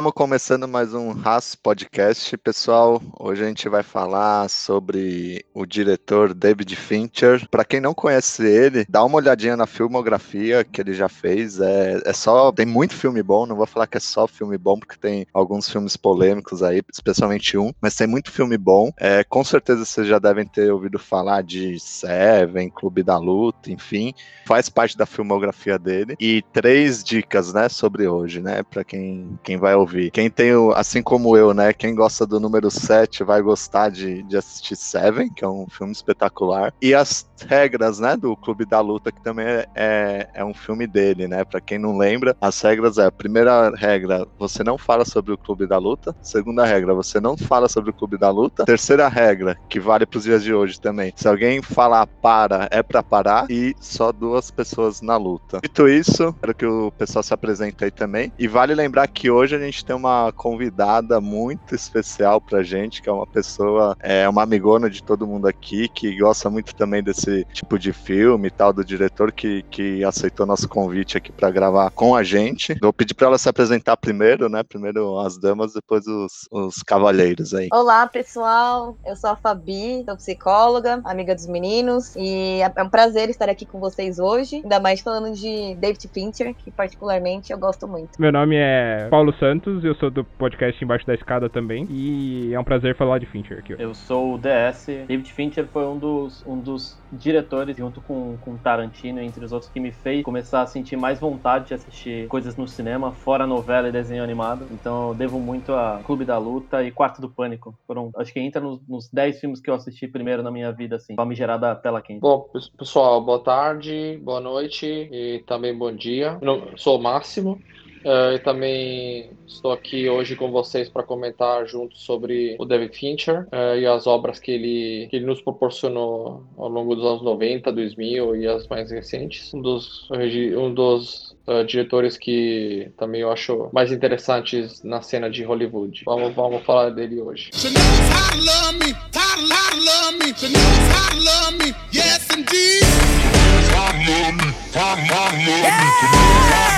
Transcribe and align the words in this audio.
Estamos 0.00 0.14
começando 0.14 0.66
mais 0.66 0.94
um 0.94 1.12
RAS 1.12 1.54
Podcast, 1.54 2.34
pessoal. 2.38 3.02
Hoje 3.18 3.44
a 3.44 3.46
gente 3.46 3.68
vai 3.68 3.82
falar 3.82 4.48
sobre 4.48 5.44
o 5.52 5.66
diretor 5.66 6.32
David 6.32 6.74
Fincher. 6.74 7.46
Para 7.50 7.66
quem 7.66 7.80
não 7.80 7.92
conhece 7.92 8.46
ele, 8.46 8.86
dá 8.88 9.04
uma 9.04 9.16
olhadinha 9.16 9.58
na 9.58 9.66
filmografia 9.66 10.64
que 10.64 10.80
ele 10.80 10.94
já 10.94 11.06
fez. 11.06 11.60
É, 11.60 12.00
é 12.02 12.14
só 12.14 12.50
tem 12.50 12.64
muito 12.64 12.94
filme 12.94 13.22
bom. 13.22 13.44
Não 13.44 13.54
vou 13.54 13.66
falar 13.66 13.86
que 13.86 13.98
é 13.98 14.00
só 14.00 14.26
filme 14.26 14.56
bom, 14.56 14.78
porque 14.78 14.96
tem 14.96 15.26
alguns 15.34 15.68
filmes 15.68 15.98
polêmicos 15.98 16.62
aí, 16.62 16.80
especialmente 16.90 17.58
um. 17.58 17.70
Mas 17.78 17.94
tem 17.94 18.06
muito 18.06 18.30
filme 18.30 18.56
bom. 18.56 18.90
É, 18.96 19.22
com 19.22 19.44
certeza 19.44 19.84
vocês 19.84 20.06
já 20.06 20.18
devem 20.18 20.46
ter 20.46 20.72
ouvido 20.72 20.98
falar 20.98 21.42
de 21.42 21.78
Seven, 21.78 22.70
Clube 22.70 23.02
da 23.02 23.18
Luta, 23.18 23.70
enfim, 23.70 24.14
faz 24.46 24.70
parte 24.70 24.96
da 24.96 25.04
filmografia 25.04 25.78
dele. 25.78 26.16
E 26.18 26.42
três 26.54 27.04
dicas, 27.04 27.52
né, 27.52 27.68
sobre 27.68 28.08
hoje, 28.08 28.40
né, 28.40 28.62
para 28.62 28.82
quem 28.82 29.38
quem 29.42 29.58
vai 29.58 29.74
ouvir 29.74 29.89
ouvir. 29.90 30.10
Quem 30.10 30.30
tem, 30.30 30.54
o, 30.54 30.72
assim 30.72 31.02
como 31.02 31.36
eu, 31.36 31.52
né? 31.52 31.72
Quem 31.72 31.94
gosta 31.94 32.24
do 32.24 32.38
número 32.38 32.70
7 32.70 33.24
vai 33.24 33.42
gostar 33.42 33.90
de, 33.90 34.22
de 34.22 34.36
assistir 34.36 34.76
Seven, 34.76 35.28
que 35.28 35.44
é 35.44 35.48
um 35.48 35.66
filme 35.68 35.92
espetacular. 35.92 36.72
E 36.80 36.94
as 36.94 37.26
regras, 37.46 37.98
né? 37.98 38.16
Do 38.16 38.36
Clube 38.36 38.64
da 38.64 38.80
Luta, 38.80 39.10
que 39.10 39.20
também 39.20 39.46
é, 39.46 39.66
é, 39.74 40.28
é 40.34 40.44
um 40.44 40.54
filme 40.54 40.86
dele, 40.86 41.26
né? 41.26 41.44
Pra 41.44 41.60
quem 41.60 41.78
não 41.78 41.98
lembra, 41.98 42.36
as 42.40 42.60
regras 42.60 42.98
é: 42.98 43.10
primeira 43.10 43.70
regra, 43.74 44.26
você 44.38 44.62
não 44.62 44.78
fala 44.78 45.04
sobre 45.04 45.32
o 45.32 45.38
Clube 45.38 45.66
da 45.66 45.78
Luta. 45.78 46.14
Segunda 46.22 46.64
regra, 46.64 46.94
você 46.94 47.20
não 47.20 47.36
fala 47.36 47.68
sobre 47.68 47.90
o 47.90 47.94
Clube 47.94 48.16
da 48.16 48.30
Luta. 48.30 48.64
Terceira 48.64 49.08
regra, 49.08 49.56
que 49.68 49.80
vale 49.80 50.06
pros 50.06 50.24
dias 50.24 50.42
de 50.42 50.54
hoje 50.54 50.80
também. 50.80 51.12
Se 51.16 51.26
alguém 51.26 51.62
falar 51.62 52.06
para, 52.06 52.68
é 52.70 52.82
pra 52.82 53.02
parar. 53.02 53.46
E 53.50 53.74
só 53.80 54.12
duas 54.12 54.50
pessoas 54.50 55.00
na 55.00 55.16
luta. 55.16 55.60
Dito 55.62 55.88
isso, 55.88 56.34
quero 56.40 56.54
que 56.54 56.66
o 56.66 56.92
pessoal 56.92 57.22
se 57.22 57.32
apresente 57.32 57.82
aí 57.84 57.90
também. 57.90 58.32
E 58.38 58.46
vale 58.46 58.74
lembrar 58.74 59.06
que 59.08 59.30
hoje 59.30 59.56
a 59.56 59.58
gente 59.58 59.79
gente 59.80 59.84
tem 59.84 59.96
uma 59.96 60.32
convidada 60.32 61.20
muito 61.20 61.74
especial 61.74 62.40
pra 62.40 62.62
gente, 62.62 63.02
que 63.02 63.08
é 63.08 63.12
uma 63.12 63.26
pessoa, 63.26 63.96
é 64.00 64.28
uma 64.28 64.42
amigona 64.42 64.90
de 64.90 65.02
todo 65.02 65.26
mundo 65.26 65.46
aqui, 65.46 65.88
que 65.88 66.16
gosta 66.18 66.50
muito 66.50 66.74
também 66.74 67.02
desse 67.02 67.44
tipo 67.52 67.78
de 67.78 67.92
filme 67.92 68.48
e 68.48 68.50
tal, 68.50 68.72
do 68.72 68.84
diretor 68.84 69.32
que, 69.32 69.62
que 69.70 70.04
aceitou 70.04 70.46
nosso 70.46 70.68
convite 70.68 71.16
aqui 71.16 71.32
para 71.32 71.50
gravar 71.50 71.90
com 71.90 72.14
a 72.14 72.22
gente. 72.22 72.76
Vou 72.80 72.92
pedir 72.92 73.14
para 73.14 73.28
ela 73.28 73.38
se 73.38 73.48
apresentar 73.48 73.96
primeiro, 73.96 74.48
né? 74.48 74.62
Primeiro 74.62 75.18
as 75.18 75.38
damas, 75.38 75.72
depois 75.72 76.06
os, 76.06 76.48
os 76.50 76.82
cavalheiros 76.82 77.54
aí. 77.54 77.68
Olá, 77.72 78.06
pessoal. 78.06 78.96
Eu 79.06 79.16
sou 79.16 79.30
a 79.30 79.36
Fabi, 79.36 80.04
sou 80.04 80.16
psicóloga, 80.16 81.00
amiga 81.04 81.34
dos 81.34 81.46
meninos, 81.46 82.14
e 82.16 82.60
é 82.60 82.82
um 82.82 82.88
prazer 82.88 83.30
estar 83.30 83.48
aqui 83.48 83.64
com 83.64 83.80
vocês 83.80 84.18
hoje, 84.18 84.56
ainda 84.56 84.78
mais 84.78 85.00
falando 85.00 85.34
de 85.34 85.74
David 85.76 86.08
Fincher, 86.12 86.54
que 86.54 86.70
particularmente 86.70 87.52
eu 87.52 87.58
gosto 87.58 87.88
muito. 87.88 88.20
Meu 88.20 88.32
nome 88.32 88.56
é 88.56 89.08
Paulo 89.10 89.32
Santos 89.38 89.69
Santos, 89.70 89.84
eu 89.84 89.94
sou 89.94 90.10
do 90.10 90.24
podcast 90.24 90.82
Embaixo 90.82 91.06
da 91.06 91.14
Escada 91.14 91.48
também. 91.48 91.86
E 91.88 92.52
é 92.52 92.58
um 92.58 92.64
prazer 92.64 92.96
falar 92.96 93.18
de 93.18 93.26
Fincher 93.26 93.58
aqui. 93.58 93.74
Eu 93.78 93.94
sou 93.94 94.34
o 94.34 94.38
DS. 94.38 94.86
David 95.06 95.32
Fincher 95.32 95.68
foi 95.68 95.86
um 95.86 95.98
dos, 95.98 96.44
um 96.44 96.60
dos 96.60 96.98
diretores, 97.12 97.76
junto 97.76 98.00
com, 98.02 98.36
com 98.38 98.56
Tarantino, 98.56 99.20
entre 99.20 99.44
os 99.44 99.52
outros, 99.52 99.70
que 99.70 99.78
me 99.78 99.92
fez 99.92 100.24
começar 100.24 100.62
a 100.62 100.66
sentir 100.66 100.96
mais 100.96 101.20
vontade 101.20 101.68
de 101.68 101.74
assistir 101.74 102.26
coisas 102.28 102.56
no 102.56 102.66
cinema, 102.66 103.12
fora 103.12 103.46
novela 103.46 103.88
e 103.88 103.92
desenho 103.92 104.24
animado. 104.24 104.66
Então 104.70 105.08
eu 105.08 105.14
devo 105.14 105.38
muito 105.38 105.72
a 105.72 106.00
Clube 106.04 106.24
da 106.24 106.38
Luta 106.38 106.82
e 106.82 106.90
Quarto 106.90 107.20
do 107.20 107.30
Pânico. 107.30 107.74
Foram, 107.86 108.10
acho 108.16 108.32
que 108.32 108.40
entra 108.40 108.60
nos, 108.60 108.80
nos 108.88 109.08
10 109.10 109.40
filmes 109.40 109.60
que 109.60 109.70
eu 109.70 109.74
assisti 109.74 110.08
primeiro 110.08 110.42
na 110.42 110.50
minha 110.50 110.72
vida, 110.72 110.96
assim, 110.96 111.14
famigerada 111.14 111.74
tela 111.76 112.02
quente. 112.02 112.20
Bom, 112.20 112.46
pessoal, 112.76 113.24
boa 113.24 113.42
tarde, 113.42 114.18
boa 114.22 114.40
noite 114.40 114.86
e 114.86 115.44
também 115.46 115.76
bom 115.76 115.92
dia. 115.92 116.38
Eu 116.42 116.76
sou 116.76 116.98
o 116.98 117.02
Máximo. 117.02 117.60
Uh, 118.04 118.32
eu 118.32 118.38
também 118.42 119.30
estou 119.46 119.72
aqui 119.72 120.08
hoje 120.08 120.34
com 120.34 120.50
vocês 120.50 120.88
para 120.88 121.02
comentar 121.02 121.66
junto 121.66 121.98
sobre 121.98 122.56
o 122.58 122.64
David 122.64 122.96
Fincher 122.96 123.46
uh, 123.52 123.76
e 123.78 123.86
as 123.86 124.06
obras 124.06 124.38
que 124.38 124.50
ele, 124.50 125.06
que 125.10 125.16
ele 125.16 125.26
nos 125.26 125.42
proporcionou 125.42 126.42
ao 126.56 126.68
longo 126.68 126.94
dos 126.94 127.04
anos 127.04 127.22
90, 127.22 127.70
2000 127.70 128.36
e 128.36 128.46
as 128.46 128.66
mais 128.68 128.90
recentes. 128.90 129.52
Um 129.52 129.60
dos, 129.60 130.08
um 130.56 130.72
dos 130.72 131.36
uh, 131.46 131.64
diretores 131.64 132.16
que 132.16 132.90
também 132.96 133.20
eu 133.20 133.30
acho 133.30 133.68
mais 133.72 133.92
interessantes 133.92 134.82
na 134.82 135.02
cena 135.02 135.28
de 135.28 135.44
Hollywood. 135.44 136.02
Vamos, 136.06 136.34
vamos 136.34 136.62
falar 136.62 136.90
dele 136.90 137.20
hoje. 137.20 137.50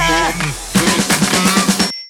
Yeah! 0.02 0.31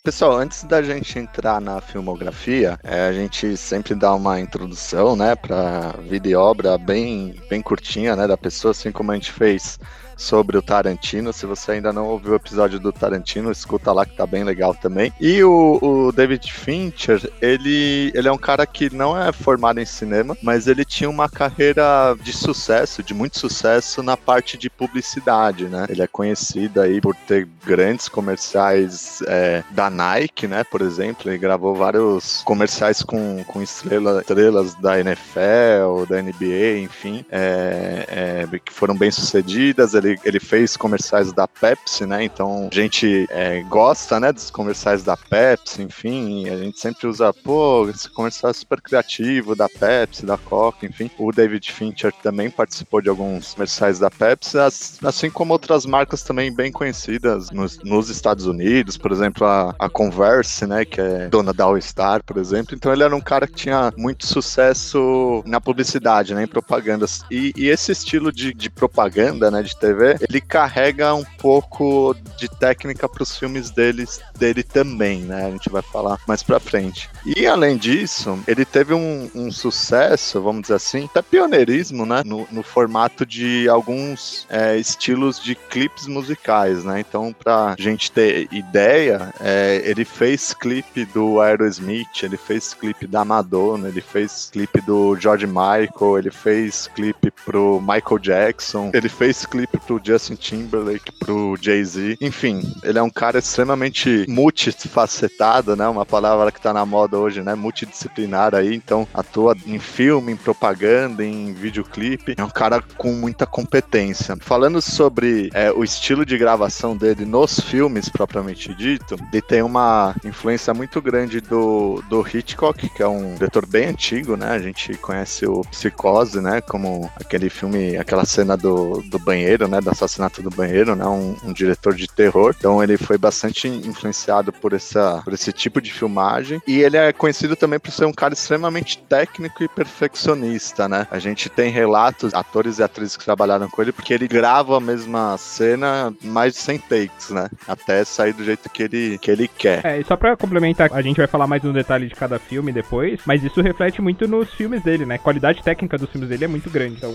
Pessoal, 0.04 0.32
antes 0.32 0.64
da 0.64 0.82
gente 0.82 1.16
entrar 1.16 1.60
na 1.60 1.80
filmografia, 1.80 2.76
é, 2.82 3.06
a 3.06 3.12
gente 3.12 3.56
sempre 3.56 3.94
dá 3.94 4.12
uma 4.12 4.40
introdução, 4.40 5.14
né, 5.14 5.36
para 5.36 5.92
vida 5.92 6.28
e 6.28 6.34
obra 6.34 6.76
bem, 6.76 7.40
bem 7.48 7.62
curtinha, 7.62 8.16
né, 8.16 8.26
da 8.26 8.36
pessoa, 8.36 8.72
assim 8.72 8.90
como 8.90 9.12
a 9.12 9.14
gente 9.14 9.30
fez 9.30 9.78
sobre 10.16 10.56
o 10.56 10.62
Tarantino. 10.62 11.32
Se 11.32 11.46
você 11.46 11.72
ainda 11.72 11.92
não 11.92 12.06
ouviu 12.06 12.32
o 12.32 12.36
episódio 12.36 12.78
do 12.78 12.92
Tarantino, 12.92 13.50
escuta 13.50 13.92
lá 13.92 14.04
que 14.04 14.16
tá 14.16 14.26
bem 14.26 14.44
legal 14.44 14.74
também. 14.74 15.12
E 15.20 15.42
o, 15.42 15.78
o, 15.82 16.12
David 16.12 16.52
Fincher, 16.52 17.30
ele, 17.40 18.12
ele 18.14 18.28
é 18.28 18.32
um 18.32 18.38
cara 18.38 18.66
que 18.66 18.94
não 18.94 19.20
é 19.20 19.32
formado 19.32 19.80
em 19.80 19.84
cinema, 19.84 20.36
mas 20.42 20.66
ele 20.66 20.84
tinha 20.84 21.08
uma 21.08 21.28
carreira 21.28 22.16
de 22.22 22.32
sucesso, 22.32 23.02
de 23.02 23.14
muito 23.14 23.38
sucesso 23.38 24.02
na 24.02 24.16
parte 24.16 24.56
de 24.56 24.68
publicidade, 24.68 25.66
né? 25.66 25.86
Ele 25.88 26.02
é 26.02 26.06
conhecido 26.06 26.80
aí 26.80 27.00
por 27.00 27.14
ter 27.14 27.48
grandes 27.64 28.08
comerciais 28.08 29.22
é, 29.26 29.62
da 29.70 29.88
Nike, 29.90 30.46
né? 30.46 30.64
Por 30.64 30.82
exemplo, 30.82 31.30
ele 31.30 31.38
gravou 31.38 31.74
vários 31.74 32.42
comerciais 32.44 33.02
com, 33.02 33.44
com 33.44 33.62
estrela, 33.62 34.20
estrelas 34.20 34.74
da 34.74 35.00
NFL, 35.00 36.06
da 36.08 36.22
NBA, 36.22 36.78
enfim, 36.78 37.24
é, 37.30 38.46
é, 38.52 38.58
que 38.58 38.72
foram 38.72 38.96
bem 38.96 39.10
sucedidas. 39.10 39.94
Ele 40.02 40.18
ele, 40.24 40.40
fez 40.40 40.76
comerciais 40.76 41.32
da 41.32 41.46
Pepsi, 41.46 42.06
né? 42.06 42.24
Então 42.24 42.68
a 42.70 42.74
gente 42.74 43.26
é, 43.30 43.62
gosta, 43.62 44.18
né, 44.18 44.32
dos 44.32 44.50
comerciais 44.50 45.02
da 45.02 45.16
Pepsi, 45.16 45.82
enfim, 45.82 46.48
a 46.48 46.56
gente 46.56 46.80
sempre 46.80 47.06
usa, 47.06 47.32
pô, 47.32 47.88
esse 47.88 48.08
comercial 48.10 48.50
é 48.50 48.54
super 48.54 48.80
criativo 48.80 49.54
da 49.54 49.68
Pepsi, 49.68 50.26
da 50.26 50.36
Coca, 50.36 50.86
enfim. 50.86 51.10
O 51.18 51.32
David 51.32 51.70
Fincher 51.72 52.12
também 52.22 52.50
participou 52.50 53.00
de 53.00 53.08
alguns 53.08 53.54
comerciais 53.54 53.98
da 53.98 54.10
Pepsi, 54.10 54.58
assim 54.58 55.30
como 55.30 55.52
outras 55.52 55.86
marcas 55.86 56.22
também 56.22 56.54
bem 56.54 56.72
conhecidas 56.72 57.50
nos, 57.50 57.78
nos 57.82 58.08
Estados 58.08 58.46
Unidos, 58.46 58.96
por 58.96 59.12
exemplo, 59.12 59.46
a, 59.46 59.74
a, 59.78 59.88
Converse, 59.88 60.66
né, 60.66 60.84
que 60.84 61.00
é 61.00 61.28
dona 61.28 61.52
da 61.52 61.64
All 61.64 61.80
Star, 61.80 62.22
por 62.24 62.38
exemplo. 62.38 62.74
Então 62.74 62.92
ele 62.92 63.02
era 63.02 63.14
um 63.14 63.20
cara 63.20 63.46
que 63.46 63.54
tinha 63.54 63.92
muito 63.96 64.26
sucesso 64.26 65.42
na 65.46 65.60
publicidade, 65.60 66.34
né, 66.34 66.44
em 66.44 66.48
propagandas. 66.48 67.22
E, 67.30 67.52
e 67.56 67.68
esse 67.68 67.92
estilo 67.92 68.32
de, 68.32 68.52
de 68.52 68.70
propaganda, 68.70 69.50
né, 69.50 69.62
de 69.62 69.76
TV 69.92 70.16
ele 70.28 70.40
carrega 70.40 71.14
um 71.14 71.24
pouco 71.38 72.16
de 72.38 72.48
técnica 72.48 73.08
para 73.08 73.22
os 73.22 73.36
filmes 73.36 73.70
deles, 73.70 74.20
dele 74.38 74.62
também, 74.62 75.20
né? 75.20 75.46
A 75.46 75.50
gente 75.50 75.68
vai 75.68 75.82
falar 75.82 76.18
mais 76.26 76.42
para 76.42 76.58
frente. 76.58 77.08
E 77.24 77.46
além 77.46 77.76
disso, 77.76 78.38
ele 78.46 78.64
teve 78.64 78.94
um, 78.94 79.30
um, 79.34 79.52
sucesso, 79.52 80.40
vamos 80.40 80.62
dizer 80.62 80.74
assim, 80.74 81.04
até 81.04 81.22
pioneirismo, 81.22 82.06
né? 82.06 82.22
No, 82.24 82.46
no 82.50 82.62
formato 82.62 83.26
de 83.26 83.68
alguns 83.68 84.46
é, 84.48 84.76
estilos 84.76 85.42
de 85.42 85.54
clipes 85.54 86.06
musicais, 86.06 86.84
né? 86.84 87.00
Então, 87.00 87.32
pra 87.32 87.74
gente 87.78 88.10
ter 88.10 88.48
ideia, 88.52 89.32
é, 89.40 89.82
ele 89.84 90.04
fez 90.04 90.54
clipe 90.54 91.04
do 91.06 91.40
Aerosmith, 91.40 92.22
ele 92.22 92.36
fez 92.36 92.74
clipe 92.74 93.06
da 93.06 93.24
Madonna, 93.24 93.88
ele 93.88 94.00
fez 94.00 94.48
clipe 94.52 94.80
do 94.80 95.16
George 95.16 95.46
Michael, 95.46 96.18
ele 96.18 96.30
fez 96.30 96.88
clipe 96.94 97.30
pro 97.44 97.80
Michael 97.80 98.18
Jackson, 98.18 98.90
ele 98.92 99.08
fez 99.08 99.44
clipe 99.46 99.78
pro 99.86 100.00
Justin 100.02 100.34
Timberlake, 100.34 101.12
pro 101.12 101.56
Jay-Z. 101.60 102.18
Enfim, 102.20 102.62
ele 102.82 102.98
é 102.98 103.02
um 103.02 103.10
cara 103.10 103.38
extremamente 103.38 104.24
multifacetado, 104.28 105.76
né? 105.76 105.86
Uma 105.88 106.06
palavra 106.06 106.50
que 106.50 106.60
tá 106.60 106.72
na 106.72 106.84
moda 106.86 107.18
hoje, 107.18 107.42
né? 107.42 107.54
Multidisciplinar 107.54 108.54
aí. 108.54 108.74
Então, 108.74 109.06
atua 109.12 109.56
em 109.66 109.78
filme, 109.78 110.32
em 110.32 110.36
propaganda, 110.36 111.24
em 111.24 111.52
videoclipe. 111.52 112.34
É 112.36 112.44
um 112.44 112.50
cara 112.50 112.82
com 112.96 113.12
muita 113.12 113.46
competência. 113.46 114.36
Falando 114.40 114.80
sobre 114.80 115.50
é, 115.54 115.70
o 115.70 115.84
estilo 115.84 116.24
de 116.24 116.38
gravação 116.38 116.96
dele 116.96 117.24
nos 117.24 117.60
filmes, 117.60 118.08
propriamente 118.08 118.74
dito, 118.74 119.16
ele 119.32 119.42
tem 119.42 119.62
uma 119.62 120.14
influência 120.24 120.72
muito 120.74 121.00
grande 121.00 121.40
do, 121.40 122.02
do 122.08 122.26
Hitchcock, 122.26 122.88
que 122.88 123.02
é 123.02 123.08
um 123.08 123.34
diretor 123.34 123.66
bem 123.66 123.86
antigo, 123.86 124.36
né? 124.36 124.50
A 124.50 124.58
gente 124.58 124.94
conhece 124.94 125.46
o 125.46 125.62
Psicose, 125.62 126.40
né? 126.40 126.60
Como 126.60 127.10
aquele 127.16 127.48
filme, 127.48 127.96
aquela 127.96 128.24
cena 128.24 128.56
do, 128.56 129.02
do 129.02 129.18
banheiro, 129.18 129.68
né, 129.72 129.80
do 129.80 129.90
assassinato 129.90 130.42
do 130.42 130.50
banheiro, 130.50 130.94
né, 130.94 131.06
um, 131.06 131.34
um, 131.42 131.52
diretor 131.52 131.94
de 131.94 132.06
terror. 132.06 132.54
Então 132.56 132.82
ele 132.82 132.98
foi 132.98 133.16
bastante 133.16 133.66
influenciado 133.66 134.52
por, 134.52 134.74
essa, 134.74 135.22
por 135.24 135.32
esse 135.32 135.50
tipo 135.52 135.80
de 135.80 135.90
filmagem. 135.90 136.60
E 136.66 136.80
ele 136.80 136.98
é 136.98 137.12
conhecido 137.12 137.56
também 137.56 137.78
por 137.78 137.90
ser 137.90 138.04
um 138.04 138.12
cara 138.12 138.34
extremamente 138.34 138.98
técnico 138.98 139.64
e 139.64 139.68
perfeccionista, 139.68 140.88
né? 140.88 141.06
A 141.10 141.18
gente 141.18 141.48
tem 141.48 141.70
relatos, 141.70 142.34
atores 142.34 142.78
e 142.78 142.82
atrizes 142.82 143.16
que 143.16 143.24
trabalharam 143.24 143.68
com 143.68 143.80
ele, 143.80 143.92
porque 143.92 144.12
ele 144.12 144.28
grava 144.28 144.76
a 144.76 144.80
mesma 144.80 145.36
cena 145.38 146.12
mais 146.22 146.52
de 146.52 146.58
100 146.58 146.78
takes, 146.80 147.30
né? 147.30 147.48
Até 147.66 148.04
sair 148.04 148.34
do 148.34 148.44
jeito 148.44 148.68
que 148.68 148.82
ele, 148.82 149.18
que 149.18 149.30
ele 149.30 149.48
quer. 149.48 149.84
É, 149.84 150.00
e 150.00 150.04
só 150.04 150.16
pra 150.16 150.36
complementar, 150.36 150.90
a 150.92 151.00
gente 151.00 151.16
vai 151.16 151.26
falar 151.26 151.46
mais 151.46 151.62
no 151.62 151.72
detalhe 151.72 152.08
de 152.08 152.14
cada 152.14 152.38
filme 152.38 152.72
depois, 152.72 153.20
mas 153.24 153.42
isso 153.42 153.62
reflete 153.62 154.02
muito 154.02 154.28
nos 154.28 154.50
filmes 154.50 154.82
dele, 154.82 155.06
né? 155.06 155.14
A 155.14 155.18
qualidade 155.18 155.62
técnica 155.62 155.96
dos 155.96 156.10
filmes 156.10 156.28
dele 156.28 156.44
é 156.44 156.48
muito 156.48 156.68
grande, 156.68 156.96
então 156.96 157.12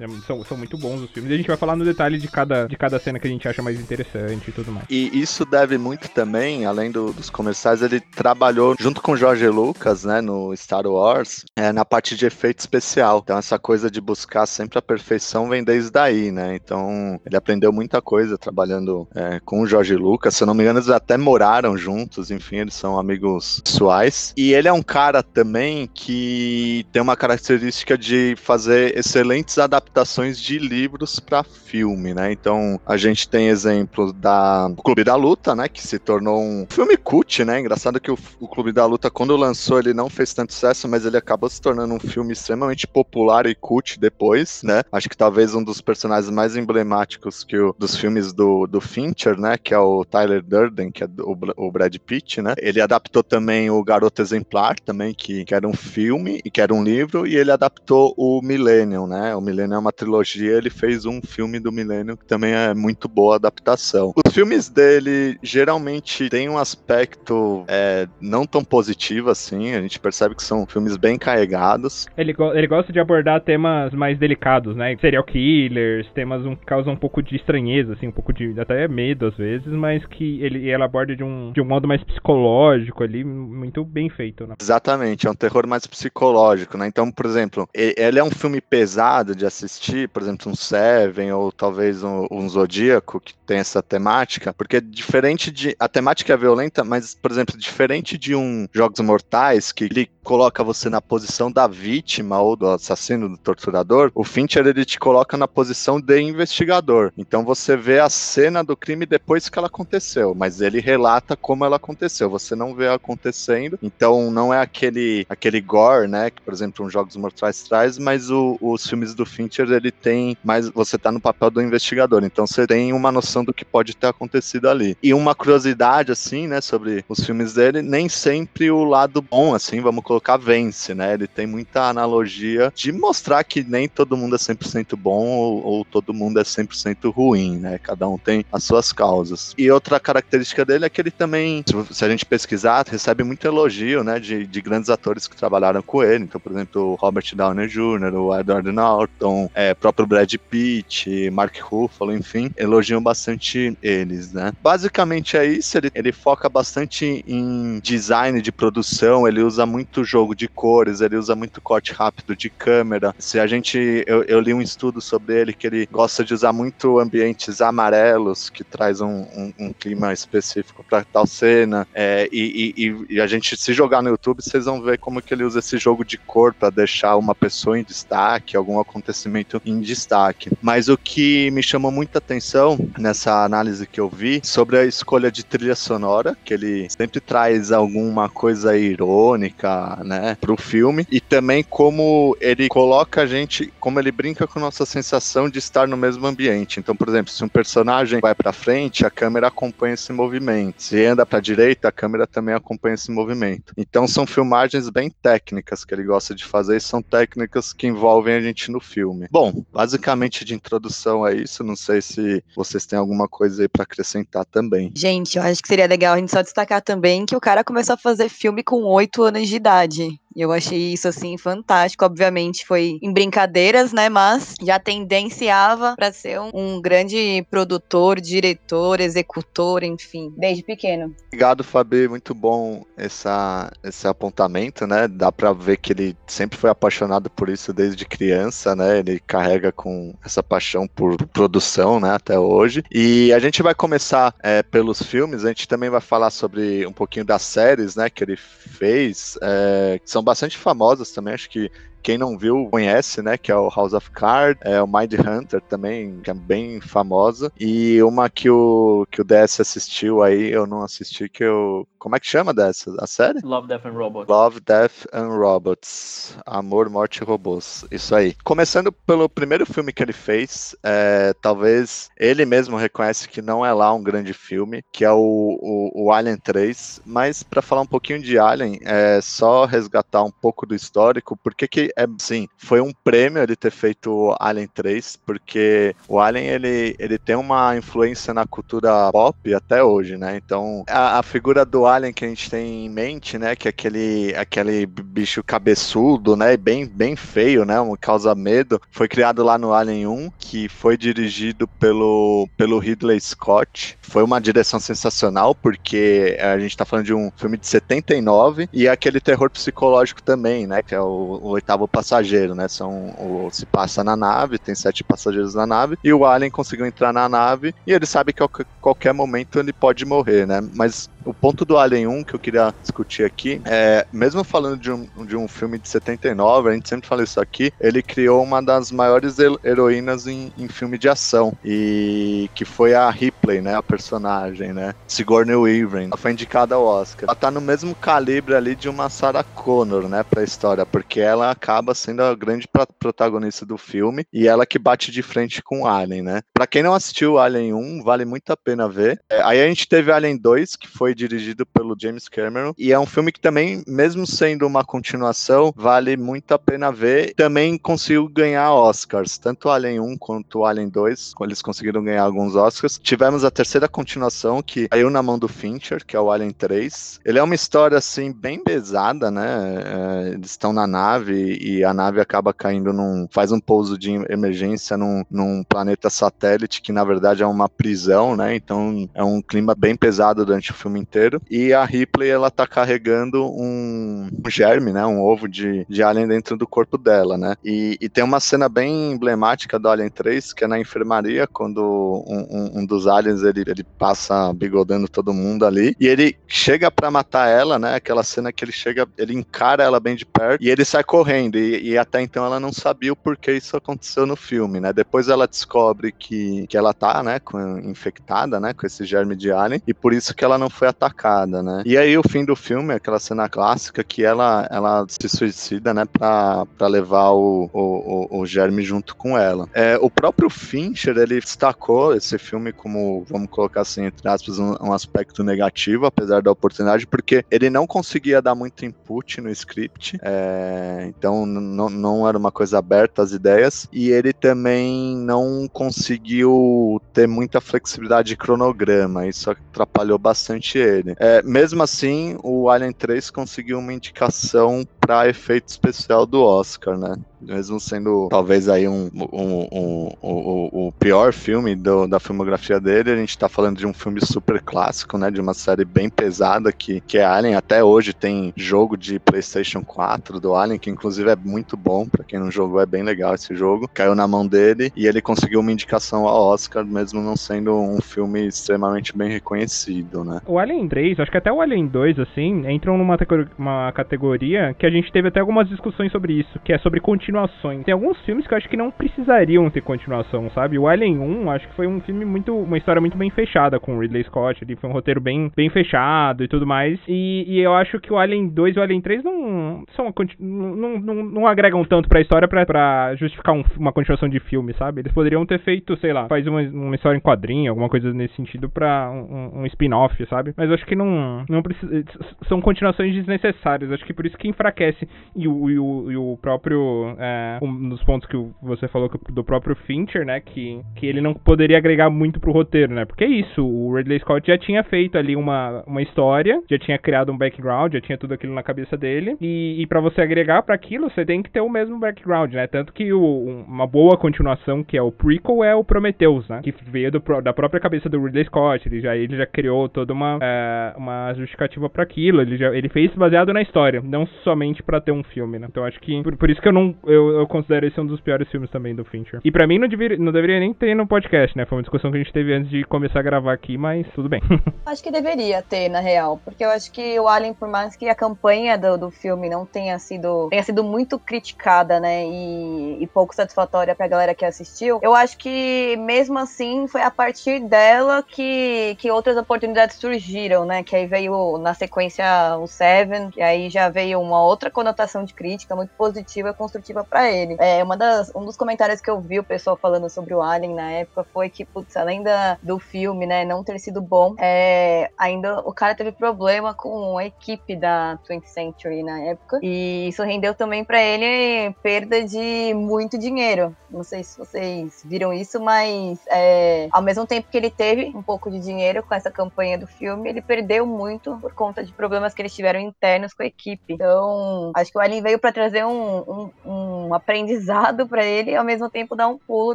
é, 0.00 0.26
são, 0.26 0.44
são 0.44 0.56
muito 0.56 0.76
bons 0.76 1.02
os 1.02 1.10
filmes. 1.10 1.30
E 1.30 1.34
a 1.34 1.36
gente 1.36 1.46
vai 1.46 1.56
falar 1.56 1.76
no 1.76 1.84
detalhe 1.84 1.99
de 2.08 2.28
cada, 2.28 2.66
de 2.66 2.76
cada 2.76 2.98
cena 2.98 3.18
que 3.18 3.26
a 3.26 3.30
gente 3.30 3.46
acha 3.46 3.62
mais 3.62 3.78
interessante 3.78 4.48
e 4.48 4.52
tudo 4.52 4.72
mais. 4.72 4.86
E 4.88 5.20
isso 5.20 5.44
deve 5.44 5.76
muito 5.76 6.08
também, 6.08 6.64
além 6.64 6.90
do, 6.90 7.12
dos 7.12 7.28
comerciais, 7.28 7.82
ele 7.82 8.00
trabalhou 8.00 8.74
junto 8.78 9.02
com 9.02 9.16
Jorge 9.16 9.48
Lucas, 9.48 10.04
né, 10.04 10.20
no 10.20 10.54
Star 10.56 10.86
Wars, 10.86 11.44
é, 11.56 11.72
na 11.72 11.84
parte 11.84 12.16
de 12.16 12.26
efeito 12.26 12.60
especial. 12.60 13.20
Então 13.22 13.36
essa 13.36 13.58
coisa 13.58 13.90
de 13.90 14.00
buscar 14.00 14.46
sempre 14.46 14.78
a 14.78 14.82
perfeição 14.82 15.48
vem 15.48 15.62
desde 15.62 15.90
daí, 15.90 16.30
né? 16.30 16.54
Então 16.54 17.20
ele 17.24 17.36
aprendeu 17.36 17.72
muita 17.72 18.00
coisa 18.00 18.38
trabalhando 18.38 19.06
é, 19.14 19.40
com 19.44 19.60
o 19.62 19.66
Jorge 19.66 19.96
Lucas. 19.96 20.36
Se 20.36 20.42
eu 20.42 20.46
não 20.46 20.54
me 20.54 20.62
engano, 20.62 20.78
eles 20.78 20.88
até 20.88 21.16
moraram 21.16 21.76
juntos, 21.76 22.30
enfim, 22.30 22.56
eles 22.56 22.74
são 22.74 22.98
amigos 22.98 23.60
pessoais. 23.60 24.32
E 24.36 24.52
ele 24.52 24.68
é 24.68 24.72
um 24.72 24.82
cara 24.82 25.22
também 25.22 25.88
que 25.92 26.86
tem 26.92 27.02
uma 27.02 27.16
característica 27.16 27.96
de 27.96 28.34
fazer 28.36 28.96
excelentes 28.96 29.58
adaptações 29.58 30.40
de 30.40 30.58
livros 30.58 31.20
para 31.20 31.42
filme, 31.42 31.89
né? 31.96 32.32
Então 32.32 32.80
a 32.86 32.96
gente 32.96 33.28
tem 33.28 33.48
exemplo 33.48 34.12
da 34.12 34.70
Clube 34.82 35.04
da 35.04 35.16
Luta, 35.16 35.54
né? 35.54 35.68
Que 35.68 35.82
se 35.82 35.98
tornou 35.98 36.42
um 36.42 36.66
filme 36.68 36.96
cult, 36.96 37.44
né? 37.44 37.60
Engraçado 37.60 38.00
que 38.00 38.10
o, 38.10 38.18
o 38.38 38.48
Clube 38.48 38.72
da 38.72 38.86
Luta, 38.86 39.10
quando 39.10 39.36
lançou, 39.36 39.78
ele 39.78 39.94
não 39.94 40.08
fez 40.08 40.32
tanto 40.32 40.52
sucesso, 40.52 40.88
mas 40.88 41.04
ele 41.04 41.16
acabou 41.16 41.48
se 41.48 41.60
tornando 41.60 41.94
um 41.94 42.00
filme 42.00 42.32
extremamente 42.32 42.86
popular 42.86 43.46
e 43.46 43.54
cult 43.54 43.98
depois, 43.98 44.62
né? 44.62 44.82
Acho 44.92 45.08
que 45.08 45.16
talvez 45.16 45.54
um 45.54 45.62
dos 45.62 45.80
personagens 45.80 46.30
mais 46.30 46.56
emblemáticos 46.56 47.44
que 47.44 47.56
o, 47.56 47.74
dos 47.78 47.96
filmes 47.96 48.32
do, 48.32 48.66
do 48.66 48.80
Fincher, 48.80 49.38
né? 49.38 49.56
Que 49.56 49.74
é 49.74 49.78
o 49.78 50.04
Tyler 50.04 50.42
Durden, 50.42 50.90
que 50.90 51.04
é 51.04 51.08
o, 51.20 51.36
o 51.56 51.70
Brad 51.70 51.94
Pitt, 51.96 52.42
né? 52.42 52.54
Ele 52.58 52.80
adaptou 52.80 53.22
também 53.22 53.70
o 53.70 53.82
Garoto 53.82 54.20
Exemplar, 54.20 54.78
também, 54.80 55.14
que, 55.14 55.44
que 55.44 55.54
era 55.54 55.66
um 55.66 55.72
filme 55.72 56.40
e 56.44 56.50
que 56.50 56.60
era 56.60 56.74
um 56.74 56.82
livro, 56.82 57.26
e 57.26 57.36
ele 57.36 57.50
adaptou 57.50 58.14
o 58.16 58.40
Millennium, 58.42 59.06
né? 59.06 59.34
O 59.34 59.40
Millennium 59.40 59.76
é 59.76 59.78
uma 59.78 59.92
trilogia, 59.92 60.56
ele 60.56 60.70
fez 60.70 61.06
um 61.06 61.20
filme 61.20 61.58
do 61.58 61.72
Millennium 61.84 62.16
que 62.16 62.26
também 62.26 62.52
é 62.52 62.74
muito 62.74 63.08
boa 63.08 63.36
adaptação. 63.36 64.12
Os 64.24 64.32
filmes 64.32 64.68
dele 64.68 65.38
geralmente 65.42 66.28
têm 66.28 66.48
um 66.48 66.58
aspecto 66.58 67.64
é, 67.68 68.06
não 68.20 68.46
tão 68.46 68.64
positivo 68.64 69.30
assim, 69.30 69.74
a 69.74 69.80
gente 69.80 69.98
percebe 69.98 70.34
que 70.34 70.42
são 70.42 70.66
filmes 70.66 70.96
bem 70.96 71.18
carregados. 71.18 72.06
Ele, 72.16 72.34
ele 72.54 72.66
gosta 72.66 72.92
de 72.92 73.00
abordar 73.00 73.40
temas 73.40 73.92
mais 73.92 74.18
delicados, 74.18 74.76
né? 74.76 74.96
Serial 75.00 75.24
killers, 75.24 76.06
temas 76.14 76.44
um, 76.44 76.54
causam 76.54 76.92
um 76.92 76.96
pouco 76.96 77.22
de 77.22 77.36
estranheza, 77.36 77.94
assim, 77.94 78.08
um 78.08 78.12
pouco 78.12 78.32
de 78.32 78.58
até 78.60 78.86
medo 78.88 79.26
às 79.26 79.36
vezes, 79.36 79.66
mas 79.66 80.04
que 80.06 80.42
ele, 80.42 80.68
ele 80.68 80.82
aborda 80.82 81.16
de 81.16 81.24
um, 81.24 81.52
de 81.52 81.60
um 81.60 81.64
modo 81.64 81.88
mais 81.88 82.02
psicológico 82.04 83.02
ali, 83.02 83.24
muito 83.24 83.84
bem 83.84 84.08
feito, 84.08 84.46
né? 84.46 84.54
Exatamente, 84.60 85.26
é 85.26 85.30
um 85.30 85.34
terror 85.34 85.66
mais 85.66 85.86
psicológico, 85.86 86.76
né? 86.76 86.86
Então, 86.86 87.10
por 87.10 87.26
exemplo, 87.26 87.68
ele 87.74 88.18
é 88.18 88.24
um 88.24 88.30
filme 88.30 88.60
pesado 88.60 89.34
de 89.34 89.46
assistir, 89.46 90.08
por 90.08 90.22
exemplo, 90.22 90.50
um 90.50 90.54
Seven 90.54 91.32
ou 91.32 91.50
talvez 91.70 92.02
um, 92.02 92.26
um 92.32 92.48
Zodíaco 92.48 93.20
que 93.20 93.32
tem 93.46 93.58
essa 93.58 93.80
temática, 93.80 94.52
porque 94.52 94.80
diferente 94.80 95.52
de 95.52 95.76
a 95.78 95.88
temática 95.88 96.32
é 96.32 96.36
violenta, 96.36 96.82
mas 96.82 97.14
por 97.14 97.30
exemplo, 97.30 97.56
diferente 97.56 98.18
de 98.18 98.34
um 98.34 98.66
Jogos 98.72 98.98
Mortais 98.98 99.70
que 99.70 99.84
ele 99.84 100.10
coloca 100.24 100.64
você 100.64 100.88
na 100.88 101.00
posição 101.00 101.50
da 101.50 101.68
vítima 101.68 102.40
ou 102.40 102.56
do 102.56 102.68
assassino, 102.68 103.28
do 103.28 103.36
torturador, 103.36 104.10
o 104.14 104.24
Fincher 104.24 104.66
ele 104.66 104.84
te 104.84 104.98
coloca 104.98 105.36
na 105.36 105.46
posição 105.46 106.00
de 106.00 106.20
investigador. 106.20 107.12
Então 107.16 107.44
você 107.44 107.76
vê 107.76 108.00
a 108.00 108.10
cena 108.10 108.62
do 108.62 108.76
crime 108.76 109.06
depois 109.06 109.48
que 109.48 109.58
ela 109.58 109.68
aconteceu, 109.68 110.34
mas 110.34 110.60
ele 110.60 110.80
relata 110.80 111.36
como 111.36 111.64
ela 111.64 111.76
aconteceu. 111.76 112.28
Você 112.30 112.54
não 112.54 112.74
vê 112.74 112.88
acontecendo, 112.88 113.78
então 113.82 114.30
não 114.30 114.52
é 114.52 114.60
aquele 114.60 115.24
aquele 115.28 115.60
gore, 115.60 116.08
né, 116.08 116.30
que 116.30 116.42
por 116.42 116.52
exemplo 116.52 116.84
um 116.84 116.90
Jogos 116.90 117.16
Mortais 117.16 117.62
traz, 117.62 117.96
mas 117.96 118.30
o, 118.30 118.58
os 118.60 118.86
filmes 118.86 119.14
do 119.14 119.24
Fincher 119.24 119.70
ele 119.70 119.92
tem 119.92 120.36
mais 120.44 120.68
você 120.68 120.98
tá 120.98 121.12
no 121.12 121.20
papel 121.20 121.49
do 121.50 121.62
investigador, 121.62 122.24
então 122.24 122.46
você 122.46 122.66
tem 122.66 122.92
uma 122.92 123.12
noção 123.12 123.44
do 123.44 123.52
que 123.52 123.64
pode 123.64 123.94
ter 123.94 124.08
acontecido 124.08 124.68
ali. 124.68 124.96
E 125.02 125.12
uma 125.12 125.34
curiosidade 125.34 126.12
assim, 126.12 126.46
né, 126.46 126.60
sobre 126.60 127.04
os 127.08 127.24
filmes 127.24 127.54
dele, 127.54 127.82
nem 127.82 128.08
sempre 128.08 128.70
o 128.70 128.84
lado 128.84 129.20
bom 129.20 129.54
assim, 129.54 129.80
vamos 129.80 130.04
colocar 130.04 130.36
vence, 130.36 130.94
né? 130.94 131.14
Ele 131.14 131.26
tem 131.26 131.46
muita 131.46 131.88
analogia 131.88 132.72
de 132.74 132.92
mostrar 132.92 133.42
que 133.44 133.62
nem 133.62 133.88
todo 133.88 134.16
mundo 134.16 134.34
é 134.34 134.38
100% 134.38 134.96
bom 134.96 135.26
ou, 135.26 135.64
ou 135.64 135.84
todo 135.84 136.14
mundo 136.14 136.40
é 136.40 136.42
100% 136.42 137.12
ruim, 137.12 137.58
né? 137.58 137.78
Cada 137.78 138.08
um 138.08 138.18
tem 138.18 138.44
as 138.52 138.64
suas 138.64 138.92
causas. 138.92 139.54
E 139.56 139.70
outra 139.70 139.98
característica 140.00 140.64
dele 140.64 140.84
é 140.84 140.88
que 140.88 141.00
ele 141.00 141.10
também, 141.10 141.64
se 141.90 142.04
a 142.04 142.08
gente 142.08 142.24
pesquisar, 142.24 142.84
recebe 142.88 143.22
muito 143.24 143.46
elogio, 143.46 144.02
né, 144.04 144.18
de, 144.18 144.46
de 144.46 144.60
grandes 144.60 144.90
atores 144.90 145.26
que 145.26 145.36
trabalharam 145.36 145.82
com 145.82 146.02
ele. 146.02 146.24
Então, 146.24 146.40
por 146.40 146.52
exemplo, 146.52 146.92
o 146.92 146.94
Robert 146.94 147.24
Downey 147.34 147.68
Jr., 147.68 148.14
o 148.14 148.38
Edward 148.38 148.70
Norton, 148.70 149.50
é, 149.54 149.74
próprio 149.74 150.06
Brad 150.06 150.32
Pitt, 150.50 151.30
Mark 151.40 151.58
Ruffalo, 151.58 152.14
enfim, 152.14 152.50
elogiam 152.54 153.02
bastante 153.02 153.74
eles, 153.82 154.30
né? 154.30 154.52
Basicamente 154.62 155.38
é 155.38 155.46
isso, 155.46 155.78
ele, 155.78 155.90
ele 155.94 156.12
foca 156.12 156.50
bastante 156.50 157.24
em 157.26 157.80
design 157.82 158.42
de 158.42 158.52
produção, 158.52 159.26
ele 159.26 159.40
usa 159.40 159.64
muito 159.64 160.04
jogo 160.04 160.34
de 160.34 160.46
cores, 160.46 161.00
ele 161.00 161.16
usa 161.16 161.34
muito 161.34 161.58
corte 161.62 161.94
rápido 161.94 162.36
de 162.36 162.50
câmera. 162.50 163.14
Se 163.18 163.40
a 163.40 163.46
gente. 163.46 164.04
Eu, 164.06 164.22
eu 164.24 164.38
li 164.38 164.52
um 164.52 164.60
estudo 164.60 165.00
sobre 165.00 165.40
ele 165.40 165.54
que 165.54 165.66
ele 165.66 165.88
gosta 165.90 166.22
de 166.22 166.34
usar 166.34 166.52
muito 166.52 166.98
ambientes 166.98 167.62
amarelos, 167.62 168.50
que 168.50 168.62
traz 168.62 169.00
um, 169.00 169.22
um, 169.34 169.52
um 169.58 169.72
clima 169.72 170.12
específico 170.12 170.84
para 170.84 171.04
tal 171.04 171.26
cena. 171.26 171.88
É, 171.94 172.28
e, 172.30 172.74
e, 172.76 173.14
e, 173.14 173.20
a 173.20 173.26
gente, 173.26 173.56
se 173.56 173.72
jogar 173.72 174.02
no 174.02 174.10
YouTube, 174.10 174.42
vocês 174.42 174.66
vão 174.66 174.82
ver 174.82 174.98
como 174.98 175.22
que 175.22 175.32
ele 175.32 175.44
usa 175.44 175.60
esse 175.60 175.78
jogo 175.78 176.04
de 176.04 176.18
cor 176.18 176.52
para 176.52 176.68
deixar 176.68 177.16
uma 177.16 177.34
pessoa 177.34 177.78
em 177.78 177.82
destaque, 177.82 178.58
algum 178.58 178.78
acontecimento 178.78 179.60
em 179.64 179.80
destaque. 179.80 180.50
Mas 180.60 180.88
o 180.88 180.98
que 180.98 181.29
me 181.52 181.62
chamou 181.62 181.90
muita 181.90 182.18
atenção 182.18 182.78
nessa 182.98 183.44
análise 183.44 183.86
que 183.86 184.00
eu 184.00 184.08
vi 184.08 184.40
sobre 184.42 184.78
a 184.78 184.84
escolha 184.84 185.30
de 185.30 185.44
trilha 185.44 185.74
sonora, 185.74 186.36
que 186.44 186.54
ele 186.54 186.88
sempre 186.90 187.20
traz 187.20 187.72
alguma 187.72 188.28
coisa 188.28 188.76
irônica, 188.76 189.98
né, 190.04 190.36
pro 190.40 190.56
filme 190.56 191.06
e 191.10 191.20
também 191.20 191.62
como 191.62 192.36
ele 192.40 192.68
coloca 192.68 193.22
a 193.22 193.26
gente, 193.26 193.72
como 193.78 193.98
ele 193.98 194.12
brinca 194.12 194.46
com 194.46 194.60
nossa 194.60 194.84
sensação 194.86 195.48
de 195.48 195.58
estar 195.58 195.86
no 195.86 195.96
mesmo 195.96 196.26
ambiente. 196.26 196.80
Então, 196.80 196.94
por 196.94 197.08
exemplo, 197.08 197.32
se 197.32 197.44
um 197.44 197.48
personagem 197.48 198.20
vai 198.20 198.34
para 198.34 198.52
frente, 198.52 199.06
a 199.06 199.10
câmera 199.10 199.48
acompanha 199.48 199.94
esse 199.94 200.12
movimento. 200.12 200.82
Se 200.82 201.04
anda 201.04 201.24
para 201.26 201.40
direita, 201.40 201.88
a 201.88 201.92
câmera 201.92 202.26
também 202.26 202.54
acompanha 202.54 202.94
esse 202.94 203.10
movimento. 203.10 203.72
Então, 203.76 204.06
são 204.06 204.26
filmagens 204.26 204.88
bem 204.88 205.10
técnicas 205.10 205.84
que 205.84 205.94
ele 205.94 206.04
gosta 206.04 206.34
de 206.34 206.44
fazer 206.44 206.76
e 206.76 206.80
são 206.80 207.02
técnicas 207.02 207.72
que 207.72 207.86
envolvem 207.86 208.34
a 208.34 208.40
gente 208.40 208.70
no 208.70 208.80
filme. 208.80 209.28
Bom, 209.30 209.64
basicamente 209.72 210.44
de 210.44 210.54
introdução 210.54 211.19
a 211.24 211.32
isso, 211.32 211.64
não 211.64 211.76
sei 211.76 212.00
se 212.00 212.42
vocês 212.56 212.86
têm 212.86 212.98
alguma 212.98 213.28
coisa 213.28 213.62
aí 213.62 213.68
para 213.68 213.82
acrescentar 213.82 214.44
também. 214.44 214.92
Gente, 214.94 215.36
eu 215.36 215.42
acho 215.42 215.62
que 215.62 215.68
seria 215.68 215.86
legal 215.86 216.14
a 216.14 216.18
gente 216.18 216.30
só 216.30 216.42
destacar 216.42 216.82
também 216.82 217.26
que 217.26 217.36
o 217.36 217.40
cara 217.40 217.64
começou 217.64 217.94
a 217.94 217.98
fazer 217.98 218.28
filme 218.28 218.62
com 218.62 218.82
oito 218.84 219.22
anos 219.22 219.48
de 219.48 219.56
idade. 219.56 220.20
E 220.40 220.42
eu 220.42 220.52
achei 220.52 220.94
isso 220.94 221.06
assim 221.06 221.36
fantástico. 221.36 222.02
Obviamente 222.02 222.64
foi 222.64 222.98
em 223.02 223.12
brincadeiras, 223.12 223.92
né? 223.92 224.08
Mas 224.08 224.54
já 224.62 224.78
tendenciava 224.78 225.94
para 225.94 226.10
ser 226.14 226.40
um, 226.40 226.50
um, 226.54 226.80
grande 226.80 227.46
produtor, 227.50 228.18
diretor, 228.18 229.00
executor, 229.00 229.84
enfim, 229.84 230.32
desde 230.38 230.62
pequeno. 230.62 231.14
Obrigado, 231.26 231.62
Fabi. 231.62 232.08
Muito 232.08 232.34
bom 232.34 232.86
essa, 232.96 233.70
esse 233.84 234.08
apontamento, 234.08 234.86
né? 234.86 235.06
Dá 235.06 235.30
para 235.30 235.52
ver 235.52 235.76
que 235.76 235.92
ele 235.92 236.16
sempre 236.26 236.58
foi 236.58 236.70
apaixonado 236.70 237.28
por 237.28 237.50
isso 237.50 237.70
desde 237.70 238.06
criança, 238.06 238.74
né? 238.74 238.98
Ele 239.00 239.20
carrega 239.20 239.70
com 239.70 240.14
essa 240.24 240.42
paixão 240.42 240.88
por 240.88 241.18
produção, 241.26 242.00
né? 242.00 242.14
Até 242.14 242.38
hoje. 242.38 242.82
E 242.90 243.30
a 243.34 243.38
gente 243.38 243.62
vai 243.62 243.74
começar 243.74 244.34
é, 244.42 244.62
pelos 244.62 245.02
filmes. 245.02 245.44
A 245.44 245.48
gente 245.48 245.68
também 245.68 245.90
vai 245.90 246.00
falar 246.00 246.30
sobre 246.30 246.86
um 246.86 246.92
pouquinho 246.92 247.26
das 247.26 247.42
séries, 247.42 247.94
né? 247.94 248.08
Que 248.08 248.24
ele 248.24 248.36
fez, 248.36 249.36
é, 249.42 250.00
que 250.02 250.10
são 250.10 250.20
são 250.20 250.24
bastante 250.30 250.56
famosas 250.56 251.10
também, 251.10 251.34
acho 251.34 251.50
que 251.50 251.70
quem 252.02 252.16
não 252.16 252.38
viu 252.38 252.68
conhece, 252.70 253.20
né? 253.20 253.36
Que 253.36 253.50
é 253.50 253.56
o 253.56 253.68
House 253.68 253.92
of 253.92 254.10
Cards, 254.12 254.62
é 254.64 254.80
o 254.80 254.86
Mind 254.86 255.12
Hunter 255.14 255.60
também, 255.60 256.20
que 256.20 256.30
é 256.30 256.34
bem 256.34 256.80
famosa. 256.80 257.52
E 257.58 258.00
uma 258.02 258.30
que 258.30 258.48
o, 258.48 259.06
que 259.10 259.20
o 259.20 259.24
DS 259.24 259.60
assistiu 259.60 260.22
aí, 260.22 260.50
eu 260.50 260.66
não 260.66 260.82
assisti, 260.82 261.28
que 261.28 261.42
eu 261.42 261.86
Como 262.00 262.16
é 262.16 262.18
que 262.18 262.26
chama 262.26 262.54
dessa? 262.54 262.90
A 262.98 263.06
série? 263.06 263.40
Love, 263.42 263.68
Death 263.68 263.84
and 263.84 263.92
Robots. 263.92 264.28
Love, 264.28 264.60
Death 264.60 265.06
and 265.12 265.28
Robots. 265.28 266.34
Amor, 266.46 266.88
Morte 266.88 267.18
e 267.18 267.24
Robôs. 267.24 267.84
Isso 267.90 268.14
aí. 268.14 268.34
Começando 268.42 268.90
pelo 268.90 269.28
primeiro 269.28 269.66
filme 269.66 269.92
que 269.92 270.02
ele 270.02 270.14
fez, 270.14 270.74
é, 270.82 271.34
talvez 271.42 272.08
ele 272.18 272.46
mesmo 272.46 272.78
reconhece 272.78 273.28
que 273.28 273.42
não 273.42 273.64
é 273.64 273.70
lá 273.74 273.92
um 273.92 274.02
grande 274.02 274.32
filme, 274.32 274.82
que 274.90 275.04
é 275.04 275.12
o, 275.12 275.58
o, 275.60 276.06
o 276.06 276.10
Alien 276.12 276.38
3. 276.38 277.02
Mas 277.04 277.42
para 277.42 277.60
falar 277.60 277.82
um 277.82 277.86
pouquinho 277.86 278.22
de 278.22 278.38
Alien, 278.38 278.80
é 278.82 279.20
só 279.20 279.66
resgatar 279.66 280.24
um 280.24 280.30
pouco 280.30 280.64
do 280.64 280.74
histórico, 280.74 281.36
porque 281.36 281.68
que 281.68 281.92
é 281.94 282.06
sim, 282.18 282.48
foi 282.56 282.80
um 282.80 282.94
prêmio 283.04 283.42
ele 283.42 283.54
ter 283.54 283.70
feito 283.70 284.34
Alien 284.40 284.68
3, 284.68 285.16
porque 285.26 285.94
o 286.08 286.18
Alien 286.18 286.46
ele, 286.46 286.96
ele 286.98 287.18
tem 287.18 287.36
uma 287.36 287.76
influência 287.76 288.32
na 288.32 288.46
cultura 288.46 289.12
pop 289.12 289.54
até 289.54 289.84
hoje, 289.84 290.16
né? 290.16 290.40
Então 290.42 290.82
a, 290.88 291.18
a 291.18 291.22
figura 291.22 291.62
do 291.66 291.89
Alien 291.90 292.12
que 292.12 292.24
a 292.24 292.28
gente 292.28 292.50
tem 292.50 292.86
em 292.86 292.88
mente, 292.88 293.38
né, 293.38 293.54
que 293.54 293.68
é 293.68 293.70
aquele 293.70 294.34
aquele 294.36 294.86
bicho 294.86 295.42
cabeçudo, 295.42 296.36
né, 296.36 296.56
bem 296.56 296.86
bem 296.86 297.16
feio, 297.16 297.64
né, 297.64 297.80
um 297.80 297.96
causa 297.96 298.34
medo, 298.34 298.80
foi 298.90 299.08
criado 299.08 299.42
lá 299.42 299.58
no 299.58 299.74
Alien 299.74 300.06
1, 300.06 300.32
que 300.38 300.68
foi 300.68 300.96
dirigido 300.96 301.66
pelo 301.66 302.48
pelo 302.56 302.78
Ridley 302.78 303.20
Scott. 303.20 303.98
Foi 304.00 304.22
uma 304.22 304.40
direção 304.40 304.80
sensacional 304.80 305.54
porque 305.54 306.38
a 306.40 306.58
gente 306.58 306.76
tá 306.76 306.84
falando 306.84 307.06
de 307.06 307.14
um 307.14 307.30
filme 307.36 307.56
de 307.56 307.66
79 307.66 308.68
e 308.72 308.86
é 308.86 308.90
aquele 308.90 309.20
terror 309.20 309.50
psicológico 309.50 310.22
também, 310.22 310.66
né, 310.66 310.82
que 310.82 310.94
é 310.94 311.00
o, 311.00 311.40
o 311.42 311.48
oitavo 311.48 311.86
passageiro, 311.86 312.54
né? 312.54 312.68
São 312.68 313.10
o, 313.18 313.48
se 313.50 313.66
passa 313.66 314.02
na 314.02 314.16
nave, 314.16 314.58
tem 314.58 314.74
sete 314.74 315.04
passageiros 315.04 315.54
na 315.54 315.66
nave 315.66 315.98
e 316.02 316.12
o 316.12 316.24
Alien 316.24 316.50
conseguiu 316.50 316.86
entrar 316.86 317.12
na 317.12 317.28
nave 317.28 317.74
e 317.86 317.92
ele 317.92 318.06
sabe 318.06 318.32
que 318.32 318.42
a 318.42 318.48
qualquer 318.80 319.12
momento 319.12 319.58
ele 319.58 319.72
pode 319.72 320.04
morrer, 320.04 320.46
né? 320.46 320.60
Mas 320.74 321.10
o 321.24 321.34
ponto 321.34 321.64
do 321.64 321.76
Alien 321.80 322.06
1 322.06 322.24
que 322.24 322.34
eu 322.34 322.40
queria 322.40 322.72
discutir 322.80 323.24
aqui 323.24 323.60
é, 323.64 324.06
mesmo 324.12 324.44
falando 324.44 324.78
de 324.78 324.90
um, 324.90 325.08
de 325.26 325.36
um 325.36 325.48
filme 325.48 325.78
de 325.78 325.88
79, 325.88 326.68
a 326.68 326.72
gente 326.72 326.88
sempre 326.88 327.08
fala 327.08 327.22
isso 327.22 327.40
aqui, 327.40 327.72
ele 327.80 328.02
criou 328.02 328.42
uma 328.42 328.62
das 328.62 328.90
maiores 328.90 329.36
heroínas 329.64 330.26
em, 330.26 330.52
em 330.56 330.68
filme 330.68 330.98
de 330.98 331.08
ação 331.08 331.52
e 331.64 332.48
que 332.54 332.64
foi 332.64 332.94
a 332.94 333.08
Ripley, 333.10 333.60
né? 333.60 333.74
A 333.74 333.82
personagem, 333.82 334.72
né? 334.72 334.94
Sigourney 335.06 335.56
Weaver. 335.56 336.02
Ela 336.02 336.16
foi 336.16 336.32
indicada 336.32 336.74
ao 336.74 336.84
Oscar. 336.84 337.28
Ela 337.28 337.34
tá 337.34 337.50
no 337.50 337.60
mesmo 337.60 337.94
calibre 337.94 338.54
ali 338.54 338.74
de 338.74 338.88
uma 338.88 339.08
Sarah 339.08 339.44
Connor, 339.44 340.08
né? 340.08 340.22
Pra 340.22 340.42
história, 340.42 340.84
porque 340.84 341.20
ela 341.20 341.50
acaba 341.50 341.94
sendo 341.94 342.22
a 342.22 342.34
grande 342.34 342.68
protagonista 342.98 343.64
do 343.64 343.76
filme 343.76 344.24
e 344.32 344.46
ela 344.46 344.66
que 344.66 344.78
bate 344.78 345.10
de 345.10 345.22
frente 345.22 345.62
com 345.62 345.86
Alien, 345.86 346.22
né? 346.22 346.40
Pra 346.52 346.66
quem 346.66 346.82
não 346.82 346.94
assistiu 346.94 347.38
Alien 347.38 347.74
1, 347.74 348.02
vale 348.02 348.24
muito 348.24 348.50
a 348.50 348.56
pena 348.56 348.88
ver. 348.88 349.20
É, 349.30 349.42
aí 349.42 349.62
a 349.62 349.66
gente 349.66 349.88
teve 349.88 350.12
Alien 350.12 350.36
2, 350.36 350.76
que 350.76 350.88
foi 350.88 351.14
dirigido 351.14 351.66
pelo 351.72 351.96
James 351.98 352.28
Cameron, 352.28 352.74
e 352.78 352.92
é 352.92 352.98
um 352.98 353.06
filme 353.06 353.32
que 353.32 353.40
também, 353.40 353.82
mesmo 353.86 354.26
sendo 354.26 354.66
uma 354.66 354.84
continuação, 354.84 355.72
vale 355.76 356.16
muito 356.16 356.52
a 356.52 356.58
pena 356.58 356.90
ver. 356.90 357.34
Também 357.34 357.78
conseguiu 357.78 358.28
ganhar 358.28 358.72
Oscars, 358.72 359.38
tanto 359.38 359.68
Alien 359.68 360.00
1 360.00 360.18
quanto 360.18 360.64
Alien 360.64 360.88
2, 360.88 361.34
eles 361.40 361.62
conseguiram 361.62 362.02
ganhar 362.02 362.22
alguns 362.22 362.54
Oscars. 362.54 362.98
Tivemos 363.02 363.44
a 363.44 363.50
terceira 363.50 363.88
continuação, 363.88 364.62
que 364.62 364.88
caiu 364.88 365.10
na 365.10 365.22
mão 365.22 365.38
do 365.38 365.48
Fincher, 365.48 366.04
que 366.04 366.16
é 366.16 366.20
o 366.20 366.30
Alien 366.30 366.52
3. 366.52 367.20
Ele 367.24 367.38
é 367.38 367.42
uma 367.42 367.54
história, 367.54 367.98
assim, 367.98 368.32
bem 368.32 368.62
pesada, 368.62 369.30
né? 369.30 369.82
É, 369.84 370.28
eles 370.34 370.50
estão 370.50 370.72
na 370.72 370.86
nave 370.86 371.58
e 371.60 371.84
a 371.84 371.92
nave 371.92 372.20
acaba 372.20 372.52
caindo 372.52 372.92
num. 372.92 373.26
faz 373.30 373.52
um 373.52 373.60
pouso 373.60 373.98
de 373.98 374.10
emergência 374.28 374.96
num, 374.96 375.24
num 375.30 375.64
planeta 375.64 376.10
satélite, 376.10 376.82
que 376.82 376.92
na 376.92 377.04
verdade 377.04 377.42
é 377.42 377.46
uma 377.46 377.68
prisão, 377.68 378.36
né? 378.36 378.54
Então 378.54 379.08
é 379.14 379.22
um 379.22 379.40
clima 379.40 379.74
bem 379.74 379.96
pesado 379.96 380.44
durante 380.44 380.70
o 380.70 380.74
filme 380.74 381.00
inteiro. 381.00 381.40
E 381.50 381.59
a 381.72 381.84
Ripley, 381.84 382.30
ela 382.30 382.50
tá 382.50 382.66
carregando 382.66 383.44
um, 383.44 384.28
um 384.32 384.50
germe, 384.50 384.92
né? 384.92 385.04
Um 385.06 385.20
ovo 385.20 385.48
de, 385.48 385.84
de 385.88 386.02
alien 386.02 386.26
dentro 386.26 386.56
do 386.56 386.66
corpo 386.66 386.96
dela, 386.96 387.36
né? 387.36 387.56
E, 387.64 387.98
e, 388.00 388.08
tem 388.08 388.24
uma 388.24 388.40
cena 388.40 388.68
bem 388.68 389.12
emblemática 389.12 389.78
do 389.78 389.88
Alien 389.88 390.10
3, 390.10 390.52
que 390.52 390.64
é 390.64 390.66
na 390.66 390.78
enfermaria, 390.78 391.46
quando 391.46 391.80
um, 392.26 392.46
um, 392.50 392.80
um 392.80 392.86
dos 392.86 393.06
aliens 393.06 393.42
ele, 393.42 393.64
ele 393.66 393.84
passa 393.84 394.52
bigodando 394.52 395.08
todo 395.08 395.34
mundo 395.34 395.64
ali. 395.64 395.94
E 395.98 396.06
ele 396.06 396.36
chega 396.46 396.90
para 396.90 397.10
matar 397.10 397.48
ela, 397.48 397.78
né? 397.78 397.94
Aquela 397.94 398.22
cena 398.22 398.52
que 398.52 398.64
ele 398.64 398.72
chega, 398.72 399.06
ele 399.18 399.34
encara 399.34 399.82
ela 399.82 399.98
bem 399.98 400.14
de 400.14 400.26
perto 400.26 400.62
e 400.62 400.70
ele 400.70 400.84
sai 400.84 401.02
correndo. 401.02 401.56
E, 401.56 401.90
e 401.90 401.98
até 401.98 402.20
então 402.20 402.44
ela 402.44 402.60
não 402.60 402.72
sabia 402.72 403.12
o 403.12 403.16
porquê 403.16 403.52
isso 403.52 403.76
aconteceu 403.76 404.26
no 404.26 404.36
filme, 404.36 404.80
né? 404.80 404.92
Depois 404.92 405.28
ela 405.28 405.46
descobre 405.46 406.12
que, 406.12 406.66
que 406.66 406.76
ela 406.76 406.94
tá, 406.94 407.22
né? 407.22 407.40
Com, 407.40 407.78
infectada, 407.78 408.60
né? 408.60 408.72
Com 408.72 408.86
esse 408.86 409.04
germe 409.04 409.34
de 409.34 409.50
alien. 409.50 409.82
E 409.86 409.94
por 409.94 410.12
isso 410.12 410.34
que 410.34 410.44
ela 410.44 410.58
não 410.58 410.70
foi 410.70 410.88
atacada, 410.88 411.49
né? 411.50 411.82
E 411.84 411.96
aí 411.96 412.16
o 412.16 412.22
fim 412.22 412.44
do 412.44 412.54
filme, 412.54 412.94
aquela 412.94 413.18
cena 413.18 413.48
clássica 413.48 414.04
que 414.04 414.24
ela, 414.24 414.66
ela 414.70 415.06
se 415.08 415.28
suicida, 415.28 415.92
né? 415.92 416.04
Pra, 416.04 416.66
pra 416.78 416.86
levar 416.86 417.30
o, 417.30 417.68
o, 417.72 418.28
o, 418.30 418.40
o 418.40 418.46
germe 418.46 418.82
junto 418.82 419.16
com 419.16 419.36
ela. 419.36 419.68
É, 419.74 419.98
o 420.00 420.10
próprio 420.10 420.48
Fincher, 420.48 421.16
ele 421.16 421.40
destacou 421.40 422.14
esse 422.14 422.38
filme 422.38 422.72
como, 422.72 423.24
vamos 423.28 423.50
colocar 423.50 423.82
assim, 423.82 424.04
entre 424.04 424.28
aspas, 424.28 424.58
um, 424.58 424.74
um 424.80 424.92
aspecto 424.92 425.42
negativo, 425.42 426.06
apesar 426.06 426.42
da 426.42 426.50
oportunidade, 426.50 427.06
porque 427.06 427.44
ele 427.50 427.68
não 427.70 427.86
conseguia 427.86 428.40
dar 428.40 428.54
muito 428.54 428.84
input 428.84 429.40
no 429.40 429.50
script. 429.50 430.18
É, 430.22 431.06
então 431.08 431.46
não 431.46 432.28
era 432.28 432.36
uma 432.36 432.52
coisa 432.52 432.78
aberta 432.78 433.22
às 433.22 433.32
ideias. 433.32 433.88
E 433.92 434.10
ele 434.10 434.32
também 434.32 435.16
não 435.16 435.68
conseguiu 435.68 437.00
ter 437.12 437.26
muita 437.26 437.60
flexibilidade 437.60 438.28
de 438.28 438.36
cronograma. 438.36 439.26
Isso 439.26 439.50
atrapalhou 439.50 440.18
bastante 440.18 440.78
ele. 440.78 441.14
É, 441.18 441.39
mesmo 441.42 441.82
assim, 441.82 442.36
o 442.42 442.68
Alien 442.68 442.92
3 442.92 443.30
conseguiu 443.30 443.78
uma 443.78 443.92
indicação 443.92 444.86
para 445.10 445.28
efeito 445.28 445.66
especial 445.66 446.24
do 446.24 446.44
Oscar, 446.44 446.96
né? 446.96 447.16
Mesmo 447.40 447.80
sendo 447.80 448.28
talvez 448.30 448.68
aí 448.68 448.86
um, 448.86 449.10
um, 449.12 449.66
um, 449.72 450.10
um 450.22 450.88
o 450.90 450.92
pior 450.92 451.32
filme 451.32 451.74
do, 451.74 452.06
da 452.06 452.20
filmografia 452.20 452.78
dele, 452.78 453.10
a 453.12 453.16
gente 453.16 453.38
tá 453.38 453.48
falando 453.48 453.78
de 453.78 453.86
um 453.86 453.94
filme 453.94 454.20
super 454.24 454.60
clássico, 454.60 455.16
né? 455.16 455.30
De 455.30 455.40
uma 455.40 455.54
série 455.54 455.84
bem 455.84 456.10
pesada 456.10 456.70
que, 456.70 457.00
que 457.00 457.18
é 457.18 457.24
Alien. 457.24 457.54
Até 457.54 457.82
hoje 457.82 458.12
tem 458.12 458.52
jogo 458.54 458.96
de 458.96 459.18
PlayStation 459.18 459.82
4 459.82 460.38
do 460.38 460.54
Alien, 460.54 460.78
que 460.78 460.90
inclusive 460.90 461.30
é 461.30 461.36
muito 461.36 461.76
bom. 461.76 462.06
para 462.06 462.24
quem 462.24 462.38
não 462.38 462.50
jogou, 462.50 462.80
é 462.80 462.86
bem 462.86 463.02
legal 463.02 463.34
esse 463.34 463.54
jogo. 463.54 463.88
Caiu 463.92 464.14
na 464.14 464.28
mão 464.28 464.46
dele 464.46 464.92
e 464.94 465.06
ele 465.06 465.22
conseguiu 465.22 465.60
uma 465.60 465.72
indicação 465.72 466.28
ao 466.28 466.48
Oscar, 466.48 466.84
mesmo 466.84 467.20
não 467.22 467.36
sendo 467.36 467.74
um 467.74 468.00
filme 468.00 468.46
extremamente 468.46 469.16
bem 469.16 469.30
reconhecido, 469.30 470.22
né? 470.22 470.40
O 470.46 470.58
Alien 470.58 470.86
3, 470.88 471.18
acho 471.18 471.30
que 471.30 471.38
até 471.38 471.50
o 471.50 471.60
Alien 471.60 471.86
2, 471.86 472.18
assim, 472.20 472.70
entram 472.70 472.98
numa 472.98 473.18
uma 473.58 473.92
categoria 473.92 474.74
que 474.78 474.84
a 474.84 474.90
gente 474.90 474.99
teve 475.12 475.28
até 475.28 475.40
algumas 475.40 475.68
discussões 475.68 476.10
sobre 476.10 476.32
isso, 476.32 476.58
que 476.64 476.72
é 476.72 476.78
sobre 476.78 477.00
continuações. 477.00 477.84
Tem 477.84 477.94
alguns 477.94 478.18
filmes 478.24 478.46
que 478.46 478.52
eu 478.52 478.58
acho 478.58 478.68
que 478.68 478.76
não 478.76 478.90
precisariam 478.90 479.70
ter 479.70 479.80
continuação, 479.80 480.50
sabe? 480.50 480.78
O 480.78 480.88
Alien 480.88 481.18
1, 481.18 481.50
acho 481.50 481.68
que 481.68 481.74
foi 481.74 481.86
um 481.86 482.00
filme 482.00 482.24
muito. 482.24 482.54
uma 482.56 482.78
história 482.78 483.00
muito 483.00 483.16
bem 483.16 483.30
fechada 483.30 483.78
com 483.78 483.96
o 483.96 484.00
Ridley 484.00 484.24
Scott. 484.24 484.64
Ele 484.64 484.76
foi 484.76 484.90
um 484.90 484.92
roteiro 484.92 485.20
bem, 485.20 485.50
bem 485.54 485.70
fechado 485.70 486.42
e 486.42 486.48
tudo 486.48 486.66
mais. 486.66 486.98
E, 487.06 487.44
e 487.46 487.60
eu 487.60 487.74
acho 487.74 488.00
que 488.00 488.12
o 488.12 488.18
Alien 488.18 488.48
2 488.48 488.76
e 488.76 488.78
o 488.78 488.82
Alien 488.82 489.00
3 489.00 489.22
não 489.22 489.69
são 489.94 490.12
não, 490.38 490.98
não, 490.98 491.14
não 491.24 491.46
agregam 491.46 491.84
tanto 491.84 492.08
pra 492.08 492.20
história 492.20 492.48
pra, 492.48 492.64
pra 492.66 493.14
justificar 493.16 493.54
um, 493.54 493.62
uma 493.78 493.92
continuação 493.92 494.28
de 494.28 494.40
filme, 494.40 494.74
sabe? 494.74 495.00
Eles 495.00 495.12
poderiam 495.12 495.44
ter 495.46 495.60
feito, 495.60 495.96
sei 495.98 496.12
lá, 496.12 496.28
faz 496.28 496.46
uma, 496.46 496.60
uma 496.62 496.94
história 496.94 497.16
em 497.16 497.20
quadrinho, 497.20 497.70
alguma 497.70 497.88
coisa 497.88 498.12
nesse 498.12 498.34
sentido 498.34 498.68
pra 498.68 499.10
um, 499.10 499.60
um 499.60 499.66
spin-off, 499.66 500.24
sabe? 500.26 500.52
Mas 500.56 500.70
acho 500.70 500.86
que 500.86 500.96
não, 500.96 501.44
não 501.48 501.62
precisa. 501.62 502.04
São 502.48 502.60
continuações 502.60 503.14
desnecessárias. 503.14 503.92
Acho 503.92 504.04
que 504.04 504.14
por 504.14 504.26
isso 504.26 504.36
que 504.36 504.48
enfraquece. 504.48 505.08
E 505.34 505.46
o, 505.46 505.70
e 505.70 505.78
o, 505.78 506.12
e 506.12 506.16
o 506.16 506.38
próprio. 506.40 507.14
É, 507.18 507.58
um 507.62 507.88
dos 507.88 508.02
pontos 508.04 508.28
que 508.28 508.36
você 508.62 508.88
falou 508.88 509.10
do 509.30 509.44
próprio 509.44 509.76
Fincher, 509.86 510.24
né? 510.24 510.40
Que, 510.40 510.80
que 510.96 511.06
ele 511.06 511.20
não 511.20 511.34
poderia 511.34 511.78
agregar 511.78 512.10
muito 512.10 512.40
pro 512.40 512.52
roteiro, 512.52 512.94
né? 512.94 513.04
Porque 513.04 513.24
é 513.24 513.28
isso, 513.28 513.64
o 513.64 513.94
Ridley 513.94 514.20
Scott 514.20 514.46
já 514.46 514.58
tinha 514.58 514.82
feito 514.84 515.16
ali 515.16 515.36
uma, 515.36 515.82
uma 515.86 516.02
história, 516.02 516.62
já 516.68 516.78
tinha 516.78 516.98
criado 516.98 517.32
um 517.32 517.38
background, 517.38 517.92
já 517.92 518.00
tinha 518.00 518.18
tudo 518.18 518.34
aquilo 518.34 518.54
na 518.54 518.62
cabeça 518.62 518.96
dele. 518.96 519.36
E, 519.40 519.69
e 519.78 519.86
para 519.86 520.00
você 520.00 520.20
agregar 520.20 520.62
para 520.62 520.74
aquilo, 520.74 521.10
você 521.10 521.24
tem 521.24 521.42
que 521.42 521.50
ter 521.50 521.60
o 521.60 521.68
mesmo 521.68 521.98
background, 521.98 522.52
né? 522.54 522.66
Tanto 522.66 522.92
que 522.92 523.12
o, 523.12 523.64
uma 523.66 523.86
boa 523.86 524.16
continuação, 524.16 524.82
que 524.82 524.96
é 524.96 525.02
o 525.02 525.12
prequel, 525.12 525.64
é 525.64 525.74
o 525.74 525.84
Prometheus, 525.84 526.48
né? 526.48 526.60
Que 526.62 526.74
veio 526.86 527.10
do, 527.10 527.22
da 527.42 527.52
própria 527.52 527.80
cabeça 527.80 528.08
do 528.08 528.22
Ridley 528.22 528.44
Scott. 528.44 528.88
Ele 528.88 529.00
já, 529.00 529.16
ele 529.16 529.36
já 529.36 529.46
criou 529.46 529.88
toda 529.88 530.12
uma, 530.12 530.38
é, 530.40 530.94
uma 530.96 531.32
justificativa 531.34 531.88
para 531.88 532.02
aquilo. 532.02 532.40
Ele, 532.40 532.62
ele 532.64 532.88
fez 532.88 533.12
baseado 533.14 533.52
na 533.52 533.62
história, 533.62 534.00
não 534.02 534.26
somente 534.44 534.82
para 534.82 535.00
ter 535.00 535.12
um 535.12 535.22
filme, 535.22 535.58
né? 535.58 535.66
Então 535.70 535.84
acho 535.84 536.00
que 536.00 536.22
por, 536.22 536.36
por 536.36 536.50
isso 536.50 536.60
que 536.60 536.68
eu 536.68 536.72
não 536.72 536.94
eu, 537.04 537.40
eu, 537.40 537.46
considero 537.46 537.86
esse 537.86 538.00
um 538.00 538.06
dos 538.06 538.20
piores 538.20 538.48
filmes 538.50 538.70
também 538.70 538.94
do 538.94 539.04
Fincher. 539.04 539.40
E 539.44 539.50
para 539.50 539.66
mim 539.66 539.78
não, 539.78 539.88
não 540.18 540.32
deveria 540.32 540.60
nem 540.60 540.72
ter 540.72 540.94
no 540.94 541.06
podcast, 541.06 541.56
né? 541.56 541.64
Foi 541.66 541.76
uma 541.76 541.82
discussão 541.82 542.10
que 542.10 542.16
a 542.16 542.22
gente 542.22 542.32
teve 542.32 542.52
antes 542.52 542.70
de 542.70 542.84
começar 542.84 543.20
a 543.20 543.22
gravar 543.22 543.52
aqui, 543.52 543.76
mas 543.76 544.06
tudo 544.14 544.28
bem. 544.28 544.40
acho 544.86 545.02
que 545.02 545.10
deveria 545.10 545.62
ter, 545.62 545.88
na 545.88 546.00
real, 546.00 546.40
porque 546.44 546.64
eu 546.64 546.70
acho 546.70 546.92
que 546.92 547.18
o 547.18 547.28
Alien, 547.28 547.54
por 547.54 547.68
mais 547.68 547.96
que 547.96 548.08
a 548.08 548.14
campanha 548.14 548.78
do, 548.78 548.96
do 548.96 549.10
filme 549.10 549.48
não 549.50 549.66
tenha 549.66 549.98
sido, 549.98 550.48
tenha 550.48 550.62
sido 550.62 550.82
muito 550.82 551.18
criticada, 551.18 552.00
né, 552.00 552.24
e, 552.24 553.02
e 553.02 553.06
pouco 553.06 553.34
satisfatória 553.34 553.94
pra 553.94 554.08
galera 554.08 554.34
que 554.34 554.44
assistiu, 554.44 555.00
eu 555.02 555.14
acho 555.14 555.36
que 555.36 555.96
mesmo 555.98 556.38
assim 556.38 556.86
foi 556.86 557.02
a 557.02 557.10
partir 557.10 557.60
dela 557.60 558.22
que, 558.22 558.96
que 558.98 559.10
outras 559.10 559.36
oportunidades 559.36 559.96
surgiram, 559.96 560.64
né, 560.64 560.82
que 560.82 560.94
aí 560.94 561.06
veio 561.06 561.58
na 561.58 561.74
sequência 561.74 562.24
o 562.58 562.66
Seven, 562.66 563.30
que 563.30 563.42
aí 563.42 563.68
já 563.68 563.88
veio 563.88 564.20
uma 564.20 564.42
outra 564.42 564.70
conotação 564.70 565.24
de 565.24 565.34
crítica 565.34 565.74
muito 565.74 565.90
positiva 565.90 566.50
e 566.50 566.54
construtiva 566.54 567.04
para 567.04 567.30
ele. 567.30 567.56
É, 567.58 567.82
uma 567.82 567.96
das, 567.96 568.32
um 568.34 568.44
dos 568.44 568.56
comentários 568.56 569.00
que 569.00 569.10
eu 569.10 569.20
vi 569.20 569.38
o 569.38 569.44
pessoal 569.44 569.76
falando 569.76 570.08
sobre 570.08 570.34
o 570.34 570.40
Alien 570.42 570.74
na 570.74 570.90
época 570.92 571.24
foi 571.32 571.50
que, 571.50 571.64
putz, 571.64 571.96
além 571.96 572.22
da, 572.22 572.56
do 572.62 572.78
filme, 572.78 573.26
né, 573.26 573.44
não 573.44 573.64
ter 573.64 573.78
sido 573.78 574.00
bom, 574.00 574.34
é, 574.38 575.10
ainda 575.18 575.60
o 575.60 575.72
cara 575.72 575.94
teve 575.94 576.12
problema 576.12 576.74
com 576.74 577.18
a 577.18 577.24
equipe 577.24 577.76
da 577.76 578.18
20th 578.28 578.46
Century 578.46 579.02
na 579.02 579.20
época, 579.20 579.39
e 579.62 580.08
isso 580.08 580.22
rendeu 580.22 580.54
também 580.54 580.84
para 580.84 581.02
ele 581.02 581.74
perda 581.82 582.22
de 582.22 582.72
muito 582.74 583.18
dinheiro. 583.18 583.74
Não 583.90 584.04
sei 584.04 584.22
se 584.22 584.38
vocês 584.38 585.02
viram 585.04 585.32
isso, 585.32 585.60
mas 585.60 586.20
é, 586.28 586.88
ao 586.92 587.02
mesmo 587.02 587.26
tempo 587.26 587.48
que 587.50 587.56
ele 587.56 587.70
teve 587.70 588.12
um 588.14 588.22
pouco 588.22 588.50
de 588.50 588.60
dinheiro 588.60 589.02
com 589.02 589.14
essa 589.14 589.30
campanha 589.30 589.76
do 589.76 589.86
filme, 589.86 590.28
ele 590.28 590.40
perdeu 590.40 590.86
muito 590.86 591.36
por 591.40 591.52
conta 591.52 591.82
de 591.82 591.92
problemas 591.92 592.32
que 592.32 592.42
eles 592.42 592.54
tiveram 592.54 592.80
internos 592.80 593.32
com 593.32 593.42
a 593.42 593.46
equipe. 593.46 593.94
Então, 593.94 594.72
acho 594.74 594.92
que 594.92 594.98
o 594.98 595.00
Alien 595.00 595.22
veio 595.22 595.38
para 595.38 595.52
trazer 595.52 595.84
um, 595.84 596.18
um, 596.18 596.50
um 596.64 597.14
aprendizado 597.14 598.06
para 598.06 598.24
ele 598.24 598.52
e 598.52 598.56
ao 598.56 598.64
mesmo 598.64 598.88
tempo 598.88 599.16
dar 599.16 599.28
um 599.28 599.38
pulo 599.38 599.74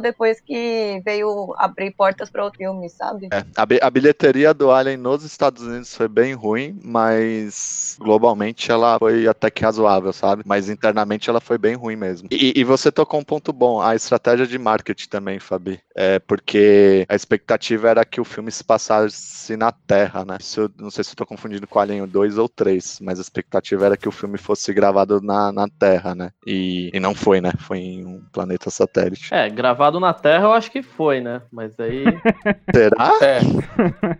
depois 0.00 0.40
que 0.40 1.00
veio 1.04 1.54
abrir 1.58 1.90
portas 1.90 2.30
para 2.30 2.44
outro 2.44 2.58
filme, 2.58 2.88
sabe? 2.88 3.28
É, 3.32 3.38
a, 3.56 3.86
a 3.86 3.90
bilheteria 3.90 4.54
do 4.54 4.70
Alien 4.70 4.96
nos 4.96 5.24
Estados 5.24 5.62
Unidos 5.62 5.94
foi 5.94 6.08
bem 6.08 6.32
ruim, 6.32 6.78
mas 6.82 7.96
globalmente 8.00 8.70
ela 8.70 8.98
foi 8.98 9.26
até 9.26 9.50
que 9.56 9.64
razoável, 9.64 10.12
sabe? 10.12 10.42
Mas 10.44 10.68
internamente 10.68 11.30
ela 11.30 11.40
foi 11.40 11.56
bem 11.56 11.74
ruim 11.74 11.96
mesmo. 11.96 12.28
E, 12.30 12.52
e 12.54 12.62
você 12.62 12.92
tocou 12.92 13.18
um 13.18 13.24
ponto 13.24 13.52
bom, 13.54 13.80
a 13.80 13.94
estratégia 13.94 14.46
de 14.46 14.58
marketing 14.58 15.08
também, 15.08 15.38
Fabi. 15.38 15.80
É 15.94 16.18
porque 16.18 17.06
a 17.08 17.14
expectativa 17.14 17.88
era 17.88 18.04
que 18.04 18.20
o 18.20 18.24
filme 18.24 18.50
se 18.50 18.62
passasse 18.62 19.56
na 19.56 19.72
Terra, 19.72 20.26
né? 20.26 20.36
Eu, 20.56 20.70
não 20.78 20.90
sei 20.90 21.02
se 21.02 21.12
eu 21.12 21.16
tô 21.16 21.24
confundindo 21.24 21.66
com 21.66 21.78
Alien 21.78 22.06
2 22.06 22.36
ou 22.36 22.48
3, 22.48 22.98
mas 23.00 23.18
a 23.18 23.22
expectativa 23.22 23.86
era 23.86 23.96
que 23.96 24.08
o 24.08 24.12
filme 24.12 24.36
fosse 24.36 24.72
gravado 24.74 25.22
na, 25.22 25.50
na 25.50 25.66
Terra, 25.68 26.14
né? 26.14 26.30
E, 26.46 26.90
e 26.92 27.00
não 27.00 27.14
foi, 27.14 27.40
né? 27.40 27.52
Foi 27.58 27.78
em 27.78 28.04
um 28.04 28.22
planeta 28.30 28.68
satélite. 28.68 29.32
É, 29.32 29.48
gravado 29.48 29.98
na 29.98 30.12
Terra 30.12 30.44
eu 30.44 30.52
acho 30.52 30.70
que 30.70 30.82
foi, 30.82 31.20
né? 31.20 31.40
Mas 31.50 31.78
aí. 31.80 32.04
Será? 32.74 33.14
É. 33.22 33.38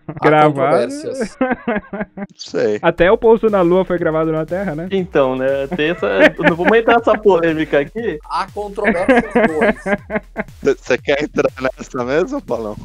Há 0.08 0.24
Gravado. 0.24 0.94
Não 2.16 2.26
sei. 2.36 2.78
Até 2.80 3.10
o 3.10 3.18
pouso 3.18 3.50
na 3.50 3.60
Lua 3.60 3.84
foi 3.84 3.98
gravado 3.98 4.32
na 4.32 4.46
Terra, 4.46 4.74
né? 4.74 4.88
Então, 4.90 5.25
né? 5.35 5.66
Tem 5.75 5.90
essa... 5.90 6.06
Não 6.38 6.54
vamos 6.54 6.78
entrar 6.78 6.99
nessa 6.99 7.18
polêmica 7.18 7.80
aqui. 7.80 8.18
Há 8.30 8.47
controvérsias 8.52 9.33
dois. 9.33 10.76
Você 10.78 10.99
quer 10.99 11.25
entrar 11.25 11.50
nessa 11.61 12.04
mesmo, 12.04 12.40
Paulão? 12.42 12.76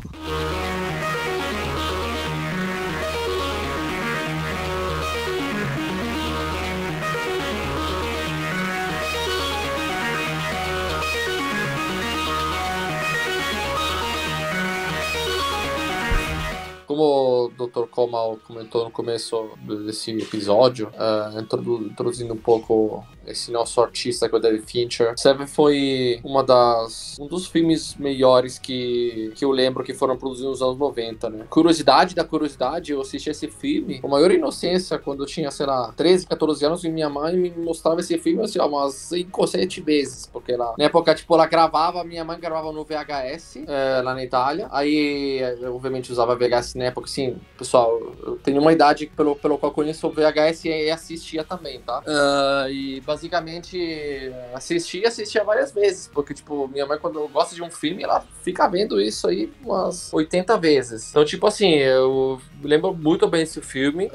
Como 16.92 17.46
o 17.46 17.48
Dr. 17.68 17.88
Komal 17.90 18.38
comentou 18.46 18.84
no 18.84 18.92
começo 18.92 19.52
desse 19.86 20.12
episódio, 20.12 20.92
introdu- 21.40 21.84
introduzindo 21.86 22.34
um 22.34 22.38
pouco 22.38 23.06
esse 23.26 23.52
nosso 23.52 23.82
artista 23.82 24.28
que 24.28 24.36
é 24.36 24.38
o 24.38 24.42
David 24.42 24.66
Fincher, 24.66 25.14
Seven 25.18 25.48
foi 25.48 26.20
uma 26.24 26.44
das, 26.44 27.18
um 27.20 27.28
dos 27.28 27.48
filmes 27.48 27.96
melhores 27.96 28.58
que, 28.58 29.32
que 29.36 29.46
eu 29.46 29.52
lembro 29.52 29.84
que 29.84 29.94
foram 29.94 30.18
produzidos 30.18 30.52
nos 30.52 30.62
anos 30.62 30.78
90, 30.78 31.30
né? 31.30 31.46
Curiosidade 31.50 32.16
da 32.16 32.24
curiosidade, 32.24 32.92
eu 32.92 33.02
assisti 33.02 33.30
esse 33.30 33.48
filme 33.48 34.00
com 34.00 34.08
maior 34.08 34.32
inocência 34.32 34.98
quando 34.98 35.24
eu 35.24 35.28
tinha, 35.28 35.52
sei 35.52 35.66
lá, 35.66 35.94
13, 35.96 36.28
14 36.28 36.66
anos 36.66 36.84
e 36.84 36.90
minha 36.90 37.10
mãe 37.10 37.36
me 37.36 37.52
mostrava 37.52 38.00
esse 38.00 38.18
filme 38.18 38.44
assim, 38.44 38.60
ó, 38.60 38.68
umas 38.68 38.94
5 38.96 39.42
ou 39.42 39.48
7 39.48 39.82
vezes, 39.82 40.28
porque 40.28 40.54
ela, 40.54 40.74
na 40.78 40.86
época, 40.86 41.14
tipo, 41.14 41.34
ela 41.34 41.46
gravava, 41.46 42.04
minha 42.04 42.24
mãe 42.24 42.40
gravava 42.40 42.72
no 42.72 42.84
VHS 42.84 43.58
eh, 43.68 44.02
lá 44.04 44.14
na 44.14 44.24
Itália, 44.24 44.68
aí 44.72 45.40
eu 45.62 45.76
obviamente 45.76 46.12
usava 46.12 46.36
VHS 46.36 46.76
na 46.76 46.86
época, 46.86 47.08
assim, 47.08 47.38
pessoal, 47.58 48.00
eu 48.24 48.38
tenho 48.38 48.62
uma 48.62 48.74
idade 48.74 49.08
pelo, 49.08 49.36
pelo 49.36 49.58
qual 49.58 49.72
conheço 49.72 50.08
o 50.08 50.12
VHS 50.12 50.66
e 50.66 50.90
assistia 50.90 51.44
também, 51.44 51.80
tá? 51.82 52.02
Ah, 52.06 52.68
e 52.70 53.00
basicamente 53.12 54.32
assistia, 54.54 55.08
assistia 55.08 55.44
várias 55.44 55.72
vezes, 55.72 56.08
porque, 56.08 56.34
tipo, 56.34 56.68
minha 56.68 56.86
mãe, 56.86 56.98
quando 56.98 57.28
gosta 57.28 57.54
de 57.54 57.62
um 57.62 57.70
filme, 57.70 58.04
ela 58.04 58.24
fica 58.42 58.68
vendo 58.68 59.00
isso 59.02 59.28
aí 59.28 59.52
umas 59.64 60.14
80 60.14 60.58
vezes. 60.58 61.10
Então, 61.10 61.26
tipo 61.26 61.46
assim, 61.46 61.74
eu 61.76 62.42
lembro 62.64 62.94
muito 62.94 63.28
bem 63.28 63.42
esse 63.42 63.62
filme, 63.62 64.10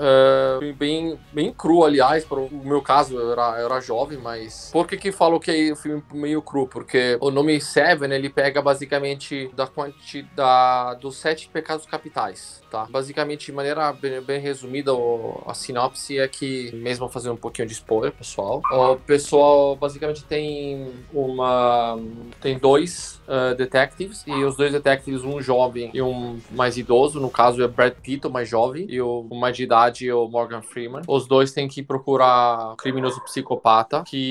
filme 0.58 0.72
bem, 0.72 1.18
bem 1.32 1.52
cru, 1.52 1.84
aliás, 1.84 2.24
para 2.24 2.40
o 2.40 2.50
meu 2.64 2.80
caso, 2.80 3.18
eu 3.18 3.32
era, 3.32 3.60
eu 3.60 3.66
era 3.66 3.80
jovem, 3.80 4.18
mas 4.18 4.70
por 4.72 4.86
que 4.86 4.96
que 4.96 5.12
falo 5.12 5.38
que 5.38 5.50
é 5.50 5.72
um 5.72 5.76
filme 5.76 6.02
meio 6.12 6.40
cru? 6.40 6.66
Porque 6.66 7.18
o 7.21 7.30
nome 7.30 7.60
Seven, 7.60 8.12
ele 8.12 8.30
pega 8.30 8.62
basicamente 8.62 9.50
da 9.54 9.66
quantidade 9.66 11.00
dos 11.00 11.16
sete 11.16 11.49
pecados 11.49 11.84
capitais, 11.84 12.62
tá? 12.70 12.86
Basicamente, 12.90 13.46
de 13.46 13.52
maneira 13.52 13.92
bem, 13.92 14.20
bem 14.20 14.40
resumida, 14.40 14.92
o- 14.94 15.42
a 15.46 15.54
sinopse 15.54 16.18
é 16.18 16.26
que, 16.28 16.70
mesmo 16.74 17.08
fazendo 17.08 17.34
um 17.34 17.36
pouquinho 17.36 17.68
de 17.68 17.74
spoiler, 17.74 18.12
pessoal, 18.12 18.62
o 18.70 18.96
pessoal 18.96 19.76
basicamente 19.76 20.24
tem 20.24 20.92
uma... 21.12 21.98
tem 22.40 22.58
dois 22.58 23.20
ah, 23.28 23.54
detectives, 23.54 24.24
e 24.26 24.44
os 24.44 24.56
dois 24.56 24.72
detectives, 24.72 25.22
um 25.24 25.40
jovem 25.40 25.90
e 25.92 26.00
um 26.02 26.38
mais 26.50 26.76
idoso, 26.76 27.20
no 27.20 27.30
caso 27.30 27.62
é 27.62 27.68
Brad 27.68 27.94
Pitt, 27.94 28.26
o 28.26 28.30
mais 28.30 28.48
jovem, 28.48 28.86
e 28.88 29.00
o, 29.00 29.26
o 29.28 29.36
mais 29.36 29.56
de 29.56 29.62
idade 29.62 30.08
é 30.08 30.14
o 30.14 30.28
Morgan 30.28 30.62
Freeman. 30.62 31.02
Os 31.06 31.26
dois 31.26 31.52
têm 31.52 31.68
que 31.68 31.82
procurar 31.82 32.72
um 32.72 32.76
criminoso 32.76 33.20
psicopata, 33.22 34.02
que 34.06 34.30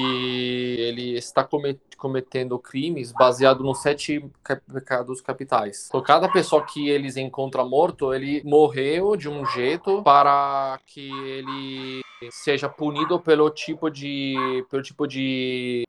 ele 0.80 1.18
está 1.18 1.44
cometendo 1.44 1.80
cometendo 2.06 2.60
crimes 2.60 3.12
baseado 3.12 3.64
nos 3.64 3.82
sete 3.82 4.24
ca- 4.44 4.62
pecados 4.72 5.22
capitais. 5.22 5.88
Então, 5.90 6.04
cada 6.04 6.30
pessoa 6.30 6.64
que 6.64 6.88
eles 6.88 7.18
encontram 7.18 7.68
morto, 7.68 8.14
ele 8.14 8.44
morreu 8.46 9.16
de 9.16 9.28
um 9.28 9.44
jeito 9.48 10.04
para 10.04 10.80
que 10.86 11.10
ele 11.24 12.02
seja 12.30 12.70
punido 12.70 13.20
pelo 13.20 13.50
tipo 13.50 13.90
de 13.90 14.64
pelo 14.70 14.84
tipo 14.84 15.08
de 15.08 15.84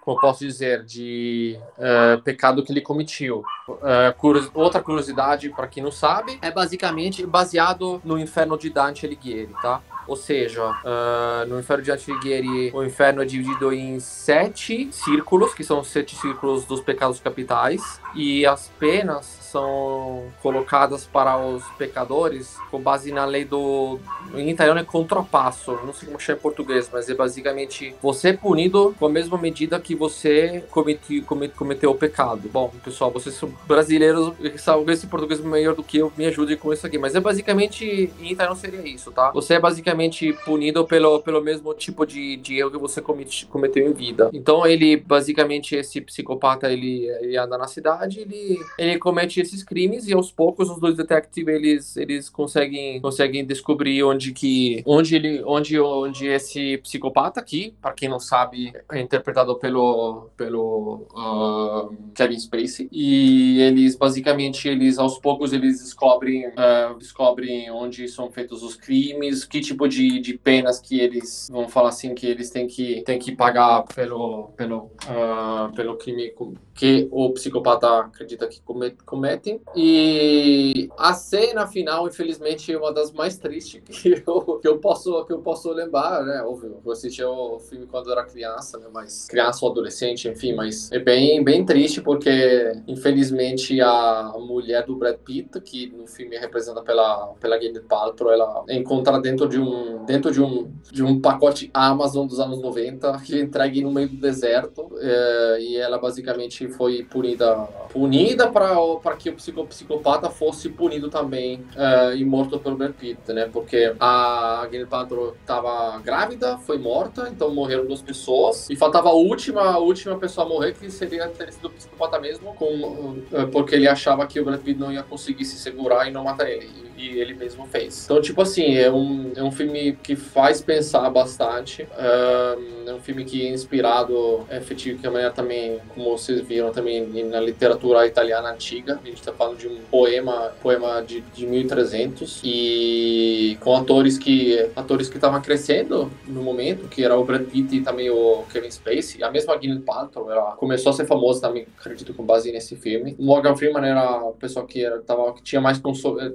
como 0.00 0.18
posso 0.18 0.40
dizer, 0.44 0.82
de 0.84 1.56
eh, 1.78 2.16
pecado 2.24 2.64
que 2.64 2.72
ele 2.72 2.80
cometeu. 2.80 3.44
Eh, 3.84 4.12
curios- 4.18 4.50
outra 4.52 4.82
curiosidade, 4.82 5.48
para 5.50 5.68
quem 5.68 5.80
não 5.80 5.92
sabe, 5.92 6.38
é 6.42 6.50
basicamente 6.50 7.24
baseado 7.24 8.00
no 8.04 8.18
inferno 8.18 8.58
de 8.58 8.68
Dante 8.68 9.06
Alighieri, 9.06 9.54
tá? 9.62 9.80
Ou 10.06 10.16
seja, 10.16 10.62
ah, 10.84 11.44
no 11.48 11.58
inferno 11.58 11.82
de 11.82 11.90
Dante 11.90 12.10
Alighieri, 12.10 12.70
o 12.74 12.82
inferno 12.82 13.22
é 13.22 13.24
dividido 13.24 13.72
em 13.72 14.00
sete 14.00 14.88
círculos, 14.92 15.54
que 15.54 15.64
são 15.64 15.80
os 15.80 15.88
sete 15.88 16.16
círculos 16.16 16.64
dos 16.64 16.80
pecados 16.80 17.20
capitais, 17.20 18.00
e 18.14 18.44
as 18.46 18.68
penas 18.78 19.24
são 19.52 20.24
colocadas 20.42 21.04
para 21.04 21.36
os 21.36 21.62
pecadores 21.78 22.56
com 22.70 22.80
base 22.80 23.12
na 23.12 23.24
lei 23.24 23.44
do. 23.44 23.98
Em 24.34 24.48
italiano 24.48 24.80
é 24.80 24.84
contrapasso, 24.84 25.72
não 25.84 25.92
sei 25.92 26.06
como 26.08 26.18
chama 26.18 26.38
em 26.38 26.42
português, 26.42 26.88
mas 26.92 27.08
é 27.10 27.14
basicamente 27.14 27.94
você 28.02 28.30
é 28.30 28.32
punido 28.32 28.94
com 28.98 29.06
a 29.06 29.10
mesma 29.10 29.36
medida 29.36 29.78
que 29.78 29.94
você 29.94 30.64
comete, 30.70 31.20
come- 31.22 31.48
cometeu 31.48 31.90
o 31.90 31.94
pecado. 31.94 32.48
Bom, 32.50 32.72
pessoal, 32.82 33.10
vocês 33.10 33.34
são 33.34 33.52
brasileiros, 33.66 34.32
talvez 34.64 34.98
esse 34.98 35.06
português 35.06 35.40
é 35.40 35.42
melhor 35.42 35.74
do 35.74 35.82
que 35.82 35.98
eu, 35.98 36.10
me 36.16 36.26
ajude 36.26 36.56
com 36.56 36.72
isso 36.72 36.86
aqui, 36.86 36.96
mas 36.98 37.14
é 37.14 37.20
basicamente, 37.20 38.10
em 38.20 38.32
italiano 38.32 38.58
seria 38.58 38.86
isso, 38.88 39.10
tá? 39.10 39.30
Você 39.32 39.54
é 39.54 39.60
basicamente 39.60 40.32
punido 40.44 40.84
pelo, 40.86 41.20
pelo 41.20 41.42
mesmo 41.42 41.74
tipo 41.74 42.06
de, 42.06 42.36
de 42.36 42.58
erro 42.58 42.70
que 42.70 42.78
você 42.78 43.02
comete, 43.02 43.44
cometeu 43.46 43.86
em 43.86 43.92
vida. 43.92 44.30
Então 44.32 44.66
ele, 44.66 44.96
basicamente, 44.96 45.76
esse 45.76 46.00
psicopata, 46.00 46.72
ele, 46.72 47.06
ele 47.20 47.36
anda 47.36 47.58
na 47.58 47.66
cidade, 47.66 48.01
ele, 48.10 48.58
ele 48.78 48.98
comete 48.98 49.40
esses 49.40 49.62
crimes 49.62 50.06
e 50.06 50.12
aos 50.12 50.30
poucos 50.30 50.70
os 50.70 50.78
dois 50.78 50.96
detectives, 50.96 51.54
eles, 51.54 51.96
eles 51.96 52.28
conseguem, 52.28 53.00
conseguem 53.00 53.44
descobrir 53.44 54.02
onde 54.02 54.32
que, 54.32 54.82
onde 54.86 55.16
ele, 55.16 55.42
onde, 55.44 55.78
onde 55.78 56.26
esse 56.26 56.78
psicopata 56.78 57.40
aqui, 57.40 57.74
para 57.80 57.92
quem 57.92 58.08
não 58.08 58.18
sabe, 58.18 58.72
é 58.90 59.00
interpretado 59.00 59.56
pelo, 59.56 60.28
pelo 60.36 61.06
ah, 61.16 61.88
Kevin 62.14 62.38
Spacey, 62.38 62.88
e 62.90 63.60
eles, 63.60 63.96
basicamente, 63.96 64.68
eles, 64.68 64.98
aos 64.98 65.18
poucos, 65.18 65.52
eles 65.52 65.80
descobrem, 65.80 66.46
ah, 66.56 66.94
descobrem 66.98 67.70
onde 67.70 68.08
são 68.08 68.30
feitos 68.30 68.62
os 68.62 68.76
crimes, 68.76 69.44
que 69.44 69.60
tipo 69.60 69.88
de, 69.88 70.20
de 70.20 70.38
penas 70.38 70.80
que 70.80 71.00
eles, 71.00 71.48
vamos 71.50 71.72
falar 71.72 71.90
assim, 71.90 72.14
que 72.14 72.26
eles 72.26 72.50
têm 72.50 72.66
que, 72.66 73.02
têm 73.02 73.18
que 73.18 73.32
pagar 73.34 73.84
pelo, 73.94 74.48
pelo, 74.56 74.90
uh, 75.06 75.72
pelo 75.74 75.96
crime 75.96 76.32
que 76.74 77.08
o 77.10 77.30
psicopata 77.30 77.91
acredita 78.00 78.46
que 78.46 78.60
cometem. 79.04 79.60
E 79.74 80.88
a 80.98 81.14
cena 81.14 81.66
final, 81.66 82.06
infelizmente, 82.06 82.72
é 82.72 82.78
uma 82.78 82.92
das 82.92 83.12
mais 83.12 83.36
tristes 83.36 83.82
que 83.86 84.22
eu, 84.26 84.58
que 84.60 84.68
eu, 84.68 84.78
posso, 84.78 85.24
que 85.24 85.32
eu 85.32 85.40
posso 85.40 85.70
lembrar, 85.72 86.24
né? 86.24 86.42
Óbvio, 86.42 86.80
eu 86.84 86.92
assisti 86.92 87.22
o 87.22 87.58
filme 87.58 87.86
quando 87.86 88.10
era 88.10 88.24
criança, 88.24 88.78
né? 88.78 88.86
Mas 88.92 89.26
criança 89.26 89.64
ou 89.64 89.70
adolescente, 89.70 90.28
enfim, 90.28 90.54
mas 90.54 90.90
é 90.92 90.98
bem, 90.98 91.42
bem 91.42 91.64
triste 91.64 92.00
porque, 92.00 92.72
infelizmente, 92.86 93.80
a 93.80 94.32
mulher 94.38 94.84
do 94.84 94.96
Brad 94.96 95.16
Pitt, 95.16 95.60
que 95.60 95.86
no 95.90 96.06
filme 96.06 96.36
é 96.36 96.40
representada 96.40 96.82
pela, 96.82 97.34
pela 97.40 97.58
Gwyneth 97.58 97.84
Paltrow, 97.88 98.32
ela 98.32 98.64
é 98.68 98.76
encontrada 98.76 99.20
dentro 99.20 99.48
de 99.48 99.58
um 99.58 100.04
dentro 100.04 100.30
de 100.30 100.42
um, 100.42 100.70
de 100.90 101.02
um 101.02 101.20
pacote 101.20 101.70
Amazon 101.72 102.26
dos 102.26 102.40
anos 102.40 102.60
90 102.60 103.18
que 103.24 103.40
entregue 103.40 103.82
no 103.82 103.90
meio 103.90 104.08
do 104.08 104.16
deserto 104.16 104.90
é, 104.98 105.58
e 105.60 105.76
ela 105.76 105.98
basicamente 105.98 106.68
foi 106.68 107.04
punida 107.04 107.68
punida 107.90 108.48
para 108.48 109.16
que 109.16 109.30
o 109.30 109.66
psicopata 109.66 110.30
fosse 110.30 110.68
punido 110.68 111.08
também 111.08 111.64
é, 111.76 112.16
e 112.16 112.24
morto 112.24 112.58
pelo 112.58 112.76
Brad 112.76 112.92
Pitt, 112.92 113.32
né? 113.32 113.48
Porque 113.52 113.94
a 113.98 114.66
Gwyneth 114.68 114.86
Paltrow 114.86 115.36
estava 115.40 115.98
grávida, 116.00 116.58
foi 116.58 116.78
morta, 116.78 117.28
então 117.30 117.52
morreram 117.52 117.86
duas 117.86 118.02
pessoas 118.02 118.68
e 118.70 118.76
faltava 118.76 119.08
a 119.08 119.12
última 119.12 119.62
a 119.62 119.78
última 119.78 120.16
pessoa 120.16 120.46
a 120.46 120.48
morrer 120.48 120.72
que 120.72 120.90
seria 120.90 121.28
ter 121.28 121.52
sido 121.52 121.66
o 121.66 121.70
psicopata 121.70 122.18
mesmo, 122.18 122.54
com, 122.54 123.18
é, 123.32 123.46
porque 123.46 123.74
ele 123.74 123.88
achava 123.88 124.26
que 124.26 124.40
o 124.40 124.44
Brad 124.44 124.60
Pitt 124.60 124.78
não 124.78 124.92
ia 124.92 125.02
conseguir 125.02 125.44
se 125.44 125.56
segurar 125.56 126.08
e 126.08 126.10
não 126.10 126.24
matar 126.24 126.48
ele. 126.48 126.70
E, 126.96 127.18
ele 127.18 127.34
mesmo 127.34 127.66
fez. 127.66 128.04
Então, 128.04 128.20
tipo 128.20 128.40
assim, 128.42 128.76
é 128.76 128.90
um, 128.90 129.32
é 129.34 129.42
um 129.42 129.50
filme 129.50 129.92
que 130.02 130.14
faz 130.14 130.60
pensar 130.60 131.08
bastante. 131.10 131.86
É, 131.98 132.90
é 132.90 132.94
um 132.94 133.00
filme 133.00 133.24
que 133.24 133.44
é 133.46 133.50
inspirado 133.50 134.46
efetivamente 134.50 135.34
também, 135.34 135.80
como 135.94 136.16
vocês 136.16 136.40
viram 136.40 136.70
também 136.70 137.24
na 137.24 137.40
literatura 137.40 137.71
italiana 138.06 138.50
antiga. 138.50 138.98
A 139.02 139.06
gente 139.06 139.18
está 139.18 139.32
falando 139.32 139.58
de 139.58 139.68
um 139.68 139.80
poema, 139.90 140.52
poema 140.62 141.02
de, 141.02 141.20
de 141.20 141.46
1300 141.46 142.40
e 142.44 143.56
com 143.60 143.76
atores 143.76 144.18
que 144.18 144.70
atores 144.74 145.08
que 145.08 145.16
estavam 145.16 145.40
crescendo 145.40 146.10
no 146.26 146.42
momento, 146.42 146.88
que 146.88 147.04
era 147.04 147.16
o 147.16 147.24
Brad 147.24 147.46
Pitt 147.46 147.76
e 147.76 147.80
também 147.80 148.10
o 148.10 148.44
Kevin 148.52 148.70
Spacey. 148.70 149.22
A 149.22 149.30
mesma 149.30 149.56
Gwyneth 149.56 149.82
Paltrow, 149.82 150.30
ela 150.30 150.52
começou 150.56 150.90
a 150.90 150.92
ser 150.92 151.06
famosa 151.06 151.40
também, 151.40 151.66
acredito, 151.78 152.14
com 152.14 152.24
base 152.24 152.50
nesse 152.52 152.76
filme. 152.76 153.16
Morgan 153.18 153.56
Freeman 153.56 153.84
era 153.84 154.02
a 154.02 154.32
pessoa 154.32 154.66
que 154.66 154.84
era, 154.84 155.00
tava, 155.02 155.32
que 155.34 155.42
tinha 155.42 155.60
mais 155.60 155.80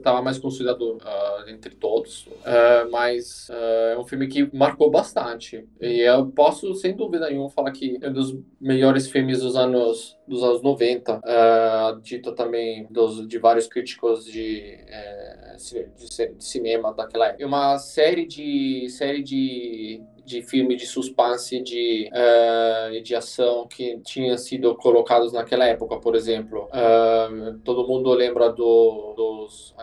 tava 0.03 0.21
mais 0.21 0.37
consolidado 0.37 0.97
uh, 0.97 1.49
entre 1.49 1.75
todos, 1.75 2.27
uh, 2.27 2.91
mas 2.91 3.49
uh, 3.49 3.93
é 3.93 3.99
um 3.99 4.05
filme 4.05 4.27
que 4.27 4.49
marcou 4.55 4.89
bastante. 4.89 5.65
E 5.79 6.01
eu 6.01 6.27
posso, 6.27 6.73
sem 6.75 6.95
dúvida 6.95 7.29
nenhuma, 7.29 7.49
falar 7.49 7.71
que 7.71 7.97
é 8.01 8.09
um 8.09 8.13
dos 8.13 8.37
melhores 8.59 9.07
filmes 9.07 9.39
dos 9.41 9.55
anos 9.55 10.17
dos 10.27 10.43
anos 10.43 10.61
90, 10.61 11.21
uh, 11.27 11.99
dito 12.01 12.31
também 12.31 12.87
dos, 12.89 13.27
de 13.27 13.37
vários 13.37 13.67
críticos 13.67 14.25
de, 14.25 14.79
uh, 14.87 15.57
de, 15.57 16.35
de, 16.35 16.43
cinema 16.43 16.93
daquela 16.93 17.27
época. 17.27 17.43
É 17.43 17.45
uma 17.45 17.77
série 17.77 18.25
de 18.25 18.87
série 18.89 19.21
de 19.21 20.01
de 20.27 20.41
filme 20.41 20.75
de 20.75 20.85
suspense 20.85 21.61
de, 21.61 22.09
uh, 22.11 23.01
de 23.01 23.15
ação 23.15 23.65
que 23.65 23.97
tinham 23.99 24.37
sido 24.37 24.75
colocados 24.75 25.31
naquela 25.31 25.65
época, 25.65 25.97
por 25.97 26.15
exemplo. 26.15 26.67
Uh, 26.67 27.57
todo 27.63 27.87
mundo 27.87 28.13
lembra 28.13 28.49
do, 28.49 29.13
dos, 29.15 29.73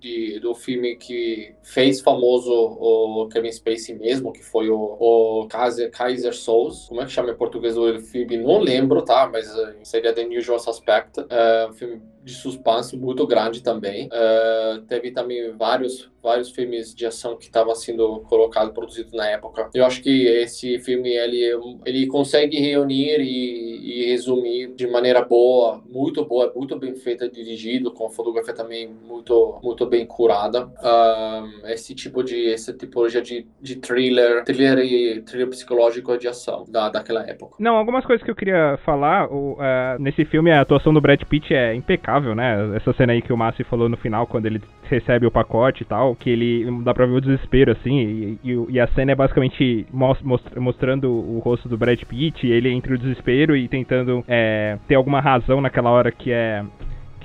de, 0.00 0.40
do 0.40 0.54
filme 0.56 0.96
que 0.96 1.54
fez 1.62 2.00
famoso 2.00 2.52
o 2.52 3.28
Kevin 3.28 3.52
Spacey 3.52 3.96
mesmo, 3.96 4.32
que 4.32 4.42
foi 4.42 4.68
o, 4.68 4.76
o 4.76 5.46
Kaiser, 5.48 5.88
Kaiser 5.92 6.34
Souls. 6.34 6.88
Como 6.88 7.00
é 7.00 7.04
que 7.04 7.12
chama 7.12 7.30
em 7.30 7.36
português 7.36 7.78
o 7.78 8.00
filme? 8.00 8.36
Não 8.38 8.58
lembro, 8.58 9.02
tá? 9.02 9.30
Mas 9.32 9.48
uh, 9.54 9.72
seria 9.84 10.12
The 10.12 10.26
Usual 10.36 10.58
Suspect. 10.58 11.20
Uh, 11.20 11.70
um 11.70 11.72
filme 11.74 12.02
de 12.22 12.34
suspense 12.34 12.96
muito 12.96 13.26
grande 13.26 13.62
também. 13.62 14.06
Uh, 14.06 14.82
teve 14.82 15.10
também 15.10 15.52
vários 15.56 16.10
vários 16.22 16.50
filmes 16.50 16.94
de 16.94 17.04
ação 17.04 17.36
que 17.36 17.46
estavam 17.46 17.74
sendo 17.74 18.20
colocados, 18.28 18.72
produzidos 18.72 19.12
na 19.12 19.26
época. 19.26 19.68
Eu 19.74 19.84
acho 19.84 20.00
que 20.00 20.26
esse 20.26 20.78
filme 20.78 21.10
ele 21.10 21.42
ele 21.84 22.06
consegue 22.06 22.58
reunir 22.58 23.20
e, 23.20 24.04
e 24.04 24.06
resumir 24.06 24.68
de 24.74 24.86
maneira 24.86 25.22
boa, 25.22 25.82
muito 25.90 26.24
boa, 26.24 26.52
muito 26.54 26.78
bem 26.78 26.94
feita, 26.94 27.28
dirigido 27.28 27.90
com 27.90 28.08
fotografia 28.08 28.54
também 28.54 28.88
muito 28.88 29.58
muito 29.62 29.84
bem 29.84 30.06
curada. 30.06 30.66
Uh, 30.66 31.66
esse 31.66 31.94
tipo 31.94 32.22
de 32.22 32.52
essa 32.52 32.72
tipologia 32.72 33.20
de, 33.20 33.46
de 33.60 33.76
thriller, 33.76 34.44
thriller 34.44 34.78
e 34.78 35.22
thriller 35.22 35.48
psicológico 35.48 36.16
de 36.16 36.28
ação 36.28 36.64
da 36.68 36.88
daquela 36.88 37.28
época. 37.28 37.56
Não, 37.58 37.76
algumas 37.76 38.06
coisas 38.06 38.24
que 38.24 38.30
eu 38.30 38.36
queria 38.36 38.78
falar. 38.84 39.28
O, 39.32 39.54
uh, 39.54 39.98
nesse 39.98 40.24
filme 40.24 40.52
a 40.52 40.60
atuação 40.60 40.94
do 40.94 41.00
Brad 41.00 41.20
Pitt 41.24 41.52
é 41.52 41.74
impecável 41.74 42.11
impecável, 42.12 42.34
né? 42.34 42.76
Essa 42.76 42.92
cena 42.92 43.12
aí 43.12 43.22
que 43.22 43.32
o 43.32 43.36
Massi 43.36 43.64
falou 43.64 43.88
no 43.88 43.96
final, 43.96 44.26
quando 44.26 44.46
ele 44.46 44.60
recebe 44.84 45.26
o 45.26 45.30
pacote 45.30 45.82
e 45.82 45.86
tal, 45.86 46.14
que 46.14 46.28
ele 46.28 46.66
dá 46.82 46.92
pra 46.92 47.06
ver 47.06 47.14
o 47.14 47.20
desespero, 47.20 47.72
assim, 47.72 47.98
e, 47.98 48.38
e, 48.44 48.66
e 48.70 48.80
a 48.80 48.86
cena 48.88 49.12
é 49.12 49.14
basicamente 49.14 49.86
mostrando 50.56 51.10
o 51.10 51.38
rosto 51.38 51.68
do 51.68 51.78
Brad 51.78 52.00
Pitt, 52.02 52.46
ele 52.46 52.70
entre 52.70 52.94
o 52.94 52.98
desespero 52.98 53.56
e 53.56 53.68
tentando 53.68 54.22
é, 54.28 54.78
ter 54.86 54.94
alguma 54.94 55.20
razão 55.20 55.60
naquela 55.60 55.90
hora 55.90 56.12
que 56.12 56.30
é 56.30 56.62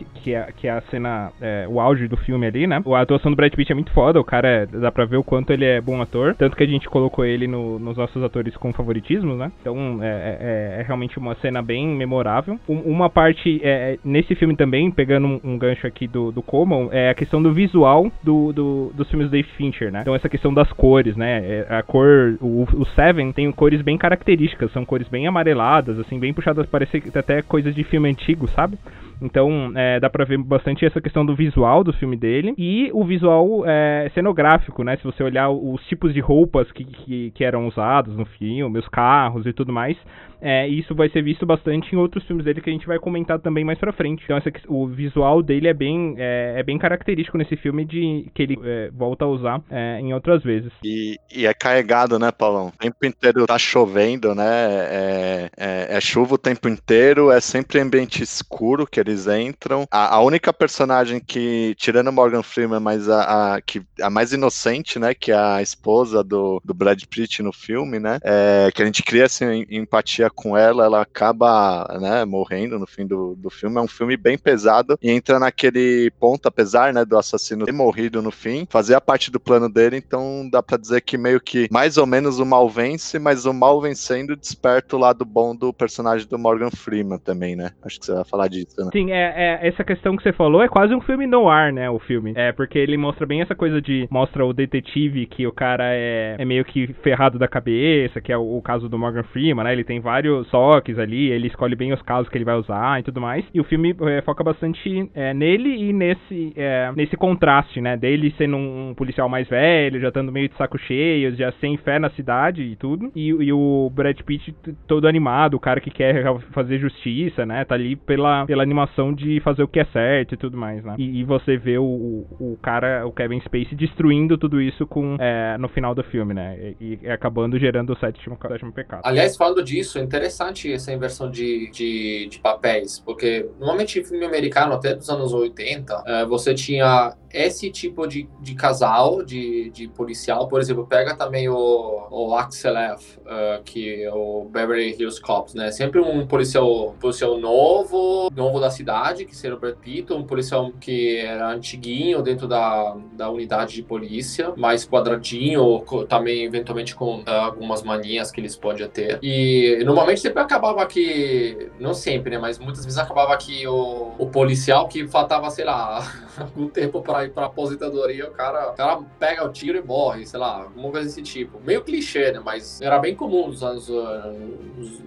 que, 0.05 0.33
é, 0.33 0.51
que 0.55 0.67
é 0.67 0.71
a 0.71 0.81
cena, 0.89 1.31
é, 1.41 1.65
o 1.69 1.79
auge 1.79 2.07
do 2.07 2.17
filme 2.17 2.45
ali, 2.45 2.67
né? 2.67 2.81
A 2.86 3.01
atuação 3.01 3.31
do 3.31 3.36
Brad 3.36 3.53
Pitt 3.53 3.71
é 3.71 3.75
muito 3.75 3.91
foda, 3.91 4.19
o 4.19 4.23
cara 4.23 4.47
é, 4.47 4.65
dá 4.65 4.91
pra 4.91 5.05
ver 5.05 5.17
o 5.17 5.23
quanto 5.23 5.51
ele 5.51 5.65
é 5.65 5.79
bom 5.81 6.01
ator, 6.01 6.36
tanto 6.36 6.55
que 6.55 6.63
a 6.63 6.67
gente 6.67 6.89
colocou 6.89 7.25
ele 7.25 7.47
no, 7.47 7.79
nos 7.79 7.97
nossos 7.97 8.23
atores 8.23 8.55
com 8.57 8.73
favoritismo, 8.73 9.36
né? 9.36 9.51
Então 9.62 9.99
é, 10.01 10.07
é, 10.07 10.38
é, 10.77 10.81
é 10.81 10.83
realmente 10.83 11.17
uma 11.17 11.36
cena 11.36 11.62
bem 11.62 11.88
memorável. 11.88 12.60
Um, 12.67 12.79
uma 12.79 13.10
parte, 13.10 13.60
é, 13.63 13.97
nesse 14.03 14.36
filme 14.36 14.55
também, 14.55 14.91
pegando 14.91 15.27
um, 15.27 15.39
um, 15.43 15.57
gancho 15.57 15.88
aqui 15.88 16.07
do, 16.07 16.31
do 16.31 16.41
Common, 16.41 16.89
é 16.91 17.10
a 17.10 17.15
questão 17.15 17.41
do 17.41 17.53
visual 17.53 18.12
do, 18.23 18.51
do, 18.53 18.91
dos 18.95 19.10
filmes 19.10 19.27
do 19.27 19.31
Dave 19.31 19.49
Fincher, 19.57 19.91
né? 19.91 20.01
Então 20.01 20.15
essa 20.15 20.29
questão 20.29 20.53
das 20.53 20.71
cores, 20.73 21.15
né? 21.15 21.65
A 21.69 21.81
cor, 21.83 22.38
o, 22.41 22.67
o 22.73 22.86
Seven 22.95 23.31
tem 23.31 23.51
cores 23.51 23.81
bem 23.81 23.97
características, 23.97 24.71
são 24.71 24.86
cores 24.86 25.07
bem 25.07 25.27
amareladas, 25.27 25.99
assim, 25.99 26.19
bem 26.19 26.33
puxadas, 26.33 26.65
parece 26.67 27.03
até 27.15 27.41
coisas 27.41 27.73
de 27.73 27.83
filme 27.83 28.10
antigo, 28.10 28.47
sabe? 28.49 28.77
Então, 29.21 29.71
é, 29.75 29.99
dá 29.99 30.10
pra 30.10 30.25
ver 30.25 30.38
bastante 30.38 30.86
essa 30.86 31.01
questão 31.01 31.25
do 31.25 31.36
visual 31.36 31.84
do 31.84 31.93
filme 31.93 32.15
dele 32.15 32.53
e 32.58 32.89
o 32.93 33.03
visual 33.03 33.63
é, 33.65 34.10
cenográfico, 34.13 34.84
né? 34.84 34.97
Se 34.97 35.03
você 35.03 35.23
olhar 35.23 35.49
os 35.49 35.84
tipos 35.88 36.13
de 36.13 36.19
roupas 36.19 36.71
que, 36.71 36.84
que, 36.84 37.32
que 37.32 37.43
eram 37.43 37.67
usados 37.67 38.15
no 38.15 38.25
filme, 38.25 38.80
os 38.80 38.88
carros 38.88 39.45
e 39.45 39.53
tudo 39.53 39.73
mais, 39.73 39.97
é, 40.41 40.67
isso 40.67 40.93
vai 40.93 41.10
ser 41.10 41.23
visto 41.23 41.45
bastante 41.45 41.93
em 41.93 41.97
outros 41.97 42.23
filmes 42.25 42.45
dele 42.45 42.62
que 42.62 42.69
a 42.69 42.73
gente 42.73 42.86
vai 42.86 42.99
comentar 42.99 43.39
também 43.39 43.63
mais 43.63 43.80
pra 43.80 43.91
frente. 43.91 44.23
Então, 44.23 44.38
essa, 44.38 44.51
o 44.67 44.88
visual 44.88 45.41
dele 45.41 45.67
é 45.67 45.73
bem, 45.73 46.15
é, 46.17 46.56
é, 46.58 46.63
bem 46.63 46.77
característico 46.77 47.38
nesse 47.38 47.56
filme 47.56 47.86
de 47.86 48.30
que 48.34 48.43
ele 48.43 48.60
é, 48.63 48.89
volta 48.93 49.25
a 49.25 49.27
usar 49.27 49.62
é, 49.69 49.99
em 49.99 50.13
outras 50.13 50.43
vezes. 50.43 50.71
E, 50.84 51.17
e, 51.36 51.45
é 51.45 51.53
carregado, 51.53 52.19
né, 52.19 52.32
Paulão? 52.32 52.67
O 52.67 52.71
tempo 52.71 53.06
inteiro 53.06 53.45
tá 53.47 53.58
chovendo, 53.58 54.36
né? 54.36 55.49
É, 55.58 55.99
chuva 55.99 56.36
o 56.36 56.38
tempo 56.38 56.69
inteiro, 56.69 57.32
é 57.32 57.41
sempre 57.41 57.80
ambiente 57.80 58.21
escuro 58.21 58.86
que 58.86 58.99
eles 59.08 59.28
entram. 59.28 59.86
A, 59.89 60.15
a 60.15 60.22
única 60.22 60.52
personagem 60.52 61.20
que, 61.20 61.76
tirando 61.78 62.12
Morgan 62.12 62.43
Freeman, 62.43 62.80
mas 62.80 63.10
a, 63.10 63.56
a, 63.56 63.62
que, 63.62 63.82
a 64.02 64.10
mais 64.10 64.34
inocente, 64.34 65.00
né? 65.00 65.13
Que 65.13 65.32
é 65.32 65.38
a 65.38 65.62
esposa 65.62 66.24
do, 66.24 66.62
do 66.63 66.74
Brad 66.74 67.02
Pitt 67.10 67.41
no 67.41 67.54
filme, 67.54 68.00
né? 68.00 68.20
É, 68.24 68.70
que 68.74 68.82
a 68.82 68.86
gente 68.86 69.04
cria 69.04 69.26
assim, 69.26 69.65
empatia 69.70 70.30
com 70.30 70.58
ela, 70.58 70.86
ela 70.86 71.02
acaba 71.02 71.88
né, 72.00 72.26
morrendo 72.26 72.78
no 72.78 72.86
fim 72.86 73.06
do, 73.06 73.36
do 73.36 73.50
filme. 73.50 73.78
É 73.78 73.82
um 73.82 73.88
filme 73.88 74.17
bem 74.17 74.38
pesado 74.38 74.98
e 75.02 75.10
entra 75.10 75.39
naquele 75.39 76.12
ponto, 76.20 76.48
apesar 76.48 76.93
né, 76.93 77.06
do 77.06 77.17
assassino 77.17 77.65
ter 77.65 77.72
morrido 77.72 78.22
no 78.22 78.32
fim, 78.32 78.67
fazer 78.70 78.96
a 78.96 79.02
parte 79.02 79.32
do 79.32 79.39
plano 79.39 79.70
dele, 79.70 79.98
então 79.98 80.48
dá 80.52 80.62
pra 80.62 80.78
dizer 80.78 81.02
que 81.02 81.17
meio 81.17 81.39
que 81.39 81.67
mais 81.72 81.98
ou 81.98 82.06
menos 82.06 82.39
o 82.39 82.46
mal 82.46 82.70
vence, 82.70 83.20
mas 83.20 83.46
o 83.46 83.54
mal 83.54 83.80
vencendo 83.82 84.36
desperta 84.36 84.96
o 84.96 85.00
lado 85.00 85.24
bom 85.26 85.56
do 85.56 85.72
personagem 85.74 86.28
do 86.28 86.38
Morgan 86.38 86.72
Freeman 86.72 87.20
também, 87.20 87.56
né? 87.56 87.72
Acho 87.82 88.00
que 88.00 88.06
você 88.06 88.13
vai 88.13 88.26
falar 88.26 88.48
disso, 88.48 88.76
né? 88.80 88.89
Sim, 88.97 89.12
é, 89.12 89.60
é, 89.62 89.67
essa 89.67 89.83
questão 89.83 90.17
que 90.17 90.23
você 90.23 90.33
falou 90.33 90.63
é 90.63 90.67
quase 90.67 90.95
um 90.95 91.01
filme 91.01 91.27
no 91.27 91.47
ar, 91.47 91.71
né? 91.71 91.88
O 91.88 91.99
filme. 91.99 92.33
É, 92.36 92.51
porque 92.51 92.79
ele 92.79 92.97
mostra 92.97 93.27
bem 93.27 93.41
essa 93.41 93.53
coisa 93.53 93.79
de. 93.79 94.07
Mostra 94.10 94.43
o 94.43 94.51
detetive 94.51 95.27
que 95.27 95.45
o 95.45 95.51
cara 95.51 95.83
é, 95.93 96.36
é 96.39 96.43
meio 96.43 96.65
que 96.65 96.88
ferrado 97.03 97.38
da 97.38 97.47
cabeça, 97.47 98.19
que 98.19 98.31
é 98.31 98.38
o, 98.38 98.57
o 98.57 98.60
caso 98.60 98.89
do 98.89 98.97
Morgan 98.97 99.21
Freeman, 99.21 99.63
né? 99.63 99.71
Ele 99.71 99.83
tem 99.83 99.99
vários 99.99 100.49
toques 100.49 100.97
ali, 100.97 101.29
ele 101.29 101.45
escolhe 101.45 101.75
bem 101.75 101.93
os 101.93 102.01
casos 102.01 102.27
que 102.27 102.36
ele 102.39 102.43
vai 102.43 102.55
usar 102.55 102.99
e 102.99 103.03
tudo 103.03 103.21
mais. 103.21 103.45
E 103.53 103.62
o 103.62 103.63
filme 103.63 103.95
é, 104.01 104.21
foca 104.23 104.43
bastante 104.43 105.07
é, 105.13 105.31
nele 105.31 105.89
e 105.89 105.93
nesse, 105.93 106.53
é, 106.55 106.91
nesse 106.95 107.15
contraste, 107.15 107.79
né? 107.79 107.95
Dele 107.95 108.33
sendo 108.36 108.57
um, 108.57 108.89
um, 108.89 108.95
policial 108.95 109.29
mais 109.29 109.47
velho, 109.47 109.99
já 109.99 110.07
estando 110.07 110.31
meio 110.31 110.49
de 110.49 110.57
saco 110.57 110.79
cheio, 110.79 111.36
já 111.36 111.51
sem 111.62 111.77
fé 111.77 111.99
na 111.99 112.10
cidade 112.10 112.63
e 112.63 112.75
tudo. 112.75 113.12
E, 113.15 113.27
e 113.27 113.53
o 113.53 113.91
Brad 113.93 114.19
Pitt 114.21 114.55
todo 114.88 115.07
animado, 115.07 115.53
o 115.53 115.60
cara 115.60 115.79
que 115.79 115.91
quer 115.91 116.25
fazer 116.51 116.79
justiça, 116.79 117.45
né? 117.45 117.63
Tá 117.63 117.75
ali 117.75 117.95
pela, 117.95 118.43
pela 118.47 118.63
animação 118.63 118.87
de 119.13 119.39
fazer 119.41 119.63
o 119.63 119.67
que 119.67 119.80
é 119.80 119.86
certo 119.86 120.34
e 120.34 120.38
tudo 120.38 120.58
mais, 120.58 120.84
né? 120.84 120.95
E, 120.97 121.19
e 121.19 121.23
você 121.23 121.58
vê 121.58 121.78
o, 121.78 121.84
o, 121.84 122.54
o, 122.54 122.58
cara, 122.62 123.06
o 123.06 123.12
Kevin 123.12 123.39
Spacey, 123.41 123.76
destruindo 123.76 124.38
tudo 124.38 124.62
isso 124.62 124.86
com 124.86 125.17
é, 125.19 125.58
no 125.58 125.67
final 125.67 125.93
do 125.93 126.04
filme, 126.04 126.34
né? 126.34 126.76
E, 126.80 127.00
e 127.02 127.10
acabando 127.10 127.58
gerando 127.58 127.93
o 127.93 127.97
sétimo, 127.97 128.38
sétimo 128.47 128.71
pecado. 128.71 129.02
Aliás, 129.04 129.36
falando 129.36 129.63
disso, 129.63 129.97
é 130.00 130.02
interessante 130.02 130.71
essa 130.71 130.91
inversão 130.91 131.30
de, 131.30 131.69
de, 131.71 132.28
de 132.30 132.39
papéis, 132.39 133.00
porque 133.00 133.50
normalmente 133.60 134.00
em 134.00 134.04
filme 134.04 134.26
americano, 134.26 134.73
até 134.73 134.95
dos 134.95 135.10
anos 135.10 135.34
80, 135.34 136.04
é, 136.06 136.26
você 136.26 136.54
tinha 136.54 137.13
esse 137.34 137.70
tipo 137.70 138.08
de, 138.08 138.30
de 138.40 138.56
casal, 138.56 139.24
de, 139.24 139.70
de 139.72 139.88
policial, 139.88 140.48
por 140.48 140.60
exemplo, 140.60 140.86
pega 140.86 141.16
também 141.16 141.50
o, 141.50 142.08
o 142.10 142.34
Axel 142.36 142.76
F, 142.78 143.20
uh, 143.20 143.63
que 143.63 144.04
é 144.04 144.13
o 144.13 144.46
Beverly 144.50 144.96
Hills 144.98 145.22
Cops, 145.22 145.54
né? 145.54 145.72
Sempre 145.72 146.00
um 146.00 146.26
policial, 146.26 146.96
policial 147.00 147.38
novo, 147.38 148.30
novo 148.36 148.60
da 148.60 148.70
cidade, 148.70 149.26
que 149.26 149.36
seria 149.36 149.56
o 149.56 149.60
Brad 149.60 149.76
Pitt, 149.76 150.13
um 150.13 150.24
policial 150.24 150.72
que 150.80 151.18
era 151.18 151.50
antiguinho 151.50 152.22
dentro 152.22 152.48
da, 152.48 152.96
da 153.13 153.30
unidade 153.30 153.76
de 153.76 153.84
polícia, 153.84 154.54
mais 154.56 154.88
quadradinho, 154.88 155.84
também 156.08 156.44
eventualmente 156.44 156.96
com 156.96 157.20
uh, 157.20 157.24
algumas 157.28 157.84
manias 157.84 158.32
que 158.32 158.40
eles 158.40 158.56
podem 158.56 158.88
ter. 158.88 159.20
E 159.22 159.82
normalmente 159.86 160.22
sempre 160.22 160.42
acabava 160.42 160.86
que, 160.86 161.70
não 161.80 161.94
sempre, 161.94 162.32
né? 162.32 162.38
Mas 162.38 162.60
muitas 162.60 162.84
vezes 162.86 163.00
acabava 163.00 163.36
que 163.38 163.68
o, 163.68 164.12
o 164.18 164.28
policial 164.28 164.88
que 164.88 165.08
faltava, 165.08 165.50
sei 165.50 165.66
lá, 165.66 166.06
algum 166.38 166.68
tempo 166.68 167.02
para 167.02 167.16
ir 167.25 167.32
para 167.32 167.45
aposentadoria, 167.45 168.27
o 168.27 168.32
cara, 168.32 168.71
o 168.71 168.75
cara 168.75 169.01
pega 169.19 169.45
o 169.45 169.51
tiro 169.51 169.77
e 169.77 169.82
morre, 169.82 170.25
sei 170.25 170.39
lá, 170.39 170.63
alguma 170.63 170.91
coisa 170.91 171.08
desse 171.08 171.21
tipo. 171.21 171.60
Meio 171.63 171.84
clichê, 171.84 172.32
né? 172.32 172.41
Mas 172.43 172.82
era 172.82 172.99
bem 172.99 173.15
comum 173.15 173.47
nos 173.47 173.63
anos, 173.63 173.89
uh, 173.89 174.34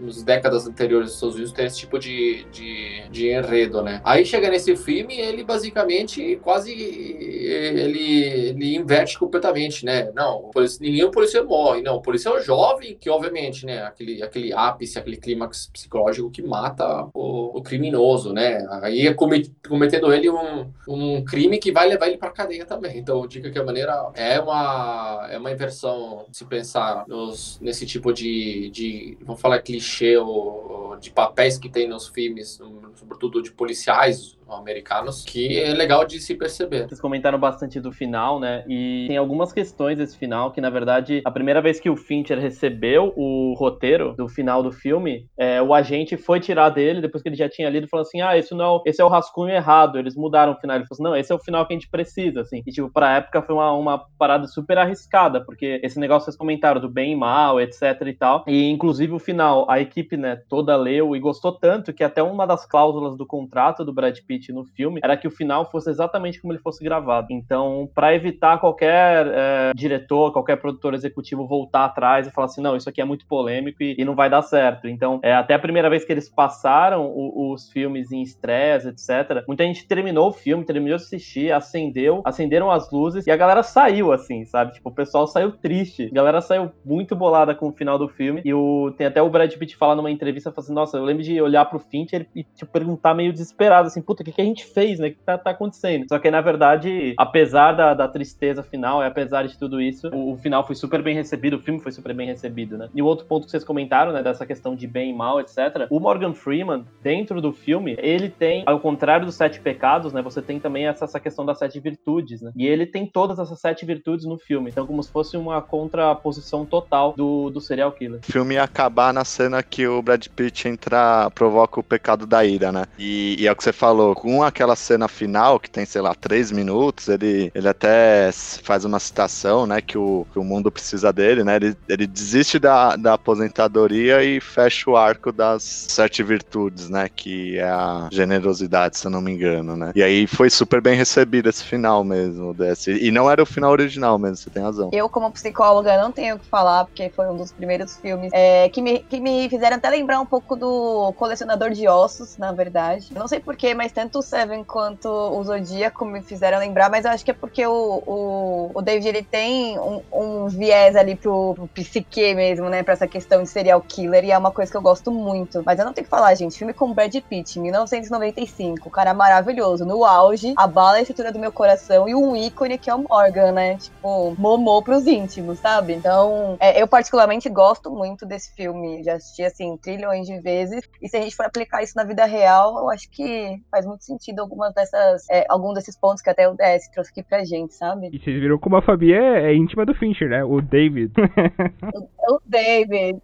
nos, 0.01 0.23
décadas 0.23 0.67
anteriores 0.67 1.07
dos 1.07 1.15
Estados 1.15 1.35
Unidos 1.37 1.53
ter 1.53 1.65
esse 1.65 1.79
tipo 1.79 1.99
de, 1.99 2.45
de, 2.53 3.09
de 3.11 3.31
enredo, 3.31 3.83
né? 3.83 4.01
Aí 4.05 4.25
chega 4.25 4.51
nesse 4.51 4.77
filme, 4.77 5.19
ele 5.19 5.45
basicamente 5.45 6.39
quase 6.43 6.73
ele, 6.73 8.25
ele 8.51 8.77
inverte 8.77 9.19
completamente, 9.19 9.85
né? 9.85 10.11
Não, 10.15 10.51
nenhum 10.81 11.11
policial 11.11 11.45
morre, 11.45 11.83
não. 11.83 11.97
O 11.97 12.03
policial 12.03 12.41
jovem, 12.43 12.97
que 12.99 13.11
obviamente, 13.11 13.67
né? 13.67 13.83
Aquele, 13.83 14.23
aquele 14.23 14.53
ápice, 14.53 14.99
aquele 14.99 15.17
clímax 15.17 15.71
psicológico 15.73 16.31
que 16.31 16.43
mata 16.43 17.09
o, 17.15 17.59
o 17.59 17.63
criminoso, 17.63 18.33
né? 18.33 18.67
Aí 18.83 19.07
é 19.07 19.15
cometendo 19.15 20.13
ele 20.13 20.31
um, 20.31 20.71
um 20.89 21.25
crime 21.25 21.59
que 21.59 21.73
vai 21.73 21.89
levar 22.01 22.09
ele 22.09 22.17
para 22.17 22.31
cadeia 22.31 22.65
também. 22.65 22.99
Então, 22.99 23.27
de 23.27 23.41
qualquer 23.41 23.65
maneira, 23.65 24.11
é 24.15 24.41
uma, 24.41 25.29
é 25.31 25.39
uma 25.39 25.53
inversão 25.53 26.25
se 26.33 26.45
pensar 26.47 27.05
nos, 27.07 27.61
nesse 27.61 27.85
tipo 27.85 28.13
de, 28.13 28.71
de, 28.71 29.19
vamos 29.21 29.41
falar 29.41 29.61
clichê 29.61 30.17
ou, 30.17 30.91
ou 30.91 30.97
de 30.97 31.11
papéis 31.11 31.59
que 31.59 31.69
tem 31.69 31.87
nos 31.87 32.09
filmes, 32.09 32.61
sobretudo 32.95 33.43
de 33.43 33.53
policiais 33.53 34.39
americanos, 34.55 35.25
que 35.25 35.59
é 35.59 35.73
legal 35.73 36.05
de 36.05 36.21
se 36.21 36.35
perceber. 36.35 36.89
Vocês 36.89 37.01
comentaram 37.01 37.39
bastante 37.39 37.81
do 37.81 37.93
final, 37.93 38.39
né? 38.39 38.65
E 38.69 39.07
tem 39.09 39.17
algumas 39.17 39.53
questões 39.53 39.97
desse 39.97 40.17
final 40.17 40.53
que, 40.53 40.61
na 40.61 40.71
verdade, 40.71 41.23
a 41.25 41.31
primeira 41.31 41.61
vez 41.61 41.81
que 41.81 41.91
o 41.91 41.97
Fincher 41.97 42.39
recebeu 42.39 43.13
o 43.17 43.55
roteiro 43.55 44.15
do 44.17 44.29
final 44.29 44.63
do 44.63 44.73
filme, 44.73 45.27
é, 45.37 45.61
o 45.61 45.75
agente 45.75 46.17
foi 46.17 46.41
tirar 46.41 46.71
dele, 46.71 47.01
depois 47.01 47.23
que 47.23 47.29
ele 47.29 47.37
já 47.37 47.49
tinha 47.49 47.69
lido, 47.69 47.89
falou 47.89 48.03
assim: 48.03 48.21
ah, 48.21 48.37
esse 48.37 48.55
não, 48.55 48.83
esse 48.85 49.01
é 49.01 49.05
o 49.05 49.09
rascunho 49.09 49.55
errado. 49.55 49.99
Eles 49.99 50.17
mudaram 50.17 50.53
o 50.53 50.57
final. 50.57 50.77
Ele 50.77 50.87
falou 50.87 50.95
assim: 50.95 51.03
não, 51.03 51.17
esse 51.17 51.33
é 51.33 51.35
o 51.35 51.39
final 51.39 51.67
que 51.67 51.73
a 51.73 51.77
gente 51.77 51.89
precisa, 51.89 52.43
assim. 52.43 52.63
E, 52.67 52.71
tipo, 52.71 52.91
pra 52.91 53.17
época 53.17 53.43
foi 53.43 53.55
uma, 53.55 53.73
uma 53.73 54.05
parada 54.19 54.47
super 54.47 54.79
arriscada, 54.79 55.45
porque 55.45 55.81
esse 55.83 55.99
negócio 55.99 56.27
vocês 56.27 56.37
comentaram 56.37 56.81
do 56.81 56.89
bem 56.89 57.13
e 57.13 57.17
mal, 57.17 57.61
etc 57.61 57.83
e 58.07 58.15
tal. 58.15 58.45
E, 58.47 58.69
inclusive, 58.69 59.13
o 59.13 59.19
final, 59.19 59.71
a 59.71 59.81
equipe, 59.81 60.17
né, 60.17 60.41
toda 60.49 60.77
leu 60.77 61.15
e 61.15 61.21
gostou 61.21 61.53
tanto 61.53 61.93
que 61.93 62.05
até 62.05 62.23
uma 62.23 62.47
das 62.47 62.67
cláusulas 62.67 63.17
do 63.17 63.27
contrato 63.27 63.85
do 63.85 63.93
Brad 63.93 64.19
Pitt 64.27 64.40
no 64.49 64.65
filme 64.65 65.01
era 65.03 65.17
que 65.17 65.29
o 65.29 65.31
final 65.31 65.71
fosse 65.71 65.91
exatamente 65.91 66.41
como 66.41 66.53
ele 66.53 66.61
fosse 66.61 66.83
gravado. 66.83 67.29
Então, 67.31 67.89
para 67.95 68.15
evitar 68.15 68.59
qualquer 68.59 69.27
é, 69.27 69.73
diretor, 69.75 70.33
qualquer 70.33 70.57
produtor 70.57 70.95
executivo 70.95 71.47
voltar 71.47 71.85
atrás 71.85 72.27
e 72.27 72.31
falar 72.31 72.47
assim, 72.47 72.63
não, 72.63 72.77
isso 72.77 72.89
aqui 72.89 73.01
é 73.01 73.05
muito 73.05 73.27
polêmico 73.27 73.83
e, 73.83 73.97
e 73.99 74.05
não 74.05 74.15
vai 74.15 74.31
dar 74.31 74.43
certo. 74.43 74.89
Então, 74.89 75.21
é, 75.23 75.35
até 75.35 75.55
a 75.55 75.59
primeira 75.59 75.91
vez 75.91 76.05
que 76.05 76.13
eles 76.13 76.29
passaram 76.29 77.07
o, 77.07 77.53
os 77.53 77.71
filmes 77.71 78.13
em 78.13 78.23
estresse, 78.23 78.89
etc., 78.89 79.45
muita 79.47 79.65
gente 79.65 79.87
terminou 79.87 80.29
o 80.29 80.33
filme, 80.33 80.65
terminou 80.65 80.97
de 80.97 81.05
assistir, 81.05 81.53
acendeu, 81.53 82.23
acenderam 82.25 82.71
as 82.71 82.91
luzes 82.91 83.27
e 83.27 83.31
a 83.31 83.37
galera 83.37 83.63
saiu, 83.63 84.13
assim, 84.13 84.45
sabe? 84.45 84.73
Tipo, 84.73 84.89
o 84.89 84.95
pessoal 84.95 85.27
saiu 85.27 85.53
triste. 85.53 86.09
A 86.11 86.15
galera 86.15 86.41
saiu 86.41 86.71
muito 86.85 87.15
bolada 87.15 87.55
com 87.55 87.69
o 87.69 87.73
final 87.73 87.99
do 87.99 88.09
filme. 88.09 88.43
E 88.45 88.53
o, 88.55 88.93
tem 88.97 89.07
até 89.07 89.21
o 89.21 89.31
Brad 89.31 89.53
Pitt 89.55 89.77
falar 89.77 89.95
numa 89.95 90.11
entrevista, 90.11 90.51
falando 90.51 90.65
assim, 90.65 90.75
nossa, 90.75 90.97
eu 90.97 91.05
lembro 91.05 91.23
de 91.23 91.41
olhar 91.41 91.65
pro 91.65 91.79
Fincher 91.79 92.27
e 92.35 92.45
tipo, 92.45 92.71
perguntar 92.71 93.15
meio 93.15 93.33
desesperado, 93.33 93.89
assim, 93.89 94.03
puta, 94.03 94.23
o 94.23 94.25
que, 94.25 94.30
que 94.33 94.41
a 94.41 94.45
gente 94.45 94.65
fez, 94.65 94.99
né? 94.99 95.09
O 95.09 95.11
que 95.13 95.19
tá, 95.25 95.39
tá 95.39 95.51
acontecendo? 95.51 96.07
Só 96.09 96.19
que, 96.19 96.31
na 96.31 96.41
verdade, 96.41 97.15
apesar 97.17 97.73
da, 97.73 97.95
da 97.95 98.09
tristeza 98.09 98.63
final 98.63 99.03
e 99.03 99.07
apesar 99.07 99.47
de 99.47 99.59
tudo 99.59 99.81
isso, 99.81 100.09
o, 100.09 100.33
o, 100.33 100.37
final 100.37 100.67
foi 100.67 100.75
super 100.75 101.03
bem 101.03 101.15
recebido, 101.15 101.57
o 101.57 101.61
filme 101.61 101.81
foi 101.81 101.93
super 101.93 102.15
bem 102.15 102.27
recebido, 102.27 102.77
né? 102.79 102.89
E 102.95 103.03
o 103.03 103.07
outro 103.07 103.27
ponto 103.27 103.45
que 103.45 103.51
vocês 103.51 103.65
comentaram, 103.65 104.13
né, 104.13 104.23
dessa 104.23 104.47
questão 104.47 104.75
de 104.75 104.87
bem 104.87 105.11
e 105.11 105.15
mal, 105.15 105.41
etc. 105.41 105.87
O 105.91 106.01
Morgan 106.01 106.35
Freeman, 106.35 106.85
dentro 107.03 107.41
do 107.41 107.53
filme, 107.53 107.97
ele 107.99 108.29
tem, 108.29 108.63
ao 108.67 108.81
contrário 108.81 109.27
dos 109.27 109.35
sete 109.35 109.61
pecados, 109.61 110.13
né? 110.13 110.23
Você 110.23 110.43
tem 110.43 110.59
também 110.59 110.87
essa, 110.87 111.05
essa 111.05 111.21
questão 111.21 111.45
das 111.45 111.59
sete 111.59 111.79
virtudes, 111.81 112.41
né? 112.41 112.53
E 112.57 112.67
ele 112.67 112.87
tem 112.87 113.07
todas 113.07 113.39
essas 113.39 113.61
sete 113.61 113.85
virtudes 113.85 114.27
no 114.27 114.39
filme. 114.39 114.71
Então, 114.71 114.87
como 114.87 115.03
se 115.03 115.11
fosse 115.11 115.37
uma 115.37 115.61
contraposição 115.61 116.65
total 116.65 117.15
do, 117.17 117.51
do 117.51 117.61
serial 117.61 117.93
killer. 117.93 118.21
O 118.27 118.33
filme 118.33 118.55
ia 118.55 118.63
acabar 118.63 119.13
na 119.13 119.25
cena 119.25 119.63
que 119.63 119.87
o 119.87 120.03
Brad 120.03 120.27
Pitt 120.29 120.69
entra, 120.69 121.31
provoca 121.31 121.81
o 121.81 121.83
pecado 121.83 122.27
da 122.27 122.45
ira, 122.45 122.73
né? 122.73 122.85
E, 122.99 123.37
e 123.39 123.47
é 123.47 123.53
o 123.53 123.57
que 123.57 123.65
você 123.65 123.73
falou, 123.73 124.15
com 124.21 124.43
aquela 124.43 124.77
cena 124.77 125.09
final, 125.09 125.59
que 125.59 125.71
tem, 125.71 125.87
sei 125.87 126.03
lá, 126.03 126.15
três 126.15 126.53
minutos, 126.53 127.09
ele, 127.09 127.51
ele 127.55 127.67
até 127.67 128.29
faz 128.63 128.85
uma 128.85 129.01
citação, 129.01 129.67
né? 129.67 129.81
Que 129.81 129.97
o, 129.97 130.27
que 130.31 130.39
o 130.39 130.45
mundo 130.45 130.71
precisa 130.71 131.11
dele, 131.11 131.43
né? 131.43 131.57
Ele, 131.57 131.75
ele 131.89 132.07
desiste 132.07 132.59
da, 132.59 132.97
da 132.97 133.15
aposentadoria 133.15 134.23
e 134.23 134.39
fecha 134.39 134.91
o 134.91 134.95
arco 134.95 135.33
das 135.33 135.63
sete 135.63 136.23
virtudes, 136.23 136.91
né? 136.91 137.09
Que 137.09 137.59
é 137.59 137.71
a 137.71 138.11
generosidade, 138.13 138.99
se 138.99 139.07
eu 139.07 139.11
não 139.11 139.23
me 139.23 139.33
engano, 139.33 139.75
né? 139.75 139.91
E 139.95 140.03
aí 140.03 140.27
foi 140.27 140.51
super 140.51 140.83
bem 140.83 140.95
recebido 140.95 141.49
esse 141.49 141.65
final 141.65 142.05
mesmo. 142.05 142.53
Desse, 142.53 142.91
e 142.91 143.11
não 143.11 143.31
era 143.31 143.43
o 143.43 143.47
final 143.47 143.73
original 143.73 144.19
mesmo, 144.19 144.37
você 144.37 144.51
tem 144.51 144.63
razão. 144.63 144.91
Eu, 144.93 145.09
como 145.09 145.33
psicóloga, 145.33 145.97
não 145.97 146.13
tenho 146.13 146.37
o 146.37 146.39
que 146.39 146.47
falar, 146.47 146.85
porque 146.85 147.09
foi 147.09 147.27
um 147.27 147.39
dos 147.39 147.53
primeiros 147.53 147.97
filmes 147.97 148.31
é, 148.35 148.69
que, 148.69 148.83
me, 148.83 148.99
que 148.99 149.19
me 149.19 149.49
fizeram 149.49 149.79
até 149.79 149.89
lembrar 149.89 150.21
um 150.21 150.27
pouco 150.27 150.55
do 150.57 151.15
Colecionador 151.17 151.71
de 151.71 151.89
Ossos, 151.89 152.37
na 152.37 152.53
verdade. 152.53 153.15
Não 153.15 153.27
sei 153.27 153.41
porquê, 153.41 153.73
mas 153.73 153.93
tanto 153.93 154.10
o 154.19 154.23
Seven 154.23 154.65
quanto 154.65 155.09
o 155.09 155.43
Zodíaco 155.43 156.05
me 156.05 156.23
fizeram 156.23 156.59
lembrar, 156.59 156.91
mas 156.91 157.05
eu 157.05 157.11
acho 157.11 157.25
que 157.25 157.31
é 157.31 157.35
porque 157.35 157.67
o, 157.67 158.03
o, 158.07 158.71
o 158.75 158.83
David 158.83 159.09
ele 159.09 159.23
tem 159.23 159.79
um, 159.79 160.03
um 160.13 160.49
viés 160.49 160.97
ali 160.97 161.15
pro, 161.15 161.55
pro 161.55 161.69
psique 161.69 162.35
mesmo, 162.35 162.69
né? 162.69 162.83
Pra 162.83 162.95
essa 162.95 163.07
questão 163.07 163.43
de 163.43 163.49
serial 163.49 163.81
killer, 163.81 164.25
e 164.25 164.31
é 164.31 164.39
uma 164.39 164.51
coisa 164.51 164.71
que 164.71 164.77
eu 164.77 164.83
gosto 164.83 165.11
muito. 165.11 165.63
Mas 165.65 165.79
eu 165.79 165.85
não 165.85 165.93
tenho 165.93 166.05
que 166.05 166.11
falar, 166.11 166.35
gente. 166.35 166.59
Filme 166.59 166.73
com 166.73 166.93
Brad 166.93 167.15
Pitt, 167.29 167.59
1995, 167.59 168.89
o 168.89 168.91
cara 168.91 169.15
maravilhoso, 169.15 169.85
no 169.85 170.05
auge, 170.05 170.55
abala 170.57 170.99
a 170.99 171.01
estrutura 171.01 171.33
do 171.33 171.39
meu 171.39 171.53
coração 171.53 172.09
e 172.09 172.15
um 172.15 172.37
ícone 172.37 172.79
que 172.79 172.91
é 172.91 172.95
o 172.95 173.05
Morgan, 173.09 173.53
né? 173.53 173.77
Tipo, 173.77 174.35
momou 174.39 174.83
pros 174.83 175.07
íntimos, 175.07 175.59
sabe? 175.59 175.95
Então, 175.95 176.57
é, 176.61 176.81
eu 176.81 176.89
particularmente 176.89 177.49
gosto 177.49 177.91
muito 177.91 178.27
desse 178.27 178.53
filme. 178.55 179.03
Já 179.03 179.15
assisti, 179.15 179.43
assim, 179.43 179.77
trilhões 179.77 180.27
de 180.27 180.41
vezes. 180.41 180.83
E 181.01 181.09
se 181.09 181.17
a 181.17 181.21
gente 181.21 181.37
for 181.37 181.47
aplicar 181.47 181.83
isso 181.83 181.95
na 181.97 182.05
vida 182.05 182.25
real, 182.25 182.79
eu 182.79 182.91
acho 182.91 183.09
que 183.11 183.61
faz 183.71 183.87
muito 183.87 184.00
sentido 184.05 184.41
algumas 184.41 184.73
dessas, 184.75 185.29
é, 185.31 185.45
algum 185.49 185.73
desses 185.73 185.97
pontos 185.97 186.23
que 186.23 186.31
até 186.31 186.49
o 186.49 186.55
DS 186.55 186.89
trouxe 186.93 187.11
aqui 187.11 187.23
pra 187.23 187.45
gente, 187.45 187.75
sabe? 187.75 188.09
E 188.13 188.19
vocês 188.19 188.41
viram 188.41 188.59
como 188.59 188.77
a 188.77 188.83
Fabi 188.83 189.13
é, 189.13 189.51
é 189.51 189.55
íntima 189.55 189.85
do 189.85 189.95
Fincher, 189.95 190.29
né? 190.29 190.45
O 190.45 190.61
David. 190.61 191.13
o, 191.19 191.99
o, 192.35 192.41
David. 192.47 193.21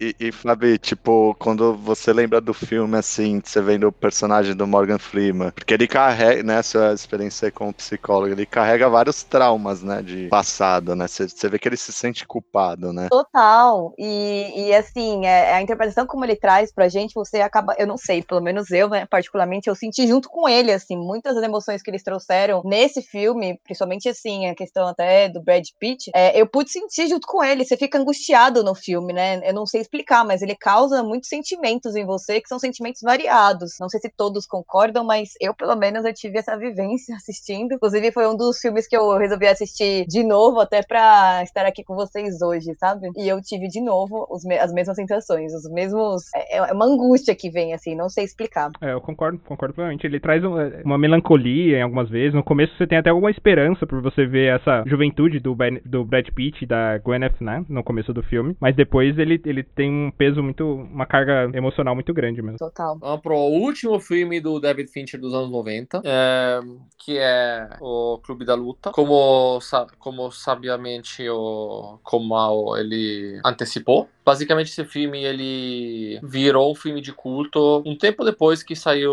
E, 0.00 0.14
e, 0.18 0.32
Fabi, 0.32 0.78
tipo, 0.78 1.34
quando 1.38 1.74
você 1.74 2.12
lembra 2.12 2.40
do 2.40 2.54
filme, 2.54 2.96
assim, 2.96 3.40
você 3.44 3.60
vendo 3.60 3.88
o 3.88 3.92
personagem 3.92 4.54
do 4.54 4.66
Morgan 4.66 4.98
Freeman, 4.98 5.50
porque 5.50 5.74
ele 5.74 5.86
carrega, 5.86 6.42
né, 6.42 6.62
sua 6.62 6.92
experiência 6.92 7.50
como 7.50 7.72
psicólogo, 7.72 8.32
ele 8.32 8.46
carrega 8.46 8.88
vários 8.88 9.22
traumas, 9.22 9.82
né, 9.82 10.02
de 10.02 10.28
passado, 10.28 10.94
né? 10.94 11.08
Você, 11.08 11.28
você 11.28 11.48
vê 11.48 11.58
que 11.58 11.68
ele 11.68 11.76
se 11.76 11.92
sente 11.92 12.26
culpado, 12.26 12.92
né? 12.92 13.08
Total. 13.10 13.94
E, 13.98 14.68
e 14.68 14.74
assim, 14.74 15.26
é, 15.26 15.54
a 15.54 15.62
interpretação 15.62 16.06
como 16.06 16.24
ele 16.24 16.36
traz 16.36 16.72
pra 16.72 16.88
gente, 16.88 17.14
você 17.14 17.40
acaba, 17.40 17.74
eu 17.78 17.86
não 17.86 17.96
sei, 17.96 18.22
pelo 18.22 18.40
menos 18.40 18.70
eu, 18.70 18.88
né, 18.88 19.06
particularmente, 19.06 19.68
eu 19.68 19.74
senti 19.78 20.06
junto 20.06 20.28
com 20.28 20.48
ele, 20.48 20.72
assim, 20.72 20.96
muitas 20.96 21.34
das 21.34 21.44
emoções 21.44 21.82
que 21.82 21.90
eles 21.90 22.02
trouxeram 22.02 22.62
nesse 22.64 23.02
filme, 23.02 23.58
principalmente 23.64 24.08
assim, 24.08 24.46
a 24.46 24.54
questão 24.54 24.86
até 24.86 25.28
do 25.28 25.42
Brad 25.42 25.64
Pitt, 25.78 26.10
é, 26.14 26.38
eu 26.40 26.46
pude 26.46 26.70
sentir 26.70 27.08
junto 27.08 27.26
com 27.26 27.42
ele. 27.42 27.64
Você 27.64 27.76
fica 27.76 27.98
angustiado 27.98 28.62
no 28.62 28.74
filme, 28.74 29.12
né? 29.12 29.40
Eu 29.48 29.54
não 29.54 29.66
sei 29.66 29.80
explicar, 29.80 30.24
mas 30.24 30.42
ele 30.42 30.56
causa 30.56 31.02
muitos 31.02 31.28
sentimentos 31.28 31.94
em 31.96 32.04
você, 32.04 32.40
que 32.40 32.48
são 32.48 32.58
sentimentos 32.58 33.00
variados. 33.02 33.72
Não 33.80 33.88
sei 33.88 34.00
se 34.00 34.10
todos 34.10 34.46
concordam, 34.46 35.04
mas 35.04 35.30
eu, 35.40 35.54
pelo 35.54 35.76
menos, 35.76 36.04
eu 36.04 36.14
tive 36.14 36.38
essa 36.38 36.56
vivência 36.56 37.14
assistindo. 37.16 37.74
Inclusive, 37.74 38.12
foi 38.12 38.26
um 38.26 38.36
dos 38.36 38.58
filmes 38.58 38.86
que 38.86 38.96
eu 38.96 39.16
resolvi 39.16 39.46
assistir 39.46 40.06
de 40.06 40.22
novo, 40.22 40.60
até 40.60 40.82
pra 40.82 41.42
estar 41.42 41.66
aqui 41.66 41.84
com 41.84 41.94
vocês 41.94 42.40
hoje, 42.42 42.74
sabe? 42.78 43.10
E 43.16 43.28
eu 43.28 43.40
tive 43.40 43.68
de 43.68 43.80
novo 43.80 44.26
os, 44.30 44.44
as 44.46 44.72
mesmas 44.72 44.96
sensações, 44.96 45.54
os 45.54 45.68
mesmos 45.70 46.24
é, 46.34 46.56
é 46.56 46.72
uma 46.72 46.86
angústia 46.86 47.34
que 47.34 47.50
vem, 47.50 47.72
assim, 47.72 47.94
não 47.94 48.08
sei 48.08 48.24
explicar. 48.24 48.70
É, 48.80 48.92
eu 48.92 49.00
concordo, 49.00 49.38
concordo 49.38 49.67
plenamente. 49.72 50.06
Ele 50.06 50.20
traz 50.20 50.42
uma 50.44 50.98
melancolia 50.98 51.78
em 51.78 51.82
algumas 51.82 52.08
vezes. 52.08 52.34
No 52.34 52.42
começo 52.42 52.76
você 52.76 52.86
tem 52.86 52.98
até 52.98 53.10
alguma 53.10 53.30
esperança 53.30 53.86
por 53.86 54.00
você 54.02 54.26
ver 54.26 54.54
essa 54.54 54.84
juventude 54.86 55.40
do, 55.40 55.54
ben, 55.54 55.80
do 55.84 56.04
Brad 56.04 56.28
Pitt 56.30 56.64
e 56.64 56.66
da 56.66 56.98
Gwyneth, 56.98 57.36
né? 57.40 57.64
No 57.68 57.82
começo 57.82 58.12
do 58.12 58.22
filme. 58.22 58.56
Mas 58.60 58.74
depois 58.74 59.18
ele, 59.18 59.40
ele 59.44 59.62
tem 59.62 59.90
um 59.90 60.10
peso 60.10 60.42
muito. 60.42 60.64
uma 60.64 61.06
carga 61.06 61.50
emocional 61.54 61.94
muito 61.94 62.12
grande 62.12 62.42
mesmo. 62.42 62.58
Total. 62.58 62.98
Vamos 62.98 63.20
pro 63.20 63.36
último 63.36 63.98
filme 64.00 64.40
do 64.40 64.60
David 64.60 64.90
Fincher 64.90 65.20
dos 65.20 65.34
anos 65.34 65.50
90, 65.50 66.02
é, 66.04 66.60
que 66.98 67.18
é 67.18 67.68
o 67.80 68.18
Clube 68.24 68.44
da 68.44 68.54
Luta. 68.54 68.90
Como, 68.90 69.58
como 69.98 70.30
sabiamente 70.30 71.28
o 71.28 71.98
Komal 72.02 72.76
ele 72.76 73.40
antecipou, 73.44 74.08
Basicamente, 74.28 74.70
esse 74.70 74.84
filme 74.84 75.24
ele 75.24 76.20
virou 76.22 76.70
um 76.70 76.74
filme 76.74 77.00
de 77.00 77.14
culto 77.14 77.82
um 77.86 77.96
tempo 77.96 78.22
depois 78.22 78.62
que 78.62 78.76
saiu 78.76 79.10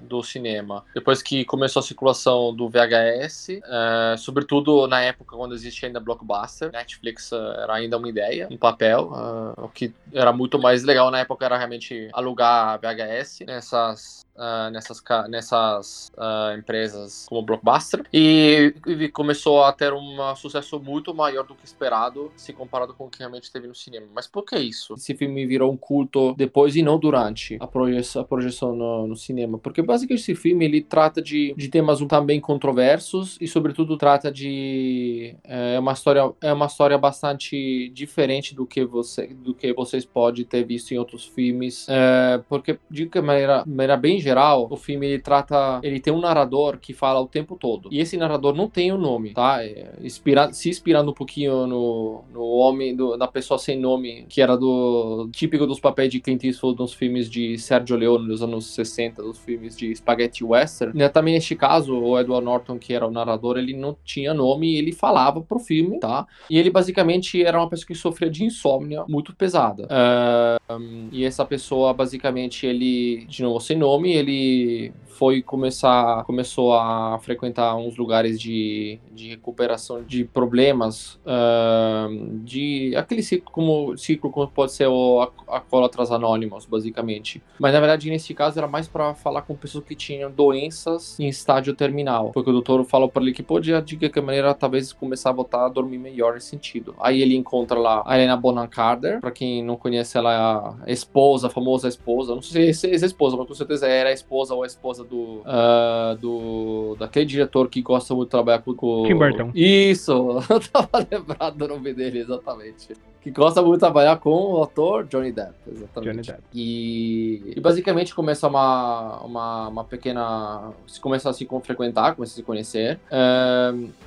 do 0.00 0.22
cinema. 0.22 0.84
Depois 0.94 1.22
que 1.22 1.44
começou 1.44 1.80
a 1.80 1.82
circulação 1.82 2.54
do 2.54 2.68
VHS, 2.68 3.48
é, 3.50 4.16
sobretudo 4.16 4.86
na 4.86 5.00
época 5.00 5.36
quando 5.36 5.54
existia 5.54 5.88
ainda 5.88 6.00
Blockbuster. 6.00 6.70
Netflix 6.72 7.32
é, 7.32 7.36
era 7.62 7.74
ainda 7.74 7.96
uma 7.96 8.08
ideia, 8.08 8.48
um 8.50 8.56
papel. 8.56 9.10
Uh, 9.12 9.64
o 9.64 9.68
que 9.68 9.92
era 10.12 10.32
muito 10.32 10.58
mais 10.58 10.82
legal 10.82 11.10
na 11.10 11.20
época 11.20 11.44
era 11.44 11.56
realmente 11.56 12.08
alugar 12.12 12.78
VHS 12.80 13.40
nessas 13.46 14.24
uh, 14.40 14.70
nessas, 14.70 15.02
nessas 15.28 16.10
uh, 16.16 16.58
empresas 16.58 17.26
como 17.28 17.42
Blockbuster 17.42 18.04
e, 18.12 18.74
e, 18.86 19.08
começou 19.10 19.62
a 19.62 19.72
ter 19.72 19.92
um 19.92 20.34
sucesso 20.34 20.80
muito 20.80 21.14
maior 21.14 21.44
do 21.44 21.54
que 21.54 21.64
esperado 21.64 22.32
se 22.36 22.52
comparado 22.52 22.94
com 22.94 23.06
o 23.06 23.10
que 23.10 23.18
realmente 23.18 23.52
teve 23.52 23.68
no 23.68 23.74
cinema. 23.74 24.06
Mas 24.14 24.26
por 24.26 24.44
que 24.44 24.56
isso? 24.58 24.94
Esse 24.94 25.14
filme 25.14 25.46
virou 25.46 25.70
um 25.70 25.76
culto 25.76 26.34
depois 26.34 26.74
e 26.74 26.82
não 26.82 26.98
durante 26.98 27.58
a 27.60 27.66
projeção, 27.66 28.22
a 28.22 28.24
projeção 28.24 28.74
no, 28.74 29.06
no, 29.06 29.16
cinema? 29.16 29.58
Porque 29.58 29.82
basicamente 29.82 30.22
esse 30.22 30.34
filme 30.34 30.64
ele 30.64 30.80
trata 30.80 31.20
de, 31.20 31.54
de 31.56 31.68
temas 31.68 32.00
também 32.08 32.40
controversos 32.40 33.36
e 33.40 33.46
sobretudo 33.46 33.96
trata 33.96 34.32
de 34.32 35.36
é 35.44 35.78
uma 35.78 35.92
história 35.92 36.32
é 36.40 36.52
uma 36.52 36.66
história 36.66 36.96
bastante 36.96 37.90
diferente 37.90 38.54
do 38.54 38.66
que 38.66 38.84
você 38.84 39.26
do 39.26 39.54
que 39.54 39.72
vocês 39.74 40.04
podem 40.04 40.44
ter 40.44 40.64
visto 40.64 40.92
em 40.92 40.98
outros 40.98 41.26
filmes, 41.26 41.86
é, 41.88 42.40
porque 42.48 42.78
de 42.90 43.08
maneira, 43.20 43.64
maneira 43.66 43.96
bem 43.96 44.18
geral 44.18 44.29
geral, 44.30 44.68
o 44.70 44.76
filme 44.76 45.06
ele 45.06 45.18
trata. 45.18 45.80
Ele 45.82 46.00
tem 46.00 46.12
um 46.12 46.20
narrador 46.20 46.78
que 46.78 46.92
fala 46.92 47.20
o 47.20 47.26
tempo 47.26 47.56
todo. 47.56 47.88
E 47.92 47.98
esse 47.98 48.16
narrador 48.16 48.54
não 48.54 48.68
tem 48.68 48.92
o 48.92 48.94
um 48.94 48.98
nome, 48.98 49.32
tá? 49.32 49.64
É, 49.64 49.92
inspira, 50.00 50.52
se 50.52 50.68
inspirando 50.68 51.10
um 51.10 51.14
pouquinho 51.14 51.66
no, 51.66 52.22
no 52.32 52.42
homem, 52.42 52.94
do, 52.94 53.16
da 53.16 53.26
pessoa 53.26 53.58
sem 53.58 53.78
nome, 53.78 54.26
que 54.28 54.40
era 54.40 54.56
do 54.56 55.28
típico 55.32 55.66
dos 55.66 55.80
papéis 55.80 56.10
de 56.10 56.20
Clint 56.20 56.44
Eastwood 56.44 56.78
nos 56.78 56.94
filmes 56.94 57.28
de 57.28 57.58
Sergio 57.58 57.96
Leone 57.96 58.28
dos 58.28 58.42
anos 58.42 58.66
60, 58.66 59.22
dos 59.22 59.38
filmes 59.38 59.76
de 59.76 59.94
Spaghetti 59.94 60.44
Western. 60.44 60.96
Né, 60.96 61.08
também 61.08 61.34
neste 61.34 61.56
caso, 61.56 61.94
o 61.94 62.18
Edward 62.18 62.44
Norton, 62.44 62.78
que 62.78 62.92
era 62.92 63.06
o 63.06 63.10
narrador, 63.10 63.58
ele 63.58 63.76
não 63.76 63.96
tinha 64.04 64.32
nome 64.32 64.74
e 64.74 64.76
ele 64.76 64.92
falava 64.92 65.40
pro 65.40 65.58
filme, 65.58 65.98
tá? 65.98 66.26
E 66.48 66.58
ele 66.58 66.70
basicamente 66.70 67.42
era 67.42 67.58
uma 67.58 67.68
pessoa 67.68 67.86
que 67.86 67.94
sofria 67.94 68.30
de 68.30 68.44
insônia 68.44 69.04
muito 69.08 69.34
pesada. 69.34 69.84
Uh, 69.84 71.08
e 71.12 71.24
essa 71.24 71.44
pessoa, 71.44 71.92
basicamente, 71.92 72.66
ele, 72.66 73.24
de 73.26 73.42
novo, 73.42 73.60
sem 73.60 73.76
nome, 73.76 74.09
ele 74.12 74.92
foi 75.20 75.42
começar, 75.42 76.24
começou 76.24 76.72
a 76.72 77.18
frequentar 77.18 77.76
uns 77.76 77.94
lugares 77.98 78.40
de, 78.40 78.98
de 79.12 79.28
recuperação 79.28 80.02
de 80.02 80.24
problemas, 80.24 81.20
uh, 81.26 82.38
de 82.42 82.96
aquele 82.96 83.22
ciclo 83.22 83.52
como, 83.52 83.98
ciclo 83.98 84.30
como 84.30 84.48
pode 84.48 84.72
ser 84.72 84.86
o 84.86 85.20
Acólatras 85.46 86.10
Anônimos, 86.10 86.64
basicamente. 86.64 87.42
Mas 87.58 87.74
na 87.74 87.80
verdade, 87.80 88.08
nesse 88.08 88.32
caso, 88.32 88.58
era 88.58 88.66
mais 88.66 88.88
para 88.88 89.12
falar 89.14 89.42
com 89.42 89.54
pessoas 89.54 89.84
que 89.84 89.94
tinham 89.94 90.30
doenças 90.30 91.20
em 91.20 91.28
estágio 91.28 91.74
terminal. 91.74 92.30
Porque 92.32 92.48
o 92.48 92.52
doutor 92.54 92.82
falou 92.86 93.10
para 93.10 93.22
ele 93.22 93.34
que 93.34 93.42
podia, 93.42 93.82
de 93.82 93.98
que 93.98 94.20
maneira, 94.22 94.54
talvez 94.54 94.90
começar 94.90 95.28
a 95.28 95.34
voltar 95.34 95.66
a 95.66 95.68
dormir 95.68 95.98
melhor 95.98 96.32
nesse 96.32 96.46
sentido. 96.46 96.94
Aí 96.98 97.20
ele 97.20 97.36
encontra 97.36 97.78
lá 97.78 98.02
a 98.06 98.16
Helena 98.16 98.38
Bonham 98.38 98.66
Carter, 98.66 99.20
para 99.20 99.30
quem 99.30 99.62
não 99.62 99.76
conhece, 99.76 100.16
ela 100.16 100.32
é 100.32 100.90
a 100.90 100.90
esposa, 100.90 101.48
a 101.48 101.50
famosa 101.50 101.88
esposa, 101.88 102.34
não 102.34 102.40
sei 102.40 102.72
se 102.72 102.86
é 102.86 102.94
esposa, 102.94 103.36
mas 103.36 103.46
com 103.46 103.54
certeza 103.54 103.86
era 104.00 104.10
a 104.10 104.12
esposa 104.12 104.54
ou 104.54 104.62
a 104.62 104.66
esposa 104.66 105.04
do, 105.04 105.42
uh, 105.42 106.16
do 106.20 106.96
daquele 106.98 107.26
diretor 107.26 107.68
que 107.68 107.82
gosta 107.82 108.14
muito 108.14 108.28
de 108.28 108.30
trabalhar 108.30 108.62
com. 108.62 109.04
Tim 109.06 109.14
Burton. 109.14 109.50
Isso, 109.54 110.12
eu 110.50 110.60
tava 110.60 111.06
lembrado 111.10 111.56
do 111.56 111.68
nome 111.68 111.92
dele, 111.92 112.20
exatamente 112.20 112.88
que 113.22 113.30
gosta 113.30 113.60
muito 113.60 113.74
de 113.74 113.80
trabalhar 113.80 114.16
com 114.18 114.30
o 114.30 114.62
ator 114.62 115.04
Johnny 115.06 115.30
Depp, 115.30 115.52
exatamente. 115.70 116.10
Johnny 116.10 116.22
Depp. 116.22 116.42
E, 116.54 117.52
e 117.56 117.60
basicamente 117.60 118.14
começa 118.14 118.48
uma, 118.48 119.20
uma, 119.22 119.68
uma 119.68 119.84
pequena. 119.84 120.72
Se 120.86 120.98
começa 121.00 121.28
a 121.28 121.32
se 121.32 121.46
frequentar, 121.62 122.14
começa 122.14 122.32
a 122.32 122.36
se 122.36 122.42
conhecer. 122.42 122.98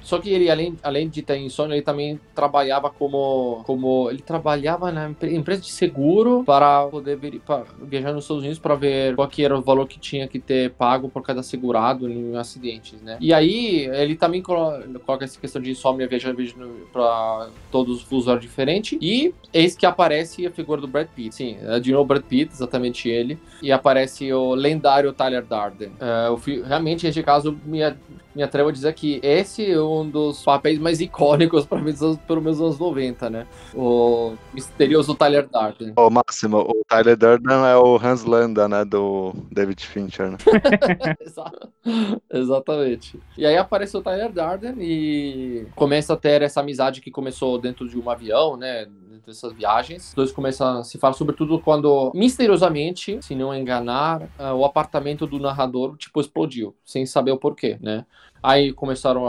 só 0.02 0.20
que 0.20 0.32
ele, 0.32 0.50
além, 0.50 0.76
além 0.82 1.08
de 1.10 1.22
ter 1.22 1.38
insônia, 1.38 1.76
ele 1.76 1.84
também 1.84 2.20
trabalhava 2.34 2.90
como. 2.90 3.64
como 3.66 4.10
ele 4.10 4.22
trabalhava 4.22 4.92
na 4.92 5.10
empresa 5.10 5.62
de 5.62 5.72
seguro 5.72 6.44
para 6.44 6.88
poder 6.88 7.18
vir, 7.18 7.40
para, 7.40 7.66
viajar 7.84 8.14
nos 8.14 8.24
Estados 8.24 8.42
Unidos 8.42 8.60
para 8.60 8.76
ver 8.76 9.16
qual 9.16 9.28
que 9.28 9.44
era 9.44 9.58
o 9.58 9.62
valor 9.62 9.88
que 9.88 10.00
tinha 10.00 10.28
que 10.28 10.40
ter 10.40 10.72
pago 10.72 11.08
por 11.08 11.22
cada 11.22 11.44
segurado 11.44 12.10
em 12.10 12.36
acidentes, 12.36 13.00
né? 13.02 13.18
E 13.20 13.32
aí 13.32 13.86
ele 13.94 14.16
também 14.16 14.42
coloca 14.42 15.24
essa 15.24 15.40
questão 15.40 15.62
de 15.62 15.72
insônia 15.72 16.08
viajando 16.08 16.44
para 16.92 17.50
todos 17.72 17.98
os 17.98 18.02
fusos 18.04 18.40
diferentes 18.40 18.98
e 19.04 19.36
eis 19.52 19.76
que 19.76 19.86
aparece 19.86 20.48
a 20.48 20.52
figura 20.52 20.80
do 20.80 20.88
Brad 20.88 21.08
Pitt. 21.14 21.36
Sim, 21.36 21.58
é 21.62 21.78
de 21.78 21.92
novo 21.92 22.06
Brad 22.06 22.24
Pitt, 22.24 22.54
exatamente 22.54 23.10
ele. 23.10 23.38
E 23.62 23.70
aparece 23.70 24.32
o 24.32 24.56
lendário 24.56 25.12
Tyler 25.12 25.44
Darden. 25.44 25.90
Uh, 25.90 26.64
realmente, 26.66 27.06
neste 27.06 27.22
caso, 27.22 27.60
me, 27.66 27.82
me 28.34 28.42
atrevo 28.42 28.70
a 28.70 28.72
dizer 28.72 28.94
que 28.94 29.20
esse 29.22 29.70
é 29.70 29.82
um 29.82 30.10
dos 30.10 30.42
papéis 30.42 30.80
mais 30.80 31.02
icônicos 31.02 31.66
para 31.66 31.82
mim, 31.82 31.94
pelo 32.26 32.42
menos 32.42 32.62
anos 32.62 32.80
90, 32.80 33.30
né? 33.30 33.46
O 33.76 34.36
misterioso 34.54 35.14
Tyler 35.16 35.50
Darden. 35.50 35.92
Ô, 35.98 36.10
Máximo, 36.10 36.60
o 36.60 36.82
Tyler 36.88 37.18
Darden 37.18 37.58
é 37.58 37.76
o 37.76 37.98
Hans 37.98 38.24
Landa, 38.24 38.70
né? 38.70 38.86
Do 38.86 39.34
David 39.52 39.86
Fincher, 39.86 40.32
né? 40.32 40.38
Exatamente. 42.32 43.20
E 43.38 43.46
aí 43.46 43.58
aparece 43.58 43.98
o 43.98 44.02
Tyler 44.02 44.32
Darden 44.32 44.76
e 44.80 45.68
começa 45.76 46.14
a 46.14 46.18
ter 46.18 46.42
essa 46.42 46.62
amizade 46.62 47.02
que 47.02 47.12
começou 47.12 47.60
dentro 47.60 47.88
de 47.88 48.00
um 48.00 48.10
avião, 48.10 48.58
né? 48.58 48.88
Dessas 49.26 49.54
viagens. 49.54 50.10
Os 50.10 50.14
dois 50.14 50.32
começam 50.32 50.80
a 50.80 50.84
se 50.84 50.98
falar, 50.98 51.14
sobretudo 51.14 51.60
quando, 51.60 52.12
misteriosamente, 52.14 53.22
se 53.22 53.36
não 53.36 53.56
enganar, 53.56 54.22
uh, 54.22 54.54
o 54.56 54.66
apartamento 54.66 55.26
do 55.26 55.40
narrador, 55.40 55.98
tipo, 55.98 56.20
explodiu, 56.20 56.76
sem 56.84 57.06
saber 57.06 57.32
o 57.32 57.38
porquê, 57.38 57.78
né? 57.82 58.06
Aí 58.44 58.74
começaram 58.74 59.26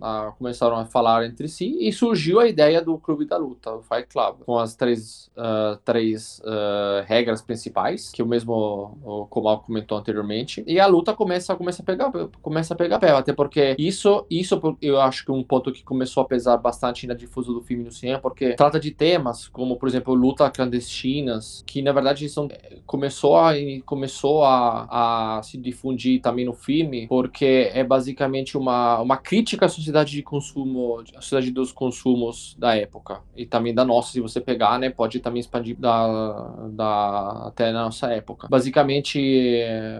a, 0.00 0.26
a, 0.26 0.32
começaram 0.32 0.76
a 0.76 0.84
falar 0.84 1.24
entre 1.24 1.46
si 1.46 1.76
e 1.80 1.92
surgiu 1.92 2.40
a 2.40 2.48
ideia 2.48 2.82
do 2.82 2.98
Clube 2.98 3.24
da 3.24 3.36
Luta, 3.36 3.72
o 3.72 3.82
Fight 3.82 4.08
Club, 4.08 4.40
com 4.44 4.58
as 4.58 4.74
três, 4.74 5.30
uh, 5.36 5.76
três 5.84 6.40
uh, 6.40 7.04
regras 7.06 7.40
principais, 7.40 8.10
que 8.10 8.22
o 8.22 8.26
mesmo 8.26 8.98
o 9.04 9.26
Komal 9.26 9.60
comentou 9.60 9.96
anteriormente. 9.96 10.64
E 10.66 10.80
a 10.80 10.86
luta 10.86 11.14
começa, 11.14 11.54
começa, 11.54 11.82
a, 11.82 11.84
pegar, 11.84 12.10
começa 12.42 12.74
a 12.74 12.76
pegar 12.76 12.98
pé, 12.98 13.12
até 13.12 13.32
porque 13.32 13.76
isso, 13.78 14.26
isso 14.28 14.60
eu 14.82 15.00
acho 15.00 15.24
que 15.24 15.30
é 15.30 15.34
um 15.34 15.44
ponto 15.44 15.70
que 15.70 15.84
começou 15.84 16.24
a 16.24 16.26
pesar 16.26 16.56
bastante 16.56 17.06
na 17.06 17.14
difusão 17.14 17.54
do 17.54 17.62
filme 17.62 17.84
no 17.84 17.92
cinema, 17.92 18.18
porque 18.18 18.54
trata 18.54 18.80
de 18.80 18.90
temas 18.90 19.46
como, 19.46 19.76
por 19.76 19.88
exemplo, 19.88 20.12
luta 20.12 20.50
clandestinas, 20.50 21.62
que 21.64 21.82
na 21.82 21.92
verdade 21.92 22.28
são, 22.28 22.48
começou, 22.84 23.36
a, 23.36 23.52
começou 23.84 24.42
a, 24.44 25.36
a 25.38 25.42
se 25.42 25.56
difundir 25.56 26.20
também 26.20 26.44
no 26.44 26.52
filme, 26.52 27.06
porque 27.06 27.70
é 27.72 27.84
basicamente 27.84 28.55
uma, 28.56 29.00
uma 29.00 29.16
crítica 29.16 29.66
à 29.66 29.68
sociedade 29.68 30.12
de 30.12 30.22
consumo, 30.22 31.02
à 31.14 31.20
sociedade 31.20 31.50
dos 31.50 31.72
consumos 31.72 32.56
da 32.58 32.74
época. 32.76 33.20
E 33.36 33.46
também 33.46 33.74
da 33.74 33.84
nossa, 33.84 34.12
se 34.12 34.20
você 34.20 34.40
pegar, 34.40 34.78
né? 34.78 34.90
Pode 34.90 35.20
também 35.20 35.40
expandir 35.40 35.76
da, 35.78 36.68
da, 36.70 37.46
até 37.48 37.72
na 37.72 37.84
nossa 37.84 38.08
época. 38.12 38.48
Basicamente, 38.48 39.18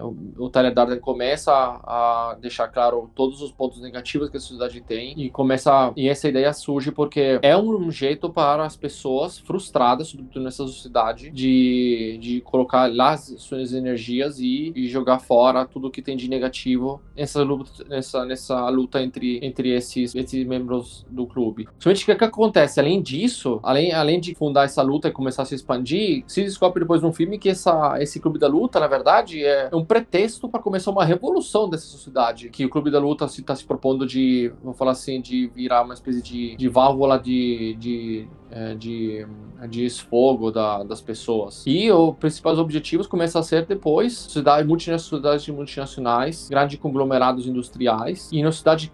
o, 0.01 0.45
o 0.45 0.49
Tyler 0.49 0.73
Darden 0.73 0.99
começa 0.99 1.51
a, 1.53 2.37
deixar 2.39 2.67
claro 2.67 3.09
todos 3.15 3.41
os 3.41 3.51
pontos 3.51 3.81
negativos 3.81 4.29
que 4.29 4.37
a 4.37 4.39
sociedade 4.39 4.81
tem 4.81 5.13
e 5.19 5.29
começa. 5.29 5.91
E 5.95 6.09
essa 6.09 6.27
ideia 6.27 6.51
surge 6.53 6.91
porque 6.91 7.39
é 7.41 7.57
um 7.57 7.89
jeito 7.91 8.29
para 8.29 8.65
as 8.65 8.75
pessoas 8.75 9.37
frustradas, 9.37 10.07
sobretudo 10.07 10.43
nessa 10.43 10.65
sociedade, 10.65 11.29
de, 11.31 12.17
de 12.21 12.41
colocar 12.41 12.91
lá 12.93 13.17
suas 13.17 13.73
energias 13.73 14.39
e, 14.39 14.71
e 14.75 14.87
jogar 14.87 15.19
fora 15.19 15.65
tudo 15.65 15.91
que 15.91 16.01
tem 16.01 16.15
de 16.15 16.29
negativo 16.29 17.01
nessa, 17.15 17.45
nessa, 17.87 18.25
nessa 18.25 18.46
essa 18.47 18.69
luta 18.69 19.01
entre, 19.01 19.39
entre 19.43 19.73
esses, 19.73 20.15
esses 20.15 20.45
membros 20.45 21.05
do 21.09 21.25
clube. 21.25 21.67
Somente 21.79 22.09
o 22.09 22.17
que, 22.17 22.23
acontece? 22.23 22.79
Além 22.79 23.01
disso, 23.01 23.59
além, 23.63 23.91
além 23.93 24.19
de 24.19 24.33
fundar 24.33 24.65
essa 24.65 24.81
luta 24.81 25.09
e 25.09 25.11
começar 25.11 25.43
a 25.43 25.45
se 25.45 25.55
expandir, 25.55 26.23
se 26.27 26.43
descobre 26.43 26.81
depois 26.81 27.01
no 27.01 27.11
filme 27.11 27.37
que 27.37 27.49
essa, 27.49 27.97
esse 28.01 28.19
clube 28.19 28.39
da 28.39 28.47
luta, 28.47 28.79
na 28.79 28.87
verdade, 28.87 29.43
é 29.43 29.69
um 29.73 29.83
pretexto 29.83 30.47
para 30.47 30.61
começar 30.61 30.91
uma 30.91 31.05
revolução 31.05 31.69
dessa 31.69 31.85
sociedade. 31.85 32.49
Que 32.49 32.65
o 32.65 32.69
clube 32.69 32.89
da 32.89 32.99
luta 32.99 33.25
está 33.25 33.35
se, 33.35 33.41
tá 33.43 33.55
se 33.55 33.65
propondo 33.65 34.05
de, 34.05 34.51
vou 34.63 34.73
falar 34.73 34.91
assim, 34.91 35.21
de 35.21 35.47
virar 35.47 35.83
uma 35.83 35.93
espécie 35.93 36.21
de, 36.21 36.55
de 36.55 36.69
válvula 36.69 37.19
de, 37.19 37.75
de 37.79 38.27
é, 38.51 38.75
de, 38.75 39.25
de 39.69 39.85
esfogo 39.85 40.51
da, 40.51 40.83
das 40.83 41.01
pessoas. 41.01 41.63
E 41.65 41.91
os 41.91 42.15
principais 42.15 42.57
objetivos 42.57 43.07
começam 43.07 43.41
a 43.41 43.43
ser 43.43 43.65
depois 43.65 44.13
cidades 44.29 44.67
multinacionais, 44.67 45.47
multinacionais 45.47 46.49
grandes 46.49 46.79
conglomerados 46.79 47.47
industriais, 47.47 48.29
e 48.31 48.41
uma 48.41 48.51
cidade, 48.51 48.91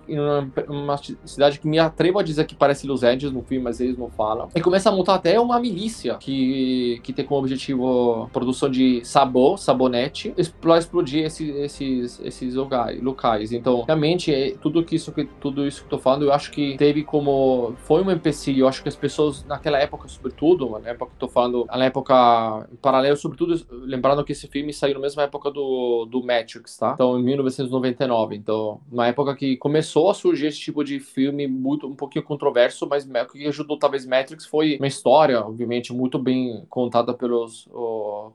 uma 0.67 0.97
cidade 1.25 1.59
que 1.59 1.67
me 1.67 1.79
atrevo 1.79 2.19
a 2.19 2.23
dizer 2.23 2.45
que 2.45 2.55
parece 2.55 2.87
Los 2.87 3.03
Angeles 3.03 3.33
no 3.33 3.41
filme, 3.41 3.63
mas 3.63 3.79
eles 3.79 3.97
não 3.97 4.09
falam. 4.09 4.49
E 4.55 4.61
começa 4.61 4.89
a 4.89 4.91
montar 4.91 5.15
até 5.15 5.39
uma 5.39 5.59
milícia 5.59 6.15
que, 6.15 6.99
que 7.03 7.13
tem 7.13 7.25
como 7.25 7.39
objetivo 7.39 8.29
produção 8.31 8.69
de 8.69 9.03
sabor, 9.05 9.57
sabonete, 9.57 10.33
para 10.59 10.77
explodir 10.77 11.25
esse, 11.25 11.49
esses, 11.51 12.19
esses 12.23 12.55
locais. 12.55 13.51
Então, 13.51 13.83
realmente, 13.85 14.33
é, 14.33 14.55
tudo, 14.61 14.83
que 14.83 14.95
isso, 14.95 15.13
tudo 15.39 15.67
isso 15.67 15.81
que 15.81 15.85
eu 15.85 15.97
tô 15.97 15.97
falando, 15.97 16.23
eu 16.23 16.33
acho 16.33 16.51
que 16.51 16.75
teve 16.77 17.03
como. 17.03 17.73
Foi 17.77 18.03
um 18.03 18.11
empecilho. 18.11 18.61
Eu 18.61 18.67
acho 18.67 18.81
que 18.81 18.89
as 18.89 18.95
pessoas, 18.95 19.42
naquela 19.47 19.79
época, 19.79 20.07
sobretudo, 20.07 20.69
na 20.79 20.89
época 20.89 21.11
que 21.11 21.17
tô 21.17 21.27
falando, 21.27 21.65
na 21.65 21.85
época 21.85 22.67
em 22.71 22.75
paralelo, 22.75 23.17
sobretudo, 23.17 23.65
lembrando 23.71 24.23
que 24.23 24.31
esse 24.31 24.47
filme 24.47 24.73
saiu 24.73 24.95
na 24.95 24.99
mesma 24.99 25.23
época 25.23 25.51
do, 25.51 26.05
do 26.05 26.23
Matrix, 26.23 26.77
tá? 26.77 26.91
Então, 26.93 27.19
em 27.19 27.23
1999. 27.23 28.35
Então, 28.35 28.79
na 28.91 29.07
época 29.07 29.35
que 29.35 29.57
começou 29.57 30.09
a 30.09 30.13
surgir 30.13 30.47
esse 30.47 30.59
tipo 30.59 30.83
de 30.83 30.99
filme 30.99 31.47
muito 31.47 31.87
um 31.87 31.95
pouquinho 31.95 32.23
controverso, 32.23 32.87
mas 32.87 33.05
o 33.05 33.31
que 33.31 33.47
ajudou 33.47 33.77
talvez 33.77 34.05
Matrix 34.05 34.45
foi 34.45 34.77
uma 34.77 34.87
história, 34.87 35.41
obviamente, 35.41 35.93
muito 35.93 36.17
bem 36.17 36.65
contada 36.69 37.13
pelos, 37.13 37.67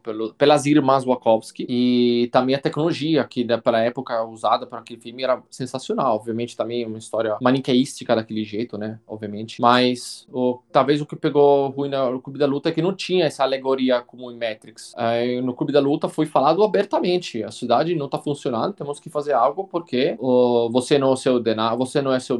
pelo, 0.02 0.34
pelas 0.34 0.66
irmãs 0.66 1.04
Wachowski 1.04 1.66
e 1.68 2.28
também 2.32 2.54
a 2.54 2.60
tecnologia 2.60 3.24
que 3.24 3.44
naquela 3.44 3.80
época 3.80 4.22
usada 4.24 4.66
para 4.66 4.78
aquele 4.78 5.00
filme 5.00 5.22
era 5.22 5.42
sensacional. 5.50 6.16
Obviamente, 6.16 6.56
também 6.56 6.86
uma 6.86 6.98
história 6.98 7.36
maniqueística 7.40 8.14
daquele 8.14 8.44
jeito, 8.44 8.76
né? 8.76 8.98
Obviamente. 9.06 9.60
Mas 9.60 10.26
o, 10.32 10.60
talvez 10.72 10.97
o 11.00 11.06
que 11.06 11.16
pegou 11.16 11.68
ruim 11.70 11.88
no 11.88 12.20
Clube 12.20 12.38
da 12.38 12.46
Luta 12.46 12.68
é 12.68 12.72
que 12.72 12.82
não 12.82 12.94
tinha 12.94 13.26
essa 13.26 13.42
alegoria 13.42 14.00
como 14.00 14.30
em 14.30 14.38
Matrix. 14.38 14.92
É, 14.96 15.40
no 15.40 15.54
Clube 15.54 15.72
da 15.72 15.80
Luta 15.80 16.08
foi 16.08 16.26
falado 16.26 16.62
abertamente: 16.62 17.42
a 17.42 17.50
cidade 17.50 17.94
não 17.94 18.06
está 18.06 18.18
funcionando, 18.18 18.74
temos 18.74 19.00
que 19.00 19.10
fazer 19.10 19.32
algo 19.32 19.64
porque 19.64 20.16
o, 20.18 20.68
você 20.70 20.98
não 20.98 21.12
é 21.12 21.16
seu 21.16 21.40
denar, 21.40 21.76
você 21.76 22.02
não 22.02 22.12
é 22.12 22.20
seu 22.20 22.36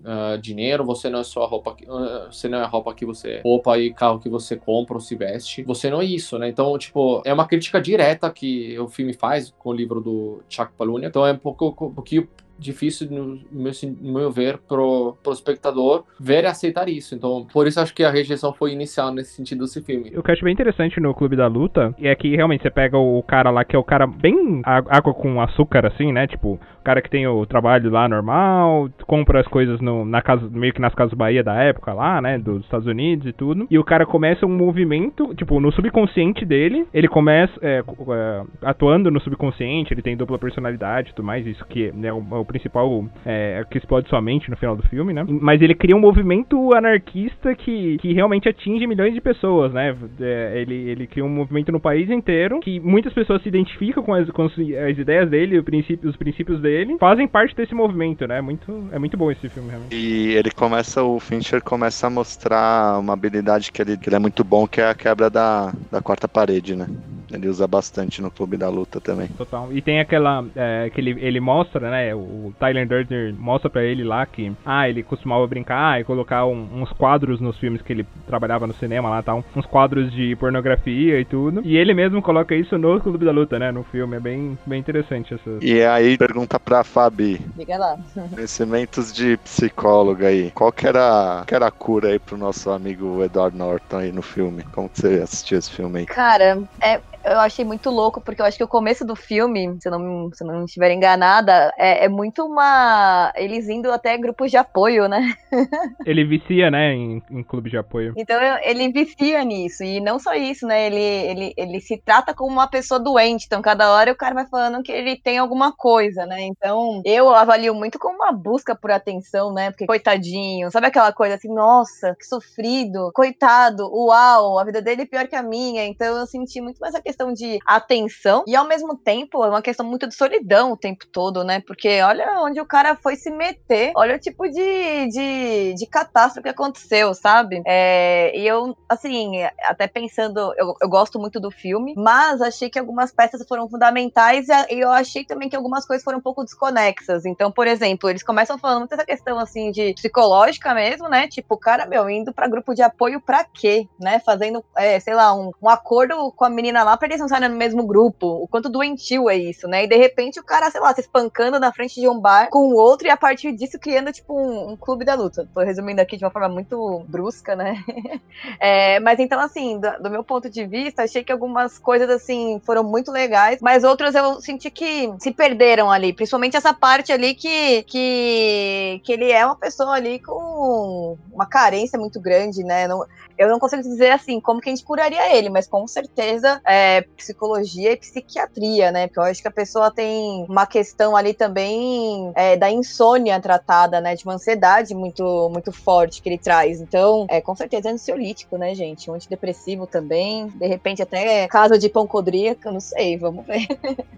uh, 0.00 0.38
dinheiro, 0.40 0.84
você 0.84 1.08
não 1.10 1.20
é 1.20 1.24
só 1.24 1.44
a 1.44 1.46
roupa, 1.46 1.74
que, 1.74 1.84
uh, 1.84 2.30
você 2.30 2.48
não 2.48 2.58
é 2.58 2.62
a 2.62 2.66
roupa 2.66 2.94
que 2.94 3.04
você 3.04 3.40
roupa 3.44 3.78
e 3.78 3.92
carro 3.92 4.18
que 4.18 4.28
você 4.28 4.56
compra 4.56 4.94
ou 4.94 5.00
se 5.00 5.14
veste, 5.14 5.62
você 5.62 5.90
não 5.90 6.00
é 6.00 6.04
isso, 6.04 6.38
né? 6.38 6.48
Então, 6.48 6.76
tipo, 6.78 7.22
é 7.24 7.32
uma 7.32 7.46
crítica 7.46 7.80
direta 7.80 8.30
que 8.30 8.78
o 8.78 8.88
filme 8.88 9.12
faz 9.12 9.54
com 9.58 9.70
o 9.70 9.74
livro 9.74 10.00
do 10.00 10.42
Chuck 10.48 10.72
Palahniuk. 10.76 11.06
Então 11.06 11.26
é 11.26 11.32
um 11.32 11.38
pouco, 11.38 11.68
um 11.68 11.94
pouquinho 11.94 12.28
difícil, 12.60 13.10
no 13.10 13.40
meu, 13.50 13.72
no 14.00 14.12
meu 14.12 14.30
ver, 14.30 14.58
pro, 14.58 15.16
pro 15.22 15.32
espectador 15.32 16.04
ver 16.18 16.44
e 16.44 16.46
aceitar 16.46 16.88
isso. 16.88 17.14
Então, 17.14 17.46
por 17.52 17.66
isso 17.66 17.80
acho 17.80 17.94
que 17.94 18.04
a 18.04 18.10
rejeição 18.10 18.52
foi 18.52 18.72
inicial 18.72 19.12
nesse 19.12 19.34
sentido 19.34 19.64
desse 19.64 19.82
filme. 19.82 20.10
O 20.16 20.22
que 20.22 20.30
eu 20.30 20.32
acho 20.32 20.44
bem 20.44 20.52
interessante 20.52 21.00
no 21.00 21.14
Clube 21.14 21.36
da 21.36 21.46
Luta 21.46 21.94
é 21.98 22.14
que 22.14 22.36
realmente 22.36 22.62
você 22.62 22.70
pega 22.70 22.98
o 22.98 23.22
cara 23.22 23.50
lá 23.50 23.64
que 23.64 23.74
é 23.74 23.78
o 23.78 23.84
cara 23.84 24.06
bem 24.06 24.60
água 24.64 25.14
com 25.14 25.40
açúcar, 25.40 25.86
assim, 25.86 26.12
né? 26.12 26.26
Tipo, 26.26 26.54
o 26.80 26.82
cara 26.84 27.00
que 27.00 27.10
tem 27.10 27.26
o 27.26 27.46
trabalho 27.46 27.90
lá 27.90 28.08
normal, 28.08 28.90
compra 29.06 29.40
as 29.40 29.46
coisas 29.46 29.80
no, 29.80 30.04
na 30.04 30.22
casa, 30.22 30.48
meio 30.50 30.72
que 30.72 30.80
nas 30.80 30.94
casas 30.94 31.14
Bahia 31.14 31.42
da 31.42 31.54
época 31.54 31.92
lá, 31.92 32.20
né? 32.20 32.38
Dos 32.38 32.62
Estados 32.64 32.86
Unidos 32.86 33.26
e 33.26 33.32
tudo. 33.32 33.66
E 33.70 33.78
o 33.78 33.84
cara 33.84 34.06
começa 34.06 34.46
um 34.46 34.56
movimento, 34.56 35.34
tipo, 35.34 35.60
no 35.60 35.72
subconsciente 35.72 36.44
dele, 36.44 36.86
ele 36.92 37.08
começa 37.08 37.52
é, 37.62 37.80
é, 37.80 38.42
atuando 38.62 39.10
no 39.10 39.20
subconsciente, 39.20 39.92
ele 39.92 40.02
tem 40.02 40.16
dupla 40.16 40.38
personalidade 40.38 41.10
e 41.10 41.14
tudo 41.14 41.26
mais, 41.26 41.46
isso 41.46 41.64
que 41.66 41.92
né, 41.92 42.08
é 42.08 42.12
o 42.12 42.44
principal 42.50 43.04
é, 43.24 43.64
que 43.70 43.78
explode 43.78 44.08
sua 44.08 44.20
mente 44.20 44.50
no 44.50 44.56
final 44.56 44.76
do 44.76 44.82
filme, 44.88 45.12
né? 45.12 45.24
Mas 45.28 45.62
ele 45.62 45.74
cria 45.74 45.96
um 45.96 46.00
movimento 46.00 46.74
anarquista 46.74 47.54
que, 47.54 47.96
que 47.98 48.12
realmente 48.12 48.48
atinge 48.48 48.86
milhões 48.86 49.14
de 49.14 49.20
pessoas, 49.20 49.72
né? 49.72 49.96
É, 50.20 50.60
ele, 50.60 50.74
ele 50.90 51.06
cria 51.06 51.24
um 51.24 51.28
movimento 51.28 51.70
no 51.70 51.80
país 51.80 52.10
inteiro 52.10 52.60
que 52.60 52.80
muitas 52.80 53.12
pessoas 53.12 53.42
se 53.42 53.48
identificam 53.48 54.02
com 54.02 54.14
as, 54.14 54.28
com 54.30 54.42
as 54.42 54.98
ideias 54.98 55.30
dele, 55.30 55.58
os 55.58 56.16
princípios 56.16 56.60
dele, 56.60 56.96
fazem 56.98 57.28
parte 57.28 57.54
desse 57.54 57.74
movimento, 57.74 58.26
né? 58.26 58.40
Muito, 58.40 58.88
é 58.92 58.98
muito 58.98 59.16
bom 59.16 59.30
esse 59.30 59.48
filme, 59.48 59.70
realmente. 59.70 59.94
E 59.94 60.32
ele 60.32 60.50
começa, 60.50 61.02
o 61.02 61.20
Fincher 61.20 61.62
começa 61.62 62.06
a 62.06 62.10
mostrar 62.10 62.98
uma 62.98 63.12
habilidade 63.12 63.70
que 63.70 63.80
ele, 63.80 63.96
que 63.96 64.08
ele 64.08 64.16
é 64.16 64.18
muito 64.18 64.42
bom, 64.42 64.66
que 64.66 64.80
é 64.80 64.90
a 64.90 64.94
quebra 64.94 65.30
da, 65.30 65.72
da 65.90 66.02
quarta 66.02 66.26
parede, 66.26 66.74
né? 66.74 66.86
Ele 67.32 67.48
usa 67.48 67.66
bastante 67.66 68.20
no 68.20 68.30
Clube 68.30 68.56
da 68.56 68.68
Luta 68.68 69.00
também. 69.00 69.28
Total. 69.28 69.72
E 69.72 69.80
tem 69.80 70.00
aquela 70.00 70.44
é, 70.54 70.90
que 70.90 71.00
ele, 71.00 71.16
ele 71.20 71.40
mostra, 71.40 71.90
né? 71.90 72.14
O 72.14 72.52
Tyler 72.58 72.86
Durden 72.86 73.34
mostra 73.34 73.70
para 73.70 73.84
ele 73.84 74.04
lá 74.04 74.24
que 74.26 74.52
ah, 74.64 74.88
ele 74.88 75.02
costumava 75.02 75.46
brincar 75.46 76.00
e 76.00 76.04
colocar 76.04 76.46
um, 76.46 76.68
uns 76.80 76.92
quadros 76.92 77.40
nos 77.40 77.56
filmes 77.58 77.82
que 77.82 77.92
ele 77.92 78.06
trabalhava 78.26 78.66
no 78.66 78.74
cinema 78.74 79.08
lá, 79.08 79.22
tal, 79.22 79.44
uns 79.54 79.66
quadros 79.66 80.12
de 80.12 80.34
pornografia 80.36 81.20
e 81.20 81.24
tudo. 81.24 81.62
E 81.64 81.76
ele 81.76 81.94
mesmo 81.94 82.20
coloca 82.22 82.54
isso 82.54 82.76
no 82.78 83.00
Clube 83.00 83.24
da 83.24 83.32
Luta, 83.32 83.58
né? 83.58 83.70
No 83.70 83.84
filme. 83.84 84.16
É 84.16 84.20
bem, 84.20 84.58
bem 84.66 84.80
interessante 84.80 85.34
essa. 85.34 85.58
E 85.60 85.82
aí 85.84 86.18
pergunta 86.18 86.58
pra 86.58 86.82
Fabi. 86.84 87.40
Diga 87.56 87.78
lá. 87.78 87.98
Conhecimentos 88.34 89.12
de 89.12 89.36
psicóloga 89.38 90.28
aí. 90.28 90.50
Qual 90.50 90.72
que 90.72 90.86
era, 90.86 91.44
que 91.46 91.54
era 91.54 91.66
a 91.66 91.70
cura 91.70 92.08
aí 92.08 92.18
pro 92.18 92.36
nosso 92.36 92.70
amigo 92.70 93.22
Edward 93.22 93.56
Norton 93.56 93.98
aí 93.98 94.12
no 94.12 94.22
filme? 94.22 94.64
Como 94.72 94.88
que 94.88 95.00
você 95.00 95.20
assistiu 95.22 95.58
esse 95.58 95.70
filme 95.70 96.00
aí? 96.00 96.06
Cara, 96.06 96.62
é, 96.80 97.00
eu 97.24 97.38
achei 97.38 97.64
muito 97.64 97.90
louco, 97.90 98.20
porque 98.20 98.40
eu 98.40 98.46
acho 98.46 98.56
que 98.56 98.64
o 98.64 98.68
começo 98.68 99.04
do 99.04 99.14
filme, 99.14 99.76
se 99.80 99.88
eu 99.88 99.92
não, 99.92 100.30
se 100.32 100.42
eu 100.42 100.48
não 100.48 100.64
estiver 100.64 100.90
enganada, 100.92 101.72
é, 101.76 102.04
é, 102.04 102.08
muito 102.08 102.44
uma. 102.44 103.32
Eles 103.36 103.68
indo 103.68 103.90
até 103.92 104.16
grupos 104.16 104.50
de 104.50 104.56
apoio, 104.56 105.08
né? 105.08 105.34
ele 106.06 106.24
vicia, 106.24 106.70
né, 106.70 106.94
em, 106.94 107.22
em 107.30 107.42
clubes 107.42 107.70
de 107.70 107.78
apoio. 107.78 108.14
Então 108.16 108.38
ele 108.62 108.90
vicia 108.90 109.44
nisso. 109.44 109.84
E 109.84 110.00
não 110.00 110.18
só 110.18 110.34
isso, 110.34 110.66
né? 110.66 110.86
Ele, 110.86 110.96
ele, 110.96 111.54
ele 111.56 111.80
se 111.80 111.96
trata 111.98 112.34
como 112.34 112.52
uma 112.52 112.68
pessoa 112.68 112.98
doente. 112.98 113.46
Então, 113.46 113.60
cada 113.60 113.92
hora 113.92 114.12
o 114.12 114.16
cara 114.16 114.34
vai 114.34 114.46
falando 114.46 114.82
que 114.82 114.92
ele 114.92 115.16
tem 115.16 115.38
alguma 115.38 115.72
coisa, 115.72 116.24
né? 116.26 116.42
Então, 116.42 117.02
eu 117.04 117.28
avalio 117.34 117.74
muito 117.74 117.98
como 117.98 118.16
uma 118.16 118.32
busca 118.32 118.74
por 118.74 118.90
atenção, 118.90 119.52
né? 119.52 119.70
Porque, 119.70 119.86
coitadinho, 119.86 120.70
sabe 120.70 120.86
aquela 120.86 121.12
coisa 121.12 121.34
assim, 121.34 121.52
nossa, 121.52 122.14
que 122.18 122.26
sofrido, 122.26 123.10
coitado, 123.14 123.90
uau, 123.92 124.58
a 124.58 124.64
vida 124.64 124.80
dele 124.80 125.02
é 125.02 125.06
pior 125.06 125.26
que 125.26 125.36
a 125.36 125.42
minha. 125.42 125.84
Então, 125.84 126.16
eu 126.16 126.26
senti 126.26 126.60
muito 126.60 126.78
mais 126.78 126.94
a 126.94 127.00
questão 127.10 127.32
de 127.32 127.58
atenção 127.66 128.44
e 128.46 128.54
ao 128.54 128.66
mesmo 128.66 128.96
tempo 128.96 129.44
é 129.44 129.48
uma 129.48 129.60
questão 129.60 129.84
muito 129.84 130.06
de 130.06 130.14
solidão 130.14 130.72
o 130.72 130.76
tempo 130.76 131.04
todo, 131.06 131.42
né? 131.42 131.60
Porque 131.66 132.00
olha 132.02 132.40
onde 132.40 132.60
o 132.60 132.66
cara 132.66 132.94
foi 132.94 133.16
se 133.16 133.30
meter, 133.30 133.92
olha 133.96 134.14
o 134.14 134.18
tipo 134.18 134.48
de, 134.48 135.08
de, 135.08 135.74
de 135.74 135.86
catástrofe 135.86 136.44
que 136.44 136.48
aconteceu, 136.48 137.12
sabe? 137.14 137.62
É, 137.66 138.32
e 138.38 138.46
eu, 138.46 138.76
assim, 138.88 139.42
até 139.64 139.88
pensando, 139.88 140.54
eu, 140.56 140.74
eu 140.80 140.88
gosto 140.88 141.18
muito 141.18 141.40
do 141.40 141.50
filme, 141.50 141.94
mas 141.96 142.40
achei 142.40 142.70
que 142.70 142.78
algumas 142.78 143.12
peças 143.12 143.44
foram 143.46 143.68
fundamentais 143.68 144.46
e 144.48 144.80
eu 144.80 144.90
achei 144.90 145.24
também 145.24 145.48
que 145.48 145.56
algumas 145.56 145.84
coisas 145.84 146.04
foram 146.04 146.18
um 146.18 146.22
pouco 146.22 146.44
desconexas. 146.44 147.26
Então, 147.26 147.50
por 147.50 147.66
exemplo, 147.66 148.08
eles 148.08 148.22
começam 148.22 148.56
falando 148.58 148.80
muito 148.80 148.94
essa 148.94 149.04
questão 149.04 149.38
assim 149.38 149.72
de 149.72 149.94
psicológica 149.94 150.72
mesmo, 150.74 151.08
né? 151.08 151.26
Tipo, 151.26 151.56
cara, 151.56 151.86
meu, 151.86 152.08
indo 152.08 152.32
para 152.32 152.46
grupo 152.48 152.74
de 152.74 152.82
apoio 152.82 153.20
para 153.20 153.44
quê, 153.44 153.88
né? 153.98 154.20
Fazendo, 154.20 154.64
é, 154.76 155.00
sei 155.00 155.14
lá, 155.14 155.34
um, 155.34 155.50
um 155.60 155.68
acordo 155.68 156.30
com 156.32 156.44
a 156.44 156.50
menina 156.50 156.84
lá 156.84 156.96
não 157.18 157.28
saírem 157.28 157.48
no 157.48 157.56
mesmo 157.56 157.82
grupo. 157.84 158.26
O 158.26 158.48
quanto 158.48 158.68
doentio 158.68 159.28
é 159.28 159.36
isso, 159.36 159.66
né? 159.68 159.84
E 159.84 159.88
de 159.88 159.96
repente 159.96 160.40
o 160.40 160.44
cara, 160.44 160.70
sei 160.70 160.80
lá, 160.80 160.94
se 160.94 161.00
espancando 161.00 161.58
na 161.58 161.72
frente 161.72 162.00
de 162.00 162.08
um 162.08 162.18
bar 162.18 162.48
com 162.50 162.70
o 162.70 162.74
outro 162.74 163.06
e 163.06 163.10
a 163.10 163.16
partir 163.16 163.52
disso 163.52 163.78
criando, 163.78 164.12
tipo, 164.12 164.34
um, 164.34 164.72
um 164.72 164.76
clube 164.76 165.04
da 165.04 165.14
luta. 165.14 165.48
Tô 165.52 165.60
resumindo 165.60 166.00
aqui 166.00 166.16
de 166.16 166.24
uma 166.24 166.30
forma 166.30 166.48
muito 166.48 167.04
brusca, 167.08 167.54
né? 167.56 167.82
é, 168.60 169.00
mas 169.00 169.18
então, 169.18 169.40
assim, 169.40 169.78
do, 169.78 170.02
do, 170.02 170.10
meu 170.10 170.24
ponto 170.24 170.48
de 170.50 170.66
vista, 170.66 171.02
achei 171.02 171.24
que 171.24 171.32
algumas 171.32 171.78
coisas, 171.78 172.08
assim, 172.10 172.60
foram 172.64 172.82
muito 172.82 173.10
legais, 173.10 173.60
mas 173.60 173.84
outras 173.84 174.14
eu 174.14 174.40
senti 174.40 174.70
que 174.70 175.12
se 175.18 175.30
perderam 175.30 175.90
ali. 175.90 176.12
Principalmente 176.12 176.56
essa 176.56 176.72
parte 176.74 177.12
ali 177.12 177.34
que, 177.34 177.82
que, 177.84 179.00
que 179.04 179.12
ele 179.12 179.30
é 179.30 179.44
uma 179.44 179.56
pessoa 179.56 179.94
ali 179.94 180.18
com 180.18 181.16
uma 181.32 181.46
carência 181.46 181.98
muito 181.98 182.20
grande, 182.20 182.62
né? 182.64 182.86
Não, 182.86 183.04
eu 183.40 183.48
não 183.48 183.58
consigo 183.58 183.82
dizer 183.82 184.10
assim 184.10 184.38
como 184.38 184.60
que 184.60 184.68
a 184.68 184.74
gente 184.74 184.84
curaria 184.84 185.34
ele, 185.34 185.48
mas 185.48 185.66
com 185.66 185.86
certeza 185.86 186.60
é, 186.62 186.89
psicologia 187.16 187.92
e 187.92 187.96
psiquiatria, 187.96 188.90
né? 188.90 189.06
Porque 189.06 189.18
eu 189.18 189.24
acho 189.24 189.42
que 189.42 189.48
a 189.48 189.52
pessoa 189.52 189.90
tem 189.90 190.44
uma 190.48 190.66
questão 190.66 191.16
ali 191.16 191.34
também 191.34 192.32
é, 192.34 192.56
da 192.56 192.70
insônia 192.70 193.40
tratada, 193.40 194.00
né? 194.00 194.14
De 194.14 194.24
uma 194.24 194.34
ansiedade 194.34 194.94
muito, 194.94 195.48
muito 195.50 195.72
forte 195.72 196.22
que 196.22 196.28
ele 196.28 196.38
traz. 196.38 196.80
Então, 196.80 197.26
é, 197.28 197.40
com 197.40 197.54
certeza 197.54 197.88
é 197.88 197.92
ansiolítico, 197.92 198.56
né, 198.56 198.74
gente? 198.74 199.10
Um 199.10 199.14
antidepressivo 199.14 199.86
também. 199.86 200.48
De 200.48 200.66
repente, 200.66 201.02
até 201.02 201.46
caso 201.48 201.78
de 201.78 201.88
pancodríaca, 201.88 202.70
não 202.70 202.80
sei, 202.80 203.16
vamos 203.16 203.46
ver. 203.46 203.66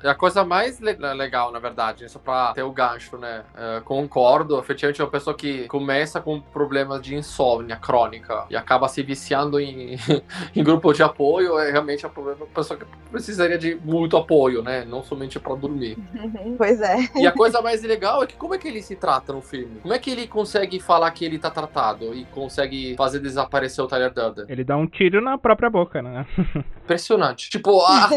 É 0.03 0.09
a 0.09 0.15
coisa 0.15 0.45
mais 0.45 0.81
legal, 0.81 1.53
na 1.53 1.59
verdade, 1.59 2.09
só 2.09 2.19
pra 2.19 2.53
ter 2.53 2.63
o 2.63 2.73
gancho, 2.73 3.17
né? 3.17 3.43
É, 3.57 3.81
concordo, 3.81 4.59
efetivamente 4.59 5.01
é 5.01 5.05
uma 5.05 5.11
pessoa 5.11 5.35
que 5.37 5.67
começa 5.69 6.21
com 6.21 6.41
problemas 6.41 7.03
de 7.03 7.15
insônia 7.15 7.77
crônica 7.77 8.47
e 8.51 8.57
acaba 8.57 8.89
se 8.89 9.03
viciando 9.03 9.61
em, 9.61 9.97
em 10.55 10.63
grupo 10.63 10.93
de 10.93 11.03
apoio, 11.03 11.59
é 11.59 11.71
realmente 11.71 12.05
a 12.05 12.09
pessoa 12.63 12.79
que 12.79 12.87
precisaria 13.11 13.59
de 13.59 13.75
muito 13.75 14.17
apoio, 14.17 14.63
né? 14.63 14.85
Não 14.85 15.03
somente 15.03 15.39
para 15.39 15.55
dormir. 15.55 15.99
pois 16.57 16.81
é. 16.81 16.97
E 17.17 17.27
a 17.27 17.33
coisa 17.33 17.61
mais 17.61 17.83
legal 17.83 18.23
é 18.23 18.27
que 18.27 18.37
como 18.37 18.55
é 18.55 18.59
que 18.59 18.69
ele 18.69 18.83
se 18.83 18.97
trata 18.97 19.33
no 19.33 19.43
filme? 19.43 19.81
Como 19.81 19.93
é 19.93 19.99
que 19.99 20.11
ele 20.11 20.27
consegue 20.27 20.81
falar 20.81 21.11
que 21.11 21.25
ele 21.25 21.39
tá 21.39 21.51
tratado 21.51 22.15
e 22.15 22.25
consegue 22.27 22.97
fazer 22.97 23.21
desaparecer 23.21 23.85
o 23.85 23.89
Tyler 23.89 24.13
Durden? 24.13 24.47
Ele 24.49 24.65
dá 24.65 24.77
um 24.77 24.87
tiro 24.87 25.21
na 25.21 25.37
própria 25.37 25.69
boca, 25.69 26.01
né? 26.01 26.27
Impressionante. 26.83 27.51
Tipo, 27.51 27.81
a, 27.83 28.11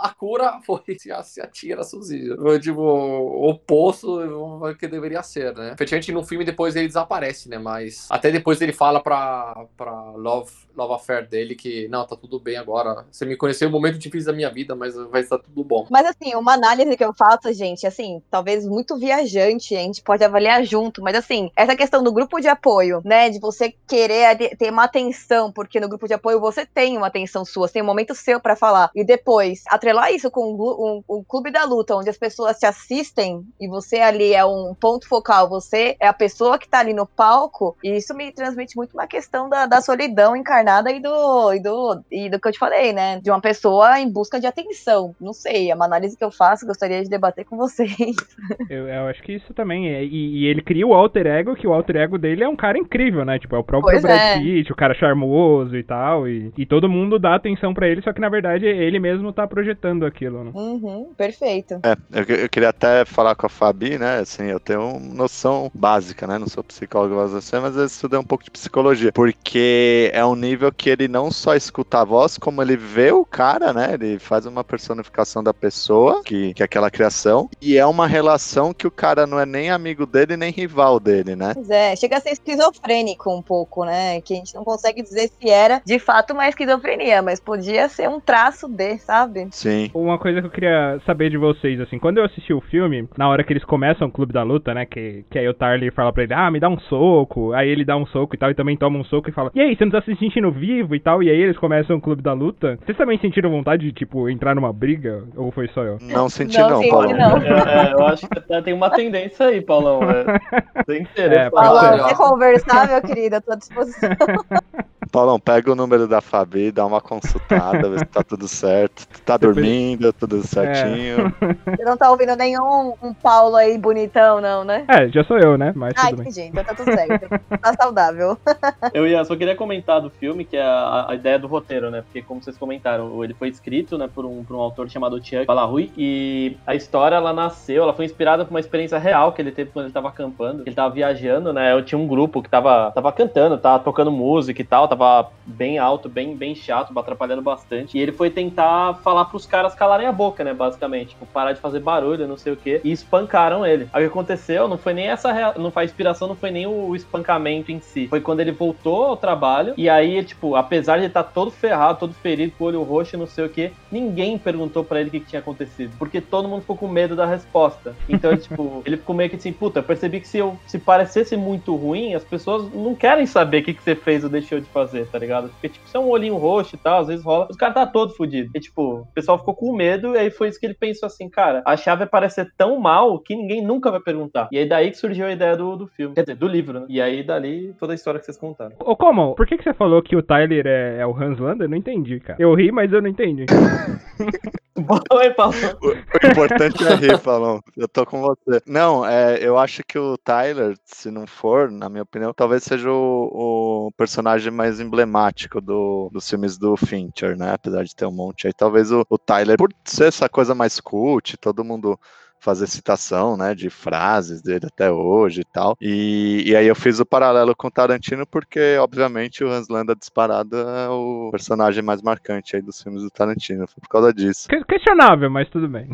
a 0.00 0.08
cura 0.18 0.58
foi 0.64 0.82
se, 0.98 1.10
se 1.22 1.40
atira 1.40 1.82
sozinho. 1.84 2.36
Foi 2.36 2.58
tipo 2.58 2.80
o 2.80 3.48
oposto 3.48 4.18
do 4.18 4.74
que 4.74 4.88
deveria 4.88 5.22
ser, 5.22 5.54
né? 5.54 5.72
Efetivamente 5.72 6.12
no 6.12 6.24
filme 6.24 6.44
depois 6.44 6.74
ele 6.76 6.86
desaparece, 6.86 7.48
né? 7.48 7.58
Mas 7.58 8.08
até 8.10 8.30
depois 8.30 8.60
ele 8.60 8.72
fala 8.72 9.00
pra, 9.00 9.66
pra 9.76 9.92
Love, 10.12 10.52
Love 10.76 10.94
Affair 10.94 11.28
dele 11.28 11.54
que 11.54 11.88
não, 11.88 12.06
tá 12.06 12.16
tudo 12.16 12.38
bem 12.40 12.56
agora. 12.56 13.06
Você 13.10 13.24
me 13.24 13.36
conheceu 13.58 13.68
um 13.68 13.72
momento 13.72 13.98
difícil 13.98 14.30
da 14.30 14.36
minha 14.36 14.50
vida, 14.50 14.74
mas 14.74 14.94
vai 14.94 15.22
estar 15.22 15.38
tudo 15.38 15.64
bom. 15.64 15.86
Mas 15.90 16.06
assim, 16.06 16.34
uma 16.34 16.54
análise 16.54 16.96
que 16.96 17.04
eu 17.04 17.12
faço, 17.12 17.52
gente, 17.52 17.86
assim, 17.86 18.22
talvez 18.30 18.66
muito 18.66 18.96
viajante, 18.96 19.74
a 19.74 19.80
gente 19.80 20.02
pode 20.02 20.22
avaliar 20.24 20.64
junto, 20.64 21.02
mas 21.02 21.16
assim, 21.16 21.50
essa 21.56 21.74
questão 21.74 22.02
do 22.02 22.12
grupo 22.12 22.40
de 22.40 22.48
apoio, 22.48 23.02
né, 23.04 23.28
de 23.30 23.38
você 23.40 23.74
querer 23.86 24.56
ter 24.56 24.70
uma 24.70 24.84
atenção, 24.84 25.50
porque 25.52 25.80
no 25.80 25.88
grupo 25.88 26.06
de 26.06 26.14
apoio 26.14 26.40
você 26.40 26.64
tem 26.64 26.96
uma 26.96 27.08
atenção 27.08 27.44
sua, 27.44 27.68
tem 27.68 27.82
um 27.82 27.86
momento 27.86 28.14
seu 28.14 28.40
para 28.40 28.56
falar, 28.56 28.90
e 28.94 29.04
depois 29.04 29.62
atrelar 29.68 30.12
isso 30.12 30.30
com 30.30 31.02
o 31.06 31.24
clube 31.24 31.50
da 31.50 31.64
luta, 31.64 31.96
onde 31.96 32.10
as 32.10 32.16
pessoas 32.16 32.58
te 32.58 32.66
assistem 32.66 33.44
e 33.60 33.68
você 33.68 33.96
ali 33.98 34.34
é 34.34 34.44
um 34.44 34.74
ponto 34.78 35.08
focal, 35.08 35.48
você 35.48 35.96
é 36.00 36.06
a 36.06 36.12
pessoa 36.12 36.58
que 36.58 36.68
tá 36.68 36.78
ali 36.78 36.94
no 36.94 37.06
palco, 37.06 37.76
e 37.82 37.96
isso 37.96 38.14
me 38.14 38.32
transmite 38.32 38.76
muito 38.76 38.92
uma 38.94 39.06
questão 39.06 39.48
da, 39.48 39.66
da 39.66 39.80
solidão 39.80 40.36
encarnada 40.36 40.90
e 40.90 41.00
do, 41.00 41.52
e 41.52 41.60
do, 41.60 42.04
e 42.10 42.30
do 42.30 42.40
que 42.40 42.48
eu 42.48 42.52
te 42.52 42.58
falei, 42.58 42.92
né, 42.92 43.20
de 43.20 43.30
uma 43.30 43.40
pessoa 43.48 43.98
em 43.98 44.10
busca 44.10 44.38
de 44.38 44.46
atenção. 44.46 45.14
Não 45.18 45.32
sei, 45.32 45.70
é 45.70 45.74
uma 45.74 45.86
análise 45.86 46.16
que 46.16 46.24
eu 46.24 46.30
faço, 46.30 46.66
gostaria 46.66 47.02
de 47.02 47.08
debater 47.08 47.46
com 47.46 47.56
vocês. 47.56 47.88
Eu, 48.68 48.86
eu 48.86 49.06
acho 49.06 49.22
que 49.22 49.32
isso 49.32 49.54
também. 49.54 49.88
É, 49.88 50.04
e, 50.04 50.40
e, 50.40 50.46
ele 50.46 50.60
cria 50.60 50.86
o 50.86 50.92
alter 50.92 51.26
ego, 51.26 51.54
que 51.54 51.66
o 51.66 51.72
alter 51.72 51.96
ego 51.96 52.18
dele 52.18 52.44
é 52.44 52.48
um 52.48 52.56
cara 52.56 52.76
incrível, 52.76 53.24
né? 53.24 53.38
Tipo, 53.38 53.56
é 53.56 53.58
o 53.58 53.64
próprio 53.64 53.92
pois 53.92 54.02
Brad 54.02 54.20
é. 54.20 54.38
Pitt, 54.38 54.70
o 54.70 54.76
cara 54.76 54.94
charmoso 54.94 55.76
e 55.76 55.82
tal. 55.82 56.28
E, 56.28 56.52
e 56.56 56.66
todo 56.66 56.88
mundo 56.88 57.18
dá 57.18 57.34
atenção 57.34 57.72
para 57.72 57.88
ele, 57.88 58.02
só 58.02 58.12
que 58.12 58.20
na 58.20 58.28
verdade 58.28 58.66
ele 58.66 58.98
mesmo 58.98 59.32
tá 59.32 59.46
projetando 59.46 60.04
aquilo, 60.04 60.44
né? 60.44 60.50
Uhum, 60.54 61.12
perfeito. 61.16 61.80
É, 61.82 61.96
eu, 62.12 62.36
eu, 62.36 62.48
queria 62.48 62.68
até 62.68 63.04
falar 63.04 63.34
com 63.34 63.46
a 63.46 63.50
Fabi, 63.50 63.96
né? 63.96 64.18
Assim, 64.18 64.44
eu 64.44 64.60
tenho 64.60 64.98
noção 65.00 65.70
básica, 65.72 66.26
né? 66.26 66.36
Não 66.36 66.48
sou 66.48 66.62
psicólogo, 66.62 67.14
mas 67.14 67.76
eu 67.76 67.86
estudei 67.86 68.18
um 68.18 68.24
pouco 68.24 68.44
de 68.44 68.50
psicologia. 68.50 69.12
Porque 69.12 70.10
é 70.12 70.24
um 70.24 70.36
nível 70.36 70.70
que 70.72 70.90
ele 70.90 71.08
não 71.08 71.30
só 71.30 71.54
escuta 71.54 72.00
a 72.00 72.04
voz, 72.04 72.36
como 72.36 72.60
ele 72.60 72.76
vê 72.76 73.12
o 73.12 73.24
cara, 73.24 73.37
né? 73.72 73.94
Ele 73.94 74.18
faz 74.18 74.46
uma 74.46 74.64
personificação 74.64 75.42
da 75.42 75.54
pessoa, 75.54 76.22
que, 76.24 76.52
que 76.54 76.62
é 76.62 76.64
aquela 76.64 76.90
criação, 76.90 77.48
e 77.60 77.76
é 77.76 77.86
uma 77.86 78.06
relação 78.06 78.74
que 78.74 78.86
o 78.86 78.90
cara 78.90 79.26
não 79.26 79.38
é 79.38 79.46
nem 79.46 79.70
amigo 79.70 80.06
dele, 80.06 80.36
nem 80.36 80.50
rival 80.50 80.98
dele, 80.98 81.36
né? 81.36 81.52
Pois 81.54 81.70
é, 81.70 81.94
chega 81.96 82.16
a 82.16 82.20
ser 82.20 82.30
esquizofrênico 82.30 83.32
um 83.32 83.42
pouco, 83.42 83.84
né? 83.84 84.20
Que 84.20 84.34
a 84.34 84.36
gente 84.36 84.54
não 84.54 84.64
consegue 84.64 85.02
dizer 85.02 85.28
se 85.28 85.48
era 85.48 85.80
de 85.84 85.98
fato 85.98 86.32
uma 86.32 86.48
esquizofrenia, 86.48 87.22
mas 87.22 87.40
podia 87.40 87.88
ser 87.88 88.08
um 88.08 88.20
traço 88.20 88.68
de, 88.68 88.98
sabe? 88.98 89.48
Sim. 89.50 89.90
Uma 89.94 90.18
coisa 90.18 90.40
que 90.40 90.46
eu 90.46 90.50
queria 90.50 91.00
saber 91.06 91.30
de 91.30 91.36
vocês, 91.36 91.80
assim, 91.80 91.98
quando 91.98 92.18
eu 92.18 92.24
assisti 92.24 92.52
o 92.52 92.60
filme, 92.60 93.08
na 93.16 93.28
hora 93.28 93.44
que 93.44 93.52
eles 93.52 93.64
começam 93.64 94.08
o 94.08 94.10
Clube 94.12 94.32
da 94.32 94.42
Luta, 94.42 94.74
né? 94.74 94.84
Que, 94.84 95.24
que 95.30 95.38
aí 95.38 95.48
o 95.48 95.54
Tarly 95.54 95.90
fala 95.90 96.12
pra 96.12 96.22
ele, 96.22 96.34
ah, 96.34 96.50
me 96.50 96.60
dá 96.60 96.68
um 96.68 96.78
soco, 96.80 97.52
aí 97.52 97.68
ele 97.68 97.84
dá 97.84 97.96
um 97.96 98.06
soco 98.06 98.34
e 98.34 98.38
tal, 98.38 98.50
e 98.50 98.54
também 98.54 98.76
toma 98.76 98.98
um 98.98 99.04
soco 99.04 99.28
e 99.28 99.32
fala, 99.32 99.50
e 99.54 99.60
aí, 99.60 99.76
você 99.76 99.84
não 99.84 99.92
tá 99.92 100.02
se 100.02 100.14
sentindo 100.16 100.50
vivo 100.50 100.94
e 100.94 101.00
tal, 101.00 101.22
e 101.22 101.30
aí 101.30 101.40
eles 101.40 101.56
começam 101.56 101.96
o 101.96 102.00
Clube 102.00 102.22
da 102.22 102.32
Luta. 102.32 102.78
Vocês 102.84 102.96
também 102.96 103.18
sentiram 103.28 103.50
vontade 103.50 103.84
de, 103.84 103.92
tipo, 103.92 104.28
entrar 104.28 104.54
numa 104.54 104.72
briga? 104.72 105.24
Ou 105.36 105.50
foi 105.50 105.68
só 105.68 105.82
eu? 105.82 105.98
Não 106.00 106.28
senti 106.28 106.58
não, 106.58 106.70
não 106.70 106.88
Paulo. 106.88 107.12
Não. 107.14 107.36
É, 107.38 107.90
é, 107.90 107.92
eu 107.92 108.06
acho 108.06 108.26
que 108.26 108.40
tem 108.62 108.74
uma 108.74 108.90
tendência 108.90 109.46
aí, 109.46 109.60
Paulão. 109.60 110.00
É, 110.02 110.24
sem 110.86 111.04
querer. 111.04 111.38
É, 111.38 111.50
Paulão, 111.50 112.08
quer 112.08 112.16
conversar, 112.16 112.88
meu 112.88 113.02
querido? 113.02 113.36
Eu 113.36 113.42
tô 113.42 113.52
à 113.52 113.56
disposição. 113.56 114.10
Paulão, 115.08 115.40
pega 115.40 115.72
o 115.72 115.74
número 115.74 116.06
da 116.06 116.20
Fabi, 116.20 116.70
dá 116.70 116.84
uma 116.84 117.00
consultada, 117.00 117.88
vê 117.88 117.98
se 117.98 118.04
tá 118.04 118.22
tudo 118.22 118.46
certo. 118.46 119.06
Tá 119.24 119.36
dormindo, 119.36 120.12
tudo 120.12 120.42
certinho. 120.46 121.32
É. 121.40 121.76
Você 121.76 121.84
não 121.84 121.96
tá 121.96 122.10
ouvindo 122.10 122.36
nenhum 122.36 122.94
um 123.02 123.14
Paulo 123.14 123.56
aí 123.56 123.76
bonitão, 123.78 124.40
não, 124.40 124.64
né? 124.64 124.84
É, 124.88 125.08
já 125.08 125.24
sou 125.24 125.38
eu, 125.38 125.56
né? 125.56 125.72
Mas 125.74 125.94
ah, 125.96 126.10
entendi. 126.10 126.42
Então 126.42 126.64
tá 126.64 126.74
tudo 126.74 126.92
certo. 126.92 127.28
tá 127.60 127.74
saudável. 127.80 128.36
Eu 128.92 129.06
ia, 129.06 129.24
só 129.24 129.36
queria 129.36 129.54
comentar 129.54 130.00
do 130.00 130.10
filme, 130.10 130.44
que 130.44 130.56
é 130.56 130.62
a, 130.62 131.06
a, 131.08 131.14
ideia 131.14 131.38
do 131.38 131.46
roteiro, 131.46 131.90
né? 131.90 132.02
Porque, 132.02 132.22
como 132.22 132.42
vocês 132.42 132.56
comentaram, 132.56 133.22
ele 133.22 133.34
foi 133.34 133.48
escrito 133.48 133.98
né, 133.98 134.08
por, 134.12 134.24
um, 134.24 134.44
por 134.44 134.56
um 134.56 134.60
autor 134.60 134.88
chamado 134.88 135.16
Chuck 135.18 135.46
Balarui, 135.46 135.92
e 135.96 136.56
a 136.66 136.74
história, 136.74 137.16
ela 137.16 137.32
nasceu, 137.32 137.82
ela 137.82 137.92
foi 137.92 138.04
inspirada 138.04 138.44
por 138.44 138.50
uma 138.50 138.60
experiência 138.60 138.98
real 138.98 139.32
que 139.32 139.42
ele 139.42 139.52
teve 139.52 139.70
quando 139.70 139.86
ele 139.86 139.94
tava 139.94 140.08
acampando. 140.08 140.62
Ele 140.66 140.74
tava 140.74 140.94
viajando, 140.94 141.52
né? 141.52 141.72
Eu 141.72 141.84
tinha 141.84 141.98
um 141.98 142.06
grupo 142.06 142.42
que 142.42 142.48
tava, 142.48 142.90
tava 142.92 143.12
cantando, 143.12 143.58
tava 143.58 143.82
tocando 143.82 144.10
música 144.10 144.60
e 144.60 144.64
tal, 144.64 144.88
tava 144.88 144.97
tava 144.98 145.30
bem 145.46 145.78
alto, 145.78 146.08
bem, 146.08 146.36
bem 146.36 146.54
chato, 146.54 146.96
atrapalhando 146.98 147.40
bastante. 147.40 147.96
E 147.96 148.00
ele 148.00 148.12
foi 148.12 148.28
tentar 148.30 148.94
falar 149.02 149.24
pros 149.26 149.46
caras 149.46 149.74
calarem 149.74 150.06
a 150.06 150.12
boca, 150.12 150.44
né? 150.44 150.52
Basicamente. 150.52 151.10
Tipo, 151.10 151.24
parar 151.26 151.52
de 151.52 151.60
fazer 151.60 151.80
barulho, 151.80 152.26
não 152.26 152.36
sei 152.36 152.52
o 152.52 152.56
quê. 152.56 152.80
E 152.84 152.92
espancaram 152.92 153.64
ele. 153.64 153.88
Aí 153.92 154.04
o 154.04 154.08
que 154.08 154.12
aconteceu 154.12 154.68
não 154.68 154.76
foi 154.76 154.92
nem 154.92 155.06
essa. 155.06 155.32
Não, 155.56 155.72
a 155.74 155.84
inspiração 155.84 156.28
não 156.28 156.34
foi 156.34 156.50
nem 156.50 156.66
o 156.66 156.94
espancamento 156.94 157.72
em 157.72 157.80
si. 157.80 158.08
Foi 158.08 158.20
quando 158.20 158.40
ele 158.40 158.52
voltou 158.52 159.04
ao 159.04 159.16
trabalho. 159.16 159.74
E 159.76 159.88
aí, 159.88 160.22
tipo, 160.24 160.54
apesar 160.56 160.98
de 160.98 161.06
estar 161.06 161.22
tá 161.22 161.30
todo 161.30 161.50
ferrado, 161.50 162.00
todo 162.00 162.12
ferido, 162.12 162.52
com 162.58 162.64
o 162.64 162.66
olho 162.66 162.82
roxo 162.82 163.16
e 163.16 163.18
não 163.18 163.26
sei 163.26 163.46
o 163.46 163.48
quê, 163.48 163.72
ninguém 163.90 164.36
perguntou 164.36 164.84
para 164.84 165.00
ele 165.00 165.08
o 165.08 165.12
que, 165.12 165.20
que, 165.20 165.26
tinha 165.26 165.40
acontecido. 165.40 165.94
Porque 165.98 166.20
todo 166.20 166.48
mundo 166.48 166.62
ficou 166.62 166.76
com 166.76 166.88
medo 166.88 167.14
da 167.16 167.24
resposta. 167.24 167.94
Então, 168.08 168.36
tipo, 168.36 168.82
ele 168.84 168.96
ficou 168.96 169.14
meio 169.14 169.30
que 169.30 169.36
assim, 169.36 169.52
puta, 169.52 169.78
eu 169.78 169.84
percebi 169.84 170.20
que 170.20 170.28
se 170.28 170.38
eu 170.38 170.58
se 170.66 170.78
parecesse 170.78 171.36
muito 171.36 171.74
ruim, 171.74 172.14
as 172.14 172.24
pessoas 172.24 172.72
não 172.74 172.94
querem 172.94 173.24
saber 173.24 173.62
o 173.62 173.64
que, 173.64 173.74
que 173.74 173.82
você 173.82 173.94
fez 173.94 174.24
ou 174.24 174.30
deixou 174.30 174.60
de 174.60 174.66
fazer 174.66 174.87
fazer, 174.88 175.06
tá 175.06 175.18
ligado? 175.18 175.48
Porque, 175.50 175.68
tipo, 175.68 175.88
se 175.88 175.96
é 175.96 176.00
um 176.00 176.08
olhinho 176.08 176.36
roxo 176.36 176.74
e 176.74 176.78
tal, 176.78 177.00
às 177.00 177.08
vezes 177.08 177.24
rola, 177.24 177.46
os 177.50 177.56
caras 177.56 177.74
tá 177.74 177.86
todo 177.86 178.14
fudido. 178.14 178.50
E, 178.54 178.60
tipo, 178.60 179.00
o 179.00 179.06
pessoal 179.14 179.38
ficou 179.38 179.54
com 179.54 179.76
medo, 179.76 180.14
e 180.14 180.18
aí 180.18 180.30
foi 180.30 180.48
isso 180.48 180.58
que 180.58 180.66
ele 180.66 180.74
pensou 180.74 181.06
assim, 181.06 181.28
cara, 181.28 181.62
a 181.64 181.76
chave 181.76 181.98
vai 181.98 182.06
parecer 182.08 182.50
tão 182.56 182.78
mal 182.80 183.18
que 183.20 183.36
ninguém 183.36 183.62
nunca 183.62 183.90
vai 183.90 184.00
perguntar. 184.00 184.48
E 184.50 184.58
aí 184.58 184.68
daí 184.68 184.90
que 184.90 184.96
surgiu 184.96 185.26
a 185.26 185.32
ideia 185.32 185.56
do, 185.56 185.76
do 185.76 185.86
filme. 185.88 186.14
Quer 186.14 186.22
dizer, 186.22 186.36
do 186.36 186.48
livro, 186.48 186.80
né? 186.80 186.86
E 186.88 187.00
aí 187.00 187.22
dali 187.22 187.74
toda 187.78 187.92
a 187.92 187.94
história 187.94 188.18
que 188.18 188.26
vocês 188.26 188.38
contaram. 188.38 188.72
Ô, 188.80 188.96
como? 188.96 189.34
Por 189.34 189.46
que, 189.46 189.58
que 189.58 189.64
você 189.64 189.74
falou 189.74 190.02
que 190.02 190.16
o 190.16 190.22
Tyler 190.22 190.66
é, 190.66 190.98
é 191.00 191.06
o 191.06 191.14
Hans 191.14 191.38
Lander? 191.38 191.66
Eu 191.66 191.70
não 191.70 191.76
entendi, 191.76 192.20
cara. 192.20 192.40
Eu 192.40 192.54
ri, 192.54 192.72
mas 192.72 192.92
eu 192.92 193.02
não 193.02 193.08
entendi. 193.08 193.46
Oi, 195.12 195.30
Paulo. 195.30 195.54
O, 195.82 195.88
o 195.88 196.30
importante 196.30 196.86
é 196.86 196.94
rir, 196.94 197.18
Paulo. 197.18 197.62
Eu 197.76 197.88
tô 197.88 198.06
com 198.06 198.20
você. 198.20 198.62
Não, 198.66 199.04
é, 199.04 199.38
eu 199.40 199.58
acho 199.58 199.82
que 199.86 199.98
o 199.98 200.16
Tyler, 200.16 200.76
se 200.84 201.10
não 201.10 201.26
for, 201.26 201.70
na 201.70 201.88
minha 201.88 202.02
opinião, 202.02 202.32
talvez 202.32 202.62
seja 202.62 202.90
o, 202.90 203.88
o 203.88 203.92
personagem 203.96 204.52
mais 204.52 204.77
emblemático 204.80 205.60
do, 205.60 206.10
dos 206.12 206.28
filmes 206.28 206.58
do 206.58 206.76
Fincher, 206.76 207.36
né? 207.36 207.52
Apesar 207.52 207.84
de 207.84 207.94
ter 207.94 208.06
um 208.06 208.12
monte 208.12 208.46
aí. 208.46 208.52
Talvez 208.52 208.90
o, 208.90 209.04
o 209.08 209.18
Tyler, 209.18 209.56
por 209.56 209.72
ser 209.84 210.08
essa 210.08 210.28
coisa 210.28 210.54
mais 210.54 210.80
cult, 210.80 211.36
todo 211.36 211.64
mundo 211.64 211.98
fazer 212.40 212.66
citação, 212.66 213.36
né, 213.36 213.54
de 213.54 213.70
frases 213.70 214.40
dele 214.40 214.66
até 214.66 214.90
hoje 214.90 215.40
e 215.40 215.44
tal. 215.44 215.76
E, 215.80 216.44
e 216.46 216.56
aí 216.56 216.66
eu 216.66 216.74
fiz 216.74 217.00
o 217.00 217.06
paralelo 217.06 217.54
com 217.54 217.70
Tarantino 217.70 218.26
porque, 218.26 218.76
obviamente, 218.78 219.44
o 219.44 219.50
Hans 219.50 219.68
Landa 219.68 219.94
disparado 219.94 220.56
é 220.56 220.88
o 220.88 221.28
personagem 221.30 221.82
mais 221.82 222.02
marcante 222.02 222.56
aí 222.56 222.62
dos 222.62 222.82
filmes 222.82 223.02
do 223.02 223.10
Tarantino. 223.10 223.66
Foi 223.66 223.80
por 223.80 223.88
causa 223.88 224.12
disso. 224.12 224.48
questionável, 224.66 225.30
mas 225.30 225.48
tudo 225.48 225.68
bem. 225.68 225.88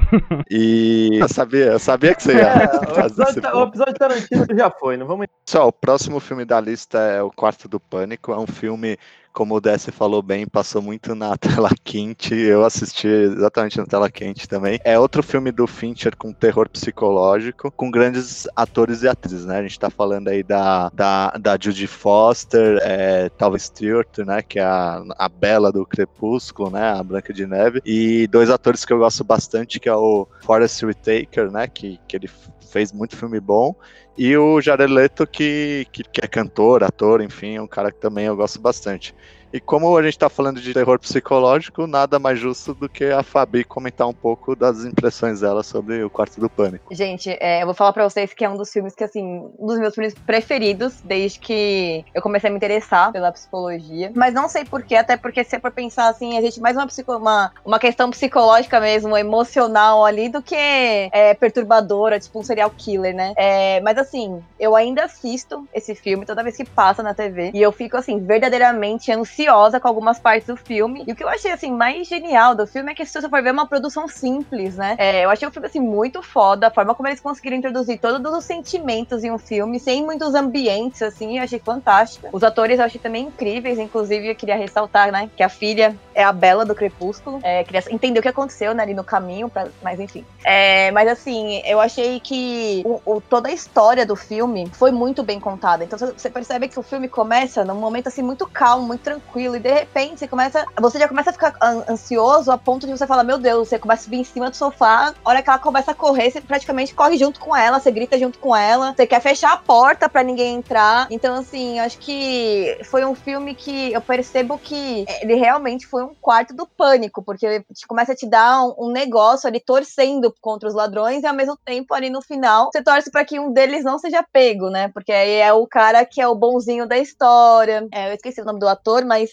e 0.51 1.18
eu 1.20 1.28
sabia, 1.28 1.66
eu 1.66 1.78
sabia 1.78 2.14
que 2.14 2.22
você 2.22 2.34
ia. 2.34 2.42
É, 2.42 2.66
o, 2.76 3.01
episódio, 3.07 3.57
o 3.57 3.62
episódio 3.64 3.92
de 3.92 3.99
Tarantino 3.99 4.47
já 4.57 4.70
foi, 4.70 4.97
não 4.97 5.07
vamos. 5.07 5.26
Só, 5.47 5.68
o 5.68 5.72
próximo 5.72 6.20
filme 6.20 6.45
da 6.45 6.61
lista 6.61 6.99
é 6.99 7.22
O 7.22 7.30
Quarto 7.30 7.68
do 7.68 7.80
Pânico. 7.80 8.32
É 8.32 8.38
um 8.38 8.47
filme 8.47 8.99
como 9.35 9.57
o 9.57 9.61
Desse 9.61 9.91
falou 9.91 10.22
bem, 10.22 10.47
passou 10.47 10.80
muito 10.80 11.14
na 11.14 11.37
tela 11.37 11.68
quente. 11.82 12.35
Eu 12.35 12.64
assisti 12.64 13.09
exatamente 13.09 13.76
na 13.76 13.85
tela 13.85 14.09
quente 14.09 14.49
também. 14.49 14.78
É 14.85 14.99
outro 14.99 15.22
filme 15.22 15.51
do 15.51 15.66
Fincher 15.66 16.16
com 16.16 16.32
terror 16.32 16.68
psicológico, 16.68 17.70
com 17.72 17.91
grandes 17.91 18.47
atores 18.55 19.03
e 19.03 19.09
atrizes, 19.09 19.45
né? 19.45 19.59
A 19.59 19.62
gente 19.62 19.78
tá 19.78 19.91
falando 19.91 20.28
aí 20.28 20.43
da, 20.43 20.89
da, 20.91 21.30
da 21.32 21.59
Judy 21.61 21.89
Foster, 21.89 22.78
é, 22.82 23.28
talvez 23.30 23.64
Stewart, 23.64 24.18
né? 24.18 24.41
Que 24.41 24.61
é 24.61 24.64
a, 24.64 25.03
a 25.18 25.28
Bela 25.28 25.72
do 25.72 25.85
Crepúsculo, 25.85 26.70
né? 26.70 26.93
A 26.93 27.03
Branca 27.03 27.32
de 27.32 27.45
Neve. 27.45 27.82
E 27.85 28.28
dois 28.28 28.49
atores 28.49 28.85
que 28.85 28.93
eu 28.93 28.99
gosto 28.99 29.24
bastante, 29.24 29.80
que 29.80 29.89
é 29.89 29.95
o 29.95 30.28
Forrest 30.43 30.80
Whitaker, 30.85 31.51
né? 31.51 31.66
Que, 31.66 31.99
que 32.07 32.16
ele 32.16 32.30
fez 32.70 32.93
muito 32.93 33.16
filme 33.16 33.41
bom. 33.41 33.74
E 34.16 34.37
o 34.37 34.61
Jared 34.61 34.93
Leto, 34.93 35.26
que, 35.26 35.87
que, 35.91 36.05
que, 36.05 36.24
é 36.24 36.28
cantor, 36.28 36.85
ator, 36.85 37.20
enfim, 37.20 37.57
é 37.57 37.62
um 37.62 37.66
cara 37.66 37.91
que 37.91 37.99
também 37.99 38.26
eu 38.26 38.37
gosto 38.37 38.61
bastante. 38.61 39.14
E 39.55 39.61
como 39.61 39.96
a 39.96 40.02
gente 40.02 40.18
tá 40.18 40.28
falando 40.28 40.61
de 40.61 40.74
terror 40.74 40.98
psicológico, 40.98 41.86
nada 41.86 42.18
mais 42.18 42.40
justo 42.40 42.74
do 42.74 42.88
que 42.88 43.05
a 43.05 43.22
Fabi 43.22 43.62
comentar 43.62 44.09
um 44.09 44.12
pouco 44.12 44.57
das 44.57 44.84
impressões 44.84 45.42
dela 45.42 45.62
sobre 45.62 46.02
o 46.02 46.11
Quarto 46.11 46.40
do 46.40 46.50
Pânico. 46.50 46.92
Gente, 46.92 47.30
é, 47.38 47.62
eu 47.62 47.66
vou 47.66 47.72
falar 47.72 47.92
pra 47.92 48.02
vocês 48.02 48.34
que 48.34 48.44
é 48.44 48.50
um 48.50 48.57
dos 48.57 48.72
filmes 48.72 48.96
que, 48.96 49.05
assim, 49.05 49.48
um 49.57 49.66
dos 49.68 49.78
meus 49.78 49.94
filmes 49.94 50.12
preferidos 50.12 51.00
desde 51.05 51.38
que 51.38 52.05
eu 52.12 52.20
comecei 52.20 52.48
a 52.48 52.50
me 52.50 52.57
interessar 52.57 53.12
pela 53.12 53.30
psicologia. 53.30 54.11
Mas 54.16 54.34
não 54.34 54.48
sei 54.48 54.64
porquê, 54.64 54.96
até 54.96 55.16
porque 55.16 55.44
se 55.44 55.61
for 55.61 55.70
pensar 55.70 56.09
assim, 56.09 56.36
existe 56.36 56.61
mais 56.61 56.76
uma, 56.76 56.88
psico, 56.88 57.12
uma, 57.16 57.52
uma 57.64 57.78
questão 57.78 58.11
psicológica 58.11 58.80
mesmo, 58.80 59.16
emocional 59.16 60.05
ali, 60.05 60.28
do 60.28 60.42
que 60.42 60.57
é, 60.57 61.32
perturbadora, 61.32 62.18
tipo 62.18 62.40
um 62.40 62.42
serial 62.42 62.72
killer, 62.76 63.14
né? 63.14 63.32
É, 63.36 63.80
mas 63.82 63.98
assim, 63.98 64.42
eu 64.59 64.74
ainda 64.74 65.05
assisto 65.05 65.64
esse 65.72 65.94
filme 65.94 66.26
toda 66.26 66.42
vez 66.42 66.57
que 66.57 66.64
passa 66.64 67.05
na 67.05 67.14
TV. 67.14 67.52
E 67.55 67.62
eu 67.62 67.70
fico, 67.70 67.96
assim, 67.96 68.18
verdadeiramente 68.18 69.12
ansiosa 69.12 69.43
ansiosa 69.45 69.78
com 69.78 69.88
algumas 69.88 70.18
partes 70.18 70.47
do 70.47 70.57
filme. 70.57 71.05
E 71.07 71.12
o 71.12 71.16
que 71.16 71.22
eu 71.22 71.28
achei, 71.28 71.53
assim, 71.53 71.70
mais 71.70 72.09
genial 72.09 72.55
do 72.55 72.66
filme 72.66 72.92
é 72.92 72.95
que 72.95 73.05
se 73.05 73.20
você 73.20 73.28
for 73.28 73.42
ver 73.42 73.51
é 73.51 73.53
uma 73.53 73.66
produção 73.66 74.09
simples, 74.09 74.76
né? 74.76 74.97
É, 74.99 75.24
eu 75.24 75.30
achei 75.30 75.47
o 75.47 75.51
filme, 75.51 75.66
assim, 75.66 75.80
muito 75.80 76.22
foda. 76.22 76.68
A 76.68 76.70
forma 76.70 76.95
como 76.95 77.09
eles 77.09 77.20
conseguiram 77.20 77.57
introduzir 77.57 77.99
todos 77.99 78.32
os 78.32 78.45
sentimentos 78.45 79.22
em 79.22 79.30
um 79.30 79.38
filme, 79.38 79.78
sem 79.78 80.05
muitos 80.05 80.34
ambientes, 80.34 81.03
assim, 81.03 81.38
eu 81.38 81.45
achei 81.45 81.59
fantástica. 81.59 82.28
Os 82.32 82.42
atores 82.42 82.78
eu 82.78 82.84
achei 82.84 83.01
também 83.01 83.26
incríveis, 83.26 83.78
inclusive 83.78 84.28
eu 84.28 84.34
queria 84.34 84.57
ressaltar, 84.57 85.12
né, 85.12 85.30
que 85.36 85.42
a 85.42 85.49
filha 85.49 85.95
é 86.14 86.24
a 86.24 86.32
Bela 86.32 86.64
do 86.64 86.74
Crepúsculo. 86.74 87.40
É, 87.42 87.62
queria 87.64 87.82
entender 87.90 88.18
o 88.18 88.22
que 88.22 88.28
aconteceu, 88.28 88.74
né, 88.74 88.82
ali 88.82 88.95
no 88.95 89.05
caminho, 89.05 89.49
pra... 89.49 89.68
mas 89.82 90.01
enfim. 90.01 90.24
É, 90.45 90.90
mas, 90.92 91.09
assim, 91.09 91.62
eu 91.64 91.80
achei 91.80 92.18
que 92.20 92.82
o, 92.84 93.01
o, 93.05 93.20
toda 93.20 93.49
a 93.49 93.53
história 93.53 94.07
do 94.07 94.16
filme 94.16 94.70
foi 94.72 94.90
muito 94.90 95.22
bem 95.22 95.38
contada. 95.38 95.84
Então 95.84 95.99
você 95.99 96.30
percebe 96.30 96.68
que 96.68 96.78
o 96.78 96.82
filme 96.82 97.09
começa 97.09 97.64
num 97.64 97.74
momento, 97.74 98.09
assim, 98.09 98.22
muito 98.22 98.47
calmo, 98.47 98.86
muito 98.86 99.03
tranquilo 99.03 99.34
tranquilo. 99.35 99.57
E 99.57 99.61
de 99.61 99.72
repente 99.72 100.20
você 100.20 100.28
começa. 100.28 100.64
Você 100.80 100.99
já 100.99 101.09
começa 101.09 101.30
a 101.30 101.32
ficar 101.32 101.55
ansioso 101.89 102.51
a 102.51 102.57
ponto 102.57 102.87
de 102.87 102.93
você 102.93 103.07
falar, 103.07 103.24
meu 103.24 103.39
Deus, 103.39 103.68
você 103.68 103.78
começa 103.78 104.07
a 104.07 104.11
vir 104.11 104.18
em 104.18 104.24
cima 104.24 104.49
do 104.49 104.57
sofá. 104.57 105.12
A 105.24 105.30
hora 105.30 105.43
que 105.43 105.51
ela 105.51 105.59
começa 105.59 105.91
a 105.91 105.95
correr, 105.95 106.30
você 106.30 106.41
praticamente 106.41 106.95
corre 106.95 107.16
junto 107.16 107.41
com 107.41 107.55
ela, 107.55 107.80
você 107.80 107.91
grita 107.91 108.18
junto 108.18 108.39
com 108.39 108.55
ela. 108.55 108.95
Você 108.95 109.07
quer 109.07 109.20
fechar 109.20 109.53
a 109.53 109.57
porta 109.57 110.09
para 110.09 110.22
ninguém 110.22 110.57
entrar. 110.57 111.09
Então, 111.11 111.35
assim, 111.35 111.80
acho 111.80 111.99
que 111.99 112.78
foi 112.85 113.05
um 113.05 113.14
filme 113.14 113.55
que 113.55 113.93
eu 113.93 114.01
percebo 114.01 114.59
que 114.59 115.05
ele 115.20 115.35
realmente 115.35 115.87
foi 115.87 116.05
um 116.05 116.14
quarto 116.20 116.55
do 116.55 116.66
pânico, 116.66 117.22
porque 117.22 117.64
começa 117.89 118.12
a 118.12 118.16
te 118.16 118.26
dar 118.26 118.62
um, 118.62 118.87
um 118.87 118.93
negócio 118.93 119.49
ali 119.49 119.59
torcendo 119.61 120.32
contra 120.41 120.68
os 120.68 120.74
ladrões 120.74 121.22
e 121.22 121.26
ao 121.26 121.35
mesmo 121.35 121.57
tempo 121.57 121.95
ali 121.95 122.11
no 122.11 122.22
final 122.22 122.70
você 122.72 122.82
torce 122.82 123.11
para 123.11 123.24
que 123.24 123.39
um 123.39 123.53
deles 123.53 123.85
não 123.85 123.99
seja 123.99 124.24
pego, 124.32 124.70
né? 124.70 124.89
Porque 124.89 125.12
aí 125.12 125.41
é 125.41 125.53
o 125.53 125.66
cara 125.66 126.05
que 126.05 126.20
é 126.20 126.28
o 126.28 126.35
bonzinho 126.35 126.87
da 126.87 126.99
história. 126.99 127.87
É, 127.93 128.11
eu 128.11 128.14
esqueci 128.14 128.41
o 128.41 128.45
nome 128.45 128.59
do 128.59 128.68
ator, 128.68 129.05
mas 129.05 129.24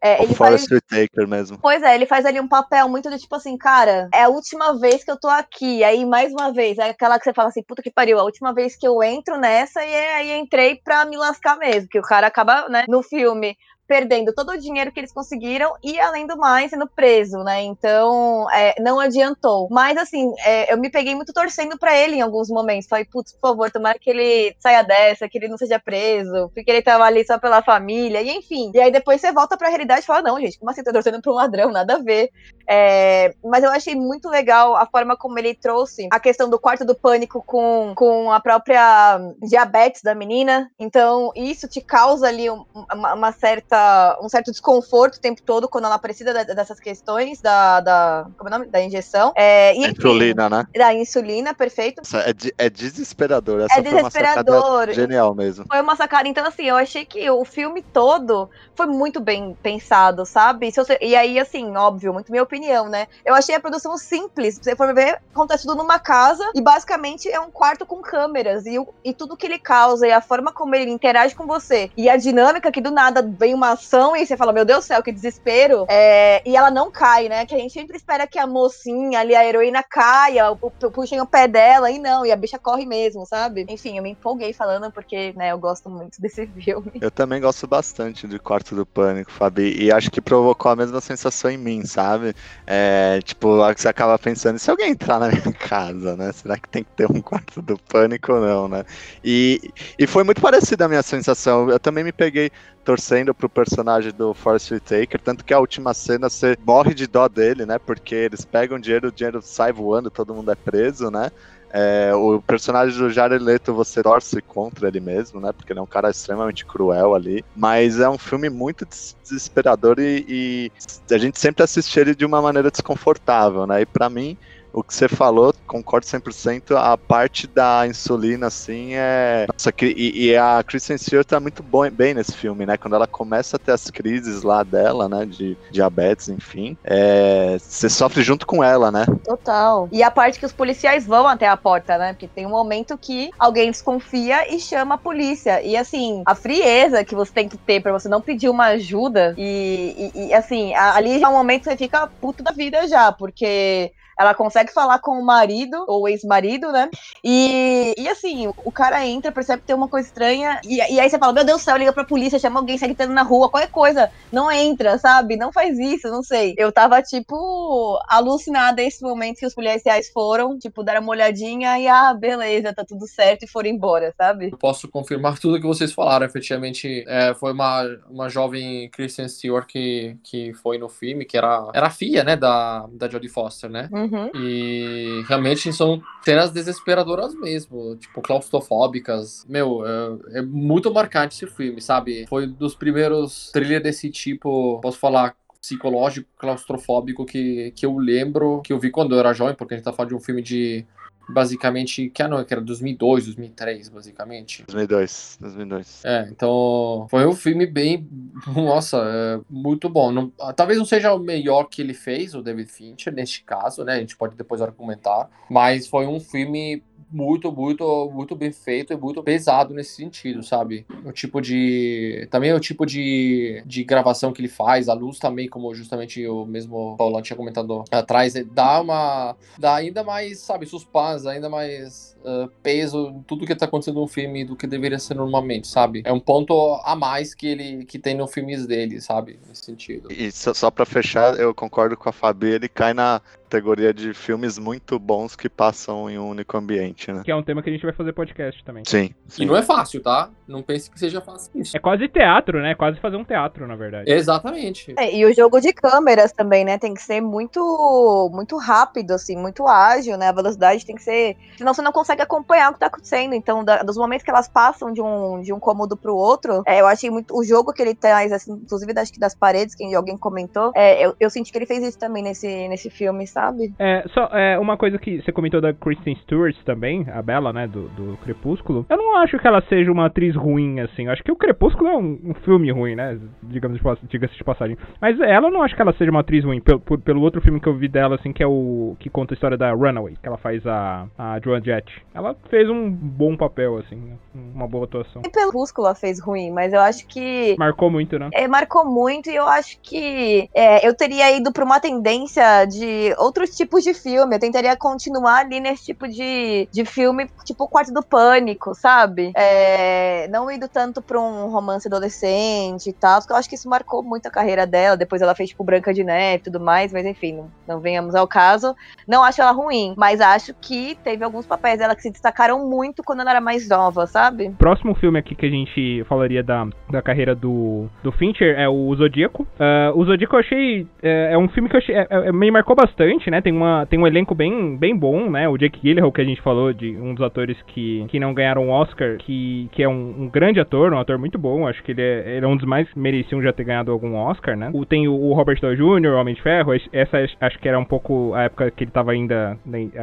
é, 0.00 0.22
o 0.22 0.28
Forrest 0.34 0.68
faz... 0.68 0.80
Taker 0.88 1.26
mesmo. 1.26 1.58
Pois 1.58 1.82
é, 1.82 1.94
ele 1.94 2.06
faz 2.06 2.24
ali 2.24 2.40
um 2.40 2.46
papel 2.46 2.88
muito 2.88 3.10
do 3.10 3.18
tipo 3.18 3.34
assim, 3.34 3.56
cara, 3.56 4.08
é 4.14 4.22
a 4.22 4.28
última 4.28 4.78
vez 4.78 5.02
que 5.02 5.10
eu 5.10 5.18
tô 5.18 5.28
aqui. 5.28 5.82
Aí, 5.82 6.04
mais 6.06 6.32
uma 6.32 6.52
vez, 6.52 6.78
é 6.78 6.90
aquela 6.90 7.18
que 7.18 7.24
você 7.24 7.34
fala 7.34 7.48
assim, 7.48 7.62
puta 7.62 7.82
que 7.82 7.90
pariu, 7.90 8.18
a 8.18 8.24
última 8.24 8.54
vez 8.54 8.76
que 8.76 8.86
eu 8.86 9.02
entro 9.02 9.36
nessa 9.36 9.84
e 9.84 9.94
aí 9.94 10.38
entrei 10.38 10.80
pra 10.84 11.04
me 11.04 11.16
lascar 11.16 11.58
mesmo. 11.58 11.88
Que 11.88 11.98
o 11.98 12.02
cara 12.02 12.28
acaba, 12.28 12.68
né, 12.68 12.84
no 12.88 13.02
filme, 13.02 13.56
perdendo 13.88 14.34
todo 14.34 14.50
o 14.50 14.58
dinheiro 14.58 14.92
que 14.92 15.00
eles 15.00 15.12
conseguiram 15.12 15.74
e, 15.82 15.98
além 15.98 16.26
do 16.26 16.36
mais, 16.36 16.70
sendo 16.70 16.86
preso, 16.86 17.38
né? 17.38 17.62
Então, 17.62 18.48
é, 18.52 18.74
não 18.80 19.00
adiantou. 19.00 19.66
Mas, 19.70 19.96
assim, 19.96 20.30
é, 20.44 20.72
eu 20.72 20.76
me 20.76 20.90
peguei 20.90 21.14
muito 21.14 21.32
torcendo 21.32 21.78
para 21.78 21.96
ele 21.96 22.16
em 22.16 22.20
alguns 22.20 22.50
momentos. 22.50 22.86
Falei, 22.86 23.06
putz, 23.06 23.32
por 23.32 23.48
favor, 23.48 23.70
tomara 23.70 23.98
que 23.98 24.10
ele 24.10 24.54
saia 24.60 24.82
dessa, 24.82 25.26
que 25.26 25.38
ele 25.38 25.48
não 25.48 25.56
seja 25.56 25.78
preso, 25.78 26.50
porque 26.54 26.70
ele 26.70 26.82
tava 26.82 27.04
ali 27.04 27.24
só 27.24 27.38
pela 27.38 27.62
família, 27.62 28.20
e 28.20 28.30
enfim. 28.30 28.70
E 28.74 28.78
aí 28.80 28.92
depois 28.92 29.20
você 29.20 29.32
volta 29.32 29.56
pra 29.56 29.70
realidade 29.70 30.02
e 30.02 30.06
fala, 30.06 30.22
não, 30.22 30.38
gente, 30.38 30.58
como 30.58 30.70
assim, 30.70 30.84
tô 30.84 30.92
torcendo 30.92 31.22
pra 31.22 31.32
um 31.32 31.36
ladrão? 31.36 31.72
Nada 31.72 31.94
a 31.94 31.98
ver. 31.98 32.30
É, 32.68 33.32
mas 33.42 33.64
eu 33.64 33.70
achei 33.70 33.94
muito 33.94 34.28
legal 34.28 34.76
a 34.76 34.84
forma 34.84 35.16
como 35.16 35.38
ele 35.38 35.54
trouxe 35.54 36.06
a 36.12 36.20
questão 36.20 36.50
do 36.50 36.58
quarto 36.58 36.84
do 36.84 36.94
pânico 36.94 37.42
com, 37.46 37.94
com 37.96 38.30
a 38.30 38.38
própria 38.38 39.18
diabetes 39.42 40.02
da 40.02 40.14
menina. 40.14 40.70
Então, 40.78 41.32
isso 41.34 41.66
te 41.66 41.80
causa 41.80 42.28
ali 42.28 42.50
uma, 42.50 43.14
uma 43.14 43.32
certa 43.32 43.77
um 44.22 44.28
certo 44.28 44.50
desconforto 44.50 45.16
o 45.16 45.20
tempo 45.20 45.42
todo 45.42 45.68
quando 45.68 45.84
ela 45.84 45.98
precisa 45.98 46.32
dessas 46.32 46.80
questões 46.80 47.40
da, 47.40 47.80
da 47.80 48.26
como 48.36 48.48
é 48.48 48.54
o 48.54 48.58
nome? 48.58 48.70
Da 48.70 48.80
injeção. 48.82 49.32
É, 49.36 49.74
e, 49.74 49.90
insulina, 49.90 50.48
né? 50.48 50.66
Da 50.76 50.94
insulina, 50.94 51.54
perfeito. 51.54 52.02
É, 52.14 52.66
é 52.66 52.70
desesperador. 52.70 53.62
Essa 53.62 53.80
é 53.80 53.82
desesperador. 53.82 54.92
genial 54.92 55.34
mesmo. 55.34 55.64
Foi 55.68 55.80
uma 55.80 55.96
sacada. 55.96 56.28
Então, 56.28 56.46
assim, 56.46 56.64
eu 56.64 56.76
achei 56.76 57.04
que 57.04 57.28
o 57.30 57.44
filme 57.44 57.82
todo 57.82 58.48
foi 58.74 58.86
muito 58.86 59.20
bem 59.20 59.56
pensado, 59.62 60.24
sabe? 60.24 60.72
E 61.00 61.16
aí, 61.16 61.38
assim, 61.38 61.74
óbvio, 61.76 62.12
muito 62.12 62.30
minha 62.30 62.42
opinião, 62.42 62.88
né? 62.88 63.06
Eu 63.24 63.34
achei 63.34 63.54
a 63.54 63.60
produção 63.60 63.96
simples. 63.96 64.54
Se 64.56 64.64
você 64.64 64.76
for 64.76 64.94
ver, 64.94 65.20
acontece 65.32 65.64
tudo 65.64 65.78
numa 65.78 65.98
casa 65.98 66.48
e 66.54 66.60
basicamente 66.60 67.28
é 67.28 67.40
um 67.40 67.50
quarto 67.50 67.84
com 67.84 68.00
câmeras 68.00 68.66
e, 68.66 68.76
e 69.04 69.12
tudo 69.12 69.36
que 69.36 69.46
ele 69.46 69.58
causa 69.58 70.06
e 70.06 70.12
a 70.12 70.20
forma 70.20 70.52
como 70.52 70.74
ele 70.74 70.90
interage 70.90 71.34
com 71.34 71.46
você 71.46 71.90
e 71.96 72.08
a 72.08 72.16
dinâmica 72.16 72.70
que 72.70 72.80
do 72.80 72.90
nada 72.90 73.22
vem 73.22 73.54
uma 73.54 73.67
ação 73.72 74.16
e 74.16 74.26
você 74.26 74.36
fala, 74.36 74.52
meu 74.52 74.64
Deus 74.64 74.84
do 74.84 74.88
céu, 74.88 75.02
que 75.02 75.12
desespero. 75.12 75.86
É, 75.88 76.42
e 76.48 76.56
ela 76.56 76.70
não 76.70 76.90
cai, 76.90 77.28
né? 77.28 77.46
Que 77.46 77.54
a 77.54 77.58
gente 77.58 77.72
sempre 77.72 77.96
espera 77.96 78.26
que 78.26 78.38
a 78.38 78.46
mocinha 78.46 79.20
ali, 79.20 79.34
a 79.34 79.44
heroína, 79.44 79.82
caia, 79.82 80.44
puxem 80.92 81.20
o 81.20 81.26
pé 81.26 81.48
dela, 81.48 81.90
e 81.90 81.98
não, 81.98 82.24
e 82.24 82.32
a 82.32 82.36
bicha 82.36 82.58
corre 82.58 82.86
mesmo, 82.86 83.26
sabe? 83.26 83.64
Enfim, 83.68 83.96
eu 83.96 84.02
me 84.02 84.10
empolguei 84.10 84.52
falando 84.52 84.90
porque, 84.92 85.32
né, 85.36 85.52
eu 85.52 85.58
gosto 85.58 85.88
muito 85.90 86.18
desse 86.20 86.46
filme. 86.46 86.92
Eu 87.00 87.10
também 87.10 87.40
gosto 87.40 87.66
bastante 87.66 88.26
de 88.26 88.38
Quarto 88.38 88.74
do 88.74 88.86
Pânico, 88.86 89.30
Fabi, 89.30 89.76
e 89.82 89.92
acho 89.92 90.10
que 90.10 90.20
provocou 90.20 90.70
a 90.70 90.76
mesma 90.76 91.00
sensação 91.00 91.50
em 91.50 91.58
mim, 91.58 91.84
sabe? 91.84 92.34
É, 92.66 93.20
tipo, 93.22 93.56
você 93.56 93.88
acaba 93.88 94.18
pensando, 94.18 94.58
se 94.58 94.70
alguém 94.70 94.90
entrar 94.90 95.18
na 95.18 95.28
minha 95.28 95.52
casa, 95.52 96.16
né? 96.16 96.32
Será 96.32 96.58
que 96.58 96.68
tem 96.68 96.84
que 96.84 96.90
ter 96.92 97.10
um 97.10 97.20
Quarto 97.20 97.60
do 97.62 97.78
Pânico 97.78 98.32
ou 98.32 98.40
não, 98.40 98.68
né? 98.68 98.84
E, 99.22 99.60
e 99.98 100.06
foi 100.06 100.24
muito 100.24 100.40
parecida 100.40 100.84
a 100.84 100.88
minha 100.88 101.02
sensação. 101.02 101.68
Eu 101.70 101.78
também 101.78 102.04
me 102.04 102.12
peguei 102.12 102.50
torcendo 102.88 103.34
pro 103.34 103.50
personagem 103.50 104.10
do 104.12 104.32
Forrest 104.32 104.72
Whitaker, 104.72 105.20
tanto 105.20 105.44
que 105.44 105.52
a 105.52 105.60
última 105.60 105.92
cena 105.92 106.30
você 106.30 106.56
morre 106.66 106.94
de 106.94 107.06
dó 107.06 107.28
dele, 107.28 107.66
né? 107.66 107.78
Porque 107.78 108.14
eles 108.14 108.46
pegam 108.46 108.80
dinheiro, 108.80 109.08
o 109.08 109.12
dinheiro 109.12 109.42
sai 109.42 109.74
voando, 109.74 110.10
todo 110.10 110.34
mundo 110.34 110.50
é 110.50 110.54
preso, 110.54 111.10
né? 111.10 111.30
É, 111.70 112.14
o 112.14 112.40
personagem 112.40 112.98
do 112.98 113.10
Jared 113.10 113.44
Leto 113.44 113.74
você 113.74 114.02
torce 114.02 114.40
contra 114.40 114.88
ele 114.88 115.00
mesmo, 115.00 115.38
né? 115.38 115.52
Porque 115.52 115.70
ele 115.70 115.80
é 115.80 115.82
um 115.82 115.86
cara 115.86 116.08
extremamente 116.08 116.64
cruel 116.64 117.14
ali. 117.14 117.44
Mas 117.54 118.00
é 118.00 118.08
um 118.08 118.16
filme 118.16 118.48
muito 118.48 118.86
desesperador 119.22 119.98
e, 119.98 120.24
e 120.26 120.72
a 121.14 121.18
gente 121.18 121.38
sempre 121.38 121.62
assiste 121.62 122.00
ele 122.00 122.14
de 122.14 122.24
uma 122.24 122.40
maneira 122.40 122.70
desconfortável, 122.70 123.66
né? 123.66 123.82
E 123.82 123.86
para 123.86 124.08
mim 124.08 124.34
o 124.80 124.82
que 124.82 124.94
você 124.94 125.08
falou, 125.08 125.54
concordo 125.66 126.06
100%, 126.06 126.76
a 126.76 126.96
parte 126.96 127.46
da 127.46 127.86
insulina, 127.86 128.46
assim, 128.46 128.94
é... 128.94 129.46
Nossa, 129.52 129.72
e, 129.82 130.26
e 130.26 130.36
a 130.36 130.62
Kristen 130.62 130.96
Stewart 130.96 131.26
tá 131.26 131.40
muito 131.40 131.62
bom, 131.62 131.88
bem 131.90 132.14
nesse 132.14 132.32
filme, 132.32 132.66
né? 132.66 132.76
Quando 132.76 132.94
ela 132.94 133.06
começa 133.06 133.56
a 133.56 133.58
ter 133.58 133.72
as 133.72 133.90
crises 133.90 134.42
lá 134.42 134.62
dela, 134.62 135.08
né, 135.08 135.26
de 135.26 135.56
diabetes, 135.70 136.28
enfim, 136.28 136.76
é... 136.84 137.56
você 137.58 137.88
sofre 137.88 138.22
junto 138.22 138.46
com 138.46 138.62
ela, 138.62 138.90
né? 138.90 139.04
Total. 139.24 139.88
E 139.92 140.02
a 140.02 140.10
parte 140.10 140.38
que 140.38 140.46
os 140.46 140.52
policiais 140.52 141.06
vão 141.06 141.26
até 141.26 141.48
a 141.48 141.56
porta, 141.56 141.98
né? 141.98 142.12
Porque 142.12 142.28
tem 142.28 142.46
um 142.46 142.50
momento 142.50 142.96
que 142.96 143.30
alguém 143.38 143.70
desconfia 143.70 144.52
e 144.54 144.58
chama 144.58 144.94
a 144.94 144.98
polícia. 144.98 145.62
E, 145.62 145.76
assim, 145.76 146.22
a 146.24 146.34
frieza 146.34 147.04
que 147.04 147.14
você 147.14 147.32
tem 147.32 147.48
que 147.48 147.56
ter 147.56 147.80
pra 147.80 147.92
você 147.92 148.08
não 148.08 148.20
pedir 148.20 148.48
uma 148.48 148.66
ajuda 148.66 149.34
e, 149.36 150.12
e, 150.14 150.26
e 150.28 150.34
assim, 150.34 150.74
ali 150.74 151.18
já 151.18 151.26
é 151.26 151.30
um 151.30 151.34
momento 151.34 151.64
que 151.64 151.70
você 151.70 151.76
fica 151.76 152.06
puto 152.20 152.42
da 152.42 152.52
vida 152.52 152.86
já, 152.86 153.12
porque 153.12 153.92
ela 154.18 154.34
consegue 154.34 154.72
falar 154.72 154.98
com 154.98 155.12
o 155.12 155.24
marido, 155.24 155.84
ou 155.86 156.08
ex-marido, 156.08 156.70
né? 156.72 156.90
E, 157.24 157.94
e 157.96 158.08
assim, 158.08 158.52
o 158.64 158.72
cara 158.72 159.06
entra, 159.06 159.32
percebe 159.32 159.60
que 159.60 159.66
tem 159.68 159.76
uma 159.76 159.88
coisa 159.88 160.08
estranha, 160.08 160.60
e, 160.64 160.76
e 160.76 161.00
aí 161.00 161.08
você 161.08 161.18
fala, 161.18 161.32
meu 161.32 161.44
Deus 161.44 161.60
do 161.60 161.64
céu, 161.64 161.76
liga 161.76 161.92
pra 161.92 162.04
polícia, 162.04 162.38
chama 162.38 162.60
alguém, 162.60 162.76
segue 162.76 162.94
gritando 162.94 163.14
na 163.14 163.22
rua, 163.22 163.48
qualquer 163.48 163.70
coisa. 163.70 164.10
Não 164.32 164.50
entra, 164.50 164.98
sabe? 164.98 165.36
Não 165.36 165.52
faz 165.52 165.78
isso, 165.78 166.08
não 166.08 166.22
sei. 166.22 166.54
Eu 166.58 166.72
tava, 166.72 167.00
tipo, 167.02 167.98
alucinada 168.08 168.82
esse 168.82 169.02
momento 169.02 169.38
que 169.38 169.46
os 169.46 169.54
policiais 169.54 170.10
foram, 170.10 170.58
tipo, 170.58 170.82
deram 170.82 171.02
uma 171.02 171.12
olhadinha 171.12 171.78
e, 171.78 171.86
ah, 171.86 172.12
beleza, 172.12 172.74
tá 172.74 172.84
tudo 172.84 173.06
certo, 173.06 173.44
e 173.44 173.48
foram 173.48 173.68
embora, 173.68 174.12
sabe? 174.16 174.50
Eu 174.50 174.58
posso 174.58 174.88
confirmar 174.88 175.38
tudo 175.38 175.60
que 175.60 175.66
vocês 175.66 175.92
falaram, 175.92 176.26
efetivamente. 176.26 177.04
É, 177.06 177.34
foi 177.34 177.52
uma, 177.52 177.84
uma 178.10 178.28
jovem 178.28 178.90
Kristen 178.90 179.28
Stewart 179.28 179.66
que, 179.66 180.16
que 180.24 180.52
foi 180.54 180.78
no 180.78 180.88
filme, 180.88 181.24
que 181.24 181.36
era, 181.36 181.70
era 181.72 181.90
filha, 181.90 182.24
né, 182.24 182.36
da, 182.36 182.86
da 182.92 183.08
Jodie 183.08 183.28
Foster, 183.28 183.70
né? 183.70 183.88
Uhum. 183.92 184.07
Uhum. 184.10 184.30
E 184.34 185.22
realmente 185.28 185.72
são 185.72 186.02
cenas 186.22 186.50
desesperadoras 186.50 187.34
mesmo, 187.34 187.96
tipo, 187.96 188.20
claustrofóbicas. 188.20 189.44
Meu, 189.48 189.84
é, 189.86 190.38
é 190.38 190.42
muito 190.42 190.92
marcante 190.92 191.34
esse 191.34 191.54
filme, 191.54 191.80
sabe? 191.80 192.26
Foi 192.28 192.46
dos 192.46 192.74
primeiros 192.74 193.50
thrillers 193.52 193.82
desse 193.82 194.10
tipo, 194.10 194.80
posso 194.80 194.98
falar, 194.98 195.34
psicológico, 195.60 196.28
claustrofóbico 196.38 197.24
que, 197.26 197.72
que 197.72 197.84
eu 197.84 197.98
lembro, 197.98 198.60
que 198.62 198.72
eu 198.72 198.78
vi 198.78 198.90
quando 198.90 199.14
eu 199.14 199.18
era 199.18 199.32
jovem, 199.32 199.54
porque 199.54 199.74
a 199.74 199.76
gente 199.76 199.84
tá 199.84 199.92
falando 199.92 200.10
de 200.10 200.16
um 200.16 200.20
filme 200.20 200.40
de 200.40 200.86
basicamente, 201.28 202.08
que 202.10 202.22
ano 202.22 202.44
que 202.44 202.52
era 202.52 202.62
2002, 202.62 203.26
2003, 203.26 203.88
basicamente. 203.88 204.64
2002, 204.66 205.38
2002. 205.40 206.04
É, 206.04 206.28
então 206.30 207.06
foi 207.10 207.26
um 207.26 207.34
filme 207.34 207.66
bem, 207.66 208.08
nossa, 208.54 208.98
é, 208.98 209.40
muito 209.48 209.88
bom. 209.88 210.10
Não, 210.10 210.30
talvez 210.56 210.78
não 210.78 210.84
seja 210.84 211.12
o 211.12 211.18
melhor 211.18 211.64
que 211.64 211.82
ele 211.82 211.94
fez, 211.94 212.34
o 212.34 212.42
David 212.42 212.70
Fincher, 212.70 213.12
neste 213.12 213.42
caso, 213.42 213.84
né? 213.84 213.94
A 213.94 214.00
gente 214.00 214.16
pode 214.16 214.36
depois 214.36 214.62
argumentar, 214.62 215.28
mas 215.50 215.86
foi 215.86 216.06
um 216.06 216.20
filme 216.20 216.82
muito, 217.10 217.50
muito, 217.50 218.10
muito 218.12 218.36
bem 218.36 218.52
feito 218.52 218.92
e 218.92 218.96
muito 218.96 219.22
pesado 219.22 219.72
nesse 219.74 219.96
sentido, 219.96 220.42
sabe? 220.42 220.86
O 221.04 221.12
tipo 221.12 221.40
de. 221.40 222.28
Também 222.30 222.52
o 222.52 222.60
tipo 222.60 222.84
de, 222.84 223.62
de 223.66 223.84
gravação 223.84 224.32
que 224.32 224.40
ele 224.40 224.48
faz, 224.48 224.88
a 224.88 224.94
luz 224.94 225.18
também, 225.18 225.48
como 225.48 225.74
justamente 225.74 226.26
o 226.26 226.44
mesmo 226.44 226.96
Paulão 226.96 227.22
tinha 227.22 227.36
comentado 227.36 227.84
atrás, 227.90 228.34
dá 228.52 228.80
uma. 228.80 229.36
dá 229.58 229.76
ainda 229.76 230.04
mais, 230.04 230.40
sabe, 230.40 230.66
suspense, 230.66 231.28
ainda 231.28 231.48
mais 231.48 232.17
uh, 232.24 232.48
peso 232.62 233.08
em 233.08 233.22
tudo 233.22 233.46
que 233.46 233.54
tá 233.54 233.66
acontecendo 233.66 234.00
no 234.00 234.06
filme 234.06 234.44
do 234.44 234.56
que 234.56 234.66
deveria 234.66 234.98
ser 234.98 235.14
normalmente, 235.14 235.66
sabe? 235.68 236.02
É 236.04 236.12
um 236.12 236.20
ponto 236.20 236.80
a 236.84 236.94
mais 236.94 237.34
que 237.34 237.46
ele 237.46 237.84
que 237.84 237.98
tem 237.98 238.14
nos 238.14 238.32
filmes 238.32 238.66
dele, 238.66 239.00
sabe? 239.00 239.38
Nesse 239.46 239.64
sentido. 239.64 240.08
E 240.12 240.30
só, 240.30 240.54
só 240.54 240.70
pra 240.70 240.84
fechar, 240.84 241.38
eu 241.38 241.54
concordo 241.54 241.96
com 241.96 242.08
a 242.08 242.12
Fabi, 242.12 242.48
ele 242.48 242.68
cai 242.68 242.94
na 242.94 243.20
categoria 243.48 243.94
de 243.94 244.12
filmes 244.12 244.58
muito 244.58 244.98
bons 244.98 245.34
que 245.34 245.48
passam 245.48 246.10
em 246.10 246.18
um 246.18 246.28
único 246.28 246.54
ambiente, 246.56 247.10
né? 247.10 247.22
Que 247.24 247.30
é 247.30 247.34
um 247.34 247.42
tema 247.42 247.62
que 247.62 247.70
a 247.70 247.72
gente 247.72 247.82
vai 247.82 247.94
fazer 247.94 248.12
podcast 248.12 248.62
também. 248.62 248.82
Sim. 248.86 249.10
sim. 249.26 249.42
E 249.42 249.46
não 249.46 249.56
é 249.56 249.62
fácil, 249.62 250.02
tá? 250.02 250.30
Não 250.46 250.62
pense 250.62 250.90
que 250.90 250.98
seja 250.98 251.20
fácil 251.22 251.50
isso. 251.54 251.74
É 251.74 251.80
quase 251.80 252.06
teatro, 252.08 252.60
né? 252.60 252.72
É 252.72 252.74
quase 252.74 253.00
fazer 253.00 253.16
um 253.16 253.24
teatro, 253.24 253.66
na 253.66 253.74
verdade. 253.74 254.10
Exatamente. 254.10 254.94
É, 254.98 255.14
e 255.16 255.24
o 255.24 255.34
jogo 255.34 255.60
de 255.60 255.72
câmeras 255.72 256.30
também, 256.30 256.64
né? 256.64 256.76
Tem 256.76 256.92
que 256.92 257.00
ser 257.00 257.22
muito, 257.22 258.30
muito 258.32 258.58
rápido, 258.58 259.12
assim, 259.12 259.34
muito 259.36 259.66
ágil, 259.66 260.18
né? 260.18 260.28
A 260.28 260.32
velocidade 260.32 260.84
tem 260.84 260.94
que 260.94 261.02
ser. 261.02 261.36
Senão 261.56 261.72
você 261.72 261.80
não 261.80 261.92
consegue 261.92 262.07
acompanhar 262.12 262.70
o 262.70 262.74
que 262.74 262.80
tá 262.80 262.86
acontecendo. 262.86 263.34
Então, 263.34 263.64
da, 263.64 263.82
dos 263.82 263.96
momentos 263.96 264.24
que 264.24 264.30
elas 264.30 264.48
passam 264.48 264.92
de 264.92 265.00
um, 265.00 265.40
de 265.40 265.52
um 265.52 265.58
cômodo 265.58 265.96
pro 265.96 266.14
outro, 266.14 266.62
é, 266.66 266.80
eu 266.80 266.86
achei 266.86 267.10
muito. 267.10 267.36
O 267.36 267.44
jogo 267.44 267.72
que 267.72 267.82
ele 267.82 267.94
traz, 267.94 268.32
assim, 268.32 268.52
inclusive 268.52 268.92
acho 268.98 269.12
que 269.12 269.20
das 269.20 269.34
paredes, 269.34 269.74
que 269.74 269.94
alguém 269.94 270.16
comentou, 270.16 270.72
é, 270.74 271.04
eu, 271.04 271.14
eu 271.20 271.30
senti 271.30 271.52
que 271.52 271.58
ele 271.58 271.66
fez 271.66 271.82
isso 271.82 271.98
também 271.98 272.22
nesse, 272.22 272.68
nesse 272.68 272.90
filme, 272.90 273.26
sabe? 273.26 273.72
É, 273.78 274.04
só 274.12 274.26
é, 274.32 274.58
uma 274.58 274.76
coisa 274.76 274.98
que 274.98 275.22
você 275.22 275.32
comentou 275.32 275.60
da 275.60 275.72
Kristen 275.72 276.16
Stewart 276.22 276.56
também, 276.64 277.06
a 277.12 277.22
Bela, 277.22 277.52
né, 277.52 277.66
do, 277.66 277.88
do 277.90 278.16
Crepúsculo. 278.18 278.86
Eu 278.88 278.96
não 278.96 279.16
acho 279.18 279.38
que 279.38 279.46
ela 279.46 279.62
seja 279.68 279.90
uma 279.90 280.06
atriz 280.06 280.34
ruim, 280.34 280.80
assim. 280.80 281.06
Eu 281.06 281.12
acho 281.12 281.22
que 281.22 281.32
o 281.32 281.36
Crepúsculo 281.36 281.88
é 281.88 281.96
um, 281.96 282.18
um 282.24 282.34
filme 282.44 282.70
ruim, 282.70 282.94
né? 282.94 283.18
Digamos, 283.42 283.80
diga-se 284.08 284.36
de 284.36 284.44
passagem. 284.44 284.76
Mas 285.00 285.18
ela 285.20 285.50
não 285.50 285.62
acho 285.62 285.74
que 285.74 285.82
ela 285.82 285.92
seja 285.92 286.10
uma 286.10 286.20
atriz 286.20 286.44
ruim. 286.44 286.60
Pelo, 286.60 286.80
pelo 286.80 287.20
outro 287.22 287.40
filme 287.40 287.60
que 287.60 287.68
eu 287.68 287.76
vi 287.76 287.88
dela, 287.88 288.16
assim, 288.16 288.32
que 288.32 288.42
é 288.42 288.46
o. 288.46 288.96
que 288.98 289.10
conta 289.10 289.34
a 289.34 289.36
história 289.36 289.56
da 289.56 289.72
Runaway, 289.72 290.16
que 290.20 290.28
ela 290.28 290.38
faz 290.38 290.66
a, 290.66 291.06
a 291.16 291.40
Joan 291.40 291.62
Jett. 291.62 291.97
Ela 292.14 292.34
fez 292.48 292.68
um 292.68 292.90
bom 292.90 293.36
papel, 293.36 293.78
assim, 293.78 293.96
né? 293.96 294.16
uma 294.34 294.66
boa 294.66 294.84
atuação. 294.84 295.22
E 295.24 295.28
pelo 295.28 295.48
Crepúsculo 295.58 295.86
ela 295.86 295.94
fez 295.94 296.20
ruim, 296.20 296.50
mas 296.50 296.72
eu 296.72 296.80
acho 296.80 297.06
que. 297.06 297.56
Marcou 297.58 297.90
muito, 297.90 298.18
né? 298.18 298.28
É, 298.32 298.46
marcou 298.46 298.84
muito 298.84 299.28
e 299.28 299.34
eu 299.34 299.46
acho 299.46 299.78
que 299.82 300.48
é, 300.54 300.86
eu 300.86 300.94
teria 300.94 301.36
ido 301.36 301.52
pra 301.52 301.64
uma 301.64 301.80
tendência 301.80 302.64
de 302.64 303.14
outros 303.18 303.50
tipos 303.56 303.82
de 303.82 303.92
filme. 303.92 304.36
Eu 304.36 304.40
tentaria 304.40 304.76
continuar 304.76 305.40
ali 305.40 305.60
nesse 305.60 305.86
tipo 305.86 306.08
de, 306.08 306.68
de 306.70 306.84
filme, 306.84 307.28
tipo 307.44 307.64
o 307.64 307.68
Quarto 307.68 307.92
do 307.92 308.02
Pânico, 308.02 308.74
sabe? 308.74 309.32
É, 309.34 310.28
não 310.28 310.50
indo 310.50 310.68
tanto 310.68 311.02
pra 311.02 311.20
um 311.20 311.50
romance 311.50 311.88
adolescente 311.88 312.90
e 312.90 312.92
tal, 312.92 313.20
porque 313.20 313.32
eu 313.32 313.36
acho 313.36 313.48
que 313.48 313.54
isso 313.54 313.68
marcou 313.68 314.02
muito 314.02 314.26
a 314.26 314.30
carreira 314.30 314.66
dela. 314.66 314.96
Depois 314.96 315.20
ela 315.20 315.34
fez, 315.34 315.50
tipo, 315.50 315.64
Branca 315.64 315.92
de 315.92 316.04
Neve 316.04 316.38
e 316.38 316.44
tudo 316.44 316.60
mais, 316.60 316.92
mas 316.92 317.04
enfim, 317.04 317.34
não, 317.34 317.50
não 317.66 317.80
venhamos 317.80 318.14
ao 318.14 318.28
caso. 318.28 318.74
Não 319.06 319.24
acho 319.24 319.40
ela 319.40 319.52
ruim, 319.52 319.94
mas 319.96 320.20
acho 320.20 320.54
que 320.54 320.96
teve 321.02 321.24
alguns 321.24 321.46
papéis 321.46 321.78
dela 321.78 321.87
que 321.94 322.02
se 322.02 322.10
destacaram 322.10 322.68
muito 322.68 323.02
quando 323.02 323.20
ela 323.20 323.30
era 323.30 323.40
mais 323.40 323.68
nova, 323.68 324.06
sabe? 324.06 324.50
Próximo 324.58 324.94
filme 324.94 325.18
aqui 325.18 325.34
que 325.34 325.46
a 325.46 325.50
gente 325.50 326.04
falaria 326.08 326.42
da, 326.42 326.66
da 326.90 327.02
carreira 327.02 327.34
do, 327.34 327.86
do 328.02 328.12
Fincher 328.12 328.58
é 328.58 328.68
o 328.68 328.94
Zodíaco. 328.94 329.42
Uh, 329.42 329.98
o 329.98 330.04
Zodíaco 330.04 330.36
eu 330.36 330.40
achei. 330.40 330.86
É, 331.02 331.32
é 331.32 331.38
um 331.38 331.48
filme 331.48 331.68
que 331.68 331.76
achei. 331.76 331.94
É, 331.94 332.06
é, 332.10 332.32
me 332.32 332.50
marcou 332.50 332.76
bastante, 332.76 333.30
né? 333.30 333.40
Tem, 333.40 333.52
uma, 333.52 333.86
tem 333.86 333.98
um 333.98 334.06
elenco 334.06 334.34
bem, 334.34 334.76
bem 334.76 334.96
bom, 334.96 335.30
né? 335.30 335.48
O 335.48 335.56
Jake 335.56 335.80
Gyllenhaal, 335.80 336.12
que 336.12 336.20
a 336.20 336.24
gente 336.24 336.42
falou, 336.42 336.72
de 336.72 336.96
um 336.96 337.14
dos 337.14 337.24
atores 337.24 337.56
que, 337.68 338.04
que 338.08 338.18
não 338.18 338.34
ganharam 338.34 338.68
o 338.68 338.70
Oscar, 338.70 339.16
que, 339.18 339.68
que 339.72 339.82
é 339.82 339.88
um, 339.88 340.22
um 340.22 340.28
grande 340.28 340.60
ator, 340.60 340.92
um 340.92 340.98
ator 340.98 341.18
muito 341.18 341.38
bom. 341.38 341.66
Acho 341.66 341.82
que 341.82 341.92
ele 341.92 342.02
é, 342.02 342.36
ele 342.36 342.44
é 342.44 342.48
um 342.48 342.56
dos 342.56 342.66
mais 342.66 342.88
mereciam 342.94 343.42
já 343.42 343.52
ter 343.52 343.64
ganhado 343.64 343.90
algum 343.90 344.14
Oscar, 344.14 344.56
né? 344.56 344.70
O, 344.72 344.84
tem 344.84 345.08
o, 345.08 345.14
o 345.14 345.32
Robert 345.32 345.60
Downey 345.60 345.76
Jr., 345.76 346.14
Homem 346.14 346.34
de 346.34 346.42
Ferro. 346.42 346.72
Essa 346.92 347.18
acho 347.40 347.58
que 347.58 347.68
era 347.68 347.78
um 347.78 347.84
pouco 347.84 348.34
a 348.34 348.42
época 348.42 348.70
que 348.70 348.84
ele 348.84 348.90
tava 348.90 349.12
ainda. 349.12 349.56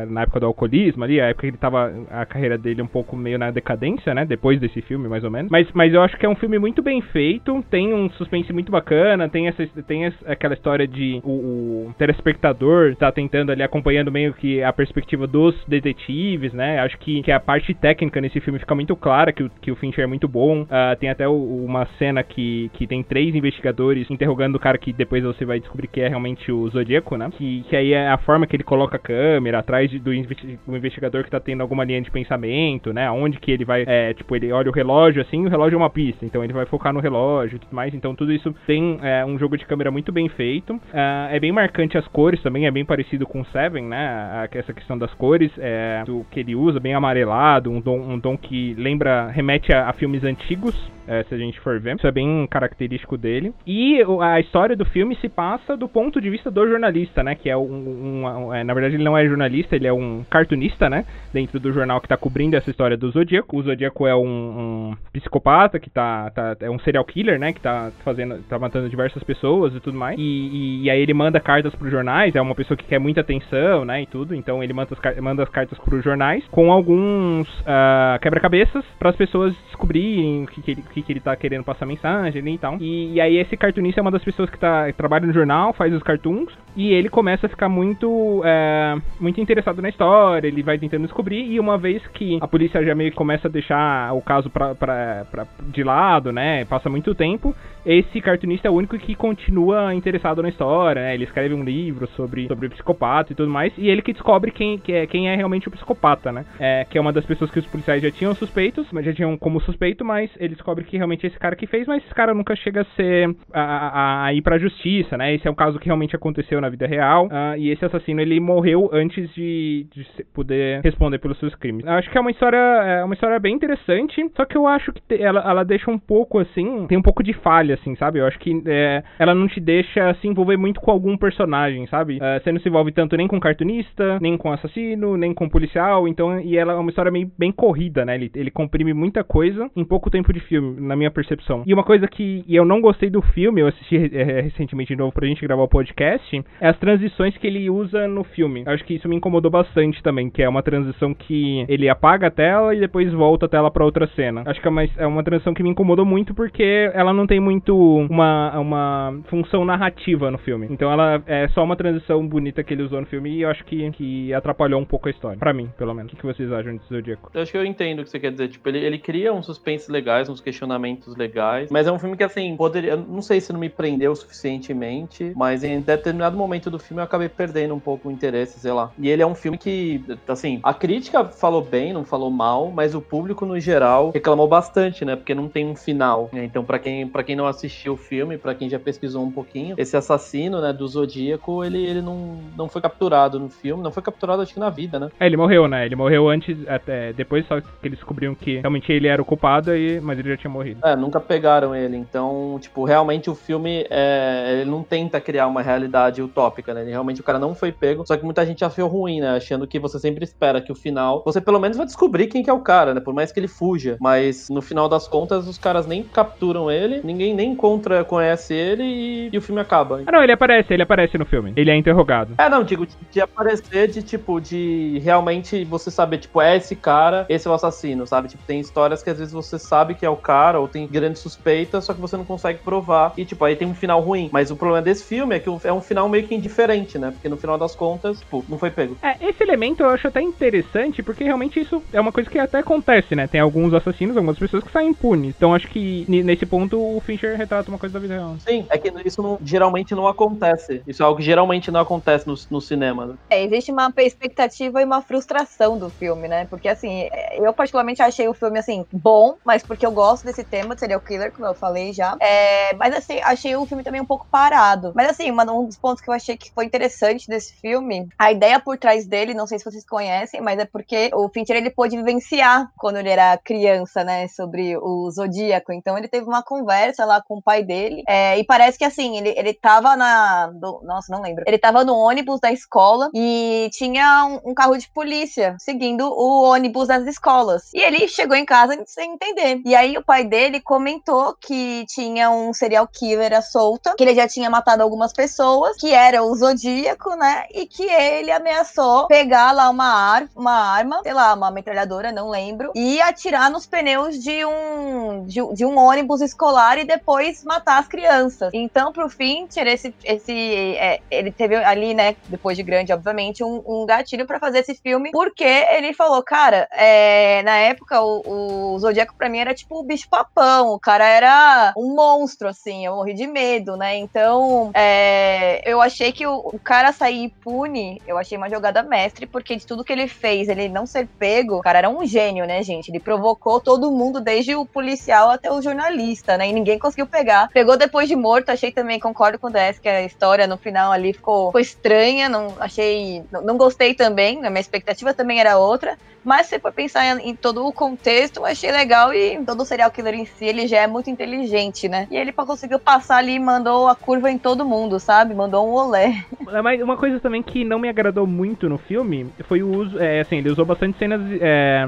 Na 0.08 0.22
época 0.22 0.40
do 0.40 0.46
alcoolismo 0.46 1.04
ali, 1.04 1.20
a 1.20 1.28
época 1.28 1.42
que 1.42 1.52
ele 1.52 1.58
tava. 1.58 1.75
A 2.10 2.26
carreira 2.26 2.58
dele 2.58 2.82
um 2.82 2.88
pouco 2.88 3.16
meio 3.16 3.38
na 3.38 3.52
decadência, 3.52 4.14
né? 4.14 4.26
Depois 4.26 4.60
desse 4.60 4.82
filme, 4.82 5.08
mais 5.08 5.24
ou 5.24 5.32
menos. 5.32 5.52
Mas, 5.52 5.68
mas 5.74 5.94
eu 5.94 6.02
acho 6.02 6.18
que 6.18 6.26
é 6.26 6.30
um 6.30 6.36
filme 6.36 6.58
muito 6.60 6.82
bem 6.82 7.02
feito. 7.02 7.64
Tem 7.70 7.94
um 7.94 8.10
suspense 8.12 8.52
muito 8.54 8.72
bacana. 8.72 9.30
Tem, 9.30 9.48
essa, 9.48 9.66
tem 9.88 10.06
essa, 10.06 10.32
aquela 10.32 10.54
história 10.54 10.88
de 10.88 11.20
o, 11.24 11.88
o 11.88 11.94
telespectador 11.98 12.96
tá 12.96 13.12
tentando 13.12 13.52
ali 13.52 13.64
acompanhando 13.64 14.12
meio 14.12 14.34
que 14.34 14.62
a 14.64 14.72
perspectiva 14.72 15.28
dos 15.28 15.56
detetives, 15.68 16.54
né? 16.54 16.80
Acho 16.80 16.98
que, 17.00 17.22
que 17.22 17.32
a 17.32 17.40
parte 17.40 17.74
técnica 17.74 18.22
nesse 18.22 18.40
filme 18.40 18.60
fica 18.60 18.76
muito 18.76 18.96
clara, 18.96 19.32
que 19.32 19.44
o, 19.44 19.52
que 19.62 19.72
o 19.72 19.76
Fincher 19.76 20.04
é 20.04 20.08
muito 20.08 20.28
bom. 20.28 20.64
Uh, 20.64 20.96
tem 21.00 21.10
até 21.10 21.28
o, 21.28 21.34
uma 21.66 21.86
cena 21.98 22.24
que, 22.24 22.70
que 22.74 22.88
tem 22.88 23.04
três 23.04 23.36
investigadores 23.36 24.10
interrogando 24.10 24.56
o 24.56 24.60
cara 24.60 24.78
que 24.78 24.94
depois 24.94 25.24
você 25.24 25.46
vai 25.46 25.60
descobrir 25.60 25.88
que 25.88 26.02
é 26.02 26.08
realmente 26.08 26.52
o 26.52 26.68
Zodíaco, 26.70 27.18
né? 27.18 27.30
Que, 27.38 27.64
que 27.70 27.76
aí 27.76 27.94
é 27.94 28.10
a 28.10 28.18
forma 28.18 28.48
que 28.48 28.56
ele 28.56 28.64
coloca 28.64 28.96
a 28.96 29.00
câmera 29.00 29.60
atrás 29.60 29.90
de, 29.90 30.00
do, 30.00 30.12
do 30.12 30.76
investigador 30.76 31.24
que 31.24 31.32
tá 31.32 31.40
tendo 31.40 31.62
alguma 31.66 31.84
linha 31.84 32.02
de 32.02 32.12
pensamento, 32.12 32.94
né? 32.94 33.10
Onde 33.12 33.40
que 33.40 33.52
ele 33.52 33.66
vai, 33.66 33.84
é, 33.86 34.14
tipo, 34.14 34.36
ele 34.36 34.52
olha 34.52 34.70
o 34.70 34.74
relógio 34.74 35.22
assim, 35.22 35.46
o 35.46 35.50
relógio 35.50 35.76
é 35.76 35.80
uma 35.80 35.90
pista, 35.90 36.26
então 36.26 36.44
ele 36.44 36.54
vai 36.54 36.66
focar 36.66 36.94
no 36.94 37.00
relógio 37.00 37.58
e 37.58 37.60
tudo 37.60 37.76
mais. 37.76 37.94
Então 37.94 38.16
tudo 38.16 38.32
isso 38.32 38.54
tem 38.66 38.98
é, 39.02 39.26
um 39.26 39.38
jogo 39.38 39.58
de 39.58 39.66
câmera 39.66 39.92
muito 39.92 40.12
bem 40.12 40.30
feito. 40.30 40.74
Uh, 40.74 41.32
é 41.32 41.40
bem 41.40 41.52
marcante 41.52 41.98
as 41.98 42.08
cores 42.08 42.42
também, 42.42 42.66
é 42.66 42.72
bem 42.72 42.86
parecido 42.86 43.26
com 43.26 43.44
Seven, 43.46 43.84
né? 43.86 44.48
Essa 44.52 44.74
questão 44.74 44.98
das 44.98 45.14
cores, 45.14 45.52
é, 45.58 46.04
do 46.06 46.26
que 46.32 46.40
ele 46.40 46.56
usa, 46.56 46.80
bem 46.80 46.94
amarelado, 46.94 47.72
um 47.72 47.82
tom, 47.82 47.98
um 47.98 48.20
tom 48.20 48.38
que 48.38 48.74
lembra, 48.76 49.28
remete 49.28 49.74
a, 49.74 49.90
a 49.90 49.94
filmes 49.94 50.24
antigos, 50.24 50.76
é, 51.08 51.24
se 51.24 51.34
a 51.34 51.38
gente 51.38 51.60
for 51.60 51.80
ver. 51.80 51.96
Isso 51.96 52.08
é 52.08 52.12
bem 52.12 52.48
característico 52.50 53.18
dele. 53.18 53.54
E 53.66 54.02
a 54.22 54.40
história 54.40 54.76
do 54.76 54.86
filme 54.86 55.16
se 55.18 55.30
passa 55.30 55.78
do 55.78 55.88
ponto 55.88 56.20
de 56.20 56.30
vista 56.30 56.50
do 56.50 56.68
jornalista, 56.68 57.24
né? 57.24 57.36
Que 57.36 57.50
é 57.50 57.58
um. 57.58 58.24
um, 58.24 58.54
é, 58.54 58.64
na 58.64 58.74
verdade, 58.74 58.96
ele 58.96 59.04
não 59.04 59.18
é 59.18 59.26
jornalista, 59.28 59.76
ele 59.76 59.88
é 59.88 59.94
um 59.94 60.24
cartunista, 60.30 60.90
né? 60.90 61.06
Dentro 61.34 61.60
do 61.60 61.72
jornal 61.72 62.02
que 62.02 62.08
tá 62.08 62.18
cobrindo 62.18 62.56
essa 62.56 62.70
história 62.70 62.98
do 62.98 63.10
Zodíaco. 63.12 63.58
O 63.58 63.64
Zodíaco 63.64 64.08
é 64.08 64.16
um, 64.16 64.92
um 64.92 64.98
psicopata 65.14 65.80
que 65.80 65.90
tá, 65.90 66.30
tá, 66.32 66.58
É 66.60 66.70
um 66.70 66.80
serial 66.80 67.06
killer, 67.06 67.40
né? 67.40 67.54
Que 67.54 67.62
tá 67.62 67.92
fazendo. 68.04 68.42
tá 68.50 68.58
matando 68.58 68.90
diversas 68.90 69.24
pessoas 69.24 69.76
e 69.76 69.80
tudo 69.80 69.98
mais. 69.98 70.18
E, 70.18 70.22
e, 70.22 70.84
e 70.84 70.90
aí 70.90 71.00
ele 71.00 71.14
manda 71.14 71.40
cartas 71.40 71.74
pros 71.76 71.92
jornais, 71.92 72.36
é 72.36 72.42
uma 72.42 72.56
pessoa 72.56 72.78
que 72.78 72.86
quer 72.86 73.00
muita 73.00 73.22
atenção, 73.22 73.86
né? 73.86 74.02
E 74.02 74.06
tudo. 74.06 74.34
Então 74.34 74.64
ele 74.64 74.74
manda 74.74 74.90
as, 74.94 75.18
manda 75.20 75.44
as 75.44 75.50
cartas 75.50 75.78
pros 75.80 76.04
jornais 76.04 76.44
com 76.50 76.72
alguns 76.72 77.48
uh, 77.62 78.20
quebra-cabeças 78.22 78.84
para 78.98 79.10
as 79.10 79.16
pessoas 79.16 79.56
descobrirem 79.68 80.44
o 80.44 80.48
que, 80.48 80.62
que 80.62 80.72
ele 80.72 80.84
que, 80.96 81.02
que 81.02 81.12
ele 81.12 81.20
tá 81.20 81.36
querendo 81.36 81.64
passar 81.64 81.86
mensagem 81.86 82.54
e 82.54 82.58
tal. 82.58 82.78
E, 82.80 83.14
e, 83.14 83.22
aí 83.22 83.38
esse 83.38 83.58
cartunista 83.58 84.00
é 84.00 84.04
uma 84.04 84.12
das 84.12 84.24
pessoas 84.24 84.50
que, 84.50 84.58
tá, 84.58 84.92
trabalha 84.94 85.28
no 85.28 85.34
jornal, 85.34 85.74
faz 85.74 85.94
os 85.94 86.02
cartoons, 86.02 86.54
e 86.76 86.94
ele 86.94 87.10
começa 87.10 87.48
a 87.48 87.50
ficar 87.50 87.68
muito, 87.68 88.42
é, 88.46 88.96
muito 89.20 89.42
interessado 89.42 89.82
na 89.82 89.90
história, 89.90 90.48
ele 90.48 90.64
vai 90.64 90.78
tentando 90.78 91.04
descobrir, 91.04 91.44
e 91.44 91.60
uma 91.60 91.78
vez 91.78 92.06
que 92.08 92.38
a 92.42 92.48
polícia 92.48 92.84
já 92.84 92.96
meio 92.96 93.12
que 93.12 93.18
começa 93.18 93.48
a 93.48 93.52
deixar 93.52 94.14
o 94.14 94.22
caso 94.22 94.50
pra, 94.50 94.74
pra, 94.74 95.26
pra, 95.30 95.46
de 95.68 95.84
lado, 95.84 96.32
né, 96.32 96.64
passa 96.66 96.90
muito 96.90 97.14
tempo, 97.14 97.54
esse 97.86 98.22
cartunista 98.22 98.68
é 98.68 98.72
o 98.72 98.76
único 98.76 98.98
que 98.98 99.16
continua 99.16 99.94
interessado 99.94 100.42
na 100.42 100.50
história, 100.50 101.02
né, 101.02 101.14
ele 101.14 101.24
escreve 101.24 101.54
um 101.54 101.64
livro 101.64 102.08
sobre, 102.16 102.48
sobre 102.48 102.68
o 102.68 102.70
psicopata 102.70 103.32
e 103.32 103.36
tudo 103.36 103.50
mais, 103.50 103.74
e 103.78 103.90
ele 103.90 104.02
que 104.02 104.14
descobre 104.14 104.52
quem, 104.52 104.78
que 104.78 104.92
é, 104.92 105.08
quem 105.08 105.30
é 105.30 105.36
realmente 105.36 105.68
o 105.68 105.72
psicopata, 105.72 106.32
né, 106.32 106.46
é, 106.60 106.86
que 106.90 106.98
é 106.98 107.02
uma 107.02 107.14
das 107.14 107.26
pessoas 107.26 107.52
que 107.52 107.60
os 107.60 107.68
policiais 107.68 108.02
já 108.02 108.12
tinham 108.12 108.34
suspeitos, 108.36 108.88
mas 108.92 109.06
já 109.06 109.14
tinham 109.14 109.38
como 109.38 109.60
suspeito, 109.62 110.04
mas 110.04 110.30
ele 110.40 110.56
descobre 110.56 110.84
que 110.84 110.98
realmente 110.98 111.26
é 111.26 111.30
esse 111.30 111.40
cara 111.40 111.56
que 111.56 111.68
fez, 111.68 111.88
mas 111.88 112.04
esse 112.04 112.14
cara 112.14 112.34
nunca 112.34 112.56
chega 112.56 112.82
a 112.82 112.86
ser 112.96 113.36
a, 113.54 113.62
a, 113.62 114.26
a 114.26 114.34
ir 114.34 114.42
pra 114.42 114.58
justiça, 114.58 115.18
né? 115.18 115.34
Esse 115.34 115.48
é 115.48 115.52
um 115.52 115.56
caso 115.56 115.80
que 115.80 115.86
realmente 115.86 116.16
aconteceu 116.16 116.60
na 116.62 116.70
vida 116.70 116.88
real. 116.88 117.28
Uh, 117.28 117.58
e 117.58 117.70
esse 117.70 117.84
assassino 117.86 118.22
ele 118.22 118.40
morreu 118.40 118.90
antes 118.92 119.34
de, 119.34 119.88
de, 119.94 120.06
poder 120.34 120.82
responder 120.82 121.20
pelos 121.20 121.38
seus 121.40 121.54
crimes. 121.56 121.86
Eu 121.86 121.94
acho 121.94 122.10
que 122.10 122.18
é 122.18 122.22
uma 122.22 122.32
história, 122.32 122.58
é 122.58 123.04
uma 123.04 123.14
história 123.14 123.40
bem 123.40 123.56
interessante, 123.56 124.24
só 124.36 124.46
que 124.46 124.58
eu 124.58 124.68
acho 124.68 124.92
que 124.94 125.02
ela, 125.16 125.42
ela 125.42 125.64
deixa 125.64 125.90
um 125.90 126.00
pouco 126.00 126.40
assim, 126.40 126.88
tem 126.88 126.98
um 126.98 127.02
pouco 127.02 127.24
de 127.24 127.34
falha, 127.34 127.75
assim, 127.76 127.96
sabe? 127.96 128.20
Eu 128.20 128.26
acho 128.26 128.40
que 128.40 128.62
é, 128.66 129.04
ela 129.20 129.36
não 129.36 129.48
te 129.48 129.60
deixa 129.60 130.14
se 130.16 130.28
envolver 130.28 130.58
muito 130.58 130.82
com 130.82 130.92
algum 130.92 131.18
personagem, 131.18 131.86
sabe? 131.88 132.18
Uh, 132.18 132.42
você 132.42 132.52
não 132.52 132.60
se 132.60 132.70
envolve 132.70 132.92
tanto 132.92 133.16
nem 133.16 133.28
com 133.28 133.40
cartunista, 133.40 134.20
nem 134.20 134.38
com 134.38 134.52
assassino, 134.52 135.18
nem 135.18 135.34
com 135.34 135.50
policial, 135.50 136.08
então, 136.08 136.40
e 136.40 136.58
ela 136.58 136.74
é 136.74 136.76
uma 136.76 136.90
história 136.90 137.12
meio 137.12 137.30
bem 137.38 137.52
corrida, 137.52 138.06
né? 138.06 138.16
Ele, 138.16 138.32
ele 138.36 138.52
comprime 138.52 138.94
muita 138.94 139.24
coisa 139.24 139.70
em 139.76 139.84
pouco 139.84 140.10
tempo 140.10 140.34
de 140.34 140.40
filme 140.40 140.80
na 140.82 140.96
minha 140.96 141.12
percepção. 141.12 141.64
E 141.66 141.74
uma 141.74 141.84
coisa 141.84 142.08
que 142.08 142.44
eu 142.48 142.66
não 142.66 142.82
gostei 142.82 143.10
do 143.10 143.22
filme, 143.22 143.62
eu 143.62 143.68
assisti 143.68 143.96
é, 144.14 144.42
recentemente 144.42 144.94
de 144.94 145.00
novo 145.00 145.12
pra 145.12 145.28
gente 145.28 145.46
gravar 145.46 145.64
o 145.64 145.68
podcast, 145.68 146.44
é 146.60 146.68
as 146.68 146.78
transições 146.80 147.38
que 147.38 147.48
ele 147.48 147.70
usa 147.70 148.08
no 148.08 148.24
filme. 148.24 148.64
Eu 148.66 148.74
acho 148.74 148.84
que 148.84 148.96
isso 148.96 149.08
me 149.08 149.16
incomodou 149.16 149.52
bastante 149.52 150.02
também, 150.02 150.30
que 150.30 150.42
é 150.42 150.50
uma 150.50 150.64
transição 150.64 151.14
que 151.14 151.66
ele 151.68 151.90
apaga 151.90 152.28
a 152.28 152.32
tela 152.32 152.76
e 152.76 152.80
depois 152.80 153.12
volta 153.14 153.46
a 153.46 153.50
tela 153.50 153.72
para 153.72 153.86
outra 153.86 154.08
cena. 154.08 154.44
Acho 154.46 154.62
que 154.62 154.68
é 154.68 154.72
uma, 154.72 154.84
é 154.84 155.08
uma 155.08 155.24
transição 155.24 155.54
que 155.54 155.64
me 155.64 155.70
incomodou 155.70 156.06
muito 156.06 156.34
porque 156.34 156.92
ela 156.94 157.14
não 157.14 157.28
tem 157.28 157.40
muito 157.40 157.65
uma, 157.74 158.60
uma 158.60 159.20
função 159.30 159.64
narrativa 159.66 160.30
no 160.30 160.38
filme. 160.38 160.68
Então 160.70 160.92
ela 160.92 161.24
é 161.26 161.48
só 161.50 161.64
uma 161.64 161.76
transição 161.76 162.26
bonita 162.28 162.64
que 162.64 162.74
ele 162.74 162.84
usou 162.84 163.00
no 163.00 163.08
filme 163.08 163.30
e 163.30 163.42
eu 163.42 163.50
acho 163.50 163.64
que, 163.66 163.90
que 163.92 164.34
atrapalhou 164.34 164.80
um 164.80 164.86
pouco 164.86 165.08
a 165.08 165.12
história. 165.12 165.38
Para 165.38 165.54
mim, 165.54 165.70
pelo 165.78 165.94
menos. 165.94 166.14
O 166.14 166.16
que 166.16 166.26
vocês 166.26 166.52
acham 166.52 166.76
de 166.76 166.86
Zodíaco? 166.88 167.32
Eu 167.34 167.42
acho 167.42 167.52
que 167.52 167.58
eu 167.58 167.66
entendo 167.66 168.00
o 168.00 168.04
que 168.04 168.10
você 168.10 168.20
quer 168.20 168.32
dizer. 168.32 168.50
Tipo, 168.50 168.70
ele, 168.70 168.80
ele 168.80 168.98
cria 168.98 169.34
uns 169.34 169.46
suspense 169.46 169.92
legais, 169.92 170.30
uns 170.30 170.42
questionamentos 170.42 171.16
legais, 171.16 171.70
mas 171.72 171.88
é 171.88 171.92
um 171.92 172.00
filme 172.00 172.18
que, 172.18 172.24
assim, 172.24 172.56
poderia. 172.56 172.96
Não 172.96 173.22
sei 173.22 173.40
se 173.40 173.52
não 173.54 173.60
me 173.60 173.70
prendeu 173.70 174.16
suficientemente, 174.16 175.34
mas 175.36 175.64
em 175.64 175.80
determinado 175.80 176.38
momento 176.38 176.70
do 176.70 176.80
filme 176.80 177.02
eu 177.02 177.06
acabei 177.06 177.30
perdendo 177.30 177.74
um 177.74 177.80
pouco 177.80 178.10
o 178.10 178.12
interesse, 178.12 178.60
sei 178.60 178.72
lá. 178.72 178.92
E 178.98 179.10
ele 179.10 179.22
é 179.22 179.28
um 179.28 179.36
filme 179.36 179.58
que, 179.58 180.04
assim, 180.28 180.60
a 180.64 180.74
crítica 180.74 181.26
falou 181.26 181.62
bem, 181.62 181.94
não 181.94 182.04
falou 182.04 182.30
mal, 182.30 182.72
mas 182.72 182.96
o 182.96 183.02
público 183.02 183.46
no 183.46 183.60
geral 183.60 184.12
reclamou 184.12 184.48
bastante, 184.48 185.06
né? 185.06 185.16
Porque 185.16 185.34
não 185.36 185.48
tem 185.48 185.66
um 185.66 185.76
final. 185.76 186.30
Então, 186.34 186.64
para 186.64 186.80
quem, 186.80 187.08
pra 187.08 187.24
quem 187.24 187.36
não 187.36 187.46
assistiu 187.56 187.94
o 187.94 187.98
filme, 187.98 188.38
para 188.38 188.54
quem 188.54 188.70
já 188.70 188.80
pesquisou 188.80 189.24
um 189.24 189.32
pouquinho, 189.32 189.76
esse 189.78 189.96
assassino, 189.96 190.62
né, 190.62 190.72
do 190.72 190.88
Zodíaco, 190.88 191.64
ele, 191.64 191.84
ele 191.84 192.02
não, 192.02 192.40
não 192.58 192.70
foi 192.70 192.82
capturado 192.82 193.40
no 193.40 193.50
filme, 193.50 193.82
não 193.82 193.92
foi 193.92 194.04
capturado, 194.04 194.42
acho 194.42 194.54
que 194.54 194.60
na 194.60 194.70
vida, 194.70 195.00
né? 195.00 195.10
É, 195.20 195.26
ele 195.26 195.38
morreu, 195.38 195.68
né? 195.68 195.86
Ele 195.86 195.96
morreu 195.96 196.30
antes, 196.30 196.58
até 196.68 197.14
depois 197.14 197.46
só 197.48 197.60
que 197.60 197.68
eles 197.84 197.98
descobriram 197.98 198.36
que 198.36 198.60
realmente 198.60 198.92
ele 198.92 199.08
era 199.08 199.22
o 199.22 199.26
culpado, 199.26 199.72
aí, 199.72 200.00
mas 200.00 200.20
ele 200.20 200.30
já 200.30 200.38
tinha 200.38 200.52
morrido. 200.52 200.80
É, 200.84 200.96
nunca 200.96 201.20
pegaram 201.20 201.76
ele. 201.76 201.98
Então, 201.98 202.58
tipo, 202.62 202.84
realmente 202.84 203.30
o 203.30 203.36
filme 203.36 203.86
é, 203.90 204.60
ele 204.62 204.70
não 204.70 204.84
tenta 204.84 205.20
criar 205.20 205.48
uma 205.48 205.62
realidade 205.62 206.22
utópica, 206.22 206.74
né? 206.74 206.82
Ele, 206.82 206.92
realmente 206.92 207.22
o 207.22 207.24
cara 207.24 207.40
não 207.40 207.56
foi 207.56 207.72
pego. 207.72 208.06
Só 208.06 208.18
que 208.18 208.24
muita 208.24 208.46
gente 208.46 208.64
achou 208.64 208.88
ruim, 208.88 209.20
né? 209.22 209.36
Achando 209.36 209.68
que 209.68 209.80
você 209.80 210.00
sempre 210.00 210.24
espera 210.24 210.62
que 210.62 210.72
o 210.72 210.76
final. 210.76 211.24
Você 211.26 211.42
pelo 211.42 211.60
menos 211.60 211.78
vai 211.78 211.86
descobrir 211.86 212.28
quem 212.28 212.44
que 212.44 212.50
é 212.50 212.54
o 212.54 212.60
cara, 212.60 212.94
né? 212.94 213.00
Por 213.00 213.14
mais 213.14 213.32
que 213.32 213.40
ele 213.40 213.48
fuja. 213.48 213.98
Mas 214.00 214.50
no 214.50 214.62
final 214.62 214.90
das 214.90 215.08
contas, 215.08 215.48
os 215.48 215.58
caras 215.58 215.86
nem 215.86 216.04
capturam 216.04 216.70
ele, 216.70 217.02
ninguém 217.04 217.34
nem 217.46 217.52
encontra, 217.52 218.04
conhece 218.04 218.54
ele 218.54 218.84
e, 218.84 219.30
e 219.32 219.38
o 219.38 219.42
filme 219.42 219.62
acaba. 219.62 220.02
Ah, 220.06 220.12
não, 220.12 220.24
ele 220.24 220.32
aparece, 220.32 220.74
ele 220.74 220.84
aparece 220.84 221.18
no 221.18 221.26
filme. 221.26 221.54
Ele 221.56 221.70
é 221.70 221.76
interrogado. 221.76 222.34
É, 222.38 222.50
não, 222.50 222.64
digo, 222.64 222.86
de, 222.86 222.96
de 223.12 223.22
aparecer, 223.22 223.88
de 223.88 224.02
tipo, 224.02 224.40
de 224.40 225.00
realmente 225.04 225.64
você 225.66 225.92
saber, 225.92 226.18
tipo, 226.18 226.42
é 226.42 226.58
esse 226.58 226.76
cara, 226.76 227.26
esse 227.30 227.48
é 227.48 227.52
o 227.52 227.54
assassino, 227.54 228.08
sabe? 228.08 228.30
Tipo, 228.30 228.44
tem 228.46 228.60
histórias 228.60 229.04
que 229.04 229.10
às 229.10 229.20
vezes 229.20 229.34
você 229.34 229.60
sabe 229.60 229.94
que 229.94 230.06
é 230.06 230.10
o 230.10 230.16
cara, 230.16 230.60
ou 230.60 230.68
tem 230.68 230.88
grande 230.88 231.20
suspeita, 231.20 231.80
só 231.82 231.94
que 231.94 232.02
você 232.02 232.18
não 232.18 232.26
consegue 232.26 232.60
provar. 232.60 233.14
E, 233.18 233.26
tipo, 233.26 233.44
aí 233.46 233.56
tem 233.56 233.68
um 233.68 233.76
final 233.76 234.02
ruim. 234.02 234.30
Mas 234.32 234.50
o 234.52 234.56
problema 234.56 234.82
desse 234.82 235.04
filme 235.04 235.36
é 235.36 235.40
que 235.40 235.50
é 235.64 235.74
um 235.74 235.82
final 235.82 236.10
meio 236.10 236.28
que 236.28 236.36
indiferente, 236.36 236.98
né? 236.98 237.12
Porque 237.12 237.30
no 237.30 237.38
final 237.38 237.58
das 237.58 237.76
contas, 237.76 238.20
tipo, 238.20 238.44
não 238.50 238.58
foi 238.58 238.72
pego. 238.72 238.98
É, 239.02 239.16
esse 239.30 239.44
elemento 239.44 239.84
eu 239.84 239.90
acho 239.90 240.08
até 240.08 240.22
interessante, 240.22 241.04
porque 241.04 241.24
realmente 241.24 241.60
isso 241.60 241.82
é 241.94 242.00
uma 242.00 242.12
coisa 242.12 242.30
que 242.30 242.40
até 242.40 242.60
acontece, 242.60 243.16
né? 243.16 243.28
Tem 243.28 243.42
alguns 243.42 243.74
assassinos, 243.74 244.16
algumas 244.16 244.40
pessoas 244.40 244.64
que 244.64 244.72
saem 244.72 244.90
impunes. 244.90 245.34
Então 245.36 245.54
acho 245.54 245.68
que 245.68 246.06
nesse 246.08 246.46
ponto 246.46 246.80
o 246.80 247.00
Fincher 247.00 247.25
retrata 247.36 247.70
uma 247.70 247.80
coisa 247.80 247.94
da 247.94 248.00
vida 248.00 248.16
real. 248.16 248.36
Sim, 248.40 248.66
é 248.70 248.78
que 248.78 248.92
isso 249.06 249.22
não, 249.22 249.38
geralmente 249.42 249.96
não 249.96 250.08
acontece. 250.08 250.82
Isso 250.86 251.02
é 251.02 251.06
algo 251.06 251.18
que 251.18 251.26
geralmente 251.26 251.72
não 251.72 251.80
acontece 251.80 252.28
no, 252.28 252.36
no 252.50 252.62
cinema. 252.62 253.06
Né? 253.06 253.16
É, 253.30 253.44
existe 253.44 253.72
uma 253.72 253.92
expectativa 253.98 254.82
e 254.82 254.86
uma 254.86 255.02
frustração 255.02 255.78
do 255.78 255.90
filme, 255.90 256.28
né? 256.28 256.46
Porque 256.46 256.68
assim, 256.68 257.10
eu 257.34 257.54
particularmente 257.54 258.02
achei 258.02 258.28
o 258.28 258.34
filme 258.34 258.60
assim 258.60 258.86
bom, 258.92 259.36
mas 259.44 259.64
porque 259.64 259.86
eu 259.86 259.92
gosto 259.92 260.26
desse 260.26 260.44
tema 260.44 260.76
de 260.76 260.82
serial 260.82 261.02
killer, 261.02 261.32
como 261.32 261.48
eu 261.48 261.54
falei 261.54 261.94
já. 261.94 262.16
É, 262.20 262.76
mas 262.76 262.96
assim, 262.96 263.20
achei 263.24 263.56
o 263.56 263.66
filme 263.66 263.84
também 263.84 264.02
um 264.02 264.06
pouco 264.06 264.28
parado. 264.30 264.92
Mas 264.96 265.10
assim, 265.10 265.32
um 265.32 265.66
dos 265.66 265.78
pontos 265.78 266.02
que 266.02 266.10
eu 266.10 266.14
achei 266.14 266.36
que 266.38 266.52
foi 266.52 266.66
interessante 266.66 267.28
desse 267.28 267.54
filme, 267.54 268.08
a 268.18 268.32
ideia 268.32 268.60
por 268.60 268.78
trás 268.78 269.06
dele, 269.06 269.34
não 269.34 269.48
sei 269.48 269.60
se 269.60 269.66
vocês 269.66 269.86
conhecem, 269.86 270.42
mas 270.42 270.60
é 270.60 270.66
porque 270.66 271.10
o 271.14 271.30
Fincher 271.30 271.56
ele 271.56 271.70
pôde 271.70 271.98
vivenciar 271.98 272.72
quando 272.78 272.98
ele 272.98 273.10
era 273.10 273.38
criança, 273.38 274.04
né, 274.04 274.28
sobre 274.28 274.78
o 274.78 275.10
Zodíaco. 275.12 275.72
Então 275.72 275.98
ele 275.98 276.08
teve 276.08 276.26
uma 276.26 276.44
conversa 276.44 277.06
lá 277.06 277.15
com 277.22 277.38
o 277.38 277.42
pai 277.42 277.64
dele. 277.64 278.04
É, 278.08 278.38
e 278.38 278.44
parece 278.44 278.78
que 278.78 278.84
assim, 278.84 279.18
ele, 279.18 279.34
ele 279.38 279.54
tava 279.54 279.96
na. 279.96 280.48
Do, 280.48 280.82
nossa, 280.84 281.12
não 281.14 281.22
lembro. 281.22 281.44
Ele 281.48 281.58
tava 281.58 281.84
no 281.84 281.96
ônibus 281.96 282.40
da 282.40 282.52
escola 282.52 283.10
e 283.14 283.70
tinha 283.72 284.26
um, 284.26 284.52
um 284.52 284.54
carro 284.54 284.78
de 284.78 284.90
polícia 284.90 285.56
seguindo 285.60 286.08
o 286.08 286.44
ônibus 286.44 286.88
das 286.88 287.06
escolas. 287.08 287.70
E 287.74 287.80
ele 287.80 288.08
chegou 288.08 288.36
em 288.36 288.46
casa 288.46 288.82
sem 288.86 289.14
entender. 289.14 289.62
E 289.66 289.76
aí 289.76 289.98
o 289.98 290.04
pai 290.04 290.24
dele 290.24 290.60
comentou 290.60 291.36
que 291.40 291.86
tinha 291.88 292.30
um 292.30 292.54
serial 292.54 292.88
killer 292.88 293.34
à 293.34 293.42
solta, 293.42 293.96
que 293.96 294.04
ele 294.04 294.16
já 294.16 294.28
tinha 294.28 294.50
matado 294.50 294.84
algumas 294.84 295.14
pessoas, 295.14 295.76
que 295.78 295.94
era 295.94 296.24
o 296.24 296.36
Zodíaco, 296.36 297.16
né? 297.16 297.46
E 297.54 297.66
que 297.66 297.84
ele 297.84 298.32
ameaçou 298.32 299.08
pegar 299.08 299.52
lá 299.52 299.70
uma, 299.70 299.86
ar 299.86 300.28
uma 300.36 300.54
arma, 300.54 301.02
sei 301.04 301.14
lá, 301.14 301.34
uma 301.34 301.52
metralhadora, 301.52 302.12
não 302.12 302.30
lembro, 302.30 302.72
e 302.76 303.02
atirar 303.02 303.50
nos 303.50 303.66
pneus 303.66 304.22
de 304.22 304.46
um, 304.46 305.26
de, 305.26 305.42
de 305.54 305.66
um 305.66 305.78
ônibus 305.78 306.22
escolar 306.22 306.78
e 306.78 306.84
depois 306.84 307.05
matar 307.44 307.80
as 307.80 307.88
crianças. 307.88 308.52
Então, 308.54 308.92
pro 308.92 309.10
Fincher, 309.10 309.68
esse, 309.68 309.94
esse 310.04 310.76
é, 310.78 311.00
ele 311.10 311.32
teve 311.32 311.56
ali, 311.56 311.94
né, 311.94 312.16
depois 312.28 312.58
de 312.58 312.64
grande, 312.64 312.94
obviamente, 312.94 313.44
um, 313.44 313.64
um 313.66 313.86
gatilho 313.86 314.26
para 314.26 314.40
fazer 314.40 314.60
esse 314.60 314.76
filme, 314.76 315.12
porque 315.12 315.44
ele 315.44 315.94
falou, 315.94 316.22
cara, 316.24 316.68
é, 316.72 317.42
na 317.44 317.58
época 317.58 318.02
o, 318.02 318.74
o 318.74 318.80
Zodíaco 318.80 319.16
pra 319.16 319.30
mim 319.30 319.40
era 319.40 319.54
tipo 319.54 319.80
o 319.80 319.84
bicho 319.84 320.10
papão, 320.10 320.74
o 320.74 320.80
cara 320.80 321.08
era 321.08 321.74
um 321.78 321.96
monstro, 321.96 322.48
assim, 322.48 322.86
eu 322.86 322.96
morri 322.96 323.14
de 323.14 323.28
medo, 323.28 323.76
né? 323.78 323.96
Então, 323.98 324.72
é, 324.74 325.62
eu 325.66 325.82
achei 325.82 326.12
que 326.12 326.26
o, 326.26 326.38
o, 326.38 326.60
cara 326.60 326.92
sair 326.92 327.24
impune, 327.24 328.02
eu 328.08 328.18
achei 328.18 328.38
uma 328.38 328.50
jogada 328.50 328.82
mestre, 328.84 329.26
porque 329.26 329.56
de 329.56 329.66
tudo 329.66 329.84
que 329.84 329.94
ele 329.94 330.08
fez, 330.08 330.50
ele 330.50 330.70
não 330.70 330.86
ser 330.86 331.08
pego, 331.20 331.58
o 331.58 331.62
cara 331.62 331.80
era 331.80 331.90
um 331.90 332.06
gênio, 332.06 332.46
né, 332.46 332.64
gente? 332.64 332.90
Ele 332.90 333.00
provocou 333.00 333.60
todo 333.60 333.92
mundo, 333.92 334.22
desde 334.22 334.56
o 334.56 334.66
policial 334.66 335.30
até 335.30 335.52
o 335.52 335.62
jornalista, 335.62 336.38
né? 336.38 336.48
E 336.50 336.54
ninguém 336.54 336.80
conseguiu 336.80 336.95
pegar. 337.04 337.50
Pegou 337.54 337.78
depois 337.78 338.08
de 338.08 338.16
morto, 338.16 338.50
achei 338.50 338.72
também, 338.72 339.00
concordo 339.00 339.40
com 339.40 339.48
o 339.48 339.52
DS, 339.52 339.80
que 339.80 339.90
a 339.90 340.04
história 340.04 340.48
no 340.48 340.58
final 340.58 340.92
ali 340.92 341.14
ficou, 341.14 341.48
ficou 341.48 341.62
estranha, 341.62 342.30
não 342.30 342.54
achei. 342.60 343.24
Não, 343.32 343.42
não 343.42 343.58
gostei 343.58 343.94
também, 343.94 344.46
a 344.46 344.50
minha 344.50 344.62
expectativa 344.62 345.14
também 345.14 345.40
era 345.40 345.58
outra. 345.58 345.98
Mas 346.26 346.48
se 346.48 346.58
for 346.60 346.72
pensar 346.72 347.06
em, 347.06 347.30
em, 347.30 347.36
todo 347.36 347.64
o 347.66 347.72
contexto, 347.72 348.44
achei 348.44 348.72
legal 348.72 349.14
e 349.14 349.38
todo 349.46 349.62
o 349.62 349.66
serial 349.66 349.92
killer 349.92 350.16
em 350.16 350.26
si, 350.26 350.46
ele 350.46 350.68
já 350.68 350.80
é 350.80 350.88
muito 350.88 351.08
inteligente, 351.08 351.88
né? 351.88 352.08
E 352.10 352.18
ele 352.18 352.34
conseguiu 352.34 352.80
passar 352.80 353.18
ali 353.18 353.36
e 353.36 353.40
mandou 353.40 353.88
a 353.88 353.96
curva 353.96 354.32
em 354.32 354.38
todo 354.38 354.66
mundo, 354.66 355.00
sabe? 355.00 355.36
Mandou 355.36 355.70
um 355.70 355.74
olé. 355.74 356.26
Mas 356.64 356.82
uma 356.82 356.98
coisa 356.98 357.20
também 357.20 357.44
que 357.44 357.64
não 357.64 357.78
me 357.78 357.88
agradou 357.88 358.26
muito 358.26 358.68
no 358.68 358.80
filme 358.80 359.32
foi 359.48 359.62
o 359.62 359.70
uso, 359.70 360.00
é, 360.02 360.22
assim, 360.22 360.38
ele 360.38 360.50
usou 360.50 360.66
bastante 360.66 360.98
cenas 360.98 361.22
é, 361.40 361.88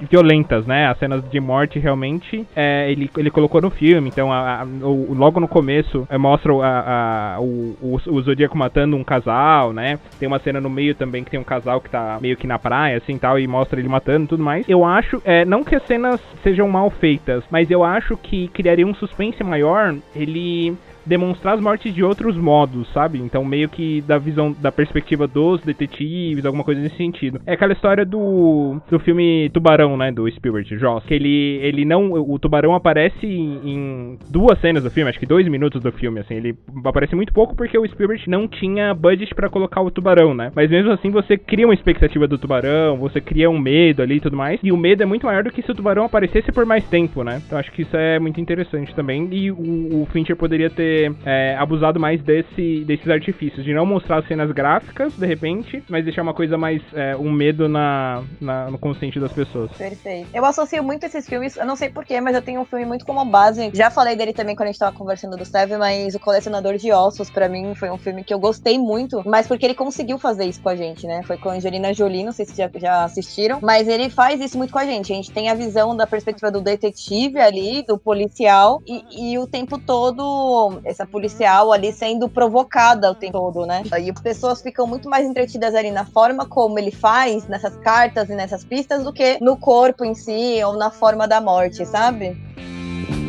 violentas, 0.00 0.66
né? 0.66 0.86
As 0.86 0.98
cenas 0.98 1.22
de 1.28 1.40
morte 1.40 1.78
realmente 1.78 2.46
é, 2.54 2.90
ele, 2.90 3.10
ele 3.16 3.30
colocou 3.30 3.60
no 3.60 3.70
filme. 3.70 4.08
Então, 4.08 4.32
a, 4.32 4.62
a, 4.62 4.64
o, 4.64 5.14
logo 5.14 5.40
no 5.40 5.48
começo 5.48 6.06
é, 6.10 6.18
mostra 6.18 6.52
a, 6.52 7.36
o, 7.40 7.76
o, 7.80 8.00
o 8.06 8.22
Zodíaco 8.22 8.56
matando 8.56 8.96
um 8.96 9.04
casal, 9.04 9.72
né? 9.72 9.98
Tem 10.18 10.26
uma 10.26 10.38
cena 10.38 10.60
no 10.60 10.70
meio 10.70 10.94
também 10.94 11.24
que 11.24 11.30
tem 11.30 11.40
um 11.40 11.44
casal 11.44 11.80
que 11.80 11.90
tá 11.90 12.18
meio 12.20 12.36
que 12.36 12.46
na 12.46 12.58
praia, 12.58 12.98
assim 12.98 13.18
tal, 13.18 13.38
e 13.38 13.46
mostra 13.46 13.80
ele 13.80 13.88
matando 13.88 14.24
e 14.24 14.28
tudo 14.28 14.42
mais. 14.42 14.68
Eu 14.68 14.84
acho, 14.84 15.20
é, 15.24 15.44
não 15.44 15.64
que 15.64 15.74
as 15.74 15.82
cenas 15.84 16.20
sejam 16.42 16.68
mal 16.68 16.90
feitas, 16.90 17.44
mas 17.50 17.70
eu 17.70 17.84
acho 17.84 18.16
que 18.16 18.48
criaria 18.48 18.86
um 18.86 18.94
suspense 18.94 19.42
maior 19.42 19.94
ele 20.14 20.76
demonstrar 21.08 21.54
as 21.54 21.60
mortes 21.60 21.94
de 21.94 22.04
outros 22.04 22.36
modos, 22.36 22.86
sabe? 22.92 23.18
Então, 23.18 23.44
meio 23.44 23.68
que 23.68 24.02
da 24.02 24.18
visão, 24.18 24.54
da 24.60 24.70
perspectiva 24.70 25.26
dos 25.26 25.60
detetives, 25.62 26.44
alguma 26.44 26.62
coisa 26.62 26.80
nesse 26.80 26.96
sentido. 26.96 27.40
É 27.46 27.54
aquela 27.54 27.72
história 27.72 28.04
do, 28.04 28.80
do 28.90 28.98
filme 29.00 29.50
Tubarão, 29.52 29.96
né? 29.96 30.12
Do 30.12 30.30
Spielberg, 30.30 30.76
Joss. 30.76 31.06
Que 31.06 31.14
ele, 31.14 31.58
ele 31.62 31.84
não. 31.84 32.12
O 32.12 32.38
tubarão 32.38 32.74
aparece 32.74 33.26
em, 33.26 33.60
em, 33.64 34.18
duas 34.30 34.60
cenas 34.60 34.82
do 34.82 34.90
filme, 34.90 35.08
acho 35.08 35.18
que 35.18 35.26
dois 35.26 35.48
minutos 35.48 35.82
do 35.82 35.90
filme, 35.92 36.20
assim. 36.20 36.34
Ele 36.34 36.54
aparece 36.84 37.14
muito 37.16 37.32
pouco 37.32 37.56
porque 37.56 37.78
o 37.78 37.86
Spielberg 37.86 38.28
não 38.28 38.46
tinha 38.46 38.92
budget 38.94 39.34
para 39.34 39.48
colocar 39.48 39.80
o 39.80 39.90
tubarão, 39.90 40.34
né? 40.34 40.52
Mas 40.54 40.70
mesmo 40.70 40.92
assim, 40.92 41.10
você 41.10 41.38
cria 41.38 41.66
uma 41.66 41.74
expectativa 41.74 42.28
do 42.28 42.36
tubarão, 42.36 42.98
você 42.98 43.20
cria 43.20 43.48
um 43.48 43.58
medo 43.58 44.02
ali 44.02 44.16
e 44.16 44.20
tudo 44.20 44.36
mais. 44.36 44.60
E 44.62 44.70
o 44.70 44.76
medo 44.76 45.02
é 45.02 45.06
muito 45.06 45.26
maior 45.26 45.42
do 45.42 45.50
que 45.50 45.62
se 45.62 45.70
o 45.70 45.74
tubarão 45.74 46.04
aparecesse 46.04 46.52
por 46.52 46.66
mais 46.66 46.84
tempo, 46.88 47.24
né? 47.24 47.40
Então 47.46 47.58
acho 47.58 47.72
que 47.72 47.82
isso 47.82 47.96
é 47.96 48.18
muito 48.18 48.40
interessante 48.40 48.94
também. 48.94 49.28
E 49.32 49.50
o, 49.50 50.02
o 50.02 50.08
Fincher 50.12 50.36
poderia 50.36 50.68
ter 50.68 50.97
é, 51.24 51.56
abusado 51.58 51.98
mais 51.98 52.20
desse, 52.22 52.84
desses 52.84 53.08
artifícios, 53.08 53.64
de 53.64 53.72
não 53.72 53.86
mostrar 53.86 54.22
cenas 54.26 54.50
gráficas, 54.52 55.12
de 55.14 55.26
repente, 55.26 55.82
mas 55.88 56.04
deixar 56.04 56.22
uma 56.22 56.34
coisa 56.34 56.56
mais, 56.56 56.82
é, 56.94 57.16
um 57.16 57.30
medo 57.30 57.68
na, 57.68 58.22
na, 58.40 58.70
no 58.70 58.78
consciente 58.78 59.18
das 59.20 59.32
pessoas. 59.32 59.70
Perfeito. 59.72 60.28
Eu 60.34 60.44
associo 60.44 60.82
muito 60.82 61.04
esses 61.04 61.28
filmes, 61.28 61.56
eu 61.56 61.66
não 61.66 61.76
sei 61.76 61.88
porquê, 61.90 62.20
mas 62.20 62.34
eu 62.34 62.42
tenho 62.42 62.60
um 62.60 62.64
filme 62.64 62.84
muito 62.84 63.04
como 63.04 63.24
base. 63.24 63.70
Já 63.74 63.90
falei 63.90 64.16
dele 64.16 64.32
também 64.32 64.56
quando 64.56 64.68
a 64.68 64.72
gente 64.72 64.78
tava 64.78 64.96
conversando 64.96 65.36
do 65.36 65.44
Seven, 65.44 65.78
mas 65.78 66.14
O 66.14 66.20
Colecionador 66.20 66.76
de 66.76 66.92
Ossos, 66.92 67.30
para 67.30 67.48
mim, 67.48 67.74
foi 67.74 67.90
um 67.90 67.98
filme 67.98 68.24
que 68.24 68.32
eu 68.32 68.38
gostei 68.38 68.78
muito, 68.78 69.22
mas 69.26 69.46
porque 69.46 69.66
ele 69.66 69.74
conseguiu 69.74 70.18
fazer 70.18 70.44
isso 70.44 70.60
com 70.60 70.68
a 70.68 70.76
gente, 70.76 71.06
né? 71.06 71.22
Foi 71.22 71.36
com 71.36 71.48
a 71.48 71.54
Angelina 71.54 71.92
Jolie, 71.92 72.24
não 72.24 72.32
sei 72.32 72.46
se 72.46 72.56
já, 72.56 72.70
já 72.74 73.04
assistiram, 73.04 73.58
mas 73.62 73.88
ele 73.88 74.10
faz 74.10 74.40
isso 74.40 74.56
muito 74.56 74.72
com 74.72 74.78
a 74.78 74.84
gente. 74.84 75.12
A 75.12 75.16
gente 75.16 75.30
tem 75.30 75.48
a 75.48 75.54
visão 75.54 75.96
da 75.96 76.06
perspectiva 76.06 76.50
do 76.50 76.60
detetive 76.60 77.38
ali, 77.38 77.82
do 77.82 77.98
policial, 77.98 78.82
e, 78.86 79.32
e 79.32 79.38
o 79.38 79.46
tempo 79.46 79.78
todo 79.78 80.80
essa 80.88 81.06
policial 81.06 81.72
ali 81.72 81.92
sendo 81.92 82.28
provocada 82.28 83.10
o 83.10 83.14
tempo 83.14 83.32
todo, 83.32 83.66
né? 83.66 83.82
E 84.00 84.10
as 84.10 84.20
pessoas 84.20 84.62
ficam 84.62 84.86
muito 84.86 85.08
mais 85.08 85.26
entretidas 85.26 85.74
ali 85.74 85.90
na 85.90 86.04
forma 86.04 86.46
como 86.46 86.78
ele 86.78 86.90
faz, 86.90 87.46
nessas 87.46 87.76
cartas 87.76 88.30
e 88.30 88.34
nessas 88.34 88.64
pistas, 88.64 89.04
do 89.04 89.12
que 89.12 89.38
no 89.40 89.56
corpo 89.56 90.04
em 90.04 90.14
si 90.14 90.62
ou 90.64 90.76
na 90.76 90.90
forma 90.90 91.28
da 91.28 91.40
morte, 91.40 91.84
sabe? 91.84 92.36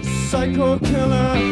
Psycho 0.01 0.79
killer? 0.79 1.49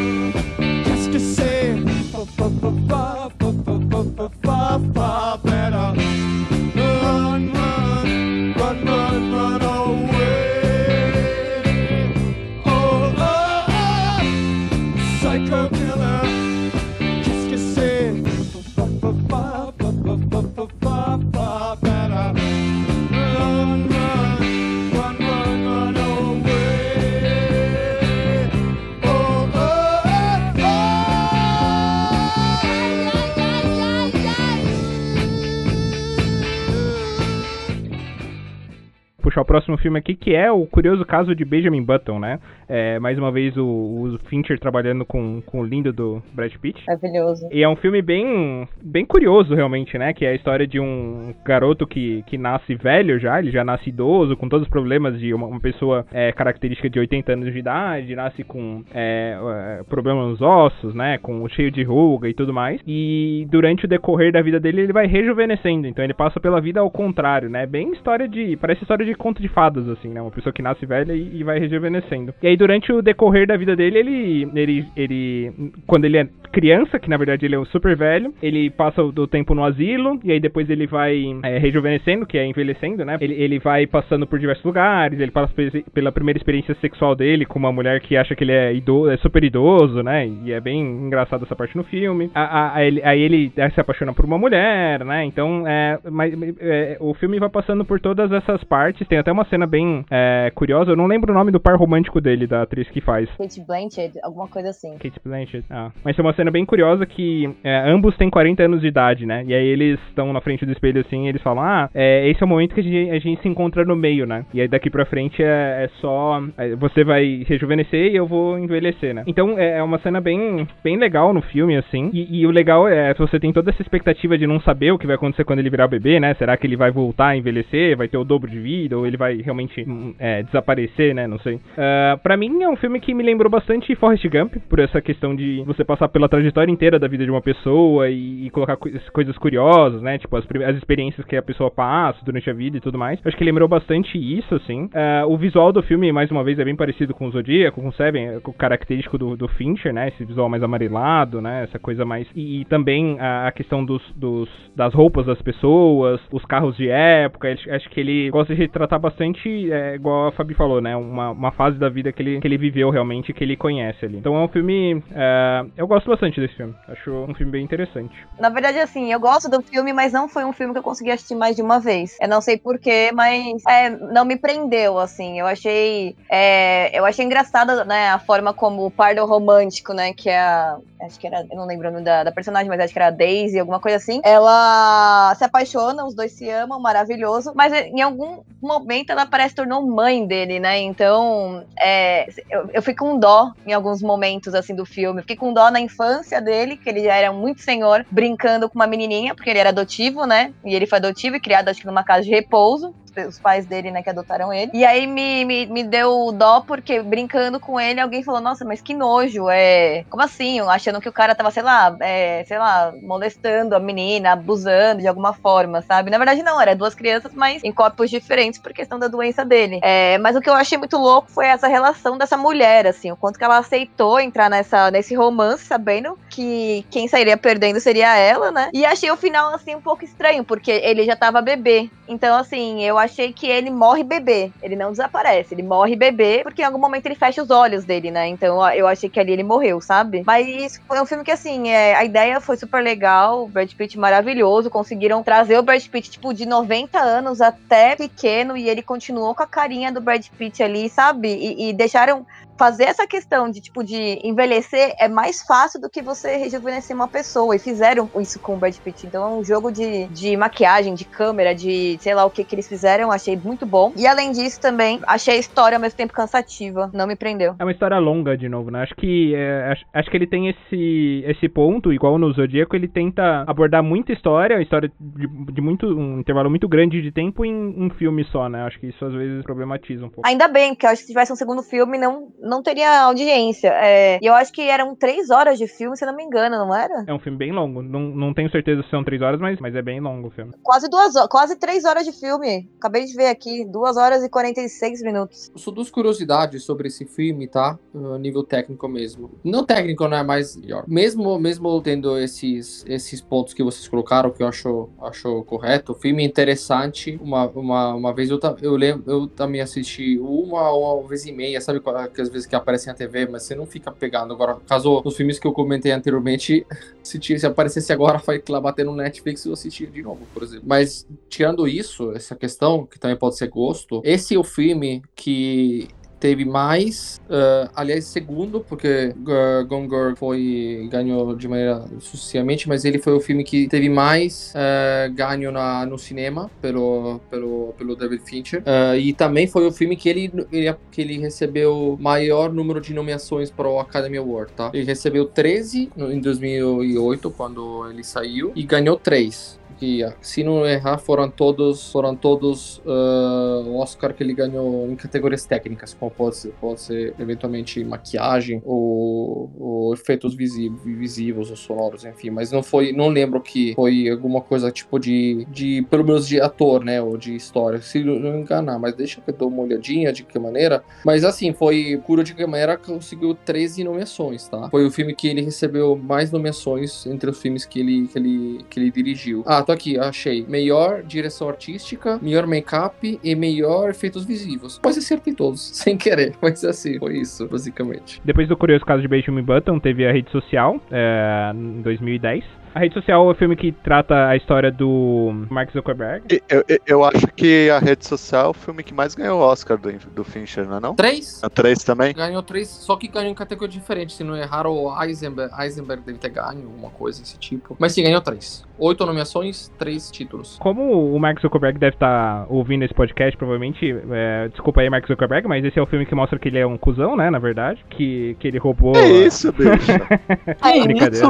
Puxar 39.28 39.42
o 39.42 39.44
próximo 39.44 39.76
filme 39.76 39.98
aqui, 39.98 40.14
que 40.14 40.34
é 40.34 40.50
o 40.50 40.64
curioso 40.64 41.04
caso 41.04 41.34
de 41.34 41.44
Benjamin 41.44 41.82
Button, 41.82 42.18
né? 42.18 42.40
É, 42.66 42.98
mais 42.98 43.18
uma 43.18 43.30
vez 43.30 43.54
o, 43.58 43.64
o, 43.64 44.18
Fincher 44.28 44.58
trabalhando 44.58 45.04
com, 45.04 45.42
com 45.44 45.60
o 45.60 45.64
lindo 45.64 45.92
do 45.92 46.22
Brad 46.32 46.52
Pitt. 46.54 46.82
Maravilhoso. 46.86 47.46
E 47.52 47.62
é 47.62 47.68
um 47.68 47.76
filme 47.76 48.00
bem, 48.00 48.66
bem 48.82 49.04
curioso, 49.04 49.54
realmente, 49.54 49.98
né? 49.98 50.14
Que 50.14 50.24
é 50.24 50.30
a 50.30 50.34
história 50.34 50.66
de 50.66 50.80
um 50.80 51.34
garoto 51.44 51.86
que, 51.86 52.22
que 52.26 52.38
nasce 52.38 52.74
velho 52.74 53.18
já, 53.18 53.38
ele 53.38 53.50
já 53.50 53.62
nasce 53.62 53.90
idoso, 53.90 54.34
com 54.34 54.48
todos 54.48 54.66
os 54.66 54.70
problemas 54.70 55.18
de 55.18 55.34
uma, 55.34 55.46
uma 55.46 55.60
pessoa 55.60 56.06
é, 56.10 56.32
característica 56.32 56.88
de 56.88 56.98
80 56.98 57.32
anos 57.32 57.52
de 57.52 57.58
idade, 57.58 58.16
nasce 58.16 58.42
com 58.44 58.82
é, 58.94 59.36
é, 59.80 59.82
problemas 59.84 60.28
nos 60.30 60.40
ossos, 60.40 60.94
né? 60.94 61.18
Com 61.18 61.46
cheio 61.50 61.70
de 61.70 61.82
ruga 61.82 62.28
e 62.30 62.34
tudo 62.34 62.52
mais. 62.54 62.80
E 62.86 63.46
durante 63.50 63.84
o 63.84 63.88
decorrer 63.88 64.32
da 64.32 64.40
vida 64.40 64.58
dele, 64.58 64.82
ele 64.82 64.92
vai 64.92 65.06
rejuvenescendo. 65.06 65.86
Então 65.86 66.02
ele 66.02 66.14
passa 66.14 66.40
pela 66.40 66.62
vida 66.62 66.80
ao 66.80 66.90
contrário, 66.90 67.50
né? 67.50 67.66
Bem 67.66 67.92
história 67.92 68.26
de. 68.26 68.56
Parece 68.56 68.82
história 68.82 69.04
de 69.04 69.14
conto 69.28 69.42
de 69.42 69.48
fadas, 69.48 69.86
assim, 69.88 70.08
né? 70.08 70.22
Uma 70.22 70.30
pessoa 70.30 70.52
que 70.52 70.62
nasce 70.62 70.86
velha 70.86 71.12
e, 71.12 71.40
e, 71.40 71.44
vai 71.44 71.58
rejuvenescendo. 71.58 72.34
E 72.42 72.46
aí, 72.46 72.56
durante 72.56 72.90
o 72.90 73.02
decorrer 73.02 73.46
da 73.46 73.56
vida 73.56 73.76
dele, 73.76 73.98
ele, 73.98 74.50
ele, 74.54 74.86
ele. 74.96 75.52
Quando 75.86 76.06
ele 76.06 76.16
é 76.16 76.26
criança, 76.50 76.98
que 76.98 77.10
na 77.10 77.16
verdade 77.16 77.44
ele 77.44 77.54
é 77.54 77.64
super 77.66 77.94
velho, 77.94 78.32
ele 78.42 78.70
passa 78.70 79.02
o 79.02 79.26
tempo 79.26 79.54
no 79.54 79.64
asilo, 79.64 80.18
e 80.24 80.32
aí 80.32 80.40
depois 80.40 80.68
ele 80.70 80.86
vai 80.86 81.22
é, 81.42 81.58
rejuvenescendo, 81.58 82.26
que 82.26 82.38
é 82.38 82.46
envelhecendo, 82.46 83.04
né? 83.04 83.18
Ele, 83.20 83.34
ele 83.34 83.58
vai 83.58 83.86
passando 83.86 84.26
por 84.26 84.38
diversos 84.38 84.64
lugares, 84.64 85.20
ele 85.20 85.30
passa 85.30 85.52
pela 85.92 86.10
primeira 86.10 86.38
experiência 86.38 86.74
sexual 86.80 87.14
dele 87.14 87.44
com 87.44 87.58
uma 87.58 87.72
mulher 87.72 88.00
que 88.00 88.16
acha 88.16 88.34
que 88.34 88.44
ele 88.44 88.52
é, 88.52 88.74
idoso, 88.74 89.10
é 89.10 89.16
super 89.18 89.44
idoso, 89.44 90.02
né? 90.02 90.26
E 90.26 90.52
é 90.52 90.60
bem 90.60 90.80
engraçado 90.80 91.44
essa 91.44 91.54
parte 91.54 91.76
no 91.76 91.84
filme. 91.84 92.30
A, 92.34 92.42
a, 92.42 92.76
a 92.76 92.84
ele, 92.84 93.02
aí 93.04 93.20
ele 93.20 93.52
se 93.74 93.80
apaixona 93.80 94.14
por 94.14 94.24
uma 94.24 94.38
mulher, 94.38 95.04
né? 95.04 95.24
Então, 95.24 95.66
é, 95.66 95.98
mas, 96.10 96.32
é, 96.60 96.96
o 96.98 97.12
filme 97.14 97.38
vai 97.38 97.50
passando 97.50 97.84
por 97.84 98.00
todas 98.00 98.32
essas 98.32 98.64
partes, 98.64 99.06
tem 99.08 99.18
até 99.18 99.32
uma 99.32 99.44
cena 99.46 99.66
bem 99.66 100.04
é, 100.10 100.50
curiosa. 100.54 100.92
Eu 100.92 100.96
não 100.96 101.06
lembro 101.06 101.32
o 101.32 101.34
nome 101.34 101.50
do 101.50 101.60
par 101.60 101.76
romântico 101.76 102.20
dele, 102.20 102.46
da 102.46 102.62
atriz 102.62 102.88
que 102.90 103.00
faz. 103.00 103.28
Kate 103.36 103.60
Blanchett, 103.66 104.18
alguma 104.22 104.48
coisa 104.48 104.70
assim. 104.70 104.96
Kate 104.98 105.20
Blanchett, 105.24 105.64
ah. 105.70 105.90
Mas 106.04 106.16
tem 106.16 106.24
uma 106.24 106.34
cena 106.34 106.50
bem 106.50 106.64
curiosa 106.64 107.06
que 107.06 107.48
é, 107.62 107.90
ambos 107.90 108.16
têm 108.16 108.30
40 108.30 108.62
anos 108.62 108.80
de 108.80 108.88
idade, 108.88 109.26
né? 109.26 109.44
E 109.46 109.54
aí 109.54 109.66
eles 109.66 109.98
estão 110.08 110.32
na 110.32 110.40
frente 110.40 110.64
do 110.64 110.72
espelho 110.72 111.00
assim 111.00 111.26
e 111.26 111.28
eles 111.28 111.42
falam: 111.42 111.62
Ah, 111.62 111.90
é, 111.94 112.28
esse 112.28 112.42
é 112.42 112.46
o 112.46 112.48
momento 112.48 112.74
que 112.74 112.80
a 112.80 112.84
gente, 112.84 113.10
a 113.10 113.18
gente, 113.18 113.42
se 113.42 113.48
encontra 113.48 113.84
no 113.84 113.96
meio, 113.96 114.26
né? 114.26 114.44
E 114.52 114.60
aí 114.60 114.68
daqui 114.68 114.90
pra 114.90 115.04
frente 115.04 115.42
é, 115.42 115.84
é 115.84 115.90
só. 116.00 116.42
É, 116.56 116.74
você 116.74 117.04
vai 117.04 117.44
rejuvenescer 117.46 118.12
e 118.12 118.16
eu 118.16 118.26
vou 118.26 118.58
envelhecer, 118.58 119.14
né? 119.14 119.24
Então 119.26 119.58
é, 119.58 119.78
é 119.78 119.82
uma 119.82 119.98
cena 119.98 120.20
bem, 120.20 120.66
bem 120.82 120.96
legal 120.96 121.32
no 121.32 121.42
filme, 121.42 121.76
assim. 121.76 122.10
E, 122.12 122.40
e 122.40 122.46
o 122.46 122.50
legal 122.50 122.88
é 122.88 123.14
você 123.14 123.38
tem 123.38 123.52
toda 123.52 123.70
essa 123.70 123.82
expectativa 123.82 124.38
de 124.38 124.46
não 124.46 124.60
saber 124.60 124.92
o 124.92 124.98
que 124.98 125.06
vai 125.06 125.16
acontecer 125.16 125.44
quando 125.44 125.58
ele 125.58 125.70
virar 125.70 125.88
bebê, 125.88 126.20
né? 126.20 126.34
Será 126.34 126.56
que 126.56 126.66
ele 126.66 126.76
vai 126.76 126.90
voltar 126.90 127.28
a 127.28 127.36
envelhecer? 127.36 127.96
Vai 127.96 128.08
ter 128.08 128.16
o 128.16 128.24
dobro 128.24 128.50
de 128.50 128.58
vida? 128.58 128.97
Ou 128.98 129.06
ele 129.06 129.16
vai 129.16 129.36
realmente 129.36 129.84
hum, 129.88 130.14
é, 130.18 130.42
desaparecer, 130.42 131.14
né? 131.14 131.26
Não 131.26 131.38
sei. 131.38 131.56
Uh, 131.56 132.18
pra 132.22 132.36
mim 132.36 132.62
é 132.62 132.68
um 132.68 132.76
filme 132.76 133.00
que 133.00 133.14
me 133.14 133.22
lembrou 133.22 133.50
bastante 133.50 133.94
Forrest 133.94 134.26
Gump, 134.28 134.56
por 134.68 134.78
essa 134.78 135.00
questão 135.00 135.34
de 135.34 135.62
você 135.66 135.84
passar 135.84 136.08
pela 136.08 136.28
trajetória 136.28 136.70
inteira 136.70 136.98
da 136.98 137.08
vida 137.08 137.24
de 137.24 137.30
uma 137.30 137.40
pessoa 137.40 138.08
e, 138.08 138.46
e 138.46 138.50
colocar 138.50 138.76
co 138.76 138.88
coisas 139.12 139.36
curiosas, 139.38 140.02
né? 140.02 140.18
Tipo, 140.18 140.36
as, 140.36 140.44
as, 140.66 140.76
experiências 140.76 141.26
que 141.26 141.36
a 141.36 141.42
pessoa 141.42 141.70
passa 141.70 142.24
durante 142.24 142.48
a 142.48 142.52
vida 142.52 142.76
e 142.76 142.80
tudo 142.80 142.98
mais. 142.98 143.20
Acho 143.24 143.36
que 143.36 143.44
lembrou 143.44 143.68
bastante 143.68 144.18
isso, 144.18 144.54
assim. 144.54 144.84
Uh, 144.86 145.26
o 145.28 145.36
visual 145.36 145.72
do 145.72 145.82
filme, 145.82 146.10
mais 146.12 146.30
uma 146.30 146.42
vez, 146.44 146.58
é 146.58 146.64
bem 146.64 146.76
parecido 146.76 147.14
com 147.14 147.26
o 147.26 147.30
Zodíaco, 147.30 147.80
com 147.80 147.88
o 147.88 147.92
Seven, 147.92 148.26
é 148.26 148.36
o 148.44 148.52
característico 148.52 149.18
do, 149.18 149.36
do 149.36 149.48
Fincher, 149.48 149.92
né? 149.92 150.08
Esse 150.08 150.24
visual 150.24 150.48
mais 150.48 150.62
amarelado, 150.62 151.40
né? 151.40 151.64
Essa 151.64 151.78
coisa 151.78 152.04
mais. 152.04 152.26
E, 152.34 152.60
e 152.60 152.64
também 152.64 153.18
a, 153.20 153.48
a 153.48 153.52
questão 153.52 153.84
dos, 153.84 154.02
dos, 154.14 154.48
das 154.74 154.94
roupas 154.94 155.26
das 155.26 155.40
pessoas, 155.42 156.20
os 156.32 156.44
carros 156.44 156.76
de 156.76 156.88
época. 156.88 157.48
Acho 157.70 157.90
que 157.90 158.00
ele 158.00 158.30
gosta 158.30 158.54
de 158.54 158.60
retratar 158.60 158.87
bastante, 158.96 159.72
é, 159.72 159.96
igual 159.96 160.28
a 160.28 160.32
Fabi 160.32 160.54
falou, 160.54 160.80
né? 160.80 160.94
Uma, 160.94 161.30
uma 161.30 161.50
fase 161.50 161.76
da 161.78 161.88
vida 161.88 162.12
que 162.12 162.22
ele, 162.22 162.40
que 162.40 162.46
ele 162.46 162.56
viveu 162.56 162.90
realmente, 162.90 163.32
que 163.32 163.42
ele 163.42 163.56
conhece 163.56 164.04
ali. 164.04 164.18
Então 164.18 164.36
é 164.36 164.44
um 164.44 164.48
filme. 164.48 165.02
É, 165.12 165.64
eu 165.76 165.88
gosto 165.88 166.08
bastante 166.08 166.40
desse 166.40 166.54
filme. 166.54 166.74
Acho 166.86 167.10
um 167.10 167.34
filme 167.34 167.50
bem 167.50 167.64
interessante. 167.64 168.14
Na 168.38 168.48
verdade, 168.48 168.78
assim, 168.78 169.12
eu 169.12 169.18
gosto 169.18 169.50
do 169.50 169.60
filme, 169.60 169.92
mas 169.92 170.12
não 170.12 170.28
foi 170.28 170.44
um 170.44 170.52
filme 170.52 170.72
que 170.72 170.78
eu 170.78 170.82
consegui 170.82 171.10
assistir 171.10 171.34
mais 171.34 171.56
de 171.56 171.62
uma 171.62 171.80
vez. 171.80 172.16
Eu 172.20 172.28
não 172.28 172.40
sei 172.40 172.56
porquê, 172.56 173.10
mas 173.12 173.62
é, 173.66 173.90
não 173.90 174.24
me 174.24 174.36
prendeu, 174.36 174.98
assim. 174.98 175.40
Eu 175.40 175.46
achei. 175.46 176.14
É, 176.30 176.96
eu 176.96 177.04
achei 177.04 177.24
engraçada, 177.24 177.84
né, 177.84 178.10
a 178.10 178.18
forma 178.18 178.54
como 178.54 178.86
o 178.86 178.90
pardo 178.90 179.24
romântico, 179.24 179.92
né? 179.92 180.12
Que 180.12 180.30
é 180.30 180.38
a. 180.38 180.78
Acho 181.02 181.18
que 181.18 181.26
era. 181.26 181.46
Eu 181.50 181.56
não 181.56 181.66
lembro 181.66 181.88
o 181.88 181.92
nome 181.92 182.04
da, 182.04 182.24
da 182.24 182.32
personagem, 182.32 182.68
mas 182.68 182.80
acho 182.80 182.92
que 182.92 182.98
era 182.98 183.08
a 183.08 183.10
Daisy, 183.10 183.58
alguma 183.58 183.80
coisa 183.80 183.96
assim. 183.96 184.20
Ela 184.24 185.34
se 185.36 185.44
apaixona, 185.44 186.04
os 186.04 186.14
dois 186.14 186.32
se 186.32 186.48
amam, 186.50 186.80
maravilhoso. 186.80 187.52
Mas 187.54 187.72
em 187.72 188.00
algum 188.00 188.42
momento 188.80 189.10
ela 189.10 189.26
parece 189.26 189.54
tornou 189.54 189.86
mãe 189.86 190.26
dele, 190.26 190.60
né? 190.60 190.78
Então, 190.78 191.64
é, 191.78 192.28
eu, 192.50 192.70
eu 192.74 192.82
fico 192.82 193.04
com 193.04 193.18
dó 193.18 193.52
em 193.66 193.72
alguns 193.72 194.02
momentos, 194.02 194.54
assim, 194.54 194.74
do 194.74 194.84
filme. 194.84 195.22
fiquei 195.22 195.36
com 195.36 195.52
dó 195.52 195.70
na 195.70 195.80
infância 195.80 196.40
dele, 196.40 196.76
que 196.76 196.88
ele 196.88 197.04
já 197.04 197.14
era 197.14 197.32
muito 197.32 197.62
senhor, 197.62 198.04
brincando 198.10 198.68
com 198.68 198.78
uma 198.78 198.86
menininha, 198.86 199.34
porque 199.34 199.50
ele 199.50 199.58
era 199.58 199.70
adotivo, 199.70 200.26
né? 200.26 200.52
E 200.64 200.74
ele 200.74 200.86
foi 200.86 200.98
adotivo 200.98 201.36
e 201.36 201.40
criado, 201.40 201.68
acho 201.68 201.80
que 201.80 201.86
numa 201.86 202.04
casa 202.04 202.22
de 202.22 202.30
repouso 202.30 202.94
os 203.26 203.38
pais 203.38 203.66
dele, 203.66 203.90
né, 203.90 204.02
que 204.02 204.10
adotaram 204.10 204.52
ele. 204.52 204.70
E 204.74 204.84
aí 204.84 205.06
me, 205.06 205.44
me, 205.44 205.66
me 205.66 205.82
deu 205.82 206.32
dó, 206.32 206.60
porque 206.60 207.02
brincando 207.02 207.58
com 207.58 207.80
ele, 207.80 208.00
alguém 208.00 208.22
falou, 208.22 208.40
nossa, 208.40 208.64
mas 208.64 208.80
que 208.80 208.94
nojo, 208.94 209.48
é. 209.50 210.04
Como 210.08 210.22
assim? 210.22 210.60
Achando 210.60 211.00
que 211.00 211.08
o 211.08 211.12
cara 211.12 211.34
tava, 211.34 211.50
sei 211.50 211.62
lá, 211.62 211.96
é, 212.00 212.44
sei 212.46 212.58
lá, 212.58 212.92
molestando 213.02 213.74
a 213.74 213.80
menina, 213.80 214.32
abusando 214.32 215.00
de 215.00 215.08
alguma 215.08 215.32
forma, 215.32 215.82
sabe? 215.82 216.10
Na 216.10 216.18
verdade, 216.18 216.42
não, 216.42 216.60
era 216.60 216.74
duas 216.74 216.94
crianças, 216.94 217.32
mas 217.34 217.62
em 217.64 217.72
corpos 217.72 218.10
diferentes 218.10 218.60
por 218.60 218.72
questão 218.72 218.98
da 218.98 219.08
doença 219.08 219.44
dele. 219.44 219.80
É, 219.82 220.18
mas 220.18 220.36
o 220.36 220.40
que 220.40 220.50
eu 220.50 220.54
achei 220.54 220.78
muito 220.78 220.96
louco 220.96 221.30
foi 221.30 221.46
essa 221.46 221.68
relação 221.68 222.18
dessa 222.18 222.36
mulher, 222.36 222.86
assim, 222.86 223.10
o 223.10 223.16
quanto 223.16 223.38
que 223.38 223.44
ela 223.44 223.58
aceitou 223.58 224.20
entrar 224.20 224.48
nessa, 224.48 224.90
nesse 224.90 225.14
romance, 225.14 225.64
sabendo 225.64 226.18
que 226.38 226.86
quem 226.88 227.08
sairia 227.08 227.36
perdendo 227.36 227.80
seria 227.80 228.16
ela, 228.16 228.52
né? 228.52 228.70
E 228.72 228.86
achei 228.86 229.10
o 229.10 229.16
final, 229.16 229.52
assim, 229.52 229.74
um 229.74 229.80
pouco 229.80 230.04
estranho, 230.04 230.44
porque 230.44 230.70
ele 230.70 231.04
já 231.04 231.16
tava 231.16 231.42
bebê. 231.42 231.90
Então, 232.06 232.36
assim, 232.36 232.80
eu 232.84 232.96
achei 232.96 233.32
que 233.32 233.48
ele 233.48 233.70
morre 233.70 234.04
bebê. 234.04 234.52
Ele 234.62 234.76
não 234.76 234.92
desaparece, 234.92 235.52
ele 235.52 235.64
morre 235.64 235.96
bebê, 235.96 236.42
porque 236.44 236.62
em 236.62 236.64
algum 236.64 236.78
momento 236.78 237.06
ele 237.06 237.16
fecha 237.16 237.42
os 237.42 237.50
olhos 237.50 237.84
dele, 237.84 238.12
né? 238.12 238.28
Então 238.28 238.64
eu 238.70 238.86
achei 238.86 239.10
que 239.10 239.18
ali 239.18 239.32
ele 239.32 239.42
morreu, 239.42 239.80
sabe? 239.80 240.22
Mas 240.24 240.80
foi 240.86 241.00
um 241.00 241.06
filme 241.06 241.24
que, 241.24 241.32
assim, 241.32 241.70
é, 241.70 241.96
a 241.96 242.04
ideia 242.04 242.40
foi 242.40 242.56
super 242.56 242.84
legal, 242.84 243.42
o 243.42 243.48
Brad 243.48 243.72
Pitt 243.72 243.98
maravilhoso, 243.98 244.70
conseguiram 244.70 245.24
trazer 245.24 245.58
o 245.58 245.62
Brad 245.62 245.84
Pitt, 245.88 246.08
tipo, 246.08 246.32
de 246.32 246.46
90 246.46 247.00
anos 247.00 247.40
até 247.40 247.96
pequeno, 247.96 248.56
e 248.56 248.68
ele 248.68 248.80
continuou 248.80 249.34
com 249.34 249.42
a 249.42 249.46
carinha 249.46 249.90
do 249.90 250.00
Brad 250.00 250.24
Pitt 250.38 250.62
ali, 250.62 250.88
sabe? 250.88 251.34
E, 251.34 251.70
e 251.70 251.72
deixaram 251.72 252.24
fazer 252.58 252.84
essa 252.84 253.06
questão 253.06 253.48
de, 253.48 253.60
tipo, 253.60 253.84
de 253.84 254.18
envelhecer 254.24 254.94
é 254.98 255.08
mais 255.08 255.42
fácil 255.42 255.80
do 255.80 255.88
que 255.88 256.02
você 256.02 256.36
rejuvenescer 256.36 256.94
uma 256.94 257.06
pessoa. 257.06 257.54
E 257.54 257.58
fizeram 257.58 258.10
isso 258.16 258.40
com 258.40 258.54
o 258.54 258.56
Brad 258.56 258.76
Pitt. 258.76 259.06
Então 259.06 259.24
é 259.24 259.30
um 259.38 259.44
jogo 259.44 259.70
de, 259.70 260.06
de 260.08 260.36
maquiagem, 260.36 260.94
de 260.94 261.04
câmera, 261.04 261.54
de 261.54 261.96
sei 262.00 262.14
lá 262.14 262.24
o 262.24 262.30
que 262.30 262.42
que 262.42 262.54
eles 262.54 262.68
fizeram. 262.68 263.12
Achei 263.12 263.36
muito 263.36 263.64
bom. 263.64 263.92
E 263.96 264.06
além 264.06 264.32
disso, 264.32 264.60
também 264.60 265.00
achei 265.06 265.34
a 265.34 265.38
história 265.38 265.76
ao 265.76 265.80
mesmo 265.80 265.96
tempo 265.96 266.12
cansativa. 266.12 266.90
Não 266.92 267.06
me 267.06 267.14
prendeu. 267.14 267.54
É 267.58 267.64
uma 267.64 267.72
história 267.72 267.98
longa, 267.98 268.36
de 268.36 268.48
novo, 268.48 268.70
né? 268.70 268.82
Acho 268.82 268.94
que, 268.96 269.34
é, 269.34 269.70
acho, 269.72 269.84
acho, 269.94 270.10
que 270.10 270.16
ele 270.16 270.26
tem 270.26 270.48
esse, 270.48 271.22
esse 271.26 271.48
ponto, 271.48 271.92
igual 271.92 272.18
no 272.18 272.32
Zodíaco, 272.32 272.74
ele 272.74 272.88
tenta 272.88 273.44
abordar 273.46 273.82
muita 273.82 274.12
história, 274.12 274.60
história 274.60 274.90
de, 274.98 275.52
de 275.52 275.60
muito, 275.60 275.86
um 275.86 276.18
intervalo 276.18 276.50
muito 276.50 276.66
grande 276.66 277.00
de 277.00 277.12
tempo 277.12 277.44
em 277.44 277.54
um 277.54 277.90
filme 277.90 278.24
só, 278.24 278.48
né? 278.48 278.62
Acho 278.62 278.80
que 278.80 278.88
isso 278.88 279.04
às 279.04 279.12
vezes 279.12 279.44
problematiza 279.44 280.04
um 280.04 280.08
pouco. 280.08 280.28
Ainda 280.28 280.48
bem, 280.48 280.74
porque 280.74 280.86
eu 280.86 280.90
acho 280.90 281.02
que 281.02 281.06
se 281.06 281.12
tivesse 281.12 281.32
um 281.32 281.36
segundo 281.36 281.62
filme, 281.62 281.98
não 281.98 282.32
não 282.48 282.62
teria 282.62 283.02
audiência. 283.02 283.68
É, 283.74 284.18
e 284.20 284.26
eu 284.26 284.34
acho 284.34 284.52
que 284.52 284.62
eram 284.62 284.94
três 284.94 285.30
horas 285.30 285.58
de 285.58 285.66
filme, 285.66 285.96
se 285.96 286.04
não 286.06 286.14
me 286.14 286.24
engano, 286.24 286.56
não 286.56 286.74
era? 286.74 287.04
É 287.06 287.12
um 287.12 287.18
filme 287.18 287.38
bem 287.38 287.52
longo. 287.52 287.82
Não, 287.82 288.00
não 288.00 288.34
tenho 288.34 288.50
certeza 288.50 288.82
se 288.82 288.90
são 288.90 289.04
três 289.04 289.22
horas, 289.22 289.40
mas, 289.40 289.58
mas 289.60 289.74
é 289.74 289.82
bem 289.82 290.00
longo 290.00 290.28
o 290.28 290.30
filme. 290.30 290.52
Quase 290.62 290.88
duas 290.88 291.14
horas, 291.14 291.28
quase 291.28 291.56
três 291.56 291.84
horas 291.84 292.04
de 292.04 292.12
filme. 292.12 292.68
Acabei 292.78 293.04
de 293.04 293.14
ver 293.14 293.26
aqui, 293.26 293.64
duas 293.64 293.96
horas 293.96 294.22
e 294.22 294.28
46 294.28 295.02
minutos. 295.02 295.50
Só 295.54 295.70
duas 295.70 295.90
curiosidades 295.90 296.62
sobre 296.64 296.88
esse 296.88 297.04
filme, 297.04 297.46
tá? 297.46 297.78
A 297.94 298.18
nível 298.18 298.42
técnico 298.42 298.88
mesmo. 298.88 299.30
Não 299.44 299.64
técnico, 299.64 300.08
né? 300.08 300.22
Mas 300.22 300.58
mesmo, 300.86 301.38
mesmo 301.38 301.80
tendo 301.82 302.18
esses, 302.18 302.84
esses 302.88 303.20
pontos 303.20 303.54
que 303.54 303.62
vocês 303.62 303.86
colocaram, 303.86 304.30
que 304.30 304.42
eu 304.42 304.48
acho, 304.48 304.88
acho 305.02 305.44
correto, 305.44 305.92
o 305.92 305.94
filme 305.94 306.22
é 306.22 306.26
interessante. 306.26 307.18
Uma, 307.22 307.46
uma, 307.48 307.94
uma 307.94 308.14
vez 308.14 308.30
eu, 308.30 308.40
eu 308.62 308.76
lembro, 308.76 309.10
eu 309.10 309.26
também 309.26 309.60
assisti 309.60 310.18
uma, 310.18 310.72
uma 310.72 311.06
vez 311.06 311.26
e 311.26 311.32
meia, 311.32 311.60
sabe? 311.60 311.80
Que 312.14 312.20
às 312.20 312.28
vezes 312.28 312.37
que 312.46 312.56
aparecem 312.56 312.92
na 312.92 312.94
TV, 312.96 313.26
mas 313.26 313.42
você 313.42 313.54
não 313.54 313.66
fica 313.66 313.90
pegando. 313.90 314.32
Agora, 314.32 314.56
caso 314.66 315.02
nos 315.04 315.16
filmes 315.16 315.38
que 315.38 315.46
eu 315.46 315.52
comentei 315.52 315.92
anteriormente, 315.92 316.66
se, 317.02 317.20
se 317.20 317.46
aparecesse 317.46 317.92
agora, 317.92 318.18
vai 318.18 318.42
lá 318.48 318.60
bater 318.60 318.84
no 318.84 318.94
Netflix 318.94 319.44
e 319.44 319.48
eu 319.48 319.52
assistir 319.52 319.88
de 319.90 320.02
novo, 320.02 320.26
por 320.32 320.42
exemplo. 320.42 320.64
Mas 320.66 321.06
tirando 321.28 321.66
isso, 321.66 322.12
essa 322.12 322.34
questão, 322.34 322.86
que 322.86 322.98
também 322.98 323.16
pode 323.16 323.36
ser 323.36 323.48
gosto, 323.48 324.00
esse 324.04 324.34
é 324.34 324.38
o 324.38 324.44
filme 324.44 325.02
que 325.14 325.88
teve 326.18 326.44
mais, 326.44 327.20
uh, 327.28 327.70
aliás, 327.74 328.04
segundo, 328.06 328.60
porque 328.60 329.14
uh, 329.16 329.66
Gone 329.66 329.88
Girl 329.88 330.14
foi, 330.16 330.88
ganhou 330.90 331.34
de 331.34 331.48
maneira 331.48 331.84
sucessivamente, 332.00 332.68
mas 332.68 332.84
ele 332.84 332.98
foi 332.98 333.12
o 333.12 333.20
filme 333.20 333.44
que 333.44 333.68
teve 333.68 333.88
mais 333.88 334.52
uh, 334.54 335.12
ganho 335.12 335.50
na, 335.52 335.86
no 335.86 335.98
cinema 335.98 336.50
pelo, 336.60 337.20
pelo, 337.30 337.74
pelo 337.78 337.96
David 337.96 338.22
Fincher, 338.24 338.62
uh, 338.62 338.96
e 338.96 339.12
também 339.12 339.46
foi 339.46 339.66
o 339.66 339.72
filme 339.72 339.96
que 339.96 340.08
ele, 340.08 340.32
ele, 340.52 340.74
que 340.90 341.00
ele 341.00 341.18
recebeu 341.18 341.96
maior 342.00 342.52
número 342.52 342.80
de 342.80 342.92
nomeações 342.92 343.50
para 343.50 343.68
o 343.68 343.78
Academy 343.78 344.18
Award, 344.18 344.52
tá? 344.52 344.70
Ele 344.74 344.84
recebeu 344.84 345.26
13 345.26 345.90
no, 345.96 346.12
em 346.12 346.20
2008, 346.20 347.30
quando 347.30 347.88
ele 347.90 348.02
saiu, 348.04 348.52
e 348.54 348.62
ganhou 348.62 348.96
3 348.96 349.58
que, 349.78 350.04
se 350.20 350.42
não 350.42 350.66
errar, 350.66 350.98
foram 350.98 351.30
todos, 351.30 351.90
foram 351.92 352.14
todos 352.14 352.78
uh, 352.78 353.76
Oscar 353.76 354.12
que 354.14 354.22
ele 354.22 354.34
ganhou 354.34 354.90
em 354.90 354.96
categorias 354.96 355.44
técnicas, 355.46 355.94
como 355.94 356.10
pode 356.10 356.36
ser, 356.36 356.52
pode 356.60 356.80
ser 356.80 357.14
eventualmente 357.18 357.82
maquiagem 357.84 358.62
ou, 358.64 359.50
ou 359.58 359.94
efeitos 359.94 360.34
visivos 360.34 361.50
ou 361.50 361.56
sonoros, 361.56 362.04
enfim. 362.04 362.30
Mas 362.30 362.50
não 362.50 362.62
foi, 362.62 362.92
não 362.92 363.08
lembro 363.08 363.40
que 363.40 363.74
foi 363.74 364.08
alguma 364.08 364.40
coisa 364.40 364.70
tipo 364.70 364.98
de, 364.98 365.46
de 365.50 365.82
pelo 365.90 366.04
menos 366.04 366.26
de 366.26 366.40
ator, 366.40 366.84
né, 366.84 367.00
ou 367.00 367.16
de 367.16 367.34
história. 367.34 367.80
Se 367.80 368.02
não 368.02 368.40
enganar, 368.40 368.78
mas 368.78 368.94
deixa 368.94 369.20
que 369.20 369.30
eu 369.30 369.34
dou 369.34 369.48
uma 369.48 369.62
olhadinha 369.62 370.12
de 370.12 370.24
que 370.24 370.38
maneira. 370.38 370.82
Mas 371.04 371.24
assim, 371.24 371.52
foi 371.52 372.00
Cura 372.08 372.24
de 372.24 372.34
que 372.34 372.46
maneira 372.46 372.76
conseguiu 372.76 373.34
13 373.34 373.84
nomeações, 373.84 374.48
tá? 374.48 374.68
Foi 374.70 374.86
o 374.86 374.90
filme 374.90 375.14
que 375.14 375.28
ele 375.28 375.42
recebeu 375.42 375.96
mais 375.96 376.30
nomeações 376.30 377.06
entre 377.06 377.30
os 377.30 377.40
filmes 377.40 377.64
que 377.64 377.80
ele 377.80 378.08
que 378.08 378.18
ele 378.18 378.64
que 378.68 378.80
ele 378.80 378.90
dirigiu. 378.90 379.42
Ah, 379.46 379.62
tô 379.68 379.72
aqui, 379.72 379.98
achei. 379.98 380.46
Melhor 380.48 381.02
direção 381.02 381.48
artística, 381.48 382.18
melhor 382.22 382.46
make-up 382.46 383.20
e 383.22 383.34
melhor 383.34 383.90
efeitos 383.90 384.24
visivos. 384.24 384.78
Quase 384.78 384.98
acertei 385.00 385.34
todos, 385.34 385.60
sem 385.76 385.96
querer. 385.96 386.34
Mas 386.40 386.64
assim, 386.64 386.98
foi 386.98 387.18
isso, 387.18 387.46
basicamente. 387.46 388.20
Depois 388.24 388.48
do 388.48 388.56
curioso 388.56 388.84
caso 388.84 389.02
de 389.02 389.08
Benjamin 389.08 389.42
Button, 389.42 389.78
teve 389.78 390.06
a 390.06 390.12
rede 390.12 390.30
social, 390.30 390.80
é, 390.90 391.52
em 391.54 391.82
2010. 391.82 392.44
A 392.78 392.80
Rede 392.80 392.94
Social 392.94 393.28
é 393.28 393.32
o 393.32 393.34
filme 393.34 393.56
que 393.56 393.72
trata 393.72 394.28
a 394.28 394.36
história 394.36 394.70
do 394.70 395.46
Mark 395.50 395.72
Zuckerberg. 395.72 396.40
Eu, 396.48 396.64
eu, 396.68 396.78
eu, 396.86 397.04
acho 397.04 397.26
que 397.34 397.68
a 397.70 397.80
Rede 397.80 398.06
Social 398.06 398.46
é 398.46 398.48
o 398.50 398.52
filme 398.52 398.84
que 398.84 398.94
mais 398.94 399.16
ganhou 399.16 399.40
o 399.40 399.42
Oscar 399.42 399.76
do, 399.76 399.90
do 400.14 400.22
Fincher, 400.22 400.64
não 400.64 400.76
é 400.76 400.80
não? 400.80 400.94
Três? 400.94 401.42
É 401.42 401.48
três 401.48 401.82
também? 401.82 402.14
Ganhou 402.14 402.40
três, 402.40 402.68
só 402.68 402.94
que 402.94 403.08
ganhou 403.08 403.32
em 403.32 403.34
categoria 403.34 403.72
diferente. 403.72 404.12
Se 404.12 404.22
não 404.22 404.36
errar, 404.36 404.68
o 404.68 404.94
Eisenberg, 405.02 405.52
Eisenberg 405.60 406.04
deve 406.04 406.18
ter 406.18 406.28
ganho 406.28 406.66
alguma 406.66 406.90
coisa 406.90 407.20
desse 407.20 407.36
tipo. 407.36 407.76
Mas 407.80 407.94
sim, 407.94 408.04
ganhou 408.04 408.20
três. 408.20 408.64
Oito 408.78 409.04
nomeações, 409.04 409.72
três 409.76 410.08
títulos. 410.08 410.56
Como 410.60 411.12
o 411.12 411.18
Mark 411.18 411.40
Zuckerberg 411.40 411.80
deve 411.80 411.96
estar 411.96 412.44
tá 412.44 412.46
ouvindo 412.48 412.84
esse 412.84 412.94
podcast, 412.94 413.36
provavelmente, 413.36 413.92
é, 414.08 414.50
desculpa 414.50 414.82
aí, 414.82 414.88
Mark 414.88 415.04
Zuckerberg, 415.04 415.48
mas 415.48 415.64
esse 415.64 415.80
é 415.80 415.82
o 415.82 415.86
filme 415.86 416.06
que 416.06 416.14
mostra 416.14 416.38
que 416.38 416.46
ele 416.46 416.60
é 416.60 416.66
um 416.66 416.78
cuzão, 416.78 417.16
né, 417.16 417.28
na 417.28 417.40
verdade. 417.40 417.84
Que, 417.90 418.36
que 418.38 418.46
ele 418.46 418.58
roubou... 418.58 418.94
É 418.94 419.08
isso, 419.08 419.52
bicho. 419.52 419.90
é 420.62 420.82
Brincadeira. 420.84 421.26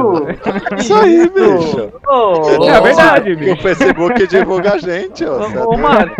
Isso 0.77 0.93
aí, 0.93 1.27
bicho. 1.39 1.93
Oh, 2.07 2.63
é 2.69 2.81
verdade, 2.81 3.35
bicho. 3.35 3.53
O 3.53 3.57
Facebook 3.57 4.27
divulga 4.27 4.73
a 4.73 4.77
gente, 4.77 5.25
ó. 5.25 5.39
Ô, 5.39 5.73
ô 5.73 5.77
Mark. 5.77 6.15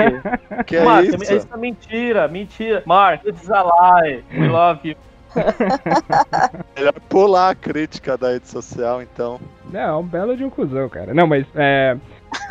Que 0.65 0.77
é 0.77 0.83
Mark, 0.83 1.05
isso? 1.05 1.23
isso 1.23 1.47
é 1.53 1.57
mentira, 1.57 2.27
mentira. 2.27 2.83
Mark, 2.85 3.25
it's 3.25 3.49
a 3.49 3.63
lie. 3.63 4.23
We 4.33 4.47
love 4.47 4.87
you. 4.87 4.95
Melhor 6.75 6.93
pular 7.07 7.51
a 7.51 7.55
crítica 7.55 8.17
da 8.17 8.31
rede 8.31 8.47
social, 8.47 9.01
então. 9.01 9.39
Não, 9.71 9.79
é 9.79 9.95
um 9.95 10.03
belo 10.03 10.35
de 10.35 10.43
um 10.43 10.49
cuzão, 10.49 10.89
cara. 10.89 11.13
Não, 11.13 11.27
mas 11.27 11.45
é. 11.55 11.97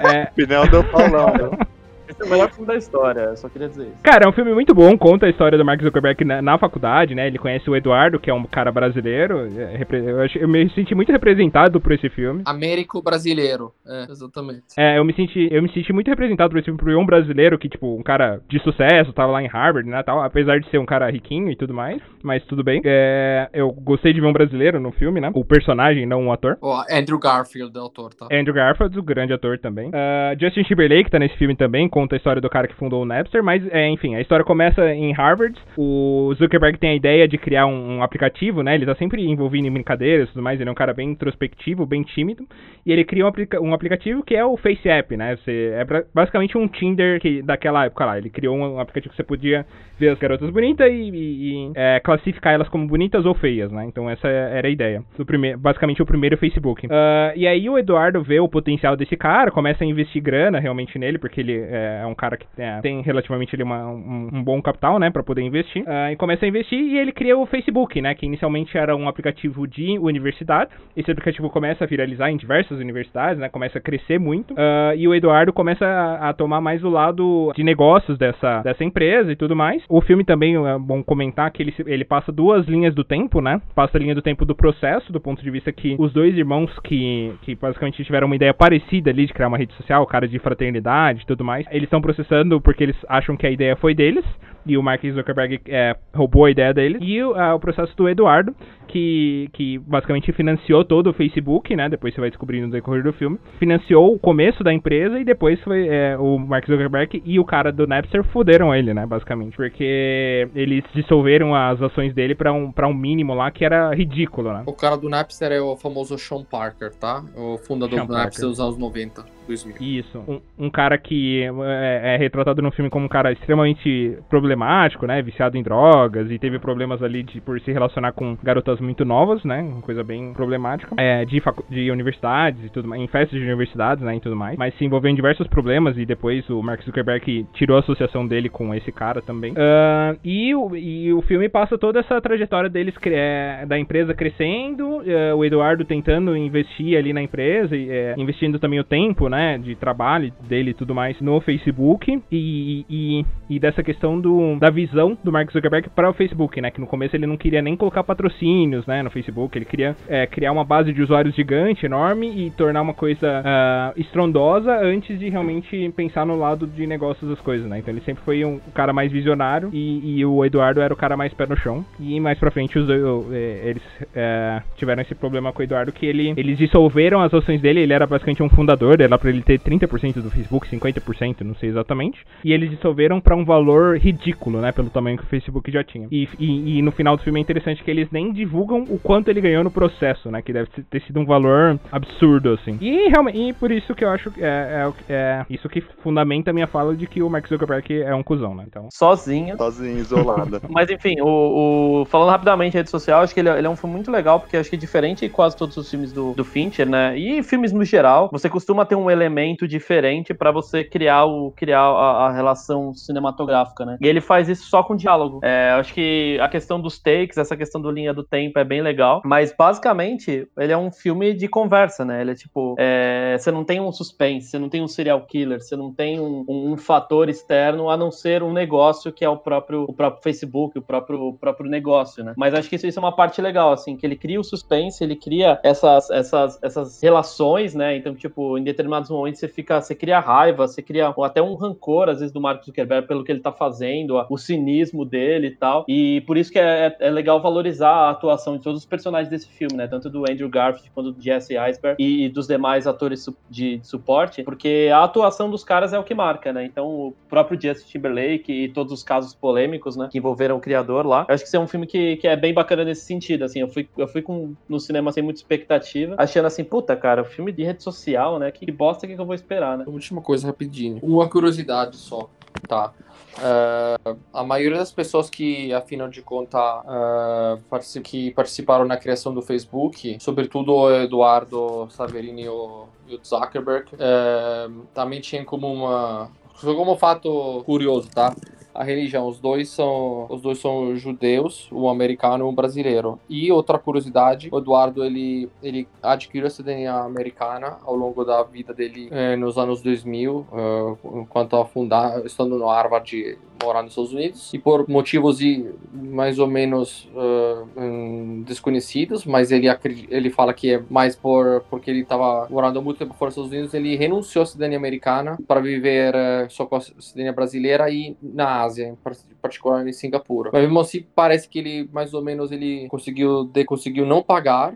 é... 0.00 0.22
Opinião 0.32 0.66
do 0.66 0.84
Paulão, 0.84 1.26
né? 1.26 1.66
Esse 2.08 2.22
é 2.22 2.24
o 2.24 2.28
melhor 2.28 2.50
filme 2.50 2.66
da 2.66 2.76
história, 2.76 3.36
só 3.36 3.48
queria 3.48 3.68
dizer 3.68 3.84
isso. 3.84 4.02
Cara, 4.02 4.24
é 4.24 4.28
um 4.28 4.32
filme 4.32 4.52
muito 4.52 4.74
bom, 4.74 4.96
conta 4.96 5.26
a 5.26 5.30
história 5.30 5.58
do 5.58 5.64
Mark 5.64 5.82
Zuckerberg 5.82 6.24
na, 6.24 6.40
na 6.40 6.58
faculdade, 6.58 7.14
né? 7.14 7.26
Ele 7.26 7.38
conhece 7.38 7.68
o 7.68 7.76
Eduardo, 7.76 8.18
que 8.18 8.30
é 8.30 8.34
um 8.34 8.44
cara 8.44 8.72
brasileiro. 8.72 9.46
É, 9.56 9.86
eu, 9.90 10.42
eu, 10.42 10.48
me 10.48 10.70
senti 10.70 10.94
muito 10.94 11.12
representado 11.12 11.80
por 11.80 11.92
esse 11.92 12.08
filme. 12.08 12.42
Américo 12.44 13.02
brasileiro, 13.02 13.72
é, 13.86 14.06
exatamente. 14.10 14.64
É, 14.76 14.98
eu 14.98 15.04
me 15.04 15.12
senti, 15.14 15.48
eu 15.50 15.62
me 15.62 15.70
senti 15.72 15.92
muito 15.92 16.08
representado 16.08 16.50
por 16.50 16.58
esse 16.58 16.64
filme, 16.66 16.78
por 16.78 16.88
um 16.96 17.04
brasileiro 17.04 17.58
que, 17.58 17.68
tipo, 17.68 17.94
um 17.94 18.02
cara 18.02 18.40
de 18.48 18.58
sucesso, 18.60 19.12
tava 19.12 19.32
lá 19.32 19.42
em 19.42 19.48
Harvard, 19.48 19.88
né, 19.88 20.02
tal, 20.02 20.22
apesar 20.22 20.58
de 20.60 20.68
ser 20.70 20.78
um 20.78 20.86
cara 20.86 21.10
riquinho 21.10 21.50
e 21.50 21.56
tudo 21.56 21.74
mais, 21.74 22.00
mas 22.22 22.42
tudo 22.44 22.64
bem. 22.64 22.80
É, 22.84 23.48
eu 23.52 23.70
gostei 23.70 24.12
de 24.12 24.20
ver 24.20 24.26
um 24.26 24.32
brasileiro 24.32 24.80
no 24.80 24.92
filme, 24.92 25.20
né? 25.20 25.30
O 25.34 25.44
personagem, 25.44 26.06
não 26.06 26.22
um 26.22 26.32
ator. 26.32 26.56
O 26.60 26.72
Andrew 26.90 27.18
Garfield, 27.18 27.76
o 27.76 27.80
autor, 27.80 28.14
tá? 28.14 28.26
Andrew 28.32 28.54
Garfield, 28.54 28.98
o 28.98 29.02
grande 29.02 29.32
ator 29.32 29.58
também. 29.58 29.88
Uh, 29.88 30.38
Justin 30.40 30.62
Timberlake 30.62 31.10
tá 31.10 31.18
nesse 31.18 31.36
filme 31.36 31.54
também, 31.54 31.88
conta 31.98 32.14
a 32.14 32.18
história 32.18 32.40
do 32.40 32.48
cara 32.48 32.68
que 32.68 32.76
fundou 32.76 33.02
o 33.02 33.04
Napster, 33.04 33.42
mas 33.42 33.60
é, 33.72 33.88
enfim, 33.88 34.14
a 34.14 34.20
história 34.20 34.44
começa 34.44 34.88
em 34.94 35.12
Harvard. 35.12 35.58
O 35.76 36.32
Zuckerberg 36.36 36.78
tem 36.78 36.90
a 36.90 36.94
ideia 36.94 37.26
de 37.26 37.36
criar 37.36 37.66
um, 37.66 37.96
um, 37.96 38.02
aplicativo, 38.04 38.62
né? 38.62 38.76
Ele 38.76 38.86
tá 38.86 38.94
sempre 38.94 39.26
envolvido 39.26 39.66
em 39.66 39.72
brincadeiras 39.72 40.28
e 40.28 40.32
tudo 40.32 40.44
mais, 40.44 40.60
ele 40.60 40.68
é 40.68 40.72
um 40.72 40.76
cara 40.76 40.94
bem 40.94 41.10
introspectivo, 41.10 41.84
bem 41.84 42.04
tímido, 42.04 42.46
e 42.86 42.92
ele 42.92 43.04
cria 43.04 43.24
um, 43.24 43.28
aplica 43.28 43.60
um 43.60 43.74
aplicativo 43.74 44.22
que 44.22 44.36
é 44.36 44.44
o 44.44 44.56
Face 44.56 44.88
App, 44.88 45.16
né? 45.16 45.34
Você, 45.36 45.72
é 45.74 45.84
basicamente 46.14 46.56
um 46.56 46.68
Tinder 46.68 47.20
que, 47.20 47.42
daquela 47.42 47.86
época 47.86 48.04
lá. 48.04 48.16
Ele 48.16 48.30
criou 48.30 48.56
um, 48.56 48.78
aplicativo 48.78 49.10
que 49.10 49.16
você 49.16 49.24
podia 49.24 49.66
ver 49.98 50.10
as 50.10 50.18
garotas 50.20 50.50
bonitas 50.50 50.88
e, 50.88 50.94
e, 50.94 51.66
e 51.66 51.72
é, 51.74 51.98
classificar 51.98 52.52
elas 52.52 52.68
como 52.68 52.86
bonitas 52.86 53.26
ou 53.26 53.34
feias, 53.34 53.72
né? 53.72 53.84
Então 53.86 54.08
essa 54.08 54.28
era 54.28 54.68
a 54.68 54.70
ideia. 54.70 55.02
Do 55.16 55.26
primeiro, 55.26 55.58
basicamente 55.58 56.00
o 56.00 56.06
primeiro 56.06 56.38
Facebook. 56.38 56.86
Uh, 56.86 56.90
e 57.34 57.44
aí 57.44 57.68
o 57.68 57.76
Eduardo 57.76 58.22
vê 58.22 58.38
o 58.38 58.48
potencial 58.48 58.96
desse 58.96 59.16
cara, 59.16 59.50
começa 59.50 59.82
a 59.82 59.86
investir 59.86 60.22
grana 60.22 60.60
realmente 60.60 60.96
nele, 60.96 61.18
porque 61.18 61.40
ele 61.40 61.58
é, 61.58 61.87
é 62.02 62.06
um 62.06 62.14
cara 62.14 62.36
que 62.36 62.46
é, 62.58 62.80
tem 62.80 63.00
relativamente 63.02 63.54
uma, 63.62 63.88
um, 63.88 64.28
um, 64.32 64.44
bom 64.44 64.60
capital, 64.60 64.98
né, 64.98 65.10
para 65.10 65.22
poder 65.22 65.42
investir. 65.42 65.82
Uh, 65.82 66.12
e 66.12 66.16
começa 66.16 66.44
a 66.44 66.48
investir 66.48 66.78
e 66.78 66.98
ele 66.98 67.12
cria 67.12 67.36
o 67.36 67.46
Facebook, 67.46 68.00
né, 68.00 68.14
que 68.14 68.26
inicialmente 68.26 68.76
era 68.76 68.94
um 68.94 69.08
aplicativo 69.08 69.66
de 69.66 69.98
universidade. 69.98 70.70
Esse 70.96 71.10
aplicativo 71.10 71.50
começa 71.50 71.84
a 71.84 71.86
viralizar 71.86 72.30
em 72.30 72.36
diversas 72.36 72.78
universidades, 72.78 73.38
né, 73.38 73.48
começa 73.48 73.78
a 73.78 73.80
crescer 73.80 74.18
muito. 74.18 74.54
Uh, 74.54 74.94
e 74.96 75.06
o 75.08 75.14
Eduardo 75.14 75.52
começa 75.52 75.84
a, 75.84 76.30
a, 76.30 76.32
tomar 76.32 76.60
mais 76.60 76.82
o 76.84 76.88
lado 76.88 77.52
de 77.54 77.62
negócios 77.62 78.18
dessa, 78.18 78.62
dessa 78.62 78.84
empresa 78.84 79.32
e 79.32 79.36
tudo 79.36 79.56
mais. 79.56 79.82
O 79.88 80.00
filme 80.00 80.24
também 80.24 80.54
é 80.54 80.78
bom 80.78 81.02
comentar 81.02 81.50
que 81.50 81.62
ele, 81.62 81.74
ele 81.86 82.04
passa 82.04 82.30
duas 82.32 82.66
linhas 82.66 82.94
do 82.94 83.04
tempo, 83.04 83.40
né? 83.40 83.60
Passa 83.74 83.96
a 83.96 84.00
linha 84.00 84.14
do 84.14 84.22
tempo 84.22 84.44
do 84.44 84.54
processo, 84.54 85.12
do 85.12 85.20
ponto 85.20 85.42
de 85.42 85.50
vista 85.50 85.72
que 85.72 85.96
os 85.98 86.12
dois 86.12 86.36
irmãos 86.36 86.70
que, 86.80 87.32
que 87.42 87.54
basicamente 87.54 88.02
tiveram 88.04 88.26
uma 88.26 88.36
ideia 88.36 88.54
parecida 88.54 89.10
ali 89.10 89.26
de 89.26 89.32
criar 89.32 89.48
uma 89.48 89.58
rede 89.58 89.74
social, 89.74 90.06
cara 90.06 90.26
de 90.26 90.38
fraternidade 90.38 91.22
e 91.22 91.26
tudo 91.26 91.44
mais, 91.44 91.66
eles 91.78 91.86
estão 91.86 92.00
processando 92.00 92.60
porque 92.60 92.82
eles 92.82 92.96
acham 93.08 93.36
que 93.36 93.46
a 93.46 93.50
ideia 93.50 93.76
foi 93.76 93.94
deles 93.94 94.24
e 94.68 94.76
o 94.76 94.82
Mark 94.82 95.02
Zuckerberg 95.02 95.60
é, 95.66 95.96
roubou 96.14 96.44
a 96.44 96.50
ideia 96.50 96.74
deles. 96.74 96.98
E 97.00 97.22
uh, 97.22 97.54
o 97.54 97.58
processo 97.58 97.96
do 97.96 98.08
Eduardo, 98.08 98.54
que, 98.86 99.48
que 99.54 99.78
basicamente 99.78 100.30
financiou 100.32 100.84
todo 100.84 101.08
o 101.08 101.12
Facebook, 101.14 101.74
né? 101.74 101.88
Depois 101.88 102.14
você 102.14 102.20
vai 102.20 102.28
descobrir 102.28 102.60
no 102.60 102.70
decorrer 102.70 103.02
do 103.02 103.12
filme. 103.12 103.38
Financiou 103.58 104.14
o 104.14 104.18
começo 104.18 104.62
da 104.62 104.72
empresa 104.72 105.18
e 105.18 105.24
depois 105.24 105.58
foi 105.62 105.88
é, 105.88 106.16
o 106.18 106.38
Mark 106.38 106.66
Zuckerberg 106.66 107.22
e 107.24 107.40
o 107.40 107.44
cara 107.44 107.72
do 107.72 107.86
Napster 107.86 108.22
fuderam 108.24 108.74
ele, 108.74 108.92
né? 108.92 109.06
Basicamente. 109.06 109.56
Porque 109.56 110.48
eles 110.54 110.84
dissolveram 110.94 111.54
as 111.54 111.80
ações 111.80 112.12
dele 112.12 112.34
para 112.34 112.52
um, 112.52 112.70
pra 112.70 112.86
um 112.86 112.94
mínimo 112.94 113.34
lá 113.34 113.50
que 113.50 113.64
era 113.64 113.94
ridículo, 113.94 114.52
né? 114.52 114.64
O 114.66 114.74
cara 114.74 114.96
do 114.96 115.08
Napster 115.08 115.50
é 115.50 115.60
o 115.60 115.76
famoso 115.76 116.18
Sean 116.18 116.44
Parker, 116.44 116.92
tá? 116.94 117.24
O 117.34 117.56
fundador 117.56 118.00
Sean 118.00 118.06
do 118.06 118.12
Napster 118.12 118.46
dos 118.46 118.60
anos 118.60 118.76
90. 118.76 119.37
2000. 119.48 119.76
Isso. 119.80 120.18
Um, 120.28 120.66
um, 120.66 120.70
cara 120.70 120.96
que. 120.98 121.42
é, 121.42 122.14
é, 122.14 122.16
retratado 122.18 122.60
no 122.62 122.70
filme 122.70 122.90
como 122.90 123.06
um 123.06 123.08
cara 123.08 123.32
extremamente 123.32 124.18
problemático, 124.28 125.06
né? 125.06 125.20
Viciado 125.22 125.56
em 125.56 125.62
drogas 125.62 126.30
e 126.30 126.38
teve 126.38 126.58
problemas 126.58 127.02
ali 127.02 127.22
de, 127.22 127.40
por 127.40 127.58
se 127.60 127.72
relacionar 127.72 128.12
com 128.12 128.36
garotas 128.42 128.78
muito 128.80 129.04
novas, 129.04 129.42
né? 129.44 129.60
Uma 129.60 129.82
coisa 129.82 130.04
bem 130.04 130.32
problemática. 130.34 130.94
É, 130.98 131.24
de, 131.24 131.42
de 131.70 131.90
universidades 131.90 132.62
e 132.64 132.68
tudo 132.68 132.88
mais, 132.88 133.00
em 133.00 133.06
festas 133.08 133.38
de 133.38 133.44
universidades, 133.44 134.04
né? 134.04 134.16
E 134.16 134.20
tudo 134.20 134.36
mais. 134.36 134.58
Mas 134.58 134.76
se 134.76 134.84
envolveu 134.84 135.10
em 135.10 135.14
diversos 135.14 135.46
problemas 135.46 135.96
e 135.96 136.04
depois 136.04 136.48
o 136.50 136.62
Mark 136.62 136.82
Zuckerberg 136.82 137.46
tirou 137.54 137.76
a 137.76 137.80
associação 137.80 138.26
dele 138.26 138.48
com 138.48 138.74
esse 138.74 138.92
cara 138.92 139.22
também. 139.22 139.52
Uh, 139.52 140.18
e, 140.22 140.54
o, 140.54 140.76
e 140.76 141.12
o 141.12 141.22
filme 141.22 141.48
passa 141.48 141.78
toda 141.78 142.00
essa 142.00 142.20
trajetória 142.20 142.68
deles, 142.68 142.94
é, 143.06 143.64
da 143.66 143.78
empresa 143.78 144.12
crescendo, 144.12 144.98
uh, 144.98 145.36
o 145.36 145.44
Eduardo 145.44 145.84
tentando 145.84 146.36
investir 146.36 146.98
ali 146.98 147.12
na 147.12 147.22
empresa, 147.22 147.74
e, 147.74 147.88
é, 147.90 148.14
investindo 148.18 148.58
também 148.58 148.80
o 148.80 148.84
tempo, 148.84 149.28
né? 149.28 149.37
De 149.58 149.74
trabalho 149.74 150.32
dele 150.48 150.70
e 150.70 150.74
tudo 150.74 150.94
mais 150.94 151.20
no 151.20 151.40
Facebook. 151.40 152.22
E, 152.30 152.84
e, 152.88 153.24
e 153.48 153.58
dessa 153.58 153.82
questão 153.82 154.20
do, 154.20 154.56
da 154.56 154.70
visão 154.70 155.16
do 155.22 155.32
Mark 155.32 155.50
Zuckerberg 155.52 155.88
para 155.90 156.10
o 156.10 156.12
Facebook, 156.12 156.60
né? 156.60 156.70
Que 156.70 156.80
no 156.80 156.86
começo 156.86 157.14
ele 157.14 157.26
não 157.26 157.36
queria 157.36 157.62
nem 157.62 157.76
colocar 157.76 158.02
patrocínios, 158.02 158.86
né? 158.86 159.02
No 159.02 159.10
Facebook, 159.10 159.56
ele 159.56 159.64
queria 159.64 159.96
é, 160.08 160.26
criar 160.26 160.52
uma 160.52 160.64
base 160.64 160.92
de 160.92 161.02
usuários 161.02 161.34
gigante, 161.34 161.86
enorme 161.86 162.46
e 162.46 162.50
tornar 162.50 162.82
uma 162.82 162.94
coisa 162.94 163.40
uh, 163.40 164.00
estrondosa 164.00 164.78
antes 164.82 165.18
de 165.18 165.28
realmente 165.28 165.92
pensar 165.96 166.26
no 166.26 166.36
lado 166.36 166.66
de 166.66 166.86
negócios 166.86 167.28
das 167.30 167.40
coisas, 167.40 167.68
né? 167.68 167.78
Então 167.78 167.92
ele 167.92 168.02
sempre 168.02 168.22
foi 168.24 168.44
um 168.44 168.58
cara 168.74 168.92
mais 168.92 169.10
visionário 169.10 169.70
e, 169.72 170.18
e 170.18 170.24
o 170.24 170.44
Eduardo 170.44 170.80
era 170.80 170.92
o 170.92 170.96
cara 170.96 171.16
mais 171.16 171.32
pé 171.32 171.46
no 171.46 171.56
chão. 171.56 171.84
E 172.00 172.18
mais 172.20 172.38
pra 172.38 172.50
frente 172.50 172.78
os 172.78 172.88
é, 172.88 173.70
eles 173.70 173.82
é, 174.14 174.62
tiveram 174.76 175.02
esse 175.02 175.14
problema 175.14 175.52
com 175.52 175.60
o 175.60 175.62
Eduardo 175.62 175.92
que 175.92 176.06
ele, 176.06 176.34
eles 176.36 176.58
dissolveram 176.58 177.20
as 177.20 177.32
ações 177.32 177.60
dele, 177.60 177.80
ele 177.80 177.92
era 177.92 178.06
basicamente 178.06 178.42
um 178.42 178.48
fundador, 178.48 179.00
era 179.00 179.18
pra 179.28 179.30
ele 179.30 179.42
ter 179.42 179.60
30% 179.60 180.22
do 180.22 180.30
Facebook, 180.30 180.68
50%, 180.68 181.42
não 181.42 181.54
sei 181.54 181.68
exatamente. 181.68 182.24
E 182.42 182.52
eles 182.52 182.70
dissolveram 182.70 183.20
para 183.20 183.36
um 183.36 183.44
valor 183.44 183.98
ridículo, 183.98 184.60
né? 184.60 184.72
Pelo 184.72 184.88
tamanho 184.88 185.18
que 185.18 185.24
o 185.24 185.26
Facebook 185.26 185.70
já 185.70 185.84
tinha. 185.84 186.08
E, 186.10 186.28
e, 186.38 186.78
e, 186.78 186.82
no 186.82 186.90
final 186.90 187.16
do 187.16 187.22
filme 187.22 187.38
é 187.38 187.42
interessante 187.42 187.82
que 187.82 187.90
eles 187.90 188.08
nem 188.10 188.32
divulgam 188.32 188.84
o 188.88 188.98
quanto 188.98 189.28
ele 189.28 189.40
ganhou 189.40 189.62
no 189.62 189.70
processo, 189.70 190.30
né? 190.30 190.40
Que 190.40 190.52
deve 190.52 190.68
ter 190.90 191.02
sido 191.02 191.20
um 191.20 191.26
valor 191.26 191.78
absurdo, 191.92 192.50
assim. 192.50 192.78
E 192.80 193.08
realmente, 193.08 193.38
e 193.38 193.52
por 193.52 193.70
isso 193.70 193.94
que 193.94 194.04
eu 194.04 194.10
acho 194.10 194.30
que 194.30 194.42
é, 194.42 194.46
é, 194.48 195.12
é, 195.12 195.46
isso 195.50 195.68
que 195.68 195.80
fundamenta 195.80 196.50
a 196.50 196.54
minha 196.54 196.66
fala 196.66 196.96
de 196.96 197.06
que 197.06 197.22
o 197.22 197.28
Mark 197.28 197.46
Zuckerberg 197.46 198.02
é 198.02 198.14
um 198.14 198.22
cuzão, 198.22 198.54
né? 198.54 198.64
Então... 198.66 198.88
Sozinho. 198.90 199.56
Sozinho, 199.56 199.98
isolado. 199.98 200.60
Mas 200.70 200.88
enfim, 200.90 201.20
o, 201.20 202.02
o, 202.02 202.04
falando 202.06 202.30
rapidamente 202.30 202.74
em 202.74 202.78
rede 202.78 202.90
social, 202.90 203.22
acho 203.22 203.34
que 203.34 203.40
ele, 203.40 203.48
é, 203.48 203.58
ele, 203.58 203.66
é 203.66 203.70
um 203.70 203.76
filme 203.76 203.94
muito 203.94 204.10
legal, 204.10 204.40
porque 204.40 204.56
acho 204.56 204.70
que 204.70 204.76
é 204.76 204.78
diferente 204.78 205.26
de 205.26 205.28
quase 205.28 205.56
todos 205.56 205.76
os 205.76 205.90
filmes 205.90 206.12
do, 206.12 206.32
do 206.32 206.44
Fincher, 206.44 206.88
né? 206.88 207.18
E 207.18 207.42
filmes 207.42 207.72
no 207.72 207.84
geral, 207.84 208.28
você 208.32 208.48
costuma 208.48 208.84
ter 208.84 208.94
um 208.94 209.10
elemento 209.18 209.66
diferente 209.66 210.32
para 210.32 210.50
você 210.50 210.84
criar, 210.84 211.24
o, 211.24 211.50
criar 211.52 211.80
a, 211.80 212.26
a, 212.26 212.32
relação 212.32 212.94
cinematográfica, 212.94 213.84
né? 213.84 213.98
E 214.00 214.06
ele 214.06 214.20
faz 214.20 214.48
isso 214.48 214.68
só 214.68 214.82
com 214.82 214.96
diálogo. 214.96 215.40
É, 215.42 215.70
acho 215.72 215.92
que 215.92 216.38
a 216.40 216.48
questão 216.48 216.80
dos 216.80 216.98
takes, 216.98 217.36
essa 217.36 217.56
questão 217.56 217.80
do 217.80 217.90
linha 217.90 218.14
do 218.14 218.22
tempo 218.22 218.58
é 218.58 218.64
bem 218.64 218.80
legal, 218.80 219.20
mas 219.24 219.54
basicamente 219.56 220.48
ele 220.56 220.72
é 220.72 220.76
um 220.76 220.90
filme 220.90 221.34
de 221.34 221.48
conversa, 221.48 222.04
né? 222.04 222.20
Ele 222.20 222.32
é 222.32 222.34
tipo, 222.34 222.74
é, 222.78 223.36
você 223.38 223.50
não 223.50 223.64
tem 223.64 223.80
um 223.80 223.92
suspense, 223.92 224.48
você 224.48 224.58
não 224.58 224.68
tem 224.68 224.82
um 224.82 224.88
serial 224.88 225.20
killer, 225.26 225.60
você 225.60 225.76
não 225.76 225.92
tem 225.92 226.20
um, 226.20 226.44
um, 226.48 226.72
um, 226.72 226.76
fator 226.76 227.28
externo 227.28 227.90
a 227.90 227.96
não 227.96 228.10
ser 228.10 228.42
um 228.42 228.52
negócio 228.52 229.12
que 229.12 229.24
é 229.24 229.28
o 229.28 229.36
próprio, 229.36 229.82
o 229.82 229.92
próprio 229.92 230.22
Facebook, 230.22 230.78
o 230.78 230.82
próprio, 230.82 231.20
o 231.20 231.32
próprio 231.34 231.68
negócio, 231.68 232.24
né? 232.24 232.34
Mas 232.36 232.54
acho 232.54 232.68
que 232.68 232.76
isso, 232.76 232.86
isso 232.86 232.98
é 232.98 233.02
uma 233.02 233.14
parte 233.14 233.40
legal, 233.40 233.72
assim, 233.72 233.96
que 233.96 234.06
ele 234.06 234.16
cria 234.16 234.40
o 234.40 234.44
suspense, 234.44 235.02
ele 235.02 235.16
cria 235.16 235.58
essas, 235.62 236.10
essas, 236.10 236.58
essas 236.62 237.02
relações, 237.02 237.74
né? 237.74 237.96
Então, 237.96 238.14
tipo, 238.14 238.58
em 238.58 238.64
determinados 238.98 239.10
momentos 239.10 239.40
você 239.40 239.48
fica, 239.48 239.80
você 239.80 239.94
cria 239.94 240.20
raiva, 240.20 240.66
você 240.66 240.82
cria 240.82 241.08
até 241.08 241.40
um 241.40 241.54
rancor, 241.54 242.08
às 242.08 242.18
vezes, 242.18 242.32
do 242.32 242.40
Mark 242.40 242.64
Zuckerberg 242.64 243.06
pelo 243.06 243.24
que 243.24 243.32
ele 243.32 243.40
tá 243.40 243.52
fazendo, 243.52 244.24
o 244.28 244.36
cinismo 244.36 245.04
dele 245.04 245.48
e 245.48 245.56
tal. 245.56 245.84
E 245.88 246.22
por 246.22 246.36
isso 246.36 246.50
que 246.50 246.58
é, 246.58 246.86
é, 246.86 246.96
é 247.06 247.10
legal 247.10 247.40
valorizar 247.40 247.90
a 247.90 248.10
atuação 248.10 248.56
de 248.56 248.62
todos 248.62 248.80
os 248.80 248.86
personagens 248.86 249.28
desse 249.28 249.48
filme, 249.48 249.76
né? 249.76 249.86
Tanto 249.86 250.10
do 250.10 250.30
Andrew 250.30 250.48
Garfield 250.48 250.90
quanto 250.94 251.12
do 251.12 251.22
Jesse 251.22 251.56
Eisenberg 251.56 252.02
e, 252.02 252.24
e 252.24 252.28
dos 252.28 252.46
demais 252.46 252.86
atores 252.86 253.26
de, 253.48 253.78
de, 253.78 253.86
suporte, 253.88 254.42
porque 254.42 254.90
a 254.92 255.04
atuação 255.04 255.50
dos 255.50 255.64
caras 255.64 255.92
é 255.92 255.98
o 255.98 256.04
que 256.04 256.14
marca, 256.14 256.52
né? 256.52 256.64
Então, 256.64 256.86
o 256.88 257.14
próprio 257.28 257.60
Justin 257.60 257.88
Timberlake 257.88 258.52
e 258.52 258.68
todos 258.68 258.92
os 258.92 259.02
casos 259.02 259.34
polêmicos, 259.34 259.96
né? 259.96 260.08
Que 260.10 260.18
envolveram 260.18 260.56
o 260.56 260.60
criador 260.60 261.06
lá. 261.06 261.24
Eu 261.28 261.34
acho 261.34 261.44
que 261.44 261.48
isso 261.48 261.56
é 261.56 261.60
um 261.60 261.66
filme 261.66 261.86
que, 261.86 262.16
que 262.16 262.26
é 262.26 262.36
bem 262.36 262.52
bacana 262.52 262.84
nesse 262.84 263.02
sentido, 263.02 263.44
assim. 263.44 263.60
Eu 263.60 263.68
fui, 263.68 263.88
eu 263.96 264.08
fui 264.08 264.22
com, 264.22 264.54
no 264.68 264.80
cinema 264.80 265.12
sem 265.12 265.22
muita 265.22 265.38
expectativa, 265.38 266.14
achando 266.18 266.46
assim, 266.46 266.64
puta, 266.64 266.96
cara, 266.96 267.24
filme 267.24 267.52
de 267.52 267.62
rede 267.62 267.82
social, 267.82 268.38
né? 268.38 268.50
Que 268.50 268.70
bosta 268.70 268.87
que 268.96 269.12
eu 269.12 269.26
vou 269.26 269.34
esperar, 269.34 269.78
né? 269.78 269.84
Última 269.86 270.20
coisa, 270.20 270.46
rapidinho. 270.46 270.98
Uma 271.02 271.28
curiosidade 271.28 271.96
só, 271.96 272.28
tá? 272.66 272.92
Uh, 273.38 274.18
a 274.32 274.42
maioria 274.42 274.78
das 274.78 274.90
pessoas 274.90 275.30
que, 275.30 275.72
afinal 275.72 276.08
de 276.08 276.22
contas, 276.22 276.60
uh, 276.60 278.02
que 278.02 278.32
participaram 278.32 278.84
na 278.84 278.96
criação 278.96 279.32
do 279.32 279.42
Facebook, 279.42 280.16
sobretudo 280.20 280.74
o 280.74 280.92
Eduardo 280.92 281.88
Saverini 281.90 282.48
o, 282.48 282.86
e 283.06 283.14
o 283.14 283.20
Zuckerberg, 283.24 283.94
uh, 283.94 284.86
também 284.92 285.20
tinham 285.20 285.44
como 285.44 285.72
uma 285.72 286.30
como 286.60 286.92
um 286.92 286.96
fato 286.96 287.62
curioso, 287.64 288.10
tá? 288.10 288.34
A 288.78 288.84
religião. 288.84 289.26
Os 289.26 289.40
dois 289.40 289.68
são 289.68 290.26
os 290.30 290.40
dois 290.40 290.58
são 290.58 290.94
judeus, 290.94 291.68
um 291.72 291.88
americano 291.88 292.44
e 292.44 292.48
um 292.48 292.54
brasileiro. 292.54 293.18
E 293.28 293.50
outra 293.50 293.76
curiosidade, 293.76 294.48
o 294.52 294.58
Eduardo 294.58 295.04
ele 295.04 295.50
ele 295.60 295.88
adquiriu 296.00 296.46
a 296.46 296.50
cidadania 296.50 296.94
americana 296.94 297.78
ao 297.82 297.96
longo 297.96 298.24
da 298.24 298.40
vida 298.44 298.72
dele 298.72 299.08
eh, 299.10 299.34
nos 299.34 299.58
anos 299.58 299.82
2000, 299.82 300.32
uh, 300.32 301.18
enquanto 301.20 301.56
a 301.56 301.64
fundar, 301.64 302.24
estando 302.24 302.56
no 302.56 302.68
Harvard, 302.68 303.36
morar 303.62 303.82
nos 303.82 303.92
Estados 303.92 304.12
Unidos. 304.12 304.52
E 304.52 304.58
por 304.58 304.88
motivos 304.88 305.38
de, 305.38 305.70
mais 305.92 306.38
ou 306.38 306.46
menos 306.46 307.08
uh, 307.14 308.42
desconhecidos, 308.44 309.24
mas 309.24 309.50
ele 309.50 309.68
ele 310.10 310.30
fala 310.30 310.52
que 310.54 310.74
é 310.74 310.82
mais 310.90 311.14
por 311.14 311.62
porque 311.70 311.90
ele 311.90 312.00
estava 312.00 312.48
morando 312.48 312.82
muito 312.82 312.98
tempo 312.98 313.14
fora 313.14 313.30
dos 313.30 313.36
Estados 313.36 313.52
Unidos, 313.52 313.74
ele 313.74 313.96
renunciou 313.96 314.42
à 314.42 314.46
cidadania 314.46 314.78
americana 314.78 315.38
para 315.46 315.60
viver 315.60 316.14
uh, 316.14 316.50
só 316.50 316.66
com 316.66 316.76
a 316.76 316.80
cidadania 316.80 317.32
brasileira 317.32 317.90
e 317.90 318.16
na 318.22 318.62
Ásia, 318.62 318.88
em 318.88 318.96
particular 319.40 319.86
em 319.86 319.92
Singapura. 319.92 320.50
Mas 320.52 320.62
mesmo 320.62 320.80
assim, 320.80 321.04
parece 321.14 321.48
que 321.48 321.58
ele, 321.58 321.88
mais 321.92 322.14
ou 322.14 322.22
menos, 322.22 322.50
ele 322.52 322.88
conseguiu, 322.88 323.44
de, 323.44 323.64
conseguiu 323.64 324.06
não 324.06 324.22
pagar 324.22 324.72
uh, 324.72 324.74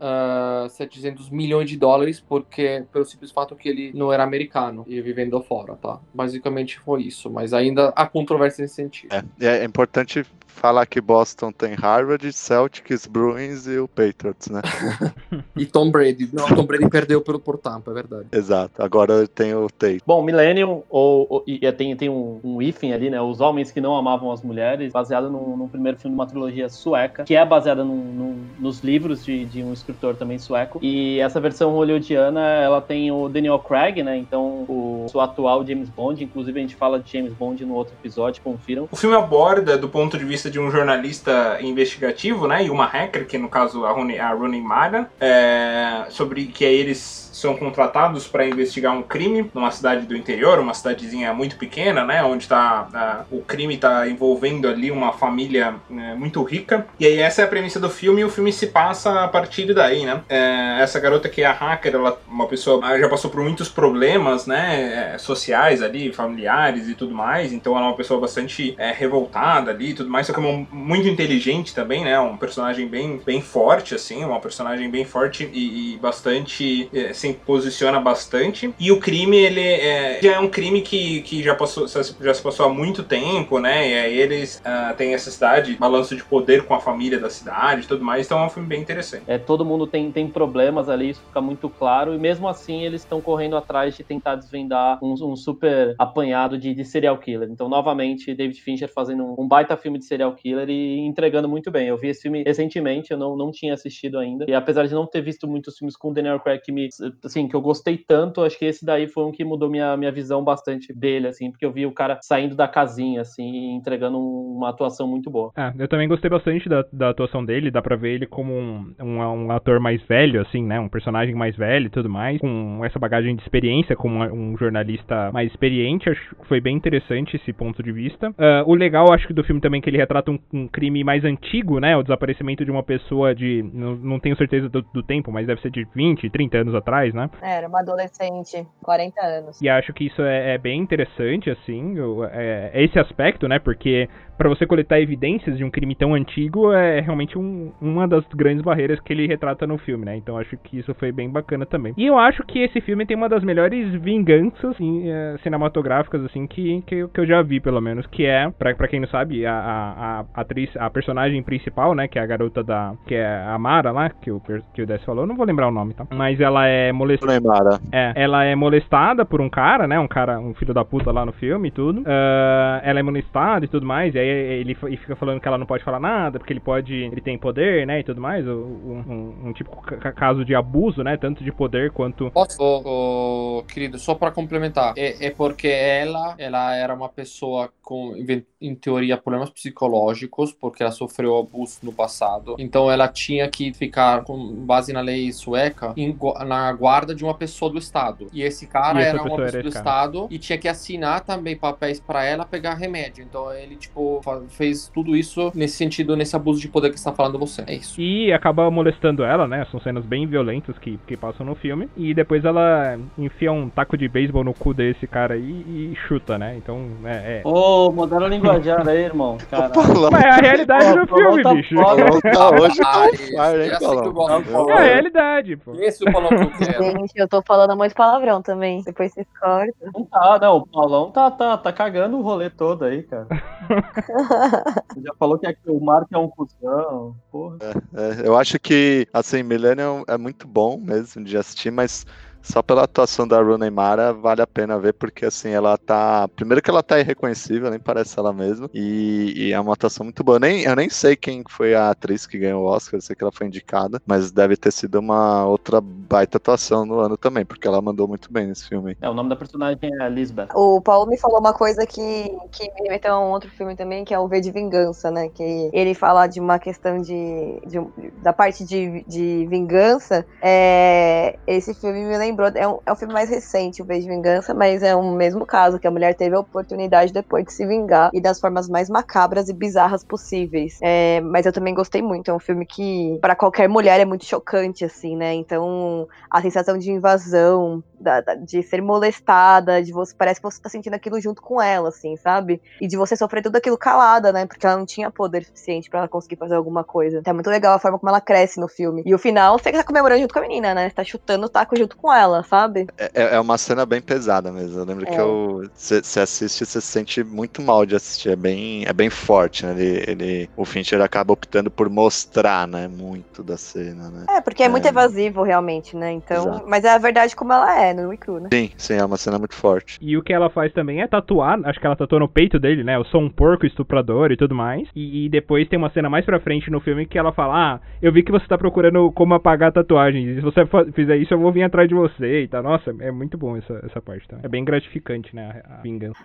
ah, 0.65 0.67
700 0.69 1.31
milhões 1.31 1.69
de 1.69 1.77
dólares 1.77 2.21
porque 2.21 2.85
pelo 2.93 3.05
simples 3.05 3.31
fato 3.31 3.57
que 3.57 3.69
ele 3.69 3.93
não 3.95 4.13
era 4.13 4.23
americano 4.23 4.85
e 4.87 5.01
vivendo 5.01 5.41
fora, 5.43 5.75
tá? 5.77 6.01
Basicamente 6.13 6.79
foi 6.79 7.03
isso, 7.03 7.31
mas 7.31 7.53
ainda 7.53 7.93
há 7.97 8.07
controvérsia 8.07 8.65
nesse 8.73 8.77
sentido. 8.77 9.15
É, 9.40 9.59
é 9.59 9.65
importante 9.65 10.24
falar 10.53 10.87
que 10.87 11.01
Boston 11.01 11.51
tem 11.51 11.74
Harvard, 11.74 12.33
Celtics, 12.33 13.07
Bruins 13.07 13.66
e 13.66 13.79
o 13.79 13.89
Patriots, 13.89 14.49
né? 14.49 14.61
e 15.57 15.66
Tom 15.66 15.91
Brady. 15.91 16.29
Não, 16.33 16.47
Tom 16.47 16.65
Brady 16.65 16.89
perdeu 16.89 17.20
pelo 17.20 17.39
por 17.39 17.59
Tampa, 17.59 17.91
é 17.91 17.95
verdade. 17.95 18.27
Exato. 18.31 18.83
Agora 18.83 19.27
tem 19.27 19.55
o 19.55 19.69
Tate. 19.69 20.03
Bom, 20.07 20.23
Millennium, 20.23 20.83
ou, 20.89 21.27
ou 21.29 21.45
e 21.47 21.70
tem, 21.73 21.97
tem 21.97 22.09
um, 22.09 22.41
um 22.45 22.62
hífen 22.62 22.93
ali, 22.93 23.11
né? 23.11 23.20
Os 23.20 23.41
homens 23.41 23.73
que 23.73 23.81
não 23.81 23.97
amavam 23.97 24.31
as 24.31 24.43
mulheres, 24.43 24.93
baseado 24.93 25.31
num, 25.31 25.57
num 25.57 25.69
primeiro 25.69 25.99
filme 25.99 26.15
de 26.15 26.20
uma 26.20 26.27
trilogia 26.27 26.69
sueca, 26.69 27.24
que 27.24 27.35
é 27.35 27.45
baseada 27.45 27.83
num, 27.85 27.97
num, 27.97 28.37
nos 28.59 28.81
livros 28.81 29.24
de, 29.24 29.45
de 29.47 29.62
um 29.62 29.73
escritor 29.73 30.15
também 30.15 30.39
sueco. 30.39 30.79
E 30.83 31.19
essa 31.20 31.41
versão 31.41 31.73
hollywoodiana, 31.73 32.41
ela 32.41 32.81
tem 32.81 33.11
o 33.11 33.29
Daniel 33.29 33.59
Craig, 33.59 34.03
né? 34.03 34.16
Então, 34.16 34.65
o, 34.69 35.07
o 35.12 35.20
atual 35.20 35.66
James 35.66 35.89
Bond. 35.89 36.23
Inclusive, 36.23 36.59
a 36.59 36.62
gente 36.62 36.77
fala 36.77 37.01
de 37.01 37.12
James 37.12 37.33
Bond 37.33 37.65
no 37.65 37.74
outro 37.74 37.95
episódio, 37.99 38.43
confiram. 38.43 38.89
O 38.91 38.97
filme 38.97 39.16
aborda, 39.16 39.77
do 39.79 39.89
ponto 39.89 40.19
de 40.19 40.24
vista 40.24 40.41
de 40.51 40.59
um 40.59 40.70
jornalista 40.70 41.59
investigativo, 41.60 42.47
né? 42.47 42.64
E 42.64 42.70
uma 42.70 42.86
hacker, 42.86 43.27
que 43.27 43.39
no 43.39 43.48
caso 43.48 43.85
a 43.85 43.93
Rooney, 43.93 44.19
a 44.19 44.32
Rooney 44.32 44.60
Mara, 44.60 45.10
é, 45.20 46.06
sobre 46.10 46.47
que 46.47 46.64
eles 46.64 47.31
são 47.33 47.57
contratados 47.57 48.29
para 48.29 48.47
investigar 48.47 48.97
um 48.97 49.03
crime 49.03 49.51
numa 49.55 49.71
cidade 49.71 50.07
do 50.07 50.17
interior, 50.17 50.59
uma 50.59 50.75
cidadezinha 50.75 51.33
muito 51.33 51.57
pequena, 51.57 52.05
né, 52.05 52.23
onde 52.23 52.47
tá, 52.47 53.27
o 53.31 53.41
crime 53.41 53.75
está 53.75 54.09
envolvendo 54.09 54.69
ali 54.69 54.91
uma 54.91 55.13
família 55.13 55.75
né, 55.89 56.15
muito 56.15 56.43
rica. 56.43 56.87
E 57.01 57.07
aí 57.07 57.19
essa 57.19 57.43
é 57.43 57.45
a 57.45 57.49
premissa 57.49 57.81
do 57.81 57.89
filme 57.89 58.21
e 58.21 58.25
o 58.25 58.31
filme 58.31 58.53
se 58.53 58.69
passa 58.69 59.25
a 59.25 59.29
partir 59.29 59.73
daí, 59.73 60.05
né? 60.05 60.21
É, 60.29 60.79
essa 60.81 61.01
garota 61.01 61.29
que 61.29 61.43
é 61.43 61.47
a 61.47 61.53
hacker, 61.53 61.95
ela 61.95 62.21
uma 62.29 62.47
pessoa 62.47 62.99
já 62.99 63.09
passou 63.09 63.31
por 63.31 63.43
muitos 63.43 63.69
problemas, 63.69 64.47
né, 64.47 65.15
é, 65.15 65.19
sociais 65.19 65.83
ali, 65.83 66.13
familiares 66.13 66.89
e 66.89 66.95
tudo 66.95 67.15
mais. 67.15 67.53
Então 67.53 67.77
ela 67.77 67.87
é 67.87 67.89
uma 67.89 67.97
pessoa 67.97 68.21
bastante 68.21 68.75
é, 68.79 68.93
revoltada 68.93 69.71
ali 69.71 69.91
e 69.91 69.95
tudo 69.95 70.11
mais, 70.11 70.27
só 70.27 70.33
que 70.33 70.41
é 70.41 70.43
uma, 70.43 70.67
muito 70.71 71.09
inteligente 71.09 71.75
também, 71.75 72.05
né? 72.05 72.19
Um 72.21 72.37
personagem 72.37 72.87
bem, 72.87 73.21
bem 73.25 73.41
forte 73.41 73.95
assim, 73.95 74.25
uma 74.25 74.41
personagem 74.41 74.91
bem 74.91 75.05
forte 75.05 75.49
e, 75.53 75.95
e 75.95 75.99
bastante 75.99 76.89
se 77.23 77.32
posiciona 77.32 78.01
bastante. 78.01 78.74
E 78.78 78.90
o 78.90 78.99
crime, 78.99 79.36
ele 79.36 79.61
é, 79.61 80.20
já 80.23 80.32
é 80.32 80.39
um 80.39 80.49
crime 80.49 80.82
que, 80.82 81.23
que 81.23 81.43
já, 81.43 81.55
passou, 81.55 81.86
já 81.86 82.35
se 82.35 82.43
passou 82.43 82.66
há 82.66 82.69
muito 82.69 83.05
tempo, 83.05 83.59
né? 83.61 83.89
E 83.89 83.94
aí 83.94 84.19
eles 84.19 84.61
uh, 84.61 84.94
têm 84.97 85.15
essa 85.15 85.31
cidade, 85.31 85.77
balanço 85.77 86.16
de 86.16 86.24
poder 86.24 86.65
com 86.65 86.74
a 86.74 86.81
família 86.81 87.19
da 87.19 87.31
cidade 87.31 87.82
e 87.82 87.86
tudo 87.86 88.05
mais. 88.05 88.27
Então 88.27 88.39
é 88.40 88.47
um 88.47 88.51
filme 88.51 88.69
bem 88.69 88.81
interessante. 88.81 89.24
É, 89.27 89.39
todo 89.39 89.65
mundo 89.65 89.86
tem, 89.86 90.11
tem 90.11 90.27
problemas 90.27 90.89
ali, 90.89 91.11
isso 91.11 91.23
fica 91.27 91.40
muito 91.40 91.69
claro. 91.69 92.15
E 92.15 92.19
mesmo 92.19 92.49
assim, 92.49 92.82
eles 92.82 93.03
estão 93.03 93.20
correndo 93.20 93.57
atrás 93.57 93.97
de 93.97 94.03
tentar 94.03 94.35
desvendar 94.35 94.99
um, 95.03 95.12
um 95.12 95.36
super 95.36 95.94
apanhado 95.99 96.59
de, 96.59 96.74
de, 96.74 96.85
serial 96.85 97.16
killer. 97.19 97.49
Então, 97.51 97.69
novamente, 97.69 98.35
David 98.35 98.61
Fincher 98.61 98.89
fazendo 98.93 99.24
um, 99.24 99.43
um, 99.43 99.49
baita 99.49 99.77
filme 99.77 99.99
de 99.99 100.05
serial 100.05 100.35
killer 100.35 100.69
e 100.69 100.99
entregando 100.99 101.49
muito 101.49 101.70
bem. 101.70 101.86
Eu 101.86 101.97
vi 101.97 102.09
esse 102.09 102.23
filme 102.23 102.43
recentemente, 102.43 103.12
eu 103.12 103.19
não, 103.19 103.36
não 103.36 103.51
tinha 103.51 103.74
assistido 103.74 104.19
ainda. 104.19 104.44
E 104.49 104.55
apesar 104.55 104.86
de 104.86 104.94
não 104.94 105.07
ter 105.07 105.20
visto 105.20 105.47
muitos 105.47 105.78
filmes 105.78 105.97
com 105.97 106.12
Daniel 106.12 106.40
Craig 106.40 106.61
que 106.62 106.73
me, 106.73 106.89
assim, 107.24 107.48
que 107.48 107.56
eu 107.56 107.60
gostei 107.60 107.97
tanto, 107.97 108.43
acho 108.43 108.59
que 108.59 108.64
esse 108.64 108.84
daí 108.84 109.06
foi 109.06 109.24
um 109.24 109.32
que 109.32 109.44
mudou 109.44 109.68
minha, 109.68 109.97
minha 109.97 110.12
visão 110.12 110.43
bastante 110.43 110.93
dele, 110.93 111.28
assim, 111.28 111.51
porque 111.51 111.64
eu 111.64 111.72
vi 111.72 111.86
o 111.86 111.93
cara 111.93 112.18
saindo 112.22 112.55
da 112.55 112.68
casinha, 112.68 113.20
assim, 113.20 113.43
e 113.43 113.76
entregando 113.76 114.18
uma 114.18 114.70
atuação 114.70 115.06
muito 115.09 115.30
boa. 115.30 115.51
É, 115.56 115.72
eu 115.78 115.89
também 115.89 116.09
gostei 116.09 116.30
bastante 116.30 116.68
da, 116.68 116.84
da 116.93 117.10
atuação 117.10 117.44
dele, 117.44 117.70
dá 117.70 117.82
pra 117.82 117.97
ver 117.97 118.14
ele 118.14 118.26
como 118.26 118.52
um, 118.52 118.94
um, 119.01 119.18
um, 119.18 119.52
ator 119.52 119.80
mais 119.80 120.02
velho, 120.02 120.40
assim, 120.40 120.62
né, 120.64 120.78
um 120.78 120.89
personagem 120.89 121.34
mais 121.34 121.56
velho 121.56 121.86
e 121.86 121.90
tudo 121.90 122.09
mais, 122.09 122.40
com 122.40 122.84
essa 122.84 122.98
bagagem 122.98 123.34
de 123.34 123.43
experiência 123.43 123.97
como 123.97 124.22
um 124.24 124.56
jornalista 124.56 125.30
mais 125.32 125.51
experiente, 125.51 126.09
acho 126.09 126.36
que 126.36 126.47
foi 126.47 126.60
bem 126.60 126.76
interessante 126.76 127.36
esse 127.36 127.52
ponto 127.52 127.82
de 127.82 127.93
vista. 127.93 128.30
Uh, 128.30 128.64
o 128.66 128.74
legal, 128.74 129.12
acho 129.12 129.26
que 129.26 129.32
do 129.32 129.44
filme 129.44 129.60
também 129.60 129.78
é 129.78 129.82
que 129.82 129.90
ele 129.90 129.98
retrata 129.98 130.30
um, 130.30 130.39
um, 130.52 130.68
crime 130.68 131.02
mais 131.02 131.24
antigo, 131.24 131.80
né, 131.80 131.97
o 131.97 132.02
desaparecimento 132.02 132.64
de 132.64 132.70
uma 132.70 132.82
pessoa 132.82 133.34
de, 133.34 133.62
não, 133.72 133.97
não 133.97 134.20
tenho 134.20 134.36
certeza 134.36 134.68
do, 134.68 134.82
do 134.82 135.02
tempo, 135.02 135.32
mas 135.32 135.47
deve 135.47 135.60
ser 135.60 135.70
de 135.70 135.86
20, 135.94 136.28
30 136.30 136.59
anos 136.59 136.74
atrás, 136.74 137.02
né? 137.15 137.29
Era 137.43 137.66
uma 137.69 137.81
adolescente, 137.81 138.66
40 138.83 139.20
anos. 139.20 139.61
E 139.61 139.69
acho 139.69 139.93
que 139.93 140.07
isso 140.07 140.23
é, 140.23 140.55
é 140.55 140.59
bem 140.59 140.81
interessante, 140.81 141.51
assim, 141.51 141.97
é, 142.33 142.70
é 142.74 142.85
esse 142.85 142.99
aspecto, 142.99 143.49
né? 143.49 143.59
Porque 143.59 144.09
para 144.37 144.49
você 144.49 144.66
coletar 144.66 145.01
evidências 145.01 145.57
de 145.57 145.65
um 145.65 145.70
crime 145.70 145.95
tão 145.95 146.15
antigo 146.15 146.73
é 146.73 147.01
realmente 147.01 147.39
um, 147.39 147.73
uma 147.81 148.09
das 148.09 148.24
grandes 148.35 148.62
barreiras 148.62 148.99
que 149.01 149.12
ele 149.12 149.27
retrata 149.27 149.66
no 149.66 149.79
filme, 149.79 150.05
né? 150.05 150.16
Então 150.16 150.39
acho 150.39 150.57
que 150.57 150.79
isso 150.79 150.95
foi 150.95 151.12
bem 151.12 151.31
bacana 151.31 151.65
também. 151.65 151.95
E 151.97 152.07
eu 152.07 152.19
acho 152.19 152.43
que 152.45 152.59
esse 152.59 152.81
filme 152.81 153.07
tem 153.07 153.16
uma 153.16 153.29
das 153.29 153.45
melhores 153.45 153.93
vinganças 154.01 154.65
assim, 154.65 155.05
cinematográficas 155.43 156.24
assim 156.24 156.47
que, 156.47 156.83
que, 156.83 157.07
que, 157.09 157.20
eu 157.20 157.27
já 157.27 157.43
vi, 157.43 157.61
pelo 157.61 157.81
menos, 157.81 158.07
que 158.07 158.24
é, 158.24 158.51
pra, 158.51 158.74
pra 158.74 158.89
quem 158.89 159.01
não 159.01 159.09
sabe, 159.09 159.47
a, 159.47 159.55
a, 159.55 160.20
a, 160.35 160.41
atriz, 160.41 160.70
a 160.77 160.91
personagem 160.91 161.43
principal, 161.43 161.95
né? 161.95 162.09
Que 162.09 162.19
é 162.19 162.23
a 162.23 162.27
garota 162.27 162.62
da. 162.62 162.95
que 163.07 163.15
é 163.15 163.27
a 163.27 163.59
Mara 163.59 163.91
lá, 163.91 164.11
que 164.11 164.31
o, 164.31 164.41
que 164.74 164.83
o 164.83 164.87
Dess 164.87 165.05
falou, 165.05 165.27
não 165.27 165.37
vou 165.37 165.47
lembrar 165.47 165.69
o 165.69 165.73
nome, 165.73 165.95
tá? 165.95 166.07
Mas 166.12 166.41
ela 166.41 166.66
é 166.66 166.91
molestada. 166.93 167.81
É, 167.90 168.12
ela 168.16 168.44
é 168.44 168.55
molestada 168.55 169.24
por 169.24 169.40
um 169.40 169.48
cara, 169.48 169.86
né? 169.86 169.98
Um 169.98 170.09
cara, 170.09 170.39
um 170.39 170.55
filho 170.55 170.74
da 170.74 170.85
puta 170.85 171.10
lá 171.10 171.24
no 171.24 171.32
filme 171.32 171.69
e 171.69 171.70
tudo. 171.70 172.01
Uh, 172.02 172.81
ela 172.82 173.01
é 173.01 173.02
molestada 173.02 173.64
e 173.64 173.69
tudo 173.69 173.86
mais, 173.86 174.14
e 174.14 174.19
aí 174.19 174.28
ele 174.28 174.74
fica 174.74 175.16
falando 175.16 175.40
que 175.40 175.48
ela 175.48 175.59
não 175.59 175.66
pode 175.66 175.85
falar 175.85 176.01
nada, 176.01 176.39
porque 176.39 176.52
ele 176.52 176.60
pode. 176.60 176.94
ele 176.94 177.20
tem 177.20 177.39
poder, 177.39 177.86
né? 177.86 178.01
E 178.01 178.05
tudo 178.05 178.20
mais. 178.20 178.47
Um, 178.47 178.51
um, 178.52 179.48
um 179.48 179.52
tipo 179.52 179.77
caso 180.14 180.44
de 180.44 180.55
abuso, 180.55 181.02
né? 181.02 181.16
Tanto 181.16 181.43
de 181.43 181.52
poder 181.52 181.90
quanto. 181.90 182.31
Posso, 182.31 182.56
oh, 182.60 183.64
querido, 183.64 183.98
só 183.98 184.14
para 184.14 184.31
complementar. 184.31 184.94
É, 184.97 185.27
é, 185.27 185.31
porque 185.31 185.69
ela, 185.69 186.35
ela 186.39 186.74
era 186.74 186.94
uma 186.94 187.09
pessoa 187.09 187.70
com, 187.82 188.14
em 188.60 188.74
teoria, 188.74 189.16
problemas 189.16 189.51
psicológicos, 189.51 190.52
porque 190.52 190.82
ela 190.82 190.93
sofreu 190.93 191.36
abuso 191.39 191.78
no 191.82 191.93
passado. 191.93 192.56
Então 192.59 192.90
ela 192.90 193.09
tinha 193.09 193.48
que 193.48 193.73
ficar, 193.73 194.24
com 194.24 194.55
base 194.64 194.93
na 194.93 195.01
lei 195.01 195.32
sueca, 195.32 195.93
em, 195.97 196.16
na 196.47 196.69
guarda 196.83 197.15
de 197.15 197.23
uma 197.23 197.35
pessoa 197.35 197.71
do 197.71 197.79
Estado. 197.79 198.27
E 198.33 198.43
esse 198.43 198.67
cara 198.67 199.01
e 199.01 199.05
era 199.05 199.23
uma 199.23 199.37
pessoa 199.37 199.47
era 199.47 199.63
do 199.63 199.69
Estado 199.69 200.27
e 200.29 200.37
tinha 200.37 200.59
que 200.59 200.67
assinar 200.67 201.21
também 201.21 201.57
papéis 201.57 202.01
para 202.01 202.25
ela 202.25 202.45
pegar 202.45 202.75
remédio. 202.75 203.25
Então 203.25 203.55
ele, 203.55 203.77
tipo, 203.77 204.21
fez 204.49 204.91
tudo 204.93 205.15
isso 205.15 205.53
nesse 205.55 205.77
sentido, 205.77 206.17
nesse 206.17 206.35
abuso 206.35 206.61
de 206.61 206.67
poder 206.67 206.91
que 206.91 206.97
está 206.97 207.13
falando 207.13 207.39
você. 207.39 207.63
É 207.69 207.75
isso. 207.75 208.01
E 208.01 208.33
acaba 208.33 208.69
molestando 208.69 209.23
ela, 209.23 209.47
né? 209.47 209.65
São 209.71 209.79
cenas 209.79 210.05
bem 210.05 210.27
violentas 210.27 210.77
que, 210.79 210.99
que 211.07 211.17
passam 211.17 211.47
no 211.47 211.55
filme. 211.55 211.89
E 211.97 212.13
depois 212.13 212.45
ela 212.45 212.99
enfia 213.17 213.53
um 213.53 213.71
taco 213.71 213.97
de 213.97 214.09
beisebol 214.09 214.43
no 214.43 214.53
cu 214.53 214.75
desse 214.75 215.07
cara 215.07 215.35
aí 215.35 215.41
e 215.69 215.95
chuta, 216.09 216.37
né? 216.37 216.57
Então, 216.57 216.85
é. 217.05 217.43
é... 217.43 217.43
Ô, 217.45 217.87
oh, 217.87 217.93
mudaram 217.93 218.27
a 218.27 218.29
linguajar 218.29 218.89
aí, 218.89 219.05
irmão. 219.05 219.39
Mas 220.11 220.25
é 220.25 220.29
a 220.29 220.37
realidade 220.37 220.99
do 220.99 221.07
filme, 221.07 221.43
tá 221.45 221.55
bicho. 221.55 221.77
Tá, 221.77 222.51
hoje 222.61 222.79
tá 222.79 223.03
fire, 223.05 223.23
hein, 223.23 224.69
É 224.69 224.73
a 224.73 224.81
realidade, 224.81 225.57
pô. 225.59 225.75
Esse 225.75 226.05
é 226.05 226.11
o 226.11 226.13
quero. 226.51 226.72
Gente, 226.81 227.12
eu 227.16 227.28
tô 227.28 227.43
falando 227.43 227.77
muito 227.77 227.94
palavrão 227.94 228.43
também. 228.43 228.82
Depois 228.82 229.12
vocês 229.12 229.27
cortam. 229.39 229.90
Não 229.94 230.05
tá, 230.05 230.39
não. 230.40 230.57
O 230.59 230.66
Paulão 230.66 231.11
tá, 231.11 231.31
tá, 231.31 231.57
tá 231.59 231.73
cagando 231.73 232.19
o 232.19 232.23
rolê 232.23 232.51
todo 232.51 232.85
aí, 232.85 233.03
cara. 233.03 233.27
Já 234.97 235.15
falou 235.19 235.39
que 235.39 235.57
o 235.66 235.81
Mark 235.81 236.09
é 236.12 236.19
um 236.19 236.28
cuzão, 236.28 237.16
porra. 237.31 237.59
É, 237.61 238.23
é, 238.23 238.28
eu 238.28 238.36
acho 238.36 238.59
que, 238.59 239.07
assim, 239.12 239.43
Millennium 239.43 240.05
é 240.07 240.16
muito 240.16 240.47
bom 240.47 240.78
mesmo 240.78 241.24
de 241.24 241.36
assistir, 241.36 241.70
mas 241.70 242.07
só 242.43 242.62
pela 242.62 242.85
atuação 242.85 243.27
da 243.27 243.40
Rooney 243.40 243.70
Mara 243.70 244.12
vale 244.12 244.43
a 244.43 244.47
pena 244.47 244.78
ver, 244.78 244.93
porque 244.94 245.24
assim, 245.24 245.51
ela 245.51 245.78
tá. 245.78 246.28
Primeiro 246.35 246.60
que 246.60 246.70
ela 246.70 246.82
tá 246.82 246.98
irreconhecível, 246.98 247.70
nem 247.70 247.78
parece 247.78 248.19
ela 248.19 248.32
mesma. 248.32 248.69
E, 248.74 249.32
e 249.36 249.52
é 249.52 249.60
uma 249.60 249.73
atuação 249.73 250.05
muito 250.05 250.24
boa. 250.24 250.36
Eu 250.36 250.40
nem, 250.40 250.62
eu 250.62 250.77
nem 250.77 250.89
sei 250.89 251.14
quem 251.14 251.44
foi 251.48 251.74
a 251.74 251.90
atriz 251.90 252.27
que 252.27 252.39
ganhou 252.39 252.64
o 252.64 252.66
Oscar, 252.66 252.98
eu 252.98 253.02
sei 253.02 253.14
que 253.14 253.23
ela 253.23 253.32
foi 253.32 253.47
indicada, 253.47 254.02
mas 254.06 254.32
deve 254.32 254.56
ter 254.56 254.73
sido 254.73 254.98
uma 254.98 255.47
outra 255.47 255.81
baita 255.81 256.36
atuação 256.36 256.85
no 256.85 256.98
ano 256.98 257.16
também, 257.16 257.44
porque 257.44 257.66
ela 257.66 257.81
mandou 257.81 258.09
muito 258.09 258.32
bem 258.32 258.47
nesse 258.47 258.69
filme. 258.69 258.97
É, 259.01 259.09
o 259.09 259.14
nome 259.14 259.28
da 259.28 259.36
personagem 259.36 259.78
é 260.01 260.09
Lisbeth. 260.09 260.48
O 260.55 260.81
Paulo 260.81 261.09
me 261.09 261.16
falou 261.19 261.39
uma 261.39 261.52
coisa 261.52 261.86
que, 261.86 262.02
que 262.51 262.64
me 262.74 262.82
remeteu 262.85 263.14
a 263.14 263.20
um 263.20 263.31
outro 263.31 263.51
filme 263.51 263.77
também, 263.77 264.05
que 264.05 264.12
é 264.12 264.19
o 264.19 264.27
V 264.27 264.40
de 264.40 264.51
Vingança, 264.51 265.10
né? 265.10 265.28
Que 265.28 265.70
ele 265.73 265.94
fala 265.94 266.27
de 266.27 266.40
uma 266.40 266.59
questão 266.59 266.98
de. 266.98 267.60
de 267.66 267.81
da 268.23 268.32
parte 268.32 268.64
de, 268.64 269.05
de 269.06 269.47
vingança. 269.48 270.24
É, 270.40 271.39
esse 271.47 271.74
filme 271.74 272.05
me 272.05 272.16
lembra 272.16 272.32
lembrou. 272.33 272.51
É 272.55 272.67
um, 272.67 272.79
é 272.85 272.93
um 272.93 272.97
filme 272.97 273.15
mais 273.15 273.29
recente, 273.31 273.83
o 273.83 273.85
Beijo 273.85 274.07
de 274.07 274.13
Vingança, 274.13 274.55
mas 274.55 274.83
é 274.83 274.95
o 274.97 275.03
mesmo 275.13 275.47
caso, 275.47 275.79
que 275.79 275.87
a 275.87 275.91
mulher 275.91 276.15
teve 276.15 276.35
a 276.35 276.41
oportunidade 276.41 277.13
depois 277.13 277.45
de 277.45 277.53
se 277.53 277.67
vingar 277.67 278.11
e 278.13 278.21
das 278.21 278.41
formas 278.41 278.69
mais 278.69 278.89
macabras 278.89 279.49
e 279.49 279.53
bizarras 279.53 280.03
possíveis. 280.03 280.79
É, 280.83 281.21
mas 281.21 281.47
eu 281.47 281.53
também 281.53 281.75
gostei 281.75 282.03
muito. 282.03 282.31
É 282.31 282.35
um 282.35 282.39
filme 282.39 282.67
que, 282.67 283.19
para 283.21 283.37
qualquer 283.37 283.69
mulher, 283.69 284.01
é 284.01 284.05
muito 284.05 284.25
chocante, 284.25 284.85
assim, 284.85 285.17
né? 285.17 285.35
Então, 285.35 286.09
a 286.31 286.41
sensação 286.43 286.79
de 286.79 286.91
invasão, 286.91 287.83
da, 288.03 288.21
da, 288.21 288.35
de 288.35 288.63
ser 288.63 288.83
molestada, 288.83 289.83
de 289.83 289.93
você. 289.93 290.15
Parece 290.15 290.41
que 290.41 290.45
você 290.45 290.61
tá 290.61 290.69
sentindo 290.69 290.95
aquilo 290.95 291.21
junto 291.21 291.41
com 291.41 291.61
ela, 291.61 291.89
assim, 291.89 292.17
sabe? 292.17 292.61
E 292.81 292.87
de 292.87 292.97
você 292.97 293.17
sofrer 293.17 293.43
tudo 293.43 293.57
aquilo 293.57 293.79
calada, 293.79 294.33
né? 294.33 294.47
Porque 294.47 294.67
ela 294.67 294.77
não 294.77 294.87
tinha 294.87 295.11
poder 295.11 295.45
suficiente 295.45 295.89
para 295.89 296.01
ela 296.01 296.09
conseguir 296.09 296.37
fazer 296.37 296.55
alguma 296.55 296.85
coisa. 296.85 297.19
Então 297.19 297.31
é 297.31 297.35
muito 297.35 297.51
legal 297.51 297.75
a 297.75 297.79
forma 297.79 297.99
como 297.99 298.11
ela 298.11 298.21
cresce 298.21 298.61
no 298.61 298.69
filme. 298.69 299.03
E 299.07 299.15
o 299.15 299.19
final, 299.19 299.59
você 299.59 299.71
tá 299.73 299.85
comemorando 299.85 300.21
junto 300.21 300.33
com 300.33 300.41
a 300.41 300.43
menina, 300.43 300.75
né? 300.75 300.89
Você 300.89 300.95
tá 300.95 301.05
chutando 301.05 301.47
o 301.47 301.49
taco 301.49 301.77
junto 301.77 301.97
com 301.97 302.13
ela 302.13 302.22
ela, 302.23 302.43
sabe? 302.43 302.86
É, 302.97 303.11
é, 303.15 303.35
é 303.35 303.40
uma 303.40 303.59
cena 303.59 303.85
bem 303.85 304.01
pesada 304.01 304.53
mesmo. 304.53 304.78
Eu 304.78 304.85
lembro 304.85 305.07
é. 305.07 305.11
que 305.11 305.20
eu. 305.20 305.69
Você 305.74 306.20
assiste, 306.20 306.65
você 306.65 306.81
se 306.81 306.82
sente 306.82 307.24
muito 307.24 307.61
mal 307.61 307.85
de 307.85 307.94
assistir. 307.94 308.31
É 308.31 308.36
bem, 308.36 308.85
é 308.86 308.93
bem 308.93 309.11
forte, 309.11 309.66
né? 309.66 309.73
Ele, 309.73 310.05
ele, 310.07 310.51
o 310.57 310.65
Fincher 310.65 311.01
acaba 311.01 311.32
optando 311.32 311.70
por 311.70 311.89
mostrar, 311.89 312.66
né? 312.66 312.89
Muito 312.89 313.43
da 313.43 313.57
cena, 313.57 314.11
né? 314.11 314.27
É, 314.28 314.40
porque 314.40 314.62
é, 314.62 314.69
muito 314.69 314.86
é. 314.86 314.89
evasivo, 314.89 315.43
realmente, 315.43 315.97
né? 315.97 316.12
Então. 316.12 316.43
Exato. 316.43 316.65
Mas 316.66 316.85
é 316.85 316.90
a 316.90 316.99
verdade 316.99 317.35
como 317.35 317.53
ela 317.53 317.81
é, 317.81 317.93
no 317.93 318.16
cru, 318.16 318.40
né? 318.40 318.49
Sim, 318.53 318.70
sim, 318.77 318.94
é 318.94 319.05
uma 319.05 319.16
cena 319.16 319.39
muito 319.39 319.55
forte. 319.55 319.99
E 320.01 320.16
o 320.16 320.23
que 320.23 320.32
ela 320.32 320.51
faz 320.51 320.73
também 320.73 321.03
é 321.03 321.07
tatuar, 321.07 321.59
acho 321.65 321.81
que 321.81 321.86
ela 321.86 321.97
tatuou 321.97 322.20
no 322.20 322.28
peito 322.28 322.59
dele, 322.59 322.85
né? 322.85 322.97
Eu 322.97 323.05
sou 323.05 323.20
um 323.20 323.31
porco 323.31 323.66
estuprador 323.66 324.31
e 324.31 324.36
tudo 324.36 324.55
mais. 324.55 324.89
E, 324.94 325.27
e 325.27 325.28
depois 325.28 325.69
tem 325.69 325.78
uma 325.78 325.90
cena 325.90 326.09
mais 326.09 326.24
pra 326.24 326.40
frente 326.40 326.70
no 326.70 326.81
filme 326.81 327.07
que 327.07 327.19
ela 327.19 327.32
fala: 327.32 327.74
Ah, 327.74 327.81
eu 328.01 328.12
vi 328.12 328.23
que 328.23 328.32
você 328.32 328.47
tá 328.47 328.57
procurando 328.57 329.11
como 329.12 329.35
apagar 329.35 329.70
a 329.70 329.73
tatuagem. 329.73 330.28
E 330.28 330.35
se 330.36 330.40
você 330.40 330.61
fizer 330.94 331.16
isso, 331.16 331.35
eu 331.35 331.39
vou 331.39 331.53
vir 331.53 331.62
atrás 331.62 331.89
de 331.89 331.94
você 331.94 332.11
você 332.16 332.43
e 332.43 332.48
tá. 332.48 332.62
Nossa, 332.62 332.94
é 333.01 333.10
muito 333.10 333.36
bom 333.36 333.56
essa, 333.56 333.80
essa 333.84 334.01
parte, 334.01 334.26
tá? 334.28 334.39
É 334.43 334.48
bem 334.48 334.64
gratificante, 334.64 335.34
né? 335.34 335.62
A, 335.68 335.74
a 335.74 335.82
vingança. 335.82 336.20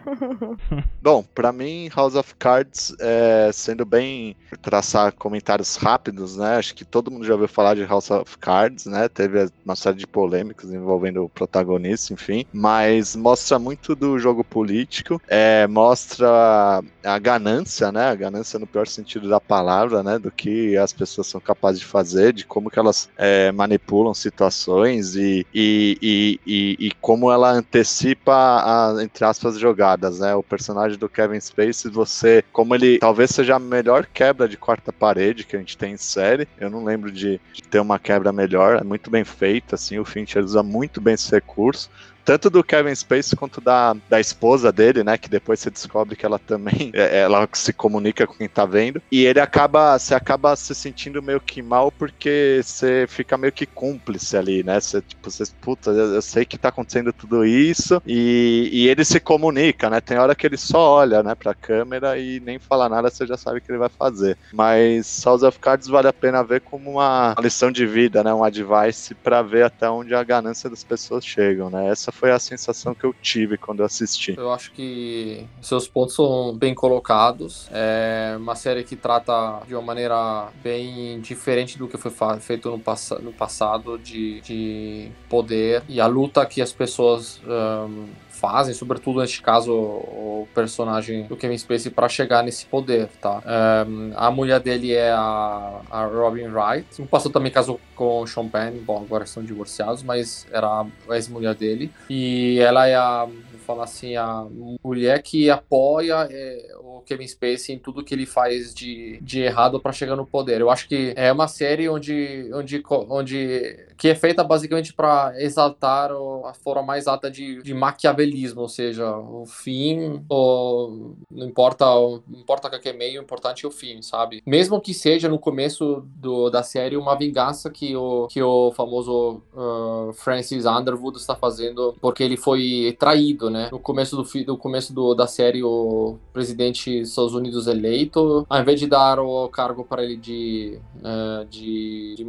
bom, 1.02 1.24
para 1.24 1.52
mim, 1.52 1.90
House 1.96 2.16
of 2.16 2.36
Cards, 2.36 2.96
é, 3.00 3.50
sendo 3.54 3.86
bem 3.86 4.36
traçar 4.62 5.12
comentários 5.14 5.76
rápidos, 5.76 6.38
né? 6.38 6.56
Acho 6.56 6.76
que 6.76 6.86
todo 6.86 7.12
mundo 7.12 7.26
já 7.26 7.34
ouviu 7.34 7.48
falar 7.48 7.76
de 7.76 7.86
House 7.86 8.12
of 8.12 8.38
Cards, 8.38 8.86
né? 8.86 9.08
Teve 9.10 9.50
uma 9.66 9.76
série 9.76 9.98
de 9.98 10.08
polêmicas 10.08 10.72
envolvendo 10.72 11.24
o 11.24 11.30
protagonista, 11.30 12.14
enfim. 12.14 12.46
Mas 12.52 13.16
mostra 13.16 13.60
muito 13.60 13.96
do 13.96 14.20
jogo 14.20 14.44
político, 14.44 15.22
é, 15.28 15.68
mostra 15.68 16.82
a 17.08 17.20
ganância, 17.20 17.92
né? 17.92 18.10
A 18.10 18.16
ganância 18.16 18.60
no 18.60 18.68
pior 18.68 18.88
sentido 18.88 19.30
da 19.30 19.40
palavra, 19.40 20.04
né? 20.04 20.20
Do 20.20 20.32
que 20.32 20.76
as 20.78 20.94
pessoas 20.94 21.28
são 21.28 21.40
capazes 21.40 21.80
de 21.80 21.86
fazer, 21.86 22.34
de 22.34 22.46
como 22.46 22.70
que 22.70 22.80
elas 22.80 23.10
é, 23.18 23.52
manipulam 23.52 24.14
situações 24.14 25.16
e, 25.16 25.46
e 25.54 25.78
e, 25.78 26.40
e, 26.46 26.88
e, 26.88 26.92
como 27.02 27.32
ela 27.32 27.52
antecipa, 27.52 28.34
a, 28.34 29.04
entre 29.04 29.26
aspas, 29.26 29.58
jogadas, 29.60 30.20
né? 30.20 30.36
O 30.36 30.44
personagem 30.44 30.98
do 30.98 31.10
Kevin 31.10 31.40
Spacey, 31.40 31.92
você, 31.92 32.44
como 32.52 32.76
ele 32.76 33.00
talvez 33.00 33.32
seja 33.32 33.56
a 33.56 33.60
melhor 33.60 34.06
quebra 34.06 34.48
de 34.48 34.58
quarta 34.58 34.92
parede 34.92 35.44
que 35.44 35.56
a 35.56 35.60
gente 35.60 35.78
tem 35.78 35.94
em 35.94 35.98
série, 35.98 36.48
eu 36.60 36.70
não 36.70 36.84
lembro 36.84 37.12
de, 37.12 37.40
de 37.54 37.62
ter 37.62 37.80
uma 37.80 38.00
quebra 38.00 38.32
melhor, 38.32 38.78
é 38.78 38.84
muito 38.84 39.10
bem 39.10 39.24
feita, 39.24 39.76
assim, 39.76 40.00
o 40.00 40.06
Fincher 40.06 40.44
usa 40.44 40.64
muito 40.64 41.00
bem 41.02 41.14
esse 41.14 41.32
recurso 41.32 41.90
tanto 42.28 42.50
do 42.50 42.62
Kevin 42.62 42.94
Spacey 42.94 43.38
quanto 43.38 43.62
da, 43.62 43.96
da 44.10 44.20
esposa 44.20 44.70
dele, 44.70 45.02
né? 45.02 45.18
Que 45.18 45.30
depois 45.30 45.62
você 45.62 45.72
descobre 45.72 46.14
que 46.14 46.26
ela 46.26 46.38
também 46.38 46.92
é, 46.94 47.20
ela 47.20 47.48
se 47.54 47.72
comunica 47.72 48.28
com 48.28 48.34
quem 48.34 48.50
tá 48.50 48.66
vendo. 48.66 49.02
E 49.10 49.24
ele 49.24 49.40
acaba, 49.40 49.98
você 49.98 50.14
acaba 50.14 50.54
se 50.58 50.76
sentindo 50.76 51.24
meio 51.24 51.40
que 51.40 51.62
mal 51.62 51.90
porque 51.90 52.60
você 52.62 53.06
fica 53.08 53.38
meio 53.38 53.54
que 53.54 53.66
cúmplice 53.66 54.36
ali, 54.36 54.62
né? 54.62 54.78
Você, 54.78 55.02
tipo, 55.02 55.32
você, 55.32 55.46
puta, 55.62 55.90
eu, 55.92 56.16
eu 56.16 56.22
sei 56.22 56.44
que 56.44 56.58
tá 56.58 56.68
acontecendo 56.68 57.14
tudo 57.14 57.46
isso. 57.46 58.02
E, 58.06 58.70
e 58.74 58.90
ele 58.90 59.06
se 59.06 59.22
comunica, 59.22 59.90
né? 59.90 60.02
Tem 60.02 60.18
hora 60.18 60.36
que 60.36 60.46
ele 60.46 60.58
só 60.58 60.96
olha, 60.96 61.24
né, 61.24 61.34
pra 61.34 61.56
câmera 61.56 62.18
e 62.18 62.42
nem 62.42 62.60
fala 62.60 62.90
nada, 62.90 63.10
você 63.10 63.26
já 63.26 63.38
sabe 63.38 63.60
o 63.60 63.62
que 63.62 63.72
ele 63.72 63.80
vai 63.80 63.90
fazer. 63.98 64.38
Mas 64.52 65.22
House 65.24 65.44
of 65.44 65.58
Cards 65.60 65.88
vale 65.88 66.10
a 66.10 66.14
pena 66.14 66.44
ver 66.44 66.60
como 66.60 66.92
uma 66.92 67.34
lição 67.40 67.72
de 67.72 67.86
vida, 67.88 68.22
né? 68.22 68.34
Um 68.34 68.44
advice 68.44 69.16
para 69.16 69.42
ver 69.42 69.64
até 69.64 69.90
onde 69.90 70.14
a 70.14 70.24
ganância 70.26 70.70
das 70.70 70.84
pessoas 70.84 71.26
chegam, 71.26 71.70
né? 71.70 71.88
Essa 71.88 72.12
foi 72.18 72.32
a 72.32 72.40
sensação 72.40 72.96
que 72.96 73.04
eu 73.04 73.14
tive 73.22 73.58
quando 73.58 73.80
eu 73.82 73.86
assisti. 73.86 74.36
Eu 74.36 74.52
acho 74.52 74.72
que 74.72 75.46
seus 75.62 75.88
pontos 75.88 76.16
são 76.16 76.56
bem 76.56 76.74
colocados. 76.74 77.70
É 77.72 78.36
uma 78.38 78.56
série 78.56 78.84
que 78.84 78.96
trata 78.96 79.62
de 79.68 79.76
uma 79.76 79.84
maneira 79.84 80.50
bem 80.64 81.22
diferente 81.22 81.78
do 81.78 81.88
que 81.88 81.98
foi 81.98 82.12
feito 82.40 82.72
no, 82.72 82.80
pass 82.80 83.14
no 83.22 83.32
passado 83.32 83.98
de, 84.00 84.42
de 84.42 85.12
poder 85.30 85.84
e 85.88 86.02
a 86.02 86.08
luta 86.08 86.46
que 86.46 86.62
as 86.62 86.72
pessoas 86.72 87.40
um, 87.46 88.08
fazem, 88.38 88.74
sobretudo 88.74 89.20
neste 89.20 89.42
caso 89.42 89.74
o 89.74 90.48
personagem 90.54 91.24
do 91.24 91.36
Kevin 91.36 91.58
Spacey 91.58 91.92
para 91.92 92.08
chegar 92.08 92.44
nesse 92.44 92.66
poder, 92.66 93.08
tá? 93.22 93.42
Um, 93.88 94.12
a 94.16 94.30
mulher 94.32 94.60
dele 94.60 94.94
é 94.94 95.12
a, 95.12 95.82
a 95.90 96.06
Robin 96.06 96.48
Wright. 96.48 96.88
No 97.00 97.08
passado 97.08 97.32
também 97.32 97.52
casou 97.52 97.80
com 97.96 98.22
o 98.22 98.28
Sean 98.28 98.48
Penn, 98.48 98.84
bom, 98.86 99.02
agora 99.02 99.24
estão 99.24 99.44
divorciados, 99.44 100.04
mas 100.04 100.48
era 100.52 100.68
a 100.68 101.16
ex-mulher 101.16 101.56
dele. 101.56 101.92
E 102.10 102.60
ela 102.60 102.88
é 102.88 102.96
a, 102.96 103.28
falar 103.68 103.84
assim, 103.84 104.16
a 104.16 104.48
mulher 104.82 105.22
que 105.22 105.50
apoia 105.50 106.26
é, 106.32 106.74
o 106.80 107.02
Kevin 107.02 107.28
Spacey 107.28 107.76
em 107.76 107.80
tudo 107.80 108.04
que 108.04 108.16
ele 108.16 108.26
faz 108.26 108.74
de, 108.74 109.20
de 109.22 109.42
errado 109.42 109.78
para 109.80 109.92
chegar 109.92 110.16
no 110.16 110.26
poder. 110.26 110.62
Eu 110.62 110.70
acho 110.70 110.88
que 110.88 111.14
é 111.18 111.32
uma 111.32 111.50
série 111.50 111.90
onde, 111.90 112.50
onde, 112.54 112.82
onde 112.88 113.88
que 113.98 114.08
é 114.08 114.16
feita 114.16 114.44
basicamente 114.44 114.94
para 114.94 115.34
exaltar 115.42 116.12
a 116.46 116.54
forma 116.54 116.84
mais 116.84 117.08
alta 117.08 117.30
de, 117.30 117.62
de 117.62 117.74
maquiavelismo, 117.74 118.62
ou 118.62 118.70
seja, 118.70 119.18
o 119.18 119.46
fim, 119.46 120.24
o, 120.30 121.16
não 121.30 121.48
importa, 121.48 121.86
não 121.86 122.40
importa 122.40 122.70
que 122.80 122.90
é 122.90 122.94
meio, 122.94 123.20
o 123.20 123.24
importante 123.24 123.66
é 123.66 123.68
o 123.68 123.72
fim, 123.72 124.02
sabe? 124.02 124.42
Mesmo 124.46 124.80
que 124.80 124.94
seja 124.94 125.28
no 125.28 125.40
começo 125.40 126.04
do, 126.16 126.50
da 126.50 126.64
série 126.64 126.96
uma 126.96 127.18
vingança 127.18 127.70
que 127.70 127.96
o, 127.96 128.28
que 128.28 128.42
o 128.42 128.72
famoso 128.72 129.42
uh, 129.54 130.14
Francis 130.14 130.66
Underwood 130.66 131.18
está 131.18 131.36
fazendo 131.36 131.96
porque 132.00 132.24
ele 132.24 132.38
foi 132.38 132.96
traído, 133.00 133.50
né? 133.50 133.57
No 133.72 133.80
começo 133.80 134.16
do, 134.16 134.28
no 134.46 134.58
começo 134.58 134.94
do, 134.94 135.14
da 135.14 135.28
série, 135.28 135.64
o 135.64 136.18
presidente 136.34 137.00
dos 137.00 137.10
Estados 137.10 137.34
Unidos 137.34 137.68
eleito, 137.68 138.46
ao 138.50 138.62
invés 138.62 138.80
de 138.80 138.88
dar 138.88 139.20
o 139.20 139.48
cargo 139.50 139.84
para 139.84 140.04
ele 140.04 140.18
de, 140.18 140.80
uh, 140.98 141.46
de, 141.46 142.16
de 142.16 142.26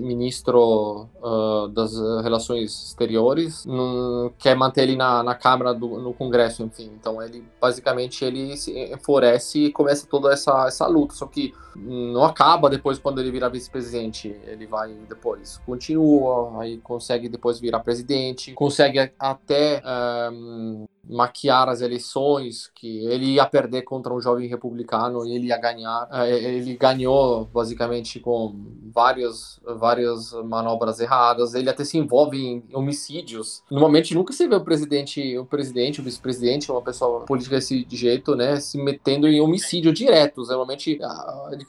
ministro 0.00 1.08
uh, 1.22 1.68
das 1.68 1.92
relações 2.22 2.88
exteriores, 2.88 3.66
não, 3.66 4.32
quer 4.38 4.56
manter 4.56 4.82
ele 4.82 4.96
na, 4.96 5.22
na 5.22 5.34
Câmara, 5.34 5.74
do, 5.74 5.98
no 5.98 6.12
Congresso, 6.14 6.62
enfim. 6.62 6.90
Então 6.98 7.20
ele, 7.22 7.44
basicamente, 7.60 8.24
ele 8.24 8.56
se 8.56 8.92
enfurece 8.92 9.66
e 9.66 9.72
começa 9.72 10.06
toda 10.06 10.32
essa, 10.32 10.66
essa 10.66 10.86
luta. 10.86 11.14
Só 11.14 11.26
que 11.26 11.52
não 11.76 12.24
acaba 12.24 12.70
depois 12.70 12.98
quando 12.98 13.20
ele 13.20 13.30
vira 13.30 13.48
vice-presidente. 13.48 14.34
Ele 14.46 14.66
vai 14.66 14.94
depois, 15.08 15.60
continua, 15.66 16.62
aí 16.62 16.78
consegue 16.78 17.28
depois 17.28 17.58
virar 17.58 17.80
presidente, 17.80 18.52
consegue 18.52 19.10
até 19.18 19.82
um, 20.14 20.86
maquiar 21.08 21.68
as 21.68 21.80
eleições, 21.80 22.70
que 22.74 23.06
ele 23.06 23.34
ia 23.34 23.46
perder 23.46 23.82
contra 23.82 24.12
um 24.12 24.20
jovem 24.20 24.48
republicano 24.48 25.26
e 25.26 25.34
ele 25.34 25.48
ia 25.48 25.58
ganhar. 25.58 26.08
É, 26.12 26.30
ele 26.30 26.74
ganhou 26.76 27.44
basicamente 27.52 28.20
com 28.20 28.54
várias, 28.92 29.60
várias 29.64 30.32
manobras 30.44 31.00
erradas. 31.00 31.54
Ele 31.54 31.70
até 31.70 31.84
se 31.84 31.98
envolve 31.98 32.38
em 32.38 32.64
homicídios. 32.72 33.62
Normalmente 33.70 34.14
nunca 34.14 34.32
se 34.32 34.46
vê 34.46 34.54
o 34.54 34.64
presidente, 34.64 35.36
o 35.38 35.44
presidente, 35.44 36.00
o 36.00 36.04
vice-presidente, 36.04 36.70
uma 36.70 36.82
pessoa 36.82 37.20
política 37.20 37.56
desse 37.56 37.86
jeito, 37.90 38.34
né, 38.34 38.60
se 38.60 38.78
metendo 38.78 39.26
em 39.28 39.40
homicídio 39.40 39.92
direto. 39.92 40.42
Normalmente 40.42 40.98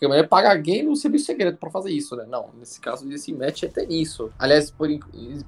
maneira 0.07 0.27
paga 0.27 0.51
alguém 0.51 0.83
no 0.83 0.95
serviço 0.95 1.25
segredo 1.25 1.57
para 1.57 1.69
fazer 1.69 1.91
isso, 1.91 2.15
né? 2.15 2.25
Não, 2.27 2.49
nesse 2.57 2.79
caso 2.79 3.05
ele 3.05 3.17
se 3.17 3.33
mete 3.33 3.65
até 3.65 3.85
nisso. 3.85 4.31
Aliás, 4.37 4.71
por, 4.71 4.87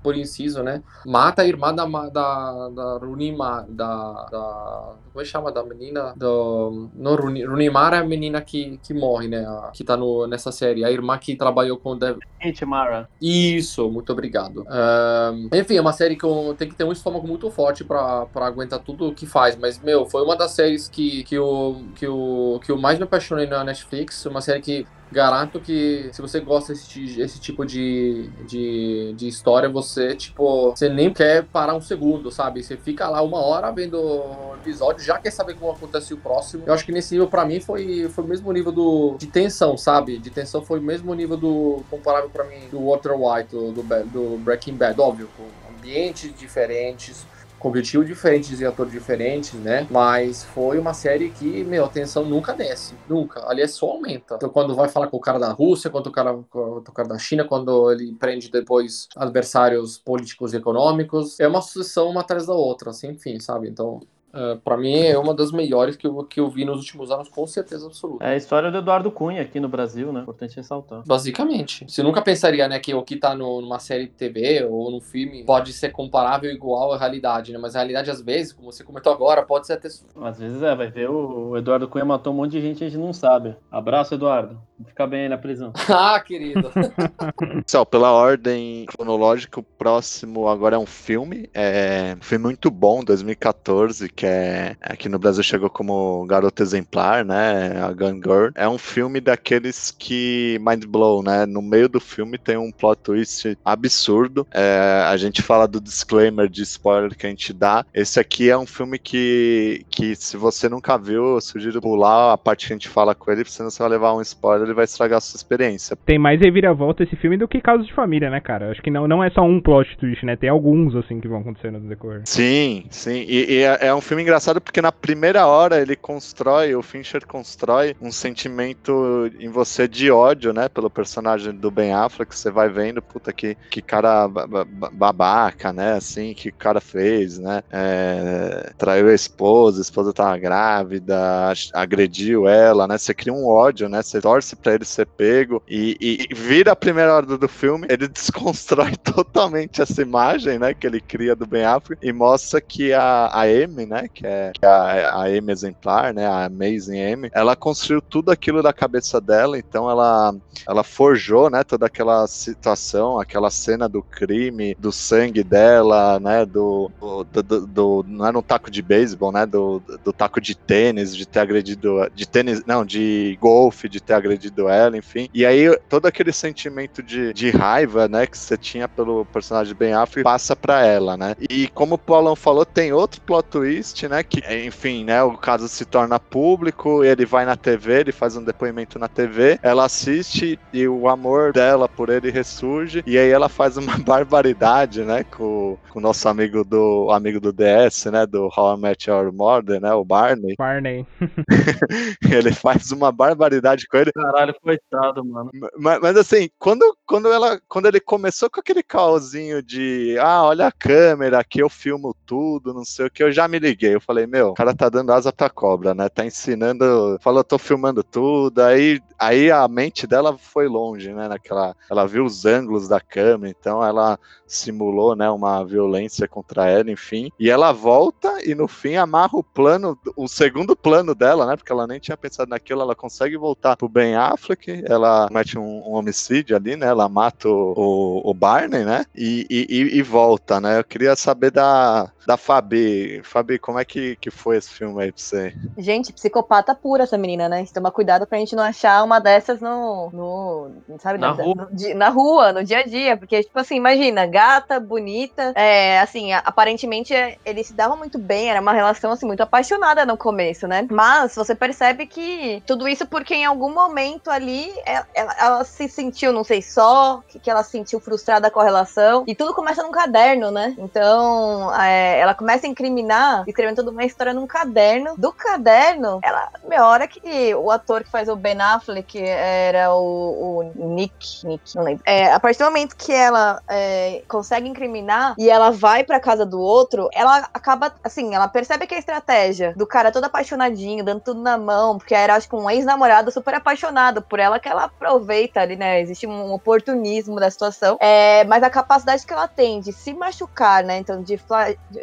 por 0.02 0.16
inciso, 0.16 0.64
né? 0.64 0.84
Mata 1.06 1.42
a 1.42 1.48
irmã 1.48 1.74
da, 1.74 1.86
da, 1.86 2.70
da 2.70 2.98
Runima, 2.98 3.68
da, 3.78 4.28
da. 4.32 4.96
Como 5.14 5.22
é 5.22 5.24
que 5.24 5.26
chama? 5.26 5.52
Da 5.52 5.64
menina. 5.64 6.14
Do, 6.18 6.90
não, 6.96 7.16
Runimar 7.16 7.94
é 7.94 8.00
a 8.00 8.04
menina 8.04 8.42
que, 8.42 8.80
que 8.84 8.94
morre, 8.94 9.28
né? 9.28 9.46
A, 9.46 9.72
que 9.72 9.84
tá 9.84 9.96
no, 9.96 10.26
nessa 10.26 10.52
série. 10.52 10.84
A 10.84 10.92
irmã 10.92 11.18
que 11.18 11.36
trabalhou 11.36 11.78
com 11.78 11.92
o 11.92 11.96
Dev. 11.96 12.18
Mara. 12.66 13.10
Isso, 13.22 13.90
muito 13.90 14.12
obrigado. 14.12 14.66
Um, 14.68 15.50
enfim, 15.54 15.76
é 15.76 15.82
uma 15.82 15.94
série 15.94 16.16
que 16.16 16.26
eu, 16.26 16.56
tem 16.58 16.68
que 16.68 16.76
ter 16.76 16.84
um 16.84 16.92
estômago 16.92 17.28
muito 17.28 17.50
forte 17.52 17.84
para 17.84 18.28
aguentar 18.36 18.80
tudo 18.80 19.08
o 19.08 19.14
que 19.14 19.26
faz. 19.26 19.56
Mas, 19.56 19.80
meu, 19.80 20.06
foi 20.06 20.24
uma 20.24 20.36
das 20.36 20.52
séries 20.52 20.88
que, 20.88 21.24
que, 21.24 21.36
eu, 21.36 21.84
que, 21.96 22.06
eu, 22.06 22.60
que 22.64 22.72
eu 22.72 22.78
mais 22.78 22.98
me 22.98 23.04
apaixonei 23.04 23.46
na 23.46 23.64
Netflix. 23.64 24.26
Uma 24.26 24.42
série 24.42 24.60
que 24.62 24.88
garanto 25.12 25.60
que 25.60 26.10
se 26.12 26.22
você 26.22 26.40
gosta 26.40 26.74
desse, 26.74 27.22
esse 27.22 27.40
tipo 27.40 27.66
de, 27.66 28.30
de, 28.46 29.14
de 29.16 29.28
história, 29.28 29.70
você, 29.70 30.16
tipo, 30.16 30.72
você 30.72 30.90
nem 30.90 31.14
quer 31.14 31.46
parar 31.46 31.76
um 31.76 31.82
segundo, 31.82 32.32
sabe? 32.32 32.64
Você 32.64 32.76
fica 32.78 33.08
lá 33.10 33.22
uma 33.22 33.40
hora 33.40 33.72
vendo 33.72 34.00
o 34.00 34.56
episódio, 34.56 35.04
já 35.04 35.18
quer 35.18 35.32
saber 35.32 35.56
como 35.56 35.72
acontece 35.72 36.14
o 36.14 36.18
próximo. 36.18 36.64
Eu 36.66 36.74
acho 36.74 36.86
que 36.86 36.92
nesse 36.92 37.14
nível, 37.14 37.28
pra 37.28 37.46
mim, 37.46 37.60
foi, 37.60 38.10
foi 38.10 38.24
o 38.24 38.28
mesmo 38.28 38.52
nível 38.52 38.72
do, 38.72 39.16
de 39.18 39.28
tensão, 39.28 39.78
sabe? 39.78 40.18
De 40.18 40.30
tensão 40.30 40.62
foi 40.62 40.80
o 40.80 40.84
mesmo 40.84 41.14
nível 41.14 41.38
do, 41.38 41.84
comparável 41.90 42.30
pra 42.30 42.44
mim, 42.44 42.68
do 42.70 42.86
Walter 42.86 43.14
White, 43.14 43.50
do, 43.52 43.72
do, 43.72 43.84
do 44.06 44.38
Breaking 44.40 44.76
Bad, 44.76 45.00
óbvio, 45.00 45.30
com 45.38 45.44
ambientes 45.78 46.34
diferentes, 46.38 47.26
com 47.60 47.70
objetivo 47.70 48.06
diferente 48.06 48.56
de 48.56 48.66
atores 48.66 48.92
diferentes, 48.92 49.54
né? 49.54 49.88
Mas 49.90 50.44
foi 50.44 50.78
uma 50.78 50.94
série 50.94 51.30
que, 51.30 51.64
meu, 51.64 51.86
a 51.86 51.90
tensão 51.90 52.24
nunca 52.26 52.54
desce, 52.54 52.96
nunca. 53.10 53.48
Ali 53.50 53.62
é 53.62 53.68
só 53.68 53.88
aumenta. 53.88 54.36
Então, 54.36 54.50
quando 54.50 54.76
vai 54.76 54.88
falar 54.90 55.08
com 55.08 55.18
o 55.18 55.22
cara 55.22 55.40
da 55.40 55.52
Rússia, 55.52 55.90
quando 55.90 56.08
o 56.08 56.12
cara, 56.12 56.34
com 56.50 56.78
o 56.78 56.82
cara 56.82 57.08
da 57.08 57.18
China, 57.18 57.44
quando 57.44 57.92
ele 57.92 58.14
prende 58.14 58.52
depois 58.52 59.08
adversários 59.16 59.98
políticos 59.98 60.54
e 60.54 60.58
econômicos, 60.58 61.40
é 61.40 61.48
uma 61.48 61.62
sucessão 61.62 62.10
uma 62.10 62.22
atrás 62.22 62.46
da 62.46 62.54
outra, 62.54 62.92
assim, 62.92 63.10
enfim, 63.10 63.40
sabe? 63.40 63.70
Então, 63.70 64.02
Uh, 64.38 64.56
para 64.60 64.78
mim 64.78 65.00
é 65.00 65.18
uma 65.18 65.34
das 65.34 65.52
melhores 65.52 65.96
que 65.96 66.06
eu, 66.06 66.24
que 66.24 66.40
eu 66.40 66.48
vi 66.48 66.64
nos 66.64 66.78
últimos 66.78 67.10
anos, 67.10 67.28
com 67.28 67.48
certeza 67.48 67.88
absoluta. 67.88 68.24
É 68.24 68.34
a 68.34 68.36
história 68.36 68.70
do 68.70 68.78
Eduardo 68.78 69.10
Cunha 69.10 69.42
aqui 69.42 69.60
no 69.60 69.68
Brasil, 69.68 70.14
né? 70.14 70.22
Importante 70.22 70.56
ressaltar. 70.56 71.02
Basicamente. 71.08 71.86
Você 71.90 72.04
nunca 72.04 72.22
pensaria, 72.22 72.68
né, 72.68 72.80
que 72.80 72.94
o 72.94 73.02
que 73.02 73.16
tá 73.16 73.34
no, 73.34 73.62
numa 73.62 73.80
série 73.80 74.06
de 74.06 74.12
TV 74.12 74.64
ou 74.64 74.92
num 74.92 75.02
filme 75.02 75.44
pode 75.44 75.74
ser 75.74 75.90
comparável 75.90 76.52
igual 76.52 76.94
à 76.94 76.98
realidade, 77.00 77.52
né? 77.52 77.58
Mas 77.58 77.76
a 77.76 77.80
realidade, 77.80 78.12
às 78.12 78.22
vezes, 78.22 78.54
como 78.54 78.72
você 78.72 78.84
comentou 78.84 79.12
agora, 79.12 79.42
pode 79.42 79.66
ser 79.66 79.74
até. 79.74 79.88
Às 79.88 80.40
vezes 80.40 80.62
é, 80.62 80.76
vai 80.76 80.92
ver 80.92 81.10
o 81.10 81.58
Eduardo 81.58 81.88
Cunha 81.88 82.06
matou 82.06 82.32
um 82.32 82.36
monte 82.36 82.52
de 82.52 82.62
gente 82.62 82.82
e 82.82 82.86
a 82.86 82.90
gente 82.90 83.00
não 83.00 83.14
sabe. 83.14 83.56
Abraço, 83.72 84.14
Eduardo. 84.14 84.62
Fica 84.86 85.08
bem 85.08 85.22
aí 85.22 85.30
na 85.30 85.38
prisão. 85.38 85.74
ah, 85.90 86.20
querido. 86.20 86.72
Pessoal, 87.66 87.86
pela 87.86 88.12
ordem 88.12 88.86
cronológica, 88.86 89.60
o 89.60 89.64
próximo 89.64 90.48
agora 90.48 90.76
é 90.76 90.80
um 90.80 90.86
filme. 90.86 91.50
É 91.54 92.16
um 92.18 92.24
filme 92.24 92.46
muito 92.46 92.70
bom, 92.70 93.04
2014, 93.04 94.10
que 94.10 94.26
é 94.26 94.76
aqui 94.82 95.10
no 95.10 95.18
Brasil 95.18 95.44
chegou 95.44 95.70
como 95.70 96.26
Garota 96.26 96.62
Exemplar, 96.62 97.26
né? 97.26 97.82
A 97.82 97.92
Gun 97.92 98.16
Girl. 98.16 98.50
É 98.56 98.68
um 98.70 98.78
filme 98.78 99.20
daqueles 99.20 99.92
que 99.92 100.60
mind 100.62 100.86
blow, 100.86 101.24
né? 101.24 101.46
No 101.46 101.62
meio 101.62 101.90
do 101.90 102.00
filme 102.00 102.38
tem 102.38 102.58
um 102.58 102.72
plot 102.72 103.02
twist 103.02 103.58
absurdo. 103.66 104.48
É, 104.52 105.04
a 105.08 105.18
gente 105.18 105.42
fala 105.42 105.68
do 105.68 105.82
disclaimer 105.82 106.48
de 106.48 106.62
spoiler 106.64 107.16
que 107.16 107.26
a 107.26 107.30
gente 107.30 107.52
dá. 107.52 107.86
Esse 107.94 108.20
aqui 108.20 108.50
é 108.50 108.58
um 108.58 108.68
filme 108.68 109.00
que, 109.00 109.86
que 109.90 110.16
se 110.16 110.38
você 110.38 110.70
nunca 110.70 110.98
viu, 110.98 111.36
eu 111.36 111.42
sugiro 111.42 111.82
pular 111.82 112.34
a 112.34 112.38
parte 112.38 112.68
que 112.68 112.74
a 112.74 112.76
gente 112.76 112.90
fala 112.90 113.16
com 113.16 113.32
ele, 113.32 113.44
senão 113.46 113.70
você 113.70 113.80
vai 113.80 113.90
levar 113.90 114.14
um 114.14 114.22
spoiler 114.22 114.67
ele 114.68 114.76
vai 114.76 114.86
estragar 114.86 115.18
a 115.18 115.22
sua 115.22 115.38
experiência. 115.38 115.96
Tem 116.06 116.20
mais 116.20 116.40
reviravolta 116.40 117.04
esse 117.04 117.16
filme 117.16 117.38
do 117.38 117.48
que 117.48 117.62
Casos 117.62 117.88
de 117.88 117.94
Família, 117.94 118.30
né, 118.30 118.40
cara? 118.40 118.72
Acho 118.72 118.82
que 118.82 118.92
não, 118.92 119.08
não 119.08 119.24
é 119.24 119.30
só 119.30 119.42
um 119.42 119.62
plot 119.62 119.98
twist, 119.98 120.26
né? 120.26 120.36
Tem 120.36 120.50
alguns, 120.50 120.96
assim, 120.96 121.20
que 121.20 121.28
vão 121.28 121.40
acontecer 121.40 121.72
no 121.72 121.80
decorrer. 121.80 122.22
Sim, 122.26 122.86
sim. 122.90 123.26
E, 123.28 123.54
e 123.54 123.64
é, 123.64 123.88
é 123.88 123.96
um 123.96 124.02
filme 124.02 124.24
engraçado 124.24 124.60
porque 124.60 124.82
na 124.82 124.92
primeira 124.92 125.48
hora 125.48 125.82
ele 125.82 125.96
constrói, 125.96 126.76
o 126.76 126.82
Fincher 126.82 127.26
constrói 127.26 127.96
um 128.02 128.12
sentimento 128.12 129.32
em 129.40 129.50
você 129.50 129.88
de 129.88 130.12
ódio, 130.12 130.52
né, 130.52 130.68
pelo 130.68 130.90
personagem 130.90 131.54
do 131.54 131.72
Ben 131.72 131.94
Affleck, 131.94 132.36
você 132.36 132.52
vai 132.52 132.70
vendo, 132.70 133.02
puta, 133.02 133.32
que, 133.32 133.56
que 133.70 133.82
cara 133.82 134.28
babaca, 134.28 135.72
né, 135.72 135.94
assim, 135.94 136.34
que 136.34 136.50
o 136.50 136.54
cara 136.54 136.82
fez, 136.82 137.40
né, 137.40 137.64
é, 137.72 138.72
traiu 138.78 139.08
a 139.08 139.14
esposa, 139.14 139.80
a 139.80 139.82
esposa 139.82 140.14
tava 140.14 140.38
grávida, 140.38 141.54
agrediu 141.74 142.48
ela, 142.48 142.88
né, 142.88 142.98
você 142.98 143.14
cria 143.14 143.34
um 143.34 143.48
ódio, 143.48 143.88
né, 143.88 144.02
você 144.02 144.20
torce 144.20 144.56
pra 144.58 144.74
ele 144.74 144.86
ser 144.86 145.06
pego 145.06 145.62
e, 145.68 145.98
e, 146.00 146.34
vira 146.34 146.72
a 146.72 146.76
primeira 146.76 147.14
hora 147.14 147.26
do 147.26 147.48
filme, 147.48 147.88
ele 147.90 148.08
desconstrói 148.10 148.96
totalmente 148.98 149.82
essa 149.82 150.02
imagem, 150.02 150.60
né, 150.60 150.74
que 150.74 150.88
ele 150.88 151.00
cria 151.00 151.36
do 151.36 151.46
Ben 151.46 151.64
Affleck 151.64 152.06
e 152.06 152.12
mostra 152.12 152.60
que 152.62 152.94
a, 152.94 153.28
a 153.28 153.44
Amy, 153.44 153.86
né, 153.86 154.08
que 154.14 154.26
é, 154.26 154.52
que 154.54 154.66
é 154.66 154.68
a, 154.68 155.10
a 155.10 155.24
Amy 155.26 155.52
exemplar, 155.52 156.14
né, 156.14 156.26
a 156.26 156.46
Amazing 156.46 157.14
Amy, 157.14 157.30
ela 157.34 157.56
construiu 157.56 158.02
tudo 158.02 158.32
aquilo 158.32 158.62
da 158.62 158.74
cabeça 158.74 159.20
dela, 159.20 159.58
então 159.58 159.90
ela, 159.90 160.36
ela 160.68 160.84
forjou, 160.84 161.50
né, 161.50 161.64
toda 161.64 161.86
aquela 161.86 162.28
situação, 162.28 163.20
aquela 163.20 163.50
cena 163.50 163.88
do 163.88 164.02
crime, 164.02 164.76
do 164.80 164.92
sangue 164.92 165.44
dela, 165.44 166.20
né, 166.20 166.46
do, 166.46 166.92
do, 167.32 167.44
do, 167.44 167.68
do 167.68 168.06
não 168.08 168.26
era 168.26 168.38
um 168.38 168.42
taco 168.42 168.72
de 168.72 168.82
beisebol, 168.82 169.32
né, 169.32 169.46
do, 169.46 169.82
do 170.04 170.14
taco 170.14 170.42
de 170.42 170.56
tênis, 170.56 171.16
de 171.16 171.28
ter 171.28 171.40
agredido, 171.40 172.10
de 172.14 172.28
tênis, 172.28 172.64
não, 172.66 172.86
de 172.86 173.38
golfe, 173.40 173.90
de 173.90 174.02
ter 174.02 174.14
agredido 174.14 174.47
ela, 174.70 174.98
enfim, 174.98 175.30
e 175.34 175.46
aí 175.46 175.76
todo 175.90 176.06
aquele 176.06 176.32
sentimento 176.32 177.02
de, 177.02 177.34
de 177.34 177.50
raiva, 177.50 178.08
né, 178.08 178.26
que 178.26 178.38
você 178.38 178.58
tinha 178.58 178.88
pelo 178.88 179.26
personagem 179.26 179.76
Ben 179.76 179.94
Affleck 179.94 180.24
passa 180.24 180.56
para 180.56 180.86
ela, 180.86 181.18
né, 181.18 181.36
e 181.50 181.68
como 181.70 181.96
o 181.96 181.98
Paulão 181.98 182.36
falou, 182.36 182.66
tem 182.66 182.92
outro 182.94 183.22
plot 183.22 183.48
twist, 183.50 184.08
né, 184.08 184.24
que, 184.24 184.42
enfim, 184.66 185.04
né, 185.04 185.22
o 185.24 185.38
caso 185.38 185.68
se 185.68 185.86
torna 185.86 186.20
público, 186.20 187.04
ele 187.04 187.26
vai 187.26 187.46
na 187.46 187.56
TV, 187.56 188.02
ele 188.02 188.12
faz 188.12 188.36
um 188.36 188.44
depoimento 188.44 189.00
na 189.00 189.08
TV, 189.08 189.60
ela 189.62 189.86
assiste 189.86 190.60
e 190.74 190.88
o 190.88 191.08
amor 191.08 191.54
dela 191.54 191.88
por 191.88 192.10
ele 192.10 192.30
ressurge, 192.30 193.04
e 193.06 193.18
aí 193.18 193.30
ela 193.30 193.50
faz 193.50 193.78
uma 193.78 193.98
barbaridade, 194.04 195.04
né, 195.04 195.24
com, 195.24 195.78
com 195.90 196.00
o 196.00 196.02
nosso 196.02 196.28
amigo 196.28 196.64
do 196.64 197.10
amigo 197.12 197.40
do 197.40 197.54
DS, 197.54 198.06
né, 198.06 198.26
do 198.26 198.50
How 198.56 198.76
I 198.76 198.80
Met 198.80 199.10
Your 199.10 199.32
Mother, 199.32 199.82
né, 199.82 199.94
o 199.94 200.04
Barney. 200.04 200.56
Barney. 200.58 201.06
ele 202.32 202.52
faz 202.54 202.92
uma 202.92 203.12
barbaridade 203.12 203.88
com 203.88 203.98
ele. 203.98 204.12
Caralho, 204.12 204.37
coitado, 204.62 205.24
mano. 205.24 205.50
Mas, 205.78 206.00
mas, 206.00 206.18
assim, 206.18 206.50
quando, 206.60 206.96
quando, 207.06 207.32
ela, 207.32 207.60
quando 207.68 207.88
ele 207.88 208.00
começou 208.00 208.50
com 208.50 208.60
aquele 208.60 208.84
caosinho 208.84 209.62
de, 209.62 210.18
ah, 210.20 210.44
olha 210.44 210.68
a 210.68 210.72
câmera, 210.72 211.40
aqui 211.40 211.62
eu 211.62 211.70
filmo 211.70 212.16
tudo, 212.26 212.74
não 212.74 212.84
sei 212.84 213.08
o 213.08 213.12
que, 213.12 213.24
eu 213.24 213.32
já 213.32 213.48
me 213.48 213.60
liguei. 213.60 213.96
Eu 213.96 214.02
falei, 214.02 214.28
meu, 214.28 214.50
o 214.50 214.54
cara 214.54 214.76
tá 214.76 214.90
dando 214.90 215.12
asa 215.12 215.32
pra 215.32 215.50
cobra, 215.50 215.94
né? 215.94 216.10
Tá 216.10 216.26
ensinando, 216.26 217.18
falou, 217.22 217.44
tô 217.44 217.58
filmando 217.58 218.04
tudo. 218.04 218.62
Aí, 218.62 219.02
aí 219.18 219.52
a 219.52 219.68
mente 219.68 220.06
dela 220.06 220.38
foi 220.38 220.68
longe, 220.68 221.14
né? 221.14 221.28
Naquela, 221.28 221.76
ela 221.90 222.06
viu 222.06 222.26
os 222.26 222.46
ângulos 222.46 222.88
da 222.88 223.00
câmera, 223.00 223.54
então 223.58 223.84
ela 223.84 224.20
simulou, 224.48 225.16
né, 225.16 225.30
uma 225.30 225.64
violência 225.66 226.28
contra 226.28 226.70
ela, 226.70 226.90
enfim. 226.90 227.30
E 227.40 227.50
ela 227.50 227.72
volta 227.72 228.40
e 228.44 228.56
no 228.56 228.68
fim 228.68 228.96
amarra 228.96 229.38
o 229.38 229.44
plano, 229.44 230.00
o 230.16 230.28
segundo 230.28 230.76
plano 230.76 231.14
dela, 231.14 231.46
né? 231.46 231.56
Porque 231.58 231.72
ela 231.72 231.86
nem 231.86 232.00
tinha 232.00 232.16
pensado 232.16 232.50
naquilo, 232.50 232.82
ela 232.82 232.96
consegue 232.96 233.38
voltar 233.38 233.76
pro 233.76 233.90
Ben 233.90 234.16
Affleck, 234.34 234.84
ela 234.86 235.28
mete 235.32 235.58
um, 235.58 235.84
um 235.86 235.94
homicídio 235.94 236.56
ali, 236.56 236.76
né? 236.76 236.88
Ela 236.88 237.08
mata 237.10 237.48
o, 237.48 237.74
o, 237.76 238.32
o 238.32 238.34
Barney, 238.34 238.84
né? 238.84 239.06
E, 239.16 239.46
e, 239.50 239.98
e, 239.98 240.02
volta, 240.02 240.60
né? 240.60 240.80
Eu 240.80 240.84
queria 240.84 241.16
saber 241.16 241.52
da, 241.52 242.12
da 242.26 242.38
Fabi. 242.38 243.22
Fabi, 243.24 243.60
como 243.60 243.80
é 243.80 243.86
que, 243.86 244.16
que 244.18 244.30
foi 244.30 244.58
esse 244.58 244.70
filme 244.70 245.02
aí 245.02 245.12
pra 245.12 245.22
você? 245.22 245.54
Gente, 245.78 246.14
psicopata 246.14 246.76
pura 246.76 247.04
essa 247.04 247.18
menina, 247.18 247.48
né? 247.48 247.66
Toma 247.74 247.92
cuidado 247.92 248.26
pra 248.26 248.38
gente 248.38 248.56
não 248.56 248.64
achar 248.64 249.04
uma 249.04 249.20
dessas 249.20 249.62
no. 249.62 250.10
no 250.12 250.98
sabe, 251.00 251.20
na, 251.20 251.32
rua. 251.32 251.70
No, 251.72 251.96
na 251.96 252.10
rua, 252.10 252.54
no 252.54 252.64
dia 252.64 252.80
a 252.80 252.84
dia. 252.84 253.18
Porque, 253.18 253.44
tipo 253.44 253.60
assim, 253.60 253.76
imagina, 253.76 254.26
gata, 254.26 254.80
bonita. 254.80 255.54
É, 255.56 256.00
assim, 256.00 256.34
aparentemente 256.34 257.14
eles 257.46 257.68
se 257.68 257.74
davam 257.74 257.98
muito 257.98 258.18
bem, 258.18 258.50
era 258.50 258.62
uma 258.62 258.74
relação, 258.74 259.12
assim, 259.12 259.26
muito 259.26 259.42
apaixonada 259.42 260.06
no 260.06 260.18
começo, 260.18 260.68
né? 260.68 260.86
Mas 260.90 261.36
você 261.36 261.56
percebe 261.56 262.06
que 262.06 262.62
tudo 262.66 262.88
isso 262.88 263.06
porque 263.06 263.34
em 263.34 263.46
algum 263.46 263.74
momento 263.74 264.17
ali 264.26 264.74
ela, 264.86 265.08
ela, 265.14 265.36
ela 265.40 265.64
se 265.64 265.88
sentiu, 265.88 266.32
não 266.32 266.44
sei 266.44 266.62
só, 266.62 267.22
que, 267.28 267.40
que 267.40 267.50
ela 267.50 267.64
se 267.64 267.72
sentiu 267.72 268.00
frustrada 268.00 268.50
com 268.50 268.60
a 268.60 268.64
relação. 268.64 269.24
E 269.28 269.36
tudo 269.36 269.54
começa 269.54 269.84
num 269.84 269.92
caderno, 269.92 270.52
né? 270.52 270.76
Então, 270.78 271.74
é, 271.76 272.20
ela 272.20 272.34
começa 272.34 272.66
a 272.66 272.70
incriminar, 272.70 273.44
escrevendo 273.48 273.78
toda 273.78 273.92
uma 273.92 274.06
história 274.06 274.34
num 274.34 274.48
caderno. 274.48 275.16
Do 275.18 275.32
caderno, 275.32 276.20
ela, 276.24 276.50
meu, 276.68 276.84
a 276.84 276.88
hora 276.88 277.08
que 277.08 277.54
o 277.56 277.72
ator 277.72 278.04
que 278.04 278.10
faz 278.10 278.30
o 278.30 278.36
Ben 278.36 278.60
Affleck 278.60 279.20
era 279.20 279.94
o, 279.94 280.62
o 280.78 280.88
Nick, 280.96 281.46
Nick, 281.46 281.76
não 281.76 281.84
lembro. 281.84 282.04
É, 282.06 282.32
a 282.32 282.40
partir 282.40 282.60
do 282.60 282.66
momento 282.66 282.96
que 282.96 283.12
ela 283.12 283.62
é, 283.68 284.24
consegue 284.28 284.68
incriminar 284.68 285.36
e 285.38 285.50
ela 285.50 285.72
vai 285.72 286.04
pra 286.04 286.20
casa 286.20 286.46
do 286.46 286.60
outro, 286.60 287.10
ela 287.14 287.50
acaba, 287.54 287.94
assim, 288.04 288.34
ela 288.34 288.48
percebe 288.48 288.88
que 288.88 288.96
a 288.96 289.00
estratégia 289.00 289.74
do 289.76 289.86
cara 289.86 290.12
todo 290.12 290.26
apaixonadinho, 290.26 291.04
dando 291.04 291.22
tudo 291.22 291.42
na 291.42 291.58
mão, 291.58 291.98
porque 291.98 292.16
era, 292.16 292.36
acho 292.36 292.50
que 292.50 292.56
um 292.56 292.70
ex-namorado 292.70 293.32
super 293.32 293.56
apaixonado 293.56 293.97
por 294.22 294.40
ela, 294.40 294.60
que 294.60 294.70
ela 294.70 294.86
aproveita 294.86 295.62
ali, 295.62 295.76
né? 295.76 296.02
Existe 296.02 296.28
um 296.28 296.54
oportunismo 296.54 297.40
da 297.40 297.50
situação. 297.50 297.98
É, 298.00 298.44
mas 298.46 298.64
a 298.64 298.70
capacidade 298.70 299.26
que 299.26 299.34
ela 299.34 299.48
tem 299.48 299.80
de 299.80 299.92
se 299.92 300.14
machucar, 300.14 300.84
né? 300.84 300.98
Então, 300.98 301.22
de, 301.22 301.40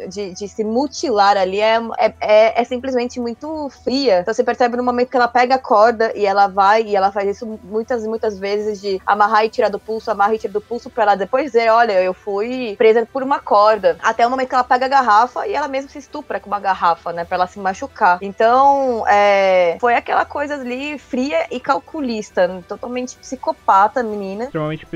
de, 0.09 0.33
de 0.33 0.47
se 0.47 0.63
mutilar 0.63 1.37
ali 1.37 1.59
é, 1.59 1.79
é, 1.97 2.13
é, 2.19 2.61
é 2.61 2.63
simplesmente 2.63 3.19
muito 3.19 3.69
fria. 3.83 4.19
Então, 4.19 4.33
você 4.33 4.43
percebe 4.43 4.77
no 4.77 4.83
momento 4.83 5.09
que 5.09 5.17
ela 5.17 5.27
pega 5.27 5.55
a 5.55 5.59
corda 5.59 6.11
e 6.15 6.25
ela 6.25 6.47
vai, 6.47 6.83
e 6.83 6.95
ela 6.95 7.11
faz 7.11 7.29
isso 7.29 7.59
muitas 7.63 8.03
e 8.03 8.07
muitas 8.07 8.37
vezes, 8.37 8.81
de 8.81 9.01
amarrar 9.05 9.45
e 9.45 9.49
tirar 9.49 9.69
do 9.69 9.79
pulso, 9.79 10.11
amarrar 10.11 10.35
e 10.35 10.39
tirar 10.39 10.53
do 10.53 10.61
pulso, 10.61 10.89
pra 10.89 11.03
ela 11.03 11.15
depois 11.15 11.45
dizer: 11.45 11.69
olha, 11.69 12.01
eu 12.01 12.13
fui 12.13 12.75
presa 12.77 13.07
por 13.11 13.23
uma 13.23 13.39
corda. 13.39 13.97
Até 14.01 14.25
o 14.25 14.29
momento 14.29 14.49
que 14.49 14.55
ela 14.55 14.63
pega 14.63 14.85
a 14.85 14.89
garrafa 14.89 15.47
e 15.47 15.53
ela 15.53 15.67
mesma 15.67 15.89
se 15.89 15.99
estupra 15.99 16.39
com 16.39 16.47
uma 16.47 16.59
garrafa, 16.59 17.13
né? 17.13 17.25
Pra 17.25 17.35
ela 17.35 17.47
se 17.47 17.59
machucar. 17.59 18.19
Então, 18.21 19.03
é, 19.07 19.77
foi 19.79 19.95
aquela 19.95 20.25
coisa 20.25 20.55
ali 20.55 20.97
fria 20.97 21.45
e 21.51 21.59
calculista, 21.85 22.63
totalmente 22.67 23.17
psicopata, 23.17 24.03
menina. 24.03 24.45
Extremamente 24.45 24.87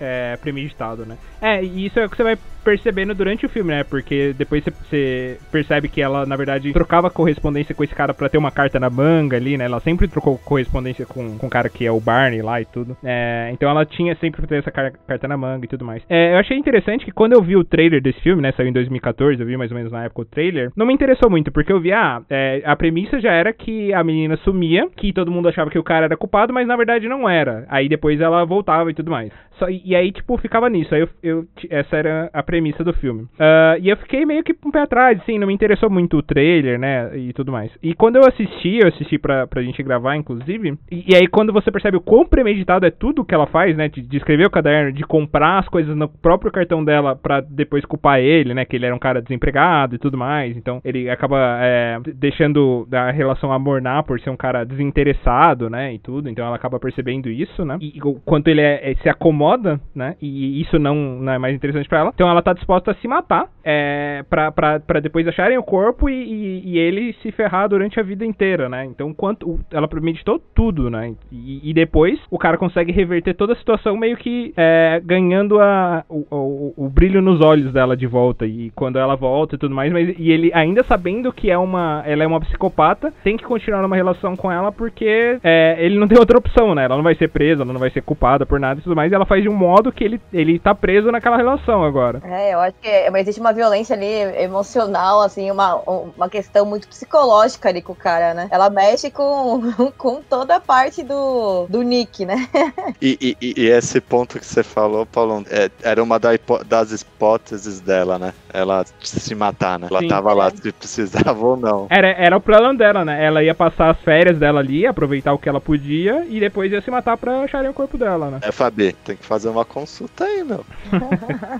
é, 0.00 0.36
premeditado, 0.38 1.04
né? 1.04 1.16
É, 1.40 1.62
e 1.62 1.86
isso 1.86 1.98
é 2.00 2.06
o 2.06 2.10
que 2.10 2.16
você 2.16 2.22
vai 2.24 2.38
percebendo 2.68 3.14
durante 3.14 3.46
o 3.46 3.48
filme, 3.48 3.70
né? 3.70 3.82
Porque 3.82 4.34
depois 4.36 4.62
você 4.62 5.38
percebe 5.50 5.88
que 5.88 6.02
ela, 6.02 6.26
na 6.26 6.36
verdade, 6.36 6.70
trocava 6.70 7.08
correspondência 7.08 7.74
com 7.74 7.82
esse 7.82 7.94
cara 7.94 8.12
pra 8.12 8.28
ter 8.28 8.36
uma 8.36 8.50
carta 8.50 8.78
na 8.78 8.90
manga 8.90 9.38
ali, 9.38 9.56
né? 9.56 9.64
Ela 9.64 9.80
sempre 9.80 10.06
trocou 10.06 10.36
correspondência 10.36 11.06
com, 11.06 11.38
com 11.38 11.46
o 11.46 11.50
cara 11.50 11.70
que 11.70 11.86
é 11.86 11.90
o 11.90 11.98
Barney 11.98 12.42
lá 12.42 12.60
e 12.60 12.66
tudo. 12.66 12.94
É, 13.02 13.48
então 13.54 13.70
ela 13.70 13.86
tinha 13.86 14.14
sempre 14.16 14.46
ter 14.46 14.56
essa 14.56 14.70
car 14.70 14.92
carta 15.06 15.26
na 15.26 15.38
manga 15.38 15.64
e 15.64 15.68
tudo 15.68 15.82
mais. 15.82 16.02
É, 16.10 16.34
eu 16.34 16.38
achei 16.38 16.58
interessante 16.58 17.06
que 17.06 17.10
quando 17.10 17.32
eu 17.32 17.42
vi 17.42 17.56
o 17.56 17.64
trailer 17.64 18.02
desse 18.02 18.20
filme, 18.20 18.42
né? 18.42 18.52
Saiu 18.52 18.68
em 18.68 18.72
2014, 18.72 19.40
eu 19.40 19.46
vi 19.46 19.56
mais 19.56 19.70
ou 19.70 19.76
menos 19.78 19.90
na 19.90 20.04
época 20.04 20.20
o 20.20 20.24
trailer. 20.26 20.70
Não 20.76 20.84
me 20.84 20.92
interessou 20.92 21.30
muito, 21.30 21.50
porque 21.50 21.72
eu 21.72 21.80
vi, 21.80 21.90
ah, 21.90 22.20
é, 22.28 22.60
a 22.66 22.76
premissa 22.76 23.18
já 23.18 23.32
era 23.32 23.50
que 23.50 23.94
a 23.94 24.04
menina 24.04 24.36
sumia, 24.44 24.90
que 24.94 25.10
todo 25.10 25.32
mundo 25.32 25.48
achava 25.48 25.70
que 25.70 25.78
o 25.78 25.82
cara 25.82 26.04
era 26.04 26.18
culpado, 26.18 26.52
mas 26.52 26.66
na 26.66 26.76
verdade 26.76 27.08
não 27.08 27.26
era. 27.26 27.64
Aí 27.70 27.88
depois 27.88 28.20
ela 28.20 28.44
voltava 28.44 28.90
e 28.90 28.94
tudo 28.94 29.10
mais. 29.10 29.32
Só, 29.58 29.68
e, 29.68 29.82
e 29.84 29.94
aí, 29.94 30.12
tipo, 30.12 30.36
ficava 30.38 30.68
nisso. 30.68 30.94
Aí 30.94 31.00
eu, 31.00 31.08
eu, 31.22 31.44
essa 31.68 31.96
era 31.96 32.30
a 32.32 32.42
premissa 32.42 32.57
do 32.84 32.92
filme. 32.92 33.22
Uh, 33.22 33.80
e 33.80 33.88
eu 33.88 33.96
fiquei 33.96 34.24
meio 34.24 34.42
que 34.42 34.54
um 34.64 34.70
pé 34.70 34.80
atrás, 34.80 35.18
assim, 35.20 35.38
não 35.38 35.46
me 35.46 35.54
interessou 35.54 35.90
muito 35.90 36.18
o 36.18 36.22
trailer, 36.22 36.78
né? 36.78 37.16
E 37.16 37.32
tudo 37.32 37.52
mais. 37.52 37.70
E 37.82 37.94
quando 37.94 38.16
eu 38.16 38.22
assisti, 38.26 38.78
eu 38.78 38.88
assisti 38.88 39.18
pra, 39.18 39.46
pra 39.46 39.62
gente 39.62 39.82
gravar, 39.82 40.16
inclusive. 40.16 40.78
E, 40.90 41.12
e 41.12 41.14
aí, 41.14 41.26
quando 41.26 41.52
você 41.52 41.70
percebe 41.70 41.96
o 41.96 42.00
quão 42.00 42.26
premeditado 42.26 42.86
é 42.86 42.90
tudo 42.90 43.24
que 43.24 43.34
ela 43.34 43.46
faz, 43.46 43.76
né? 43.76 43.88
De, 43.88 44.02
de, 44.02 44.16
escrever 44.16 44.46
o 44.46 44.50
caderno, 44.50 44.92
de 44.92 45.02
comprar 45.02 45.58
as 45.58 45.68
coisas 45.68 45.96
no 45.96 46.08
próprio 46.08 46.52
cartão 46.52 46.84
dela 46.84 47.16
pra 47.16 47.40
depois 47.40 47.84
culpar 47.84 48.20
ele, 48.20 48.54
né? 48.54 48.64
Que 48.64 48.76
ele 48.76 48.86
era 48.86 48.94
um 48.94 48.98
cara 48.98 49.22
desempregado 49.22 49.94
e 49.94 49.98
tudo 49.98 50.16
mais. 50.16 50.56
Então, 50.56 50.80
ele 50.84 51.08
acaba 51.08 51.58
é, 51.60 51.98
deixando 52.14 52.86
a 52.92 53.10
relação 53.10 53.52
amornar 53.52 54.04
por 54.04 54.20
ser 54.20 54.30
um 54.30 54.36
cara 54.36 54.64
desinteressado, 54.64 55.70
né? 55.70 55.94
E 55.94 55.98
tudo. 55.98 56.28
Então, 56.28 56.46
ela 56.46 56.56
acaba 56.56 56.78
percebendo 56.78 57.28
isso, 57.28 57.64
né? 57.64 57.78
E, 57.80 57.98
e 57.98 58.00
quanto 58.24 58.48
ele 58.48 58.60
é, 58.60 58.90
é, 58.90 58.94
se 58.96 59.08
acomoda, 59.08 59.80
né? 59.94 60.16
E 60.20 60.60
isso 60.60 60.78
não, 60.78 60.94
não 60.94 61.32
é 61.32 61.38
mais 61.38 61.54
interessante 61.54 61.88
para 61.88 62.00
ela. 62.00 62.12
Então, 62.14 62.28
ela 62.28 62.37
tá 62.42 62.52
disposta 62.52 62.90
a 62.90 62.94
se 62.94 63.08
matar 63.08 63.48
é, 63.64 64.24
pra, 64.30 64.50
pra, 64.50 64.80
pra 64.80 65.00
depois 65.00 65.28
acharem 65.28 65.58
o 65.58 65.62
corpo 65.62 66.08
e, 66.08 66.14
e, 66.14 66.62
e, 66.70 66.78
ele 66.78 67.12
se 67.22 67.30
ferrar 67.30 67.68
durante 67.68 68.00
a 68.00 68.02
vida 68.02 68.24
inteira, 68.24 68.68
né? 68.68 68.84
Então, 68.84 69.12
quanto 69.12 69.60
ela 69.70 69.86
premeditou 69.86 70.40
tudo, 70.54 70.88
né? 70.88 71.14
E, 71.30 71.70
e, 71.70 71.74
depois 71.74 72.18
o 72.30 72.38
cara 72.38 72.56
consegue 72.56 72.92
reverter 72.92 73.34
toda 73.34 73.52
a 73.52 73.56
situação 73.56 73.96
meio 73.96 74.16
que 74.16 74.54
é, 74.56 75.02
ganhando 75.04 75.60
a, 75.60 76.02
o, 76.08 76.24
o, 76.30 76.74
o, 76.76 76.88
brilho 76.88 77.20
nos 77.20 77.42
olhos 77.42 77.72
dela 77.72 77.94
de 77.94 78.06
volta. 78.06 78.46
E 78.46 78.70
quando 78.70 78.98
ela 78.98 79.16
volta 79.16 79.54
e 79.54 79.58
tudo 79.58 79.74
mais, 79.74 79.92
mas 79.92 80.14
e 80.18 80.30
ele 80.30 80.50
ainda 80.54 80.82
sabendo 80.84 81.32
que 81.32 81.50
é 81.50 81.58
uma, 81.58 82.02
ela 82.06 82.24
é 82.24 82.26
uma 82.26 82.40
psicopata, 82.40 83.12
tem 83.22 83.36
que 83.36 83.44
continuar 83.44 83.82
numa 83.82 83.96
relação 83.96 84.34
com 84.34 84.50
ela 84.50 84.72
porque 84.72 85.38
é, 85.42 85.76
ele 85.78 85.98
não 85.98 86.08
tem 86.08 86.18
outra 86.18 86.38
opção, 86.38 86.74
né? 86.74 86.84
Ela 86.84 86.96
não 86.96 87.04
vai 87.04 87.14
ser 87.16 87.28
presa, 87.28 87.64
ela 87.64 87.72
não 87.72 87.80
vai 87.80 87.90
ser 87.90 88.00
culpada 88.00 88.46
por 88.46 88.58
nada 88.58 88.80
e 88.80 88.82
tudo 88.82 88.96
mais. 88.96 89.12
E 89.12 89.14
ela 89.14 89.26
faz 89.26 89.42
de 89.42 89.48
um 89.48 89.54
modo 89.54 89.92
que 89.92 90.04
ele, 90.04 90.18
ele 90.32 90.58
tá 90.58 90.74
preso 90.74 91.12
naquela 91.12 91.36
relação 91.36 91.84
agora. 91.84 92.22
É, 92.30 92.54
eu 92.54 92.60
acho 92.60 92.76
que 92.80 92.88
é, 92.88 93.10
mas 93.10 93.22
existe 93.22 93.40
uma 93.40 93.52
violência 93.52 93.94
ali 93.94 94.06
emocional, 94.42 95.20
assim, 95.22 95.50
uma, 95.50 95.76
uma 95.76 96.28
questão 96.28 96.66
muito 96.66 96.88
psicológica 96.88 97.68
ali 97.68 97.82
com 97.82 97.92
o 97.92 97.96
cara, 97.96 98.34
né? 98.34 98.48
Ela 98.50 98.70
mexe 98.70 99.10
com, 99.10 99.60
com 99.96 100.22
toda 100.22 100.56
a 100.56 100.60
parte 100.60 101.02
do, 101.02 101.66
do 101.68 101.82
Nick, 101.82 102.24
né? 102.24 102.48
E, 103.00 103.36
e, 103.40 103.54
e 103.56 103.66
esse 103.66 104.00
ponto 104.00 104.38
que 104.38 104.46
você 104.46 104.62
falou, 104.62 105.06
Paulo, 105.06 105.44
é, 105.50 105.70
era 105.82 106.02
uma 106.02 106.18
da 106.18 106.30
das 106.66 106.92
hipóteses 106.92 107.80
dela, 107.80 108.18
né? 108.18 108.32
Ela 108.52 108.84
se 109.00 109.34
matar, 109.34 109.78
né? 109.78 109.88
Ela 109.90 110.00
Sim. 110.00 110.08
tava 110.08 110.32
lá 110.32 110.50
se 110.50 110.72
precisava 110.72 111.38
ou 111.44 111.56
não. 111.56 111.86
Era, 111.90 112.08
era 112.08 112.36
o 112.36 112.40
plano 112.40 112.76
dela, 112.76 113.04
né? 113.04 113.24
Ela 113.24 113.42
ia 113.42 113.54
passar 113.54 113.90
as 113.90 114.00
férias 114.00 114.38
dela 114.38 114.60
ali, 114.60 114.86
aproveitar 114.86 115.32
o 115.32 115.38
que 115.38 115.48
ela 115.48 115.60
podia 115.60 116.24
e 116.28 116.40
depois 116.40 116.72
ia 116.72 116.80
se 116.80 116.90
matar 116.90 117.16
pra 117.16 117.42
acharem 117.42 117.70
o 117.70 117.74
corpo 117.74 117.96
dela, 117.96 118.30
né? 118.30 118.38
É, 118.42 118.52
Fabi, 118.52 118.92
tem 119.04 119.16
que 119.16 119.24
fazer 119.24 119.48
uma 119.48 119.64
consulta 119.64 120.24
aí, 120.24 120.42
meu. 120.42 120.64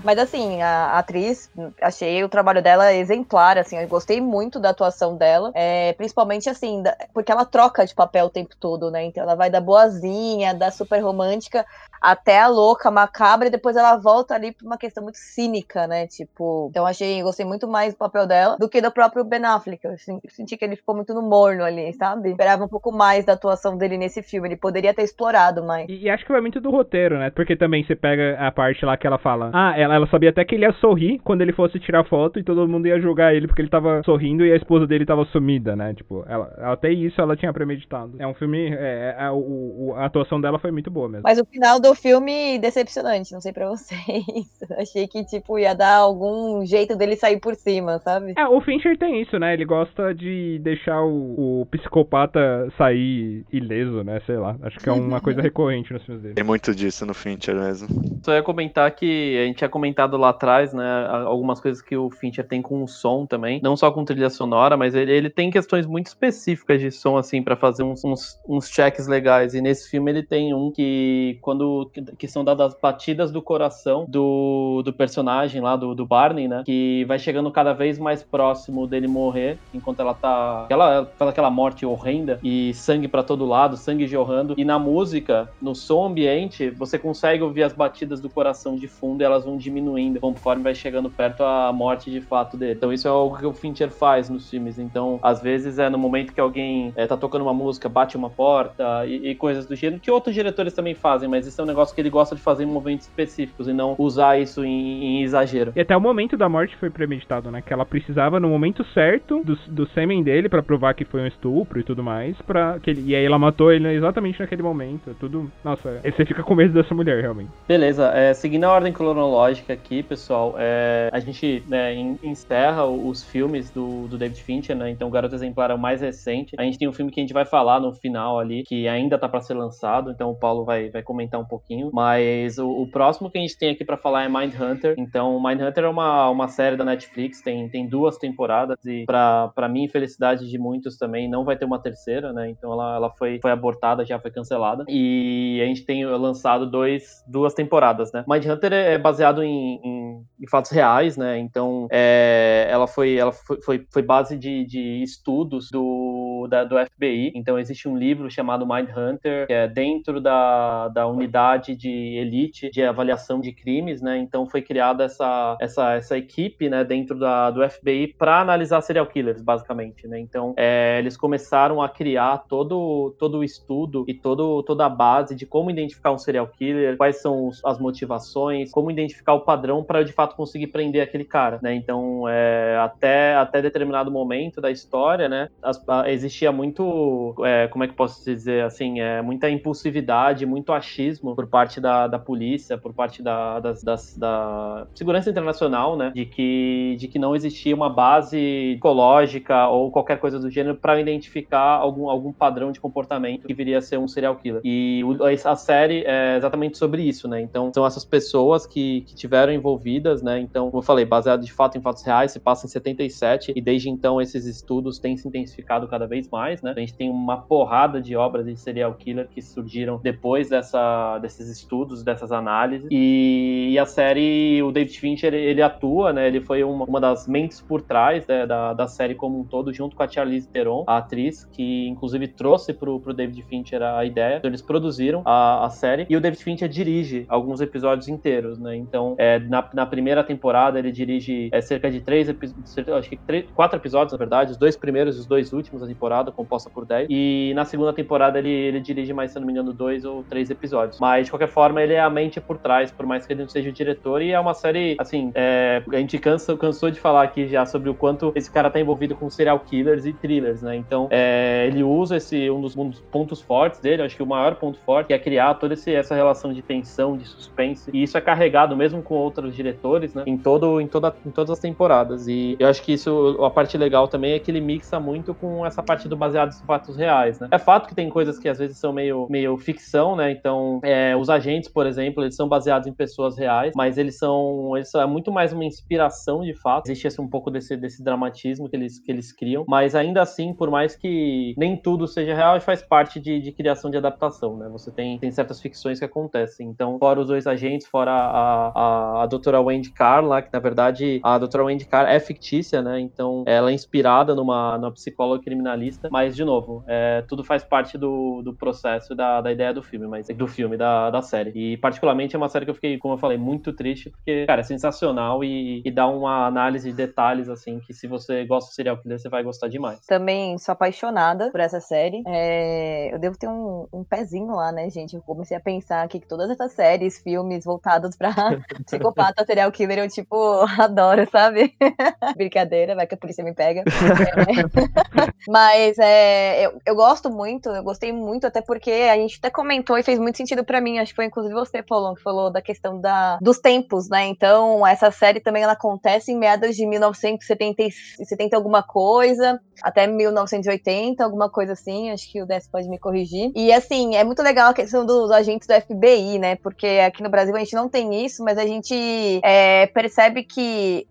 Mas 0.03 0.17
assim, 0.17 0.58
a 0.61 0.97
atriz, 0.99 1.49
achei 1.81 2.23
o 2.23 2.29
trabalho 2.29 2.61
dela 2.61 2.93
exemplar, 2.93 3.57
assim, 3.57 3.77
eu 3.77 3.87
gostei 3.87 4.21
muito 4.21 4.59
da 4.59 4.69
atuação 4.69 5.15
dela, 5.17 5.51
é, 5.55 5.93
principalmente 5.93 6.49
assim, 6.49 6.81
da- 6.81 6.95
porque 7.13 7.31
ela 7.31 7.45
troca 7.45 7.85
de 7.85 7.93
papel 7.95 8.25
o 8.25 8.29
tempo 8.29 8.55
todo, 8.59 8.89
né? 8.91 9.03
Então 9.03 9.23
ela 9.23 9.35
vai 9.35 9.49
da 9.49 9.61
boazinha, 9.61 10.53
da 10.53 10.71
super 10.71 10.99
romântica, 11.03 11.65
até 12.01 12.39
a 12.39 12.47
louca, 12.47 12.89
macabra, 12.91 13.47
e 13.47 13.51
depois 13.51 13.75
ela 13.75 13.97
volta 13.97 14.33
ali 14.35 14.51
pra 14.51 14.65
uma 14.65 14.77
questão 14.77 15.03
muito 15.03 15.17
cínica, 15.17 15.87
né? 15.87 16.07
Tipo, 16.07 16.67
então 16.69 16.85
achei, 16.85 17.21
gostei 17.21 17.45
muito 17.45 17.67
mais 17.67 17.93
do 17.93 17.97
papel 17.97 18.25
dela 18.27 18.57
do 18.57 18.69
que 18.69 18.81
do 18.81 18.91
próprio 18.91 19.23
Ben 19.23 19.43
Affleck. 19.45 19.83
Eu 19.85 19.97
sen- 19.97 20.21
senti 20.29 20.57
que 20.57 20.65
ele 20.65 20.75
ficou 20.75 20.95
muito 20.95 21.13
no 21.13 21.21
morno 21.21 21.63
ali, 21.63 21.93
sabe? 21.93 22.29
Esperava 22.29 22.63
um 22.63 22.67
pouco 22.67 22.91
mais 22.91 23.25
da 23.25 23.33
atuação 23.33 23.77
dele 23.77 23.97
nesse 23.97 24.21
filme, 24.21 24.47
ele 24.47 24.55
poderia 24.57 24.93
ter 24.93 25.03
explorado 25.03 25.63
mais. 25.63 25.87
E, 25.89 26.03
e 26.03 26.09
acho 26.09 26.25
que 26.25 26.31
vai 26.31 26.41
muito 26.41 26.59
do 26.61 26.69
roteiro, 26.69 27.17
né? 27.17 27.29
Porque 27.29 27.55
também 27.55 27.83
você 27.83 27.95
pega 27.95 28.37
a 28.39 28.51
parte 28.51 28.85
lá 28.85 28.97
que 28.97 29.05
ela 29.07 29.17
fala. 29.17 29.51
Ah, 29.53 29.73
ela, 29.77 29.95
ela 29.95 30.07
sabia 30.07 30.29
até 30.29 30.43
que 30.45 30.55
ele 30.55 30.65
ia 30.65 30.73
sorrir 30.73 31.19
quando 31.19 31.41
ele 31.41 31.53
fosse 31.53 31.79
tirar 31.79 32.03
foto 32.05 32.39
e 32.39 32.43
todo 32.43 32.67
mundo 32.67 32.87
ia 32.87 32.99
julgar 32.99 33.33
ele 33.35 33.47
porque 33.47 33.61
ele 33.61 33.69
tava 33.69 34.01
sorrindo 34.03 34.45
e 34.45 34.51
a 34.51 34.55
esposa 34.55 34.85
dele 34.87 35.05
tava 35.05 35.25
sumida, 35.25 35.75
né? 35.75 35.93
Tipo, 35.93 36.23
ela, 36.27 36.53
até 36.71 36.91
isso 36.91 37.19
ela 37.21 37.35
tinha 37.35 37.53
premeditado. 37.53 38.13
É 38.19 38.27
um 38.27 38.33
filme. 38.33 38.69
É, 38.73 39.15
é, 39.19 39.31
o- 39.31 39.93
a 39.97 40.05
atuação 40.05 40.39
dela 40.39 40.59
foi 40.59 40.71
muito 40.71 40.89
boa 40.91 41.07
mesmo. 41.09 41.23
Mas 41.23 41.39
o 41.39 41.45
final 41.45 41.79
do 41.79 41.88
filme, 41.95 42.57
decepcionante, 42.59 43.33
não 43.33 43.41
sei 43.41 43.53
pra 43.53 43.69
vocês. 43.69 43.97
Achei 44.77 45.07
que, 45.07 45.23
tipo, 45.25 45.57
ia 45.57 45.73
dar 45.73 45.97
algum 45.97 46.65
jeito 46.65 46.95
dele 46.95 47.15
sair 47.15 47.39
por 47.39 47.55
cima, 47.55 47.99
sabe? 47.99 48.33
É, 48.37 48.47
o 48.47 48.61
Fincher 48.61 48.97
tem 48.97 49.21
isso, 49.21 49.37
né? 49.37 49.53
Ele 49.53 49.65
gosta 49.65 50.13
de 50.13 50.59
deixar 50.59 51.01
o, 51.01 51.61
o 51.61 51.65
psicopata 51.67 52.39
sair 52.77 53.45
ileso, 53.51 54.03
né? 54.03 54.21
Sei 54.25 54.37
lá. 54.37 54.55
Acho 54.63 54.79
que 54.79 54.89
é 54.89 54.91
uma 54.91 55.21
coisa 55.21 55.41
recorrente 55.41 55.93
nos 55.93 56.03
filmes 56.03 56.23
dele. 56.23 56.35
Tem 56.35 56.43
muito 56.43 56.73
disso 56.73 57.05
no 57.05 57.13
Fincher 57.13 57.55
mesmo. 57.55 57.87
Só 58.23 58.33
ia 58.33 58.43
comentar 58.43 58.89
que 58.91 59.37
a 59.37 59.45
gente 59.45 59.57
tinha 59.57 59.69
comentado 59.69 60.17
lá 60.17 60.29
atrás, 60.29 60.73
né, 60.73 61.07
algumas 61.25 61.59
coisas 61.59 61.81
que 61.81 61.95
o 61.95 62.09
Fincher 62.09 62.47
tem 62.47 62.61
com 62.61 62.83
o 62.83 62.87
som 62.87 63.25
também, 63.25 63.59
não 63.61 63.75
só 63.75 63.91
com 63.91 64.03
trilha 64.03 64.29
sonora, 64.29 64.75
mas 64.75 64.95
ele, 64.95 65.11
ele 65.11 65.29
tem 65.29 65.49
questões 65.49 65.85
muito 65.85 66.07
específicas 66.07 66.79
de 66.81 66.91
som, 66.91 67.17
assim, 67.17 67.41
pra 67.41 67.55
fazer 67.55 67.83
uns, 67.83 68.03
uns, 68.03 68.39
uns 68.47 68.69
checks 68.69 69.07
legais, 69.07 69.53
e 69.53 69.61
nesse 69.61 69.89
filme 69.89 70.11
ele 70.11 70.23
tem 70.23 70.53
um 70.53 70.71
que, 70.71 71.37
quando, 71.41 71.78
que, 71.85 72.27
são 72.27 72.43
dadas 72.43 72.75
batidas 72.81 73.31
do 73.31 73.41
coração 73.41 74.05
do, 74.07 74.81
do 74.83 74.93
personagem 74.93 75.61
lá, 75.61 75.75
do, 75.75 75.95
do 75.95 76.05
Barney, 76.05 76.47
né, 76.47 76.63
que 76.65 77.05
vai 77.05 77.19
chegando 77.19 77.51
cada 77.51 77.73
vez 77.73 77.97
mais 77.97 78.23
próximo 78.23 78.87
dele 78.87 79.07
morrer, 79.07 79.57
enquanto 79.73 79.99
ela 79.99 80.13
tá, 80.13 80.67
ela 80.69 81.09
faz 81.17 81.31
aquela 81.31 81.49
morte 81.49 81.85
horrenda, 81.85 82.39
e 82.43 82.73
sangue 82.73 83.07
pra 83.07 83.23
todo 83.23 83.45
lado, 83.45 83.77
sangue 83.77 84.07
jorrando, 84.07 84.53
e 84.57 84.65
na 84.65 84.79
música, 84.79 85.49
no 85.61 85.75
som 85.75 86.07
ambiente, 86.07 86.69
você 86.69 86.97
consegue 86.97 87.43
ouvir 87.43 87.63
as 87.63 87.73
batidas 87.73 88.19
do 88.21 88.29
coração 88.29 88.75
de 88.75 88.87
fundo 88.87 89.21
e 89.21 89.25
elas 89.25 89.45
vão 89.45 89.57
diminuindo 89.57 90.19
conforme 90.19 90.63
vai 90.63 90.75
chegando 90.75 91.09
perto 91.09 91.43
a 91.43 91.71
morte 91.71 92.09
de 92.11 92.21
fato 92.21 92.57
dele. 92.57 92.73
Então 92.73 92.91
isso 92.91 93.07
é 93.07 93.11
algo 93.11 93.37
que 93.37 93.45
o 93.45 93.53
Fincher 93.53 93.89
faz 93.89 94.29
nos 94.29 94.49
filmes. 94.49 94.79
Então, 94.79 95.19
às 95.21 95.41
vezes 95.41 95.79
é 95.79 95.89
no 95.89 95.97
momento 95.97 96.33
que 96.33 96.39
alguém 96.39 96.93
é, 96.95 97.05
tá 97.05 97.17
tocando 97.17 97.41
uma 97.41 97.53
música, 97.53 97.89
bate 97.89 98.15
uma 98.17 98.29
porta 98.29 99.05
e, 99.05 99.29
e 99.29 99.35
coisas 99.35 99.65
do 99.65 99.75
gênero, 99.75 100.01
que 100.01 100.11
outros 100.11 100.33
diretores 100.33 100.73
também 100.73 100.93
fazem, 100.93 101.29
mas 101.29 101.45
isso 101.45 101.59
é 101.59 101.63
um 101.63 101.67
negócio 101.69 101.93
que 101.95 102.01
ele 102.01 102.09
gosta 102.09 102.35
de 102.35 102.41
fazer 102.41 102.63
em 102.63 102.67
momentos 102.67 103.07
específicos 103.07 103.67
e 103.67 103.73
não 103.73 103.95
usar 103.97 104.39
isso 104.39 104.63
em, 104.63 105.19
em 105.19 105.23
exagero. 105.23 105.71
E 105.75 105.81
até 105.81 105.95
o 105.95 106.01
momento 106.01 106.35
da 106.37 106.49
morte 106.49 106.75
foi 106.77 106.89
premeditado, 106.89 107.49
né? 107.51 107.61
Que 107.61 107.73
ela 107.73 107.85
precisava 107.85 108.39
no 108.39 108.49
momento 108.49 108.83
certo 108.93 109.41
do, 109.43 109.55
do 109.67 109.87
sêmen 109.89 110.23
dele 110.23 110.49
pra 110.49 110.61
provar 110.63 110.93
que 110.93 111.05
foi 111.05 111.21
um 111.21 111.27
estupro 111.27 111.79
e 111.79 111.83
tudo 111.83 112.03
mais, 112.03 112.35
para 112.41 112.79
que 112.79 112.89
ele, 112.89 113.03
e 113.11 113.15
aí 113.15 113.25
ela 113.25 113.39
matou 113.39 113.71
ele 113.71 113.87
exatamente 113.93 114.39
naquele 114.39 114.63
momento. 114.63 115.15
Tudo, 115.19 115.49
nossa, 115.63 115.99
você 116.03 116.25
fica 116.25 116.43
com 116.43 116.55
medo 116.55 116.73
dessa 116.73 116.93
mulher 116.93 117.21
realmente. 117.21 117.49
Beleza, 117.67 118.11
é, 118.13 118.33
seguindo 118.33 118.63
a 118.65 118.71
ordem 118.73 118.91
cronológica 118.93 119.73
aqui, 119.73 120.03
pessoal, 120.03 120.55
é, 120.57 121.09
a 121.11 121.19
gente 121.19 121.63
né, 121.67 121.93
en- 121.93 122.17
encerra 122.23 122.85
os 122.85 123.23
filmes 123.23 123.71
do, 123.71 124.07
do 124.07 124.17
David 124.17 124.41
Fincher, 124.41 124.75
né? 124.75 124.89
Então, 124.89 125.07
o 125.07 125.11
Garoto 125.11 125.35
Exemplar 125.35 125.71
é 125.71 125.73
o 125.73 125.79
mais 125.79 126.01
recente. 126.01 126.55
A 126.57 126.63
gente 126.63 126.77
tem 126.77 126.87
um 126.87 126.93
filme 126.93 127.11
que 127.11 127.19
a 127.19 127.23
gente 127.23 127.33
vai 127.33 127.45
falar 127.45 127.79
no 127.79 127.93
final 127.93 128.39
ali, 128.39 128.63
que 128.63 128.87
ainda 128.87 129.17
tá 129.17 129.27
pra 129.27 129.41
ser 129.41 129.53
lançado, 129.53 130.11
então 130.11 130.29
o 130.31 130.35
Paulo 130.35 130.65
vai, 130.65 130.89
vai 130.89 131.01
comentar 131.03 131.39
um 131.39 131.45
pouquinho. 131.59 131.89
Mas 131.93 132.57
o, 132.57 132.67
o 132.69 132.89
próximo 132.89 133.29
que 133.29 133.37
a 133.37 133.41
gente 133.41 133.57
tem 133.57 133.71
aqui 133.71 133.85
pra 133.85 133.97
falar 133.97 134.23
é 134.23 134.29
Mindhunter. 134.29 134.95
Então, 134.97 135.41
Mindhunter 135.41 135.83
é 135.83 135.89
uma, 135.89 136.29
uma 136.29 136.47
série 136.47 136.75
da 136.75 136.85
Netflix, 136.85 137.41
tem, 137.41 137.67
tem 137.69 137.87
duas 137.87 138.17
temporadas, 138.17 138.77
e 138.85 139.05
pra 139.05 139.69
mim, 139.69 139.87
felicidade 139.87 140.49
de 140.49 140.57
muitos 140.57 140.97
também, 140.97 141.29
não 141.29 141.43
vai 141.43 141.57
ter 141.57 141.65
uma 141.65 141.79
terceira, 141.79 142.33
né? 142.33 142.49
Então, 142.49 142.71
ela, 142.71 142.95
ela 142.95 143.09
foi, 143.11 143.39
foi 143.41 143.51
abortada, 143.51 144.05
já 144.05 144.19
foi 144.19 144.31
cancelada. 144.31 144.85
E 144.87 145.59
a 145.61 145.65
gente 145.65 145.85
tem 145.85 146.05
lançado 146.05 146.69
dois, 146.69 147.23
duas 147.27 147.53
temporadas, 147.53 148.11
né? 148.11 148.23
Mindhunter 148.27 148.73
é 148.73 148.97
baseado 148.97 149.43
em, 149.43 149.79
em, 149.83 150.23
em 150.41 150.47
fatos 150.49 150.71
reais, 150.71 151.17
né? 151.17 151.37
Então, 151.37 151.87
é, 151.91 152.67
ela 152.69 152.87
foi, 152.87 153.15
ela 153.15 153.31
foi, 153.31 153.61
foi, 153.61 153.87
foi 153.91 154.01
base 154.01 154.37
de, 154.37 154.65
de 154.65 155.03
estudos 155.03 155.69
do, 155.71 156.28
da, 156.47 156.63
do 156.63 156.77
FBI. 156.77 157.31
Então, 157.35 157.57
existe 157.59 157.87
um 157.87 157.97
livro 157.97 158.29
chamado 158.29 158.65
Mindhunter, 158.65 159.47
que 159.47 159.53
é 159.53 159.67
dentro 159.67 160.19
da, 160.21 160.87
da 160.89 161.07
unidade 161.07 161.75
de 161.75 161.89
elite 161.89 162.69
de 162.69 162.81
avaliação 162.83 163.39
de 163.39 163.51
crimes, 163.51 164.01
né? 164.01 164.17
Então, 164.17 164.47
foi 164.47 164.61
criada 164.61 165.03
essa, 165.03 165.57
essa, 165.59 165.93
essa 165.93 166.17
equipe, 166.17 166.69
né, 166.69 166.83
dentro 166.83 167.17
da, 167.17 167.49
do 167.51 167.61
FBI 167.69 168.13
para 168.17 168.39
analisar 168.41 168.81
serial 168.81 169.05
killers, 169.07 169.41
basicamente, 169.41 170.07
né? 170.07 170.19
Então, 170.19 170.53
é, 170.57 170.97
eles 170.99 171.15
começaram 171.17 171.81
a 171.81 171.89
criar 171.89 172.39
todo, 172.47 173.15
todo 173.19 173.39
o 173.39 173.43
estudo 173.43 174.05
e 174.07 174.13
todo, 174.13 174.63
toda 174.63 174.85
a 174.85 174.89
base 174.89 175.35
de 175.35 175.45
como 175.45 175.69
identificar 175.69 176.11
um 176.11 176.17
serial 176.17 176.47
killer, 176.47 176.97
quais 176.97 177.21
são 177.21 177.47
os- 177.47 177.63
as 177.65 177.79
motivações, 177.79 178.71
como 178.71 178.91
identificar 178.91 179.33
o 179.33 179.41
padrão 179.41 179.83
para 179.83 180.03
de 180.03 180.11
fato 180.11 180.35
conseguir 180.35 180.67
prender 180.67 181.01
aquele 181.01 181.25
cara, 181.25 181.59
né? 181.61 181.73
Então, 181.73 182.27
é, 182.27 182.77
até, 182.81 183.35
até 183.35 183.61
determinado 183.61 184.11
momento 184.11 184.59
da 184.61 184.71
história, 184.71 185.29
né, 185.29 185.49
as- 185.61 185.87
a- 185.87 186.09
existia 186.39 186.51
muito, 186.51 187.35
é, 187.45 187.67
como 187.67 187.83
é 187.83 187.87
que 187.87 187.93
posso 187.93 188.23
dizer 188.23 188.63
assim, 188.63 188.99
é, 188.99 189.21
muita 189.21 189.49
impulsividade, 189.49 190.45
muito 190.45 190.71
achismo 190.71 191.35
por 191.35 191.47
parte 191.47 191.81
da, 191.81 192.07
da 192.07 192.17
polícia, 192.19 192.77
por 192.77 192.93
parte 192.93 193.21
da, 193.21 193.59
das, 193.59 193.83
das- 193.83 194.15
da 194.17 194.87
segurança 194.95 195.29
internacional, 195.29 195.97
né, 195.97 196.11
de 196.15 196.25
que, 196.25 196.95
de 196.99 197.07
que 197.07 197.19
não 197.19 197.35
existia 197.35 197.75
uma 197.75 197.89
base 197.89 198.73
psicológica 198.75 199.67
ou 199.67 199.91
qualquer 199.91 200.19
coisa 200.19 200.39
do 200.39 200.49
gênero 200.49 200.75
para 200.77 200.99
identificar 200.99 201.59
algum, 201.77 202.09
algum 202.09 202.31
padrão 202.33 202.71
de 202.71 202.79
comportamento 202.79 203.45
que 203.45 203.53
viria 203.53 203.77
a 203.79 203.81
ser 203.81 203.97
um 203.97 204.07
serial 204.07 204.35
killer. 204.37 204.61
E 204.63 205.01
a 205.45 205.55
série 205.55 206.03
é 206.05 206.37
exatamente 206.37 206.77
sobre 206.77 207.03
isso, 207.03 207.27
né? 207.27 207.41
Então, 207.41 207.71
são 207.73 207.85
essas 207.85 208.05
pessoas 208.05 208.65
que, 208.65 209.01
que 209.01 209.15
tiveram 209.15 209.51
envolvidas, 209.53 210.21
né? 210.21 210.39
Então, 210.39 210.69
como 210.69 210.79
eu 210.81 210.85
falei, 210.85 211.05
baseado 211.05 211.43
de 211.43 211.51
fato 211.51 211.77
em 211.77 211.81
fatos 211.81 212.03
reais, 212.03 212.31
se 212.31 212.39
passa 212.39 212.65
em 212.65 212.69
77 212.69 213.51
e 213.55 213.61
desde 213.61 213.89
então 213.89 214.21
esses 214.21 214.45
estudos 214.45 214.99
têm 214.99 215.17
se 215.17 215.27
intensificado 215.27 215.87
cada 215.87 216.07
vez 216.07 216.18
mais, 216.27 216.61
né? 216.61 216.73
A 216.75 216.79
gente 216.79 216.93
tem 216.93 217.09
uma 217.09 217.37
porrada 217.37 218.01
de 218.01 218.15
obras 218.15 218.45
de 218.45 218.55
serial 218.57 218.93
killer 218.95 219.27
que 219.27 219.41
surgiram 219.41 219.99
depois 220.01 220.49
dessa, 220.49 221.19
desses 221.19 221.49
estudos, 221.49 222.03
dessas 222.03 222.31
análises. 222.31 222.87
E, 222.91 223.69
e 223.71 223.79
a 223.79 223.85
série, 223.85 224.61
o 224.63 224.71
David 224.71 224.99
Fincher, 224.99 225.33
ele 225.33 225.61
atua, 225.61 226.11
né? 226.11 226.27
Ele 226.27 226.41
foi 226.41 226.63
uma, 226.63 226.85
uma 226.85 226.99
das 226.99 227.27
mentes 227.27 227.61
por 227.61 227.81
trás 227.81 228.25
né, 228.27 228.45
da, 228.45 228.73
da 228.73 228.87
série 228.87 229.15
como 229.15 229.39
um 229.39 229.43
todo, 229.43 229.73
junto 229.73 229.95
com 229.95 230.03
a 230.03 230.07
Charlize 230.07 230.47
Theron, 230.47 230.83
a 230.87 230.97
atriz, 230.97 231.45
que 231.45 231.87
inclusive 231.87 232.27
trouxe 232.27 232.73
pro, 232.73 232.99
pro 232.99 233.13
David 233.13 233.43
Fincher 233.43 233.81
a 233.81 234.03
ideia. 234.03 234.37
Então, 234.37 234.49
eles 234.49 234.61
produziram 234.61 235.21
a, 235.25 235.65
a 235.65 235.69
série 235.69 236.05
e 236.09 236.15
o 236.15 236.21
David 236.21 236.43
Fincher 236.43 236.67
dirige 236.67 237.25
alguns 237.27 237.61
episódios 237.61 238.07
inteiros, 238.07 238.59
né? 238.59 238.75
Então, 238.75 239.15
é, 239.17 239.39
na, 239.39 239.67
na 239.73 239.85
primeira 239.85 240.23
temporada, 240.23 240.79
ele 240.79 240.91
dirige 240.91 241.49
é, 241.51 241.61
cerca 241.61 241.89
de 241.89 242.01
três 242.01 242.29
episódios, 242.29 242.77
acho 242.89 243.09
que 243.09 243.17
três, 243.17 243.45
quatro 243.53 243.77
episódios, 243.77 244.11
na 244.11 244.17
verdade, 244.17 244.51
os 244.51 244.57
dois 244.57 244.75
primeiros 244.75 245.17
e 245.17 245.19
os 245.19 245.25
dois 245.25 245.53
últimos 245.53 245.81
da 245.81 245.87
temporada. 245.87 246.08
Temporada, 246.09 246.31
composta 246.31 246.69
por 246.69 246.85
10. 246.85 247.07
E 247.09 247.53
na 247.55 247.63
segunda 247.65 247.93
temporada 247.93 248.39
ele, 248.39 248.49
ele 248.49 248.79
dirige 248.79 249.13
mais, 249.13 249.31
se 249.31 249.39
não 249.39 249.45
me 249.45 249.53
engano, 249.53 249.71
dois 249.71 250.03
ou 250.03 250.23
três 250.23 250.49
episódios. 250.49 250.99
Mas, 250.99 251.25
de 251.25 251.31
qualquer 251.31 251.47
forma, 251.47 251.81
ele 251.81 251.93
é 251.93 251.99
a 251.99 252.09
mente 252.09 252.41
por 252.41 252.57
trás, 252.57 252.91
por 252.91 253.05
mais 253.05 253.25
que 253.25 253.33
ele 253.33 253.43
não 253.43 253.49
seja 253.49 253.69
o 253.69 253.71
diretor. 253.71 254.21
E 254.21 254.31
é 254.31 254.39
uma 254.39 254.53
série, 254.53 254.95
assim, 254.99 255.31
é, 255.35 255.83
a 255.87 255.97
gente 255.97 256.17
cansa, 256.17 256.57
cansou 256.57 256.89
de 256.89 256.99
falar 256.99 257.23
aqui 257.23 257.47
já 257.47 257.65
sobre 257.65 257.89
o 257.89 257.93
quanto 257.93 258.31
esse 258.35 258.49
cara 258.49 258.69
tá 258.69 258.79
envolvido 258.79 259.15
com 259.15 259.29
serial 259.29 259.59
killers 259.59 260.05
e 260.05 260.13
thrillers, 260.13 260.61
né? 260.61 260.75
Então, 260.75 261.07
é, 261.11 261.65
ele 261.67 261.83
usa 261.83 262.17
esse 262.17 262.49
um 262.49 262.61
dos, 262.61 262.75
um 262.75 262.89
dos, 262.89 262.99
pontos 262.99 263.41
fortes 263.41 263.79
dele, 263.79 264.01
acho 264.01 264.15
que 264.15 264.23
o 264.23 264.25
maior 264.25 264.55
ponto 264.55 264.79
forte, 264.79 265.07
que 265.07 265.13
é 265.13 265.19
criar 265.19 265.53
toda 265.55 265.73
esse, 265.73 265.93
essa 265.93 266.15
relação 266.15 266.53
de 266.53 266.61
tensão, 266.61 267.17
de 267.17 267.25
suspense. 267.27 267.91
E 267.93 268.03
isso 268.03 268.17
é 268.17 268.21
carregado 268.21 268.75
mesmo 268.75 269.01
com 269.01 269.15
outros 269.15 269.55
diretores, 269.55 270.13
né? 270.13 270.23
Em, 270.25 270.37
todo, 270.37 270.81
em, 270.81 270.87
toda, 270.87 271.13
em 271.25 271.29
todas 271.29 271.51
as 271.51 271.59
temporadas. 271.59 272.27
E 272.27 272.55
eu 272.59 272.67
acho 272.67 272.81
que 272.81 272.93
isso, 272.93 273.37
a 273.43 273.49
parte 273.49 273.77
legal 273.77 274.07
também 274.07 274.33
é 274.33 274.39
que 274.39 274.49
ele 274.49 274.61
mixa 274.61 274.99
muito 274.99 275.33
com 275.33 275.65
essa 275.65 275.83
parte 275.83 275.98
do 276.07 276.15
baseado 276.15 276.51
em 276.51 276.65
fatos 276.65 276.95
reais, 276.95 277.39
né? 277.39 277.47
É 277.51 277.57
fato 277.57 277.87
que 277.87 277.95
tem 277.95 278.09
coisas 278.09 278.39
que 278.39 278.47
às 278.47 278.59
vezes 278.59 278.77
são 278.77 278.93
meio, 278.93 279.27
meio 279.29 279.57
ficção, 279.57 280.15
né? 280.15 280.31
Então, 280.31 280.79
é, 280.83 281.15
os 281.15 281.29
agentes, 281.29 281.69
por 281.69 281.85
exemplo, 281.85 282.23
eles 282.23 282.35
são 282.35 282.47
baseados 282.47 282.87
em 282.87 282.93
pessoas 282.93 283.37
reais, 283.37 283.73
mas 283.75 283.97
eles 283.97 284.17
são, 284.17 284.75
eles 284.75 284.89
são 284.89 285.01
é 285.01 285.05
muito 285.05 285.31
mais 285.31 285.51
uma 285.53 285.65
inspiração 285.65 286.41
de 286.41 286.53
fato. 286.53 286.87
Existe 286.87 287.07
assim, 287.07 287.21
um 287.21 287.27
pouco 287.27 287.49
desse, 287.49 287.75
desse 287.75 288.03
dramatismo 288.03 288.69
que 288.69 288.75
eles, 288.75 288.99
que 288.99 289.11
eles 289.11 289.31
criam, 289.31 289.65
mas 289.67 289.95
ainda 289.95 290.21
assim, 290.21 290.53
por 290.53 290.69
mais 290.69 290.95
que 290.95 291.53
nem 291.57 291.75
tudo 291.75 292.07
seja 292.07 292.35
real, 292.35 292.59
faz 292.61 292.81
parte 292.81 293.19
de, 293.19 293.39
de 293.39 293.51
criação 293.51 293.89
de 293.89 293.97
adaptação, 293.97 294.57
né? 294.57 294.69
Você 294.69 294.91
tem, 294.91 295.17
tem 295.17 295.31
certas 295.31 295.61
ficções 295.61 295.99
que 295.99 296.05
acontecem. 296.05 296.67
Então, 296.67 296.97
fora 296.99 297.19
os 297.19 297.27
dois 297.27 297.47
agentes, 297.47 297.87
fora 297.87 298.11
a, 298.11 298.71
a, 298.75 299.23
a 299.23 299.25
doutora 299.25 299.61
Wendy 299.61 299.91
Carr 299.91 300.23
lá, 300.23 300.41
que 300.41 300.51
na 300.51 300.59
verdade 300.59 301.19
a 301.23 301.37
doutora 301.37 301.65
Wendy 301.65 301.85
Carr 301.85 302.07
é 302.07 302.19
fictícia, 302.19 302.81
né? 302.81 302.99
Então, 302.99 303.43
ela 303.45 303.71
é 303.71 303.73
inspirada 303.73 304.35
numa, 304.35 304.77
numa 304.77 304.91
psicóloga 304.91 305.43
criminalista, 305.43 305.88
mas, 306.11 306.35
de 306.35 306.43
novo, 306.43 306.83
é, 306.87 307.23
tudo 307.27 307.43
faz 307.43 307.63
parte 307.63 307.97
do, 307.97 308.41
do 308.41 308.53
processo 308.53 309.15
da, 309.15 309.41
da 309.41 309.51
ideia 309.51 309.73
do 309.73 309.83
filme, 309.83 310.07
mas 310.07 310.27
do 310.27 310.47
filme, 310.47 310.77
da, 310.77 311.09
da 311.09 311.21
série. 311.21 311.51
E, 311.55 311.77
particularmente, 311.77 312.35
é 312.35 312.37
uma 312.37 312.49
série 312.49 312.65
que 312.65 312.71
eu 312.71 312.75
fiquei, 312.75 312.97
como 312.97 313.13
eu 313.13 313.17
falei, 313.17 313.37
muito 313.37 313.73
triste, 313.73 314.09
porque, 314.09 314.45
cara, 314.45 314.61
é 314.61 314.63
sensacional 314.63 315.43
e, 315.43 315.81
e 315.85 315.91
dá 315.91 316.07
uma 316.07 316.47
análise 316.47 316.89
de 316.89 316.95
detalhes, 316.95 317.49
assim, 317.49 317.79
que 317.79 317.93
se 317.93 318.07
você 318.07 318.45
gosta 318.45 318.69
de 318.69 318.75
serial 318.75 318.97
killer, 318.97 319.19
você 319.19 319.29
vai 319.29 319.43
gostar 319.43 319.67
demais. 319.67 319.99
Também 320.05 320.57
sou 320.57 320.73
apaixonada 320.73 321.51
por 321.51 321.59
essa 321.59 321.79
série. 321.79 322.23
É, 322.27 323.13
eu 323.13 323.19
devo 323.19 323.37
ter 323.37 323.47
um, 323.47 323.87
um, 323.93 324.03
pezinho 324.03 324.55
lá, 324.55 324.71
né, 324.71 324.89
gente? 324.89 325.15
Eu 325.15 325.21
comecei 325.21 325.55
a 325.55 325.59
pensar 325.59 326.03
aqui 326.03 326.19
que 326.19 326.27
todas 326.27 326.49
essas 326.49 326.71
séries, 326.73 327.19
filmes 327.19 327.65
voltados 327.65 328.15
pra 328.15 328.33
psicopata, 328.85 329.45
serial 329.45 329.71
killer, 329.71 329.99
eu, 329.99 330.09
tipo, 330.09 330.35
adoro, 330.79 331.27
sabe? 331.31 331.73
Brincadeira, 332.37 332.95
vai 332.95 333.07
que 333.07 333.15
a 333.15 333.17
polícia 333.17 333.43
me 333.43 333.53
pega. 333.53 333.83
É. 334.39 335.31
Mas 335.47 335.78
é, 335.99 336.65
eu, 336.65 336.79
eu 336.85 336.95
gosto 336.95 337.29
muito, 337.29 337.69
eu 337.69 337.83
gostei 337.83 338.11
muito, 338.11 338.47
até 338.47 338.61
porque 338.61 338.91
a 338.91 339.15
gente 339.15 339.37
até 339.37 339.49
comentou 339.49 339.97
e 339.97 340.03
fez 340.03 340.19
muito 340.19 340.37
sentido 340.37 340.63
para 340.63 340.81
mim. 340.81 340.99
Acho 340.99 341.11
que 341.11 341.15
foi 341.17 341.25
inclusive 341.25 341.53
você, 341.53 341.81
Paulão, 341.81 342.15
que 342.15 342.21
falou 342.21 342.51
da 342.51 342.61
questão 342.61 342.99
da, 342.99 343.37
dos 343.41 343.59
tempos, 343.59 344.09
né? 344.09 344.25
Então, 344.27 344.85
essa 344.85 345.11
série 345.11 345.39
também 345.39 345.63
ela 345.63 345.73
acontece 345.73 346.31
em 346.31 346.37
meados 346.37 346.75
de 346.75 346.85
1970 346.85 347.89
70 348.25 348.55
alguma 348.55 348.83
coisa, 348.83 349.59
até 349.81 350.07
1980, 350.07 351.23
alguma 351.23 351.49
coisa 351.49 351.73
assim. 351.73 352.11
Acho 352.11 352.29
que 352.31 352.41
o 352.41 352.45
Dess 352.45 352.67
pode 352.67 352.89
me 352.89 352.99
corrigir. 352.99 353.51
E 353.55 353.71
assim, 353.71 354.15
é 354.15 354.23
muito 354.23 354.41
legal 354.41 354.71
a 354.71 354.73
questão 354.73 355.05
dos 355.05 355.31
agentes 355.31 355.67
do 355.67 355.73
FBI, 355.73 356.39
né? 356.39 356.55
Porque 356.55 356.87
aqui 357.05 357.23
no 357.23 357.29
Brasil 357.29 357.55
a 357.55 357.59
gente 357.59 357.75
não 357.75 357.89
tem 357.89 358.25
isso, 358.25 358.43
mas 358.43 358.57
a 358.57 358.65
gente 358.65 359.39
é, 359.43 359.87
percebe 359.87 360.43
que 360.43 361.07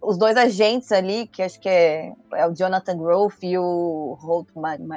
os 0.00 0.18
dois 0.18 0.36
agentes 0.36 0.92
ali, 0.92 1.26
que 1.26 1.42
acho 1.42 1.58
que 1.58 1.68
é, 1.68 2.12
é 2.34 2.46
o 2.46 2.54
Jonathan 2.54 2.96
Grove 2.96 3.36
e 3.42 3.58
o 3.58 3.65
Holt 4.20 4.48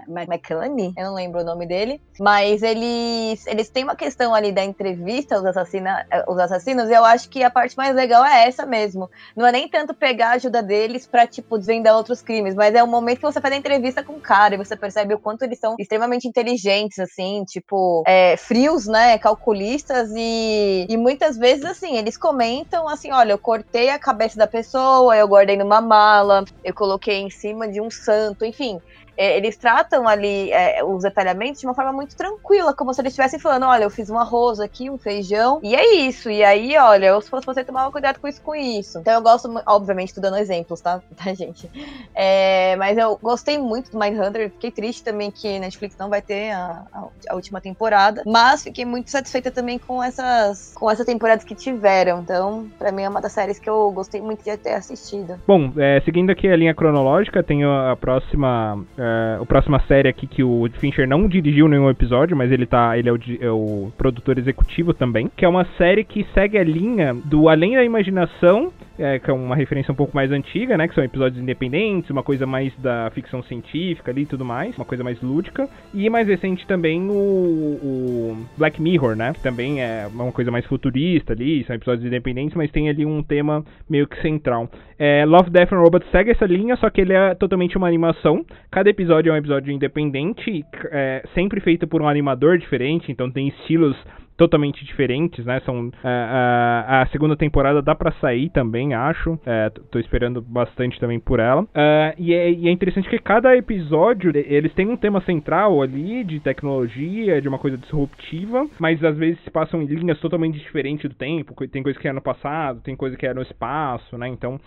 McClane, 0.08 0.94
eu 0.98 1.06
não 1.06 1.14
lembro 1.14 1.42
o 1.42 1.44
nome 1.44 1.66
dele, 1.68 2.02
mas 2.20 2.62
eles, 2.62 3.46
eles 3.48 3.70
têm 3.70 3.84
uma 3.84 3.96
questão 3.96 4.34
ali 4.34 4.52
da 4.52 4.64
entrevista 4.64 5.36
aos, 5.36 5.46
assassina, 5.46 6.06
os 6.28 6.38
assassinos, 6.38 6.90
e 6.90 6.94
eu 6.94 7.04
acho 7.06 7.30
que 7.30 7.44
a 7.44 7.50
parte 7.50 7.76
mais 7.78 7.96
legal 7.96 8.24
é 8.26 8.48
essa 8.48 8.66
mesmo. 8.66 9.10
Não 9.36 9.46
é 9.46 9.52
nem 9.52 9.70
tanto 9.70 9.94
pegar 9.94 10.30
a 10.30 10.34
ajuda 10.34 10.62
deles 10.62 11.08
pra, 11.08 11.28
tipo, 11.28 11.58
desvendar 11.58 11.96
outros 11.96 12.22
crimes, 12.22 12.56
mas 12.56 12.74
é 12.76 12.84
o 12.84 12.88
momento 12.88 13.18
que 13.20 13.26
você 13.26 13.42
faz 13.42 13.54
a 13.54 13.58
entrevista 13.58 14.04
com 14.04 14.14
o 14.14 14.22
cara 14.22 14.56
e 14.56 14.58
você 14.58 14.76
percebe 14.78 15.14
o 15.14 15.20
quanto 15.20 15.44
eles 15.44 15.60
são 15.60 15.76
extremamente 15.80 16.28
inteligentes, 16.28 17.00
assim, 17.00 17.44
tipo, 17.46 18.04
é, 18.08 18.36
frios, 18.38 18.86
né, 18.88 19.18
calculistas, 19.18 20.10
e, 20.16 20.86
e 20.90 20.98
muitas 20.98 21.38
vezes, 21.38 21.64
assim, 21.66 21.98
eles 21.98 22.18
comentam 22.18 22.88
assim, 22.88 23.12
olha, 23.12 23.32
eu 23.34 23.40
cortei 23.40 23.90
a 23.90 24.00
cabeça 24.00 24.38
da 24.38 24.48
pessoa, 24.48 25.16
eu 25.16 25.28
guardei 25.28 25.58
numa 25.58 25.82
mala, 25.82 26.44
eu 26.64 26.74
coloquei 26.74 27.18
em 27.20 27.30
cima 27.30 27.68
de 27.70 27.82
um 27.82 27.90
santo, 27.90 28.46
enfim 28.46 28.59
enfim, 28.60 28.82
é, 29.20 29.36
eles 29.36 29.58
tratam 29.58 30.08
ali 30.08 30.50
é, 30.54 30.82
os 30.82 31.04
detalhamentos 31.04 31.60
de 31.60 31.68
uma 31.68 31.74
forma 31.74 31.92
muito 31.92 32.16
tranquila, 32.16 32.74
como 32.74 32.94
se 32.94 33.02
eles 33.02 33.12
estivessem 33.12 33.38
falando, 33.38 33.66
olha, 33.66 33.84
eu 33.84 33.90
fiz 33.90 34.10
um 34.10 34.18
arroz 34.18 34.62
aqui, 34.62 34.90
um 34.90 34.98
feijão, 34.98 35.60
e 35.62 35.76
é 35.76 35.96
isso. 35.96 36.30
E 36.32 36.42
aí, 36.42 36.78
olha, 36.78 37.08
eu, 37.08 37.20
se 37.20 37.30
fosse 37.30 37.46
você, 37.46 37.62
tomava 37.62 37.92
cuidado 37.92 38.18
com 38.18 38.30
isso, 38.30 38.42
com 38.42 38.56
isso. 38.56 39.00
Então 39.00 39.14
eu 39.14 39.22
gosto, 39.22 39.54
obviamente, 39.66 40.16
tô 40.16 40.22
dando 40.22 40.38
exemplos, 40.38 40.80
tá? 40.80 41.02
Tá, 41.20 41.34
gente? 41.34 41.70
É, 42.16 42.78
mas 42.78 42.98
eu 42.98 43.20
gostei 43.22 43.58
muito 43.58 43.92
do 43.92 44.00
Mindhunter, 44.00 44.50
fiquei 44.52 44.72
triste 44.72 45.04
também 45.04 45.30
que 45.30 45.60
Netflix 45.60 45.98
não 45.98 46.08
vai 46.08 46.22
ter 46.22 46.52
a, 46.52 46.86
a, 46.94 47.08
a, 47.30 47.36
última 47.36 47.60
temporada, 47.60 48.24
mas 48.26 48.64
fiquei 48.64 48.86
muito 48.86 49.12
satisfeita 49.12 49.52
também 49.52 49.78
com 49.78 50.02
essas, 50.02 50.74
com 50.76 50.90
essas 50.90 51.06
temporadas 51.06 51.44
que 51.44 51.54
tiveram. 51.54 52.22
Então, 52.22 52.70
pra 52.80 52.90
mim 52.90 53.02
é 53.02 53.10
uma 53.10 53.20
das 53.20 53.34
séries 53.34 53.60
que 53.60 53.70
eu 53.70 53.92
gostei 53.92 54.22
muito 54.22 54.46
de 54.46 54.56
ter 54.56 54.76
assistido. 54.76 55.38
Bom, 55.46 55.74
é, 55.76 56.00
seguindo 56.06 56.30
aqui 56.30 56.48
a 56.48 56.56
linha 56.56 56.74
cronológica, 56.74 57.44
tem 57.44 57.66
a 57.66 57.98
próxima 58.00 58.82
é, 58.98 59.09
a 59.42 59.46
próxima 59.46 59.80
série 59.88 60.10
aqui 60.10 60.28
que 60.28 60.44
o 60.44 60.68
Fincher 60.80 61.08
não 61.08 61.28
dirigiu 61.28 61.68
nenhum 61.68 61.90
episódio, 61.90 62.36
mas 62.36 62.52
ele 62.52 62.66
tá. 62.66 62.98
Ele 62.98 63.10
é 63.10 63.14
o, 63.14 63.20
é 63.42 63.52
o 63.52 63.92
produtor 63.98 64.38
executivo 64.38 64.94
também. 64.94 65.30
Que 65.36 65.46
é 65.46 65.48
uma 65.48 65.66
série 65.78 66.04
que 66.04 66.26
segue 66.34 66.58
a 66.58 66.64
linha 66.64 67.14
do 67.26 67.50
Além 67.50 67.76
da 67.76 67.84
Imaginação, 67.84 68.72
é, 68.98 69.20
que 69.20 69.30
é 69.30 69.34
uma 69.34 69.56
referência 69.56 69.92
um 69.92 69.96
pouco 69.96 70.16
mais 70.16 70.32
antiga, 70.32 70.78
né? 70.78 70.88
Que 70.88 70.96
são 70.96 71.04
episódios 71.04 71.42
independentes, 71.42 72.10
uma 72.10 72.24
coisa 72.24 72.46
mais 72.46 72.74
da 72.78 73.10
ficção 73.12 73.42
científica 73.44 74.12
ali 74.12 74.24
e 74.24 74.26
tudo 74.26 74.44
mais, 74.44 74.76
uma 74.78 74.86
coisa 74.86 75.04
mais 75.04 75.22
lúdica. 75.22 75.68
E 75.94 76.10
mais 76.10 76.28
recente 76.28 76.68
também 76.68 77.02
o, 77.10 77.14
o, 77.14 78.38
Black 78.58 78.82
Mirror, 78.82 79.16
né? 79.16 79.34
Que 79.34 79.42
também 79.42 79.82
é 79.82 80.08
uma 80.14 80.32
coisa 80.32 80.52
mais 80.52 80.66
futurista 80.66 81.34
ali, 81.34 81.64
são 81.64 81.76
episódios 81.76 82.06
independentes, 82.06 82.56
mas 82.56 82.72
tem 82.72 82.90
ali 82.90 83.06
um 83.06 83.24
tema 83.24 83.64
meio 83.90 84.08
que 84.08 84.22
central. 84.22 84.70
É, 84.98 85.24
Love, 85.26 85.50
Death 85.50 85.72
and 85.72 85.80
Robots 85.80 86.12
segue 86.12 86.32
essa 86.32 86.46
linha, 86.46 86.76
só 86.76 86.90
que 86.90 87.00
ele 87.00 87.14
é 87.14 87.34
totalmente 87.34 87.78
uma 87.78 87.88
animação. 87.88 88.46
Cada 88.70 88.90
episódio 89.00 89.30
é 89.30 89.34
um 89.34 89.38
episódio 89.38 89.72
independente, 89.72 90.66
é, 90.92 91.24
sempre 91.34 91.62
feito 91.62 91.88
por 91.88 92.02
um 92.02 92.08
animador 92.10 92.58
diferente, 92.58 93.10
então 93.10 93.32
tem 93.32 93.48
estilos 93.48 93.96
totalmente 94.40 94.86
diferentes, 94.86 95.46
né? 95.46 95.60
São 95.66 95.92
a, 96.02 96.10
é, 96.10 96.12
é, 96.12 97.02
a 97.02 97.08
segunda 97.12 97.36
temporada 97.36 97.82
dá 97.82 97.94
para 97.94 98.14
sair 98.14 98.50
também, 98.50 98.94
acho. 98.94 99.38
É, 99.46 99.70
tô 99.92 100.00
esperando 100.00 100.42
bastante 100.42 100.98
também 100.98 101.20
por 101.20 101.42
ela. 101.42 101.64
Uh, 101.64 102.16
e, 102.18 102.34
é, 102.34 102.50
e, 102.50 102.70
é, 102.70 102.72
interessante 102.72 103.10
que 103.10 103.20
cada 103.20 103.56
episódio 103.58 104.32
eles 104.34 104.74
têm 104.74 104.88
um 104.88 104.96
tema 104.96 105.20
central 105.22 105.82
ali 105.82 106.24
de 106.24 106.40
tecnologia, 106.40 107.42
de 107.42 107.50
uma 107.50 107.60
coisa 107.60 107.78
disruptiva, 107.78 108.66
mas 108.80 109.04
às 109.04 109.18
vezes 109.18 109.44
se 109.44 109.52
passam 109.52 109.82
em 109.82 109.86
linhas 109.88 110.18
totalmente 110.22 110.58
diferentes 110.58 111.10
do 111.10 111.16
tempo. 111.16 111.54
Tem 111.68 111.84
coisa 111.84 112.00
que 112.00 112.08
é 112.08 112.14
no 112.14 112.22
passado, 112.22 112.80
tem 112.80 112.96
coisa 112.96 113.18
que 113.18 113.28
é 113.28 113.34
no 113.34 113.42
espaço, 113.42 114.18
né? 114.18 114.30
Então 114.30 114.58